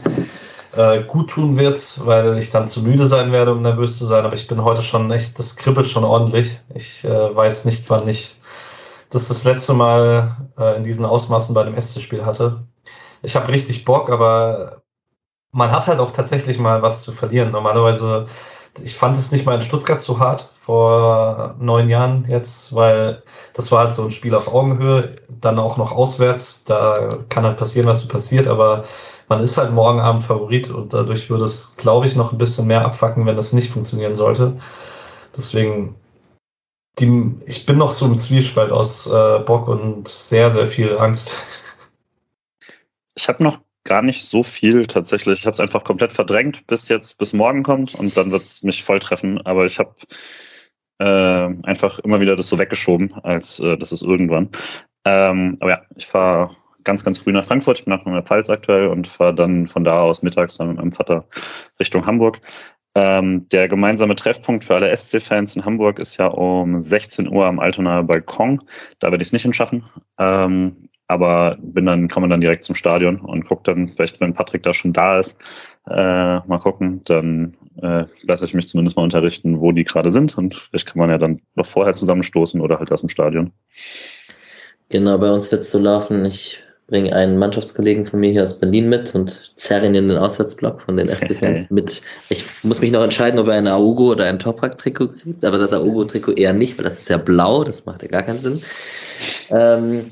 äh, 0.77 1.03
gut 1.03 1.31
tun 1.31 1.57
wird, 1.57 2.05
weil 2.05 2.37
ich 2.37 2.51
dann 2.51 2.67
zu 2.67 2.81
müde 2.83 3.07
sein 3.07 3.31
werde, 3.31 3.51
um 3.53 3.61
nervös 3.61 3.97
zu 3.97 4.05
sein. 4.05 4.25
Aber 4.25 4.35
ich 4.35 4.47
bin 4.47 4.63
heute 4.63 4.83
schon 4.83 5.11
echt, 5.11 5.37
das 5.39 5.55
kribbelt 5.55 5.89
schon 5.89 6.03
ordentlich. 6.03 6.59
Ich 6.75 7.03
äh, 7.03 7.35
weiß 7.35 7.65
nicht, 7.65 7.89
wann 7.89 8.07
ich 8.07 8.39
das 9.09 9.27
das 9.29 9.43
letzte 9.43 9.73
Mal 9.73 10.49
äh, 10.57 10.77
in 10.77 10.83
diesen 10.83 11.05
Ausmaßen 11.05 11.53
bei 11.55 11.63
dem 11.63 11.79
SC-Spiel 11.79 12.25
hatte. 12.25 12.63
Ich 13.23 13.35
habe 13.35 13.49
richtig 13.49 13.85
Bock, 13.85 14.09
aber 14.09 14.83
man 15.51 15.71
hat 15.71 15.87
halt 15.87 15.99
auch 15.99 16.11
tatsächlich 16.11 16.59
mal 16.59 16.81
was 16.81 17.03
zu 17.03 17.11
verlieren. 17.11 17.51
Normalerweise, 17.51 18.27
ich 18.83 18.95
fand 18.95 19.17
es 19.17 19.31
nicht 19.31 19.45
mal 19.45 19.55
in 19.55 19.61
Stuttgart 19.61 20.01
so 20.01 20.19
hart 20.19 20.49
vor 20.61 21.55
neun 21.59 21.89
Jahren 21.89 22.25
jetzt, 22.27 22.75
weil 22.75 23.23
das 23.53 23.71
war 23.71 23.85
halt 23.85 23.93
so 23.95 24.03
ein 24.03 24.11
Spiel 24.11 24.35
auf 24.35 24.47
Augenhöhe, 24.47 25.15
dann 25.29 25.59
auch 25.59 25.77
noch 25.77 25.91
auswärts. 25.91 26.65
Da 26.65 27.09
kann 27.29 27.45
halt 27.45 27.57
passieren, 27.57 27.87
was 27.87 28.01
so 28.01 28.07
passiert, 28.07 28.47
aber 28.47 28.83
man 29.27 29.39
ist 29.41 29.57
halt 29.57 29.71
morgen 29.71 29.99
Abend 29.99 30.23
Favorit 30.23 30.69
und 30.69 30.93
dadurch 30.93 31.29
würde 31.29 31.43
es, 31.43 31.75
glaube 31.77 32.07
ich, 32.07 32.15
noch 32.15 32.31
ein 32.31 32.37
bisschen 32.37 32.67
mehr 32.67 32.85
abfacken, 32.85 33.25
wenn 33.25 33.35
das 33.35 33.53
nicht 33.53 33.71
funktionieren 33.71 34.15
sollte. 34.15 34.57
Deswegen, 35.35 35.95
die, 36.99 37.35
ich 37.45 37.65
bin 37.65 37.77
noch 37.77 37.91
so 37.91 38.05
im 38.05 38.17
Zwiespalt 38.17 38.71
aus 38.71 39.07
äh, 39.07 39.39
Bock 39.39 39.67
und 39.67 40.07
sehr, 40.07 40.49
sehr 40.49 40.67
viel 40.67 40.97
Angst. 40.97 41.35
Ich 43.15 43.27
habe 43.27 43.43
noch 43.43 43.59
gar 43.83 44.01
nicht 44.01 44.25
so 44.25 44.43
viel 44.43 44.87
tatsächlich. 44.87 45.39
Ich 45.39 45.45
habe 45.45 45.53
es 45.53 45.59
einfach 45.59 45.83
komplett 45.83 46.11
verdrängt, 46.11 46.65
bis 46.67 46.87
jetzt, 46.89 47.17
bis 47.17 47.33
morgen 47.33 47.63
kommt 47.63 47.95
und 47.95 48.15
dann 48.17 48.31
wird 48.31 48.43
es 48.43 48.63
mich 48.63 48.83
voll 48.83 48.99
treffen. 48.99 49.39
Aber 49.45 49.65
ich 49.65 49.79
habe 49.79 49.95
äh, 50.99 51.67
einfach 51.67 51.99
immer 51.99 52.19
wieder 52.19 52.35
das 52.35 52.47
so 52.47 52.59
weggeschoben, 52.59 53.13
als 53.23 53.59
äh, 53.59 53.77
das 53.77 53.91
ist 53.91 54.01
irgendwann. 54.01 54.49
Ähm, 55.05 55.55
aber 55.59 55.71
ja, 55.71 55.81
ich 55.95 56.05
fahre 56.05 56.55
ganz, 56.87 57.03
ganz 57.03 57.19
früh 57.19 57.31
nach 57.31 57.45
Frankfurt. 57.45 57.79
Ich 57.79 57.85
bin 57.85 57.93
nach 57.93 58.03
der 58.03 58.23
Pfalz 58.23 58.49
aktuell 58.49 58.87
und 58.87 59.07
fahre 59.07 59.35
dann 59.35 59.67
von 59.67 59.83
da 59.83 60.01
aus 60.01 60.23
mittags 60.23 60.57
dann 60.57 60.69
mit 60.69 60.77
meinem 60.77 60.93
Vater 60.93 61.25
Richtung 61.79 62.07
Hamburg. 62.07 62.39
Ähm, 62.95 63.47
der 63.49 63.67
gemeinsame 63.67 64.15
Treffpunkt 64.15 64.65
für 64.65 64.73
alle 64.73 64.95
SC-Fans 64.95 65.55
in 65.55 65.65
Hamburg 65.65 65.99
ist 65.99 66.17
ja 66.17 66.27
um 66.27 66.81
16 66.81 67.27
Uhr 67.27 67.45
am 67.45 67.59
Altonaer 67.59 68.03
Balkon. 68.03 68.63
Da 68.99 69.11
werde 69.11 69.21
ich 69.21 69.27
es 69.27 69.33
nicht 69.33 69.43
hinschaffen. 69.43 69.83
Ähm, 70.17 70.89
aber 71.07 71.57
bin 71.61 71.85
dann, 71.85 72.07
komme 72.09 72.27
dann 72.29 72.41
direkt 72.41 72.63
zum 72.63 72.75
Stadion 72.75 73.19
und 73.19 73.45
gucke 73.45 73.63
dann, 73.63 73.89
vielleicht 73.89 74.19
wenn 74.19 74.33
Patrick 74.33 74.63
da 74.63 74.73
schon 74.73 74.93
da 74.93 75.19
ist, 75.19 75.37
äh, 75.89 75.93
mal 76.39 76.59
gucken, 76.59 77.01
dann 77.05 77.55
äh, 77.81 78.05
lasse 78.23 78.45
ich 78.45 78.53
mich 78.53 78.67
zumindest 78.67 78.97
mal 78.97 79.03
unterrichten, 79.03 79.61
wo 79.61 79.71
die 79.71 79.85
gerade 79.85 80.11
sind 80.11 80.37
und 80.37 80.55
vielleicht 80.55 80.87
kann 80.87 80.99
man 80.99 81.09
ja 81.09 81.17
dann 81.17 81.41
noch 81.55 81.65
vorher 81.65 81.93
zusammenstoßen 81.93 82.59
oder 82.59 82.79
halt 82.79 82.91
aus 82.91 83.01
dem 83.01 83.09
Stadion. 83.09 83.51
Genau, 84.89 85.17
bei 85.17 85.31
uns 85.31 85.51
wird 85.51 85.61
es 85.61 85.71
so 85.71 85.79
laufen. 85.79 86.25
Ich 86.25 86.63
bringe 86.87 87.13
einen 87.13 87.37
Mannschaftskollegen 87.37 88.05
von 88.05 88.19
mir 88.19 88.31
hier 88.31 88.43
aus 88.43 88.59
Berlin 88.59 88.87
mit 88.87 89.13
und 89.13 89.51
zerre 89.55 89.85
ihn 89.85 89.95
in 89.95 90.07
den 90.07 90.17
Auswärtsblock 90.17 90.81
von 90.81 90.95
den 90.95 91.09
SC-Fans 91.15 91.69
mit. 91.69 92.01
Ich 92.29 92.45
muss 92.63 92.81
mich 92.81 92.91
noch 92.91 93.03
entscheiden, 93.03 93.39
ob 93.39 93.47
er 93.47 93.55
ein 93.55 93.67
Augo 93.67 94.11
oder 94.11 94.25
ein 94.25 94.39
Toprak-Trikot 94.39 95.09
kriegt, 95.09 95.45
aber 95.45 95.57
das 95.57 95.73
Augo-Trikot 95.73 96.33
eher 96.33 96.53
nicht, 96.53 96.77
weil 96.77 96.85
das 96.85 96.99
ist 96.99 97.09
ja 97.09 97.17
blau, 97.17 97.63
das 97.63 97.85
macht 97.85 98.03
ja 98.03 98.07
gar 98.07 98.23
keinen 98.23 98.39
Sinn. 98.39 98.61
Ähm, 99.49 100.11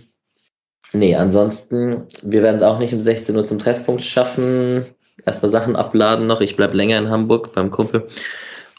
nee, 0.92 1.16
ansonsten, 1.16 2.04
wir 2.24 2.44
werden 2.44 2.58
es 2.58 2.64
auch 2.64 2.80
nicht 2.80 2.94
um 2.94 3.00
16 3.00 3.36
Uhr 3.36 3.46
zum 3.46 3.60
Treffpunkt 3.60 4.02
schaffen. 4.02 4.86
Erstmal 5.26 5.52
Sachen 5.52 5.78
abladen 5.78 6.28
noch. 6.28 6.42
Ich 6.42 6.58
bleibe 6.58 6.76
länger 6.76 6.98
in 6.98 7.10
Hamburg 7.10 7.54
beim 7.54 7.72
Kumpel 7.72 8.06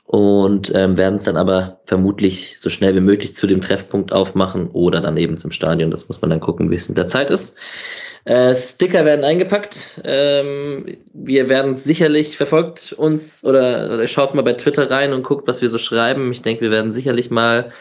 und 0.06 0.72
ähm, 0.74 0.96
werden 0.96 1.16
es 1.16 1.24
dann 1.24 1.36
aber 1.36 1.80
vermutlich 1.84 2.54
so 2.58 2.70
schnell 2.70 2.94
wie 2.94 3.00
möglich 3.00 3.34
zu 3.34 3.46
dem 3.46 3.60
Treffpunkt 3.60 4.12
aufmachen 4.12 4.68
oder 4.72 5.00
dann 5.00 5.16
eben 5.16 5.36
zum 5.36 5.50
Stadion. 5.50 5.90
Das 5.90 6.08
muss 6.08 6.20
man 6.20 6.30
dann 6.30 6.40
gucken, 6.40 6.70
wie 6.70 6.76
es 6.76 6.88
mit 6.88 6.96
der 6.96 7.08
Zeit 7.08 7.28
ist. 7.30 7.58
Äh, 8.24 8.54
Sticker 8.54 9.04
werden 9.04 9.24
eingepackt. 9.24 10.00
Ähm, 10.04 10.96
wir 11.12 11.48
werden 11.48 11.74
sicherlich 11.74 12.36
verfolgt 12.36 12.92
uns 12.92 13.44
oder, 13.44 13.90
oder 13.92 14.06
schaut 14.06 14.34
mal 14.34 14.42
bei 14.42 14.52
Twitter 14.52 14.90
rein 14.90 15.12
und 15.12 15.24
guckt, 15.24 15.48
was 15.48 15.60
wir 15.60 15.68
so 15.68 15.78
schreiben. 15.78 16.30
Ich 16.30 16.42
denke, 16.42 16.62
wir 16.62 16.70
werden 16.70 16.92
sicherlich 16.92 17.30
mal 17.30 17.72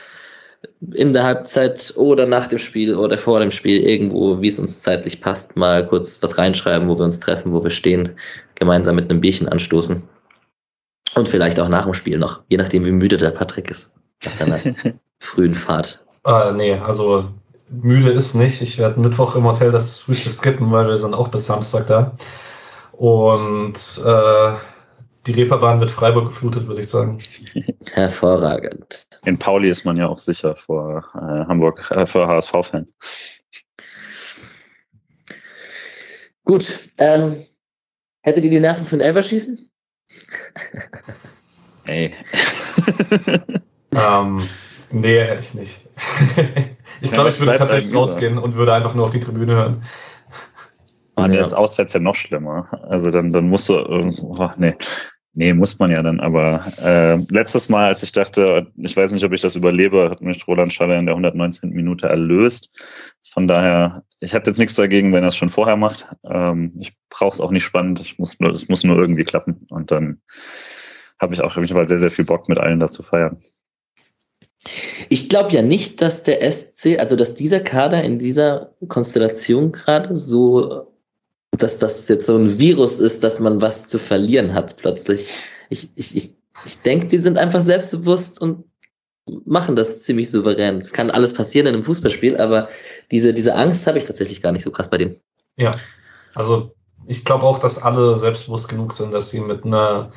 in 0.93 1.13
der 1.13 1.23
Halbzeit 1.23 1.93
oder 1.95 2.26
nach 2.26 2.47
dem 2.47 2.57
Spiel 2.57 2.95
oder 2.95 3.19
vor 3.19 3.39
dem 3.39 3.51
Spiel 3.51 3.82
irgendwo, 3.82 4.41
wie 4.41 4.47
es 4.47 4.57
uns 4.57 4.82
zeitlich 4.82 5.21
passt, 5.21 5.55
mal 5.55 5.86
kurz 5.86 6.23
was 6.23 6.39
reinschreiben, 6.39 6.88
wo 6.89 6.97
wir 6.97 7.05
uns 7.05 7.19
treffen, 7.19 7.53
wo 7.53 7.63
wir 7.63 7.69
stehen, 7.69 8.11
gemeinsam 8.55 8.95
mit 8.95 9.11
einem 9.11 9.21
Bierchen 9.21 9.47
anstoßen. 9.47 10.01
Und 11.16 11.28
vielleicht 11.28 11.59
auch 11.59 11.70
nach 11.70 11.86
dem 11.86 11.93
Spiel 11.93 12.18
noch, 12.18 12.41
je 12.49 12.57
nachdem, 12.57 12.86
wie 12.86 12.91
müde 12.91 13.18
der 13.18 13.32
Patrick 13.32 13.70
ist 13.72 13.91
nach 14.26 14.34
seiner 14.34 14.59
frühen 15.20 15.55
Fahrt. 15.55 16.03
Äh, 16.26 16.51
nee, 16.51 16.74
also 16.74 17.26
müde 17.70 18.11
ist 18.11 18.36
nicht. 18.36 18.61
Ich 18.61 18.78
werde 18.78 18.99
Mittwoch 18.99 19.36
im 19.36 19.45
Hotel 19.45 19.72
das 19.72 20.01
Frühstück 20.01 20.34
skippen, 20.34 20.72
weil 20.72 20.88
wir 20.88 20.97
sind 20.97 21.13
auch 21.13 21.30
bis 21.30 21.45
Samstag 21.45 21.88
da. 21.88 22.11
Und 22.91 24.01
äh, 24.05 24.53
die 25.26 25.32
Reeperbahn 25.32 25.80
wird 25.80 25.91
Freiburg 25.91 26.28
geflutet, 26.28 26.68
würde 26.68 26.82
ich 26.82 26.88
sagen. 26.88 27.22
Hervorragend. 27.93 29.07
In 29.26 29.39
Pauli 29.39 29.70
ist 29.70 29.86
man 29.86 29.97
ja 29.97 30.07
auch 30.07 30.20
sicher 30.20 30.55
vor 30.55 31.03
äh, 31.16 31.45
Hamburg, 31.47 31.89
äh, 31.91 32.05
vor 32.05 32.28
HSV-Fans. 32.28 32.93
Gut. 36.43 36.91
Ähm, 36.99 37.45
hättet 38.22 38.43
ihr 38.43 38.51
die 38.51 38.59
Nerven 38.59 38.86
für 38.86 38.97
ein 38.97 39.01
Elverschießen? 39.01 39.72
Ey. 41.86 42.11
ähm, 43.91 44.41
nee, 44.91 45.20
hätte 45.20 45.41
ich 45.41 45.53
nicht. 45.53 45.80
ich 47.01 47.11
glaube, 47.11 47.30
ich 47.30 47.39
würde 47.39 47.57
tatsächlich 47.57 47.93
rausgehen 47.95 48.38
und 48.38 48.55
würde 48.55 48.74
einfach 48.74 48.95
nur 48.95 49.05
auf 49.05 49.11
die 49.11 49.20
Tribüne 49.20 49.53
hören. 49.53 49.84
Mann, 51.16 51.34
ja. 51.34 51.41
ist 51.41 51.53
auswärts 51.53 51.93
ja 51.93 51.99
noch 51.99 52.16
schlimmer. 52.16 52.68
Also 52.89 53.11
dann, 53.11 53.32
dann 53.32 53.49
musst 53.49 53.70
du, 53.70 53.80
oh, 53.80 54.51
nee. 54.57 54.76
Nee, 55.38 55.53
muss 55.53 55.78
man 55.80 55.91
ja 55.91 56.01
dann, 56.01 56.22
aber 56.22 56.66
äh, 56.82 57.18
letztes 57.30 57.68
Mal, 57.68 57.88
als 57.88 58.01
ich 58.03 58.13
dachte, 58.13 58.68
ich 58.78 58.95
weiß 58.95 59.11
nicht, 59.11 59.26
ob 59.26 59.34
ich 59.34 59.41
das 59.41 59.57
überlebe, 59.57 60.09
hat 60.09 60.22
mich 60.22 60.47
Roland 60.47 60.72
Schaller 60.72 60.97
in 60.97 61.05
der 61.05 61.13
119. 61.13 61.72
Minute 61.72 62.07
erlöst. 62.07 62.72
Von 63.28 63.47
daher, 63.47 64.03
ich 64.19 64.34
habe 64.34 64.45
jetzt 64.45 64.57
nichts 64.57 64.76
dagegen, 64.76 65.13
wenn 65.13 65.23
er 65.23 65.30
es 65.30 65.36
schon 65.36 65.49
vorher 65.49 65.76
macht. 65.76 66.07
Ähm, 66.23 66.73
ich 66.80 66.95
brauche 67.09 67.34
es 67.34 67.41
auch 67.41 67.51
nicht 67.51 67.63
spannend, 67.63 67.99
ich 67.99 68.17
muss 68.19 68.39
nur, 68.39 68.53
es 68.53 68.69
muss 68.69 68.84
nur 68.84 68.97
irgendwie 68.97 69.23
klappen. 69.23 69.65
Und 69.69 69.91
dann 69.91 70.21
habe 71.19 71.34
ich 71.34 71.41
auch 71.41 71.57
auf 71.57 71.63
jeden 71.63 71.67
Fall 71.76 71.88
sehr, 71.88 71.99
sehr 71.99 72.11
viel 72.11 72.26
Bock, 72.26 72.47
mit 72.49 72.59
allen 72.59 72.80
da 72.80 72.88
zu 72.88 73.03
feiern. 73.03 73.41
Ich 75.09 75.30
glaube 75.30 75.51
ja 75.51 75.61
nicht, 75.61 76.01
dass 76.01 76.23
der 76.23 76.49
SC, 76.51 76.97
also 76.97 77.15
dass 77.15 77.36
dieser 77.36 77.59
Kader 77.59 78.03
in 78.03 78.17
dieser 78.17 78.73
Konstellation 78.88 79.71
gerade 79.71 80.15
so 80.15 80.91
dass 81.61 81.80
das 81.80 82.07
jetzt 82.07 82.26
so 82.26 82.38
ein 82.38 82.59
Virus 82.59 82.99
ist, 82.99 83.23
dass 83.23 83.39
man 83.39 83.61
was 83.61 83.88
zu 83.88 83.97
verlieren 83.97 84.53
hat 84.53 84.78
plötzlich. 84.78 85.32
Ich, 85.69 85.89
ich, 85.95 86.15
ich, 86.15 86.36
ich 86.65 86.82
denke, 86.82 87.07
die 87.07 87.17
sind 87.17 87.38
einfach 87.38 87.61
selbstbewusst 87.61 88.41
und 88.41 88.65
machen 89.45 89.76
das 89.76 90.01
ziemlich 90.03 90.30
souverän. 90.30 90.78
Es 90.78 90.93
kann 90.93 91.09
alles 91.09 91.34
passieren 91.34 91.67
in 91.67 91.73
einem 91.73 91.84
Fußballspiel, 91.84 92.38
aber 92.38 92.69
diese, 93.11 93.34
diese 93.34 93.55
Angst 93.55 93.88
habe 93.88 93.97
ich 93.97 94.05
tatsächlich 94.05 94.41
gar 94.41 94.51
nicht 94.51 94.63
so 94.63 94.71
krass 94.71 94.89
bei 94.89 94.97
denen. 94.97 95.15
Ja, 95.57 95.71
also 96.36 96.73
ich 97.07 97.26
glaube 97.26 97.45
auch, 97.45 97.59
dass 97.59 97.82
alle 97.82 98.17
selbstbewusst 98.17 98.69
genug 98.69 98.91
sind, 98.91 99.13
dass 99.13 99.32
sie 99.32 99.39
mit 99.39 99.65
einer 99.65 100.11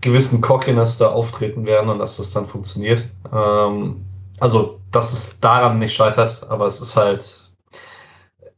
gewissen 0.00 0.40
Cockiness 0.40 0.98
da 0.98 1.08
auftreten 1.08 1.66
werden 1.66 1.90
und 1.90 1.98
dass 1.98 2.16
das 2.16 2.30
dann 2.30 2.46
funktioniert. 2.46 3.02
Ähm, 3.32 4.04
also, 4.38 4.80
dass 4.92 5.12
es 5.12 5.40
daran 5.40 5.78
nicht 5.78 5.94
scheitert, 5.94 6.46
aber 6.48 6.66
es 6.66 6.80
ist 6.80 6.96
halt 6.96 7.50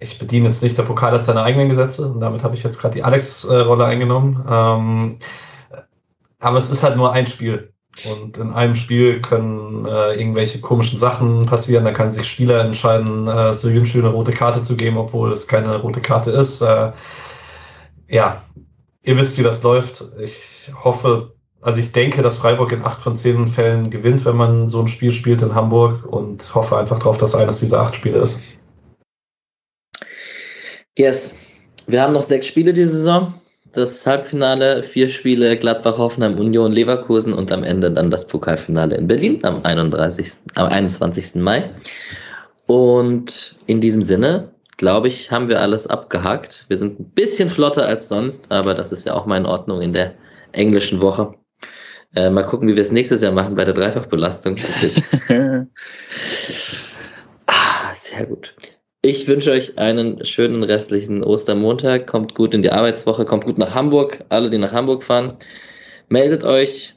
ich 0.03 0.19
bediene 0.19 0.47
jetzt 0.47 0.63
nicht, 0.63 0.77
der 0.77 0.83
Pokal 0.83 1.13
hat 1.13 1.25
seine 1.25 1.43
eigenen 1.43 1.69
Gesetze 1.69 2.07
und 2.07 2.21
damit 2.21 2.43
habe 2.43 2.55
ich 2.55 2.63
jetzt 2.63 2.81
gerade 2.81 2.95
die 2.95 3.05
Alex-Rolle 3.05 3.85
eingenommen. 3.85 4.45
Ähm, 4.49 5.19
aber 6.41 6.59
es 6.59 6.71
ist 6.71 6.83
halt 6.83 6.97
nur 6.97 7.13
ein 7.13 7.27
Spiel. 7.27 7.73
Und 8.11 8.39
in 8.39 8.53
einem 8.53 8.75
Spiel 8.75 9.21
können 9.21 9.85
äh, 9.85 10.15
irgendwelche 10.15 10.61
komischen 10.61 10.99
Sachen 10.99 11.45
passieren. 11.45 11.85
Da 11.85 11.93
kann 11.93 12.11
sich 12.11 12.27
Spieler 12.27 12.65
entscheiden, 12.65 13.29
äh, 13.29 13.53
so 13.53 13.69
eine 13.69 14.09
rote 14.09 14.33
Karte 14.33 14.63
zu 14.63 14.77
geben, 14.77 14.97
obwohl 14.97 15.31
es 15.31 15.47
keine 15.47 15.77
rote 15.77 16.01
Karte 16.01 16.31
ist. 16.31 16.63
Äh, 16.63 16.93
ja, 18.09 18.43
ihr 19.03 19.17
wisst, 19.19 19.37
wie 19.39 19.43
das 19.43 19.63
läuft. 19.63 20.05
Ich 20.21 20.71
hoffe, 20.83 21.35
also 21.61 21.81
ich 21.81 21.93
denke, 21.93 22.23
dass 22.23 22.39
Freiburg 22.39 22.73
in 22.73 22.83
acht 22.83 23.03
von 23.03 23.17
zehn 23.17 23.47
Fällen 23.47 23.91
gewinnt, 23.91 24.25
wenn 24.25 24.37
man 24.37 24.69
so 24.69 24.81
ein 24.81 24.89
Spiel 24.89 25.13
spielt 25.13 25.43
in 25.43 25.55
Hamburg 25.55 26.05
und 26.07 26.55
hoffe 26.55 26.79
einfach 26.79 26.99
darauf, 26.99 27.19
dass 27.19 27.35
eines 27.35 27.61
dieser 27.61 27.81
acht 27.81 27.95
Spiele 27.95 28.19
ist. 28.19 28.41
Yes. 30.99 31.37
Wir 31.87 32.03
haben 32.03 32.13
noch 32.15 32.23
sechs 32.23 32.47
Spiele 32.47 32.73
diese 32.73 32.97
Saison. 32.97 33.35
Das 33.73 34.07
Halbfinale, 34.07 34.83
vier 34.83 35.09
Spiele 35.09 35.57
Gladbach, 35.57 35.97
Hoffenheim, 35.97 36.39
Union, 36.39 36.73
Leverkusen 36.73 37.33
und 37.33 37.51
am 37.51 37.65
Ende 37.65 37.91
dann 37.91 38.11
das 38.11 38.27
Pokalfinale 38.27 38.97
in 38.97 39.07
Berlin 39.07 39.43
am, 39.45 39.65
31., 39.65 40.33
am 40.57 40.67
21. 40.67 41.37
Mai. 41.37 41.71
Und 42.67 43.57
in 43.67 43.81
diesem 43.81 44.03
Sinne, 44.03 44.53
glaube 44.77 45.09
ich, 45.09 45.31
haben 45.31 45.49
wir 45.49 45.61
alles 45.61 45.87
abgehakt. 45.87 46.67
Wir 46.69 46.77
sind 46.77 47.01
ein 47.01 47.11
bisschen 47.13 47.49
flotter 47.49 47.87
als 47.87 48.11
sonst, 48.11 48.53
aber 48.53 48.75
das 48.75 48.93
ist 48.93 49.07
ja 49.07 49.15
auch 49.15 49.25
mal 49.25 49.39
in 49.39 49.47
Ordnung 49.47 49.81
in 49.81 49.95
der 49.95 50.15
englischen 50.53 51.01
Woche. 51.01 51.35
Äh, 52.15 52.29
mal 52.29 52.45
gucken, 52.45 52.69
wie 52.69 52.77
wir 52.77 52.83
es 52.83 52.93
nächstes 52.93 53.23
Jahr 53.23 53.33
machen 53.33 53.55
bei 53.55 53.65
der 53.65 53.73
Dreifachbelastung. 53.73 54.57
ah, 57.47 57.95
sehr 57.95 58.27
gut. 58.27 58.55
Ich 59.05 59.27
wünsche 59.27 59.51
euch 59.51 59.77
einen 59.79 60.25
schönen 60.25 60.63
restlichen 60.63 61.25
Ostermontag. 61.25 62.07
Kommt 62.07 62.37
gut 62.37 62.55
in 62.55 62.63
die 62.63 62.71
Arbeitswoche, 62.71 63.25
kommt 63.25 63.45
gut 63.45 63.59
nach 63.59 63.75
Hamburg. 63.75 64.25
Alle, 64.29 64.49
die 64.49 64.59
nach 64.59 64.71
Hamburg 64.71 65.03
fahren, 65.03 65.37
meldet 66.09 66.45
euch 66.45 66.95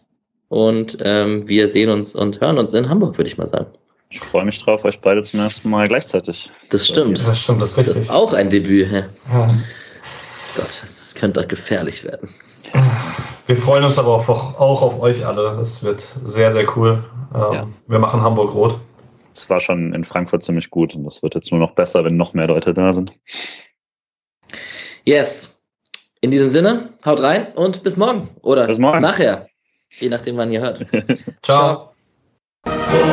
und 0.50 1.00
ähm, 1.02 1.50
wir 1.50 1.68
sehen 1.68 1.90
uns 1.90 2.14
und 2.14 2.40
hören 2.42 2.60
uns 2.60 2.76
in 2.76 2.88
Hamburg, 2.88 3.18
würde 3.18 3.28
ich 3.28 3.40
mal 3.40 3.48
sagen. 3.48 3.66
Ich 4.12 4.20
freue 4.20 4.46
mich 4.46 4.64
drauf, 4.64 4.86
euch 4.86 5.02
beide 5.02 5.24
zum 5.24 5.40
ersten 5.40 5.68
Mal 5.72 5.88
gleichzeitig. 5.88 6.52
Das 6.70 6.86
stimmt. 6.86 7.28
Das 7.28 7.40
stimmt, 7.40 7.64
das 7.64 7.72
ist, 7.72 7.78
richtig. 7.80 7.96
das 7.96 8.04
ist 8.04 8.12
auch 8.12 8.34
ein 8.34 8.52
Debüt. 8.52 8.92
Ja. 8.92 9.08
ja. 9.34 9.48
Gott, 10.56 10.68
das 10.68 11.16
könnte 11.16 11.40
auch 11.40 11.48
gefährlich 11.48 12.04
werden. 12.04 12.30
Wir 13.48 13.58
freuen 13.58 13.84
uns 13.84 13.98
aber 13.98 14.14
auch, 14.14 14.30
auch 14.30 14.82
auf 14.84 15.00
euch 15.00 15.26
alle. 15.26 15.60
Es 15.60 15.84
wird 15.84 16.02
sehr, 16.22 16.52
sehr 16.52 16.68
cool. 16.78 17.04
Ähm, 17.34 17.42
ja. 17.52 17.68
Wir 17.88 17.98
machen 17.98 18.22
Hamburg 18.22 18.54
rot 18.54 18.80
es 19.38 19.50
war 19.50 19.60
schon 19.60 19.94
in 19.94 20.04
Frankfurt 20.04 20.44
ziemlich 20.44 20.70
gut 20.70 20.96
und 20.96 21.04
das 21.04 21.22
wird 21.22 21.36
jetzt 21.36 21.52
nur 21.52 21.60
noch 21.60 21.72
besser, 21.72 22.04
wenn 22.06 22.18
noch 22.18 22.34
mehr 22.34 22.48
Leute 22.48 22.74
da 22.74 22.94
sind. 22.94 23.12
Yes. 25.04 25.62
In 26.22 26.32
diesem 26.32 26.50
Sinne, 26.50 26.94
haut 27.06 27.22
rein 27.22 27.54
und 27.54 27.84
bis 27.84 27.98
morgen. 27.98 28.28
Oder 28.42 28.68
bis 28.68 28.80
morgen. 28.80 29.02
nachher. 29.02 29.48
Je 30.00 30.10
nachdem, 30.10 30.38
wann 30.38 30.52
ihr 30.52 30.62
hört. 30.62 30.86
Ciao. 31.42 31.94
Ciao. 32.64 33.06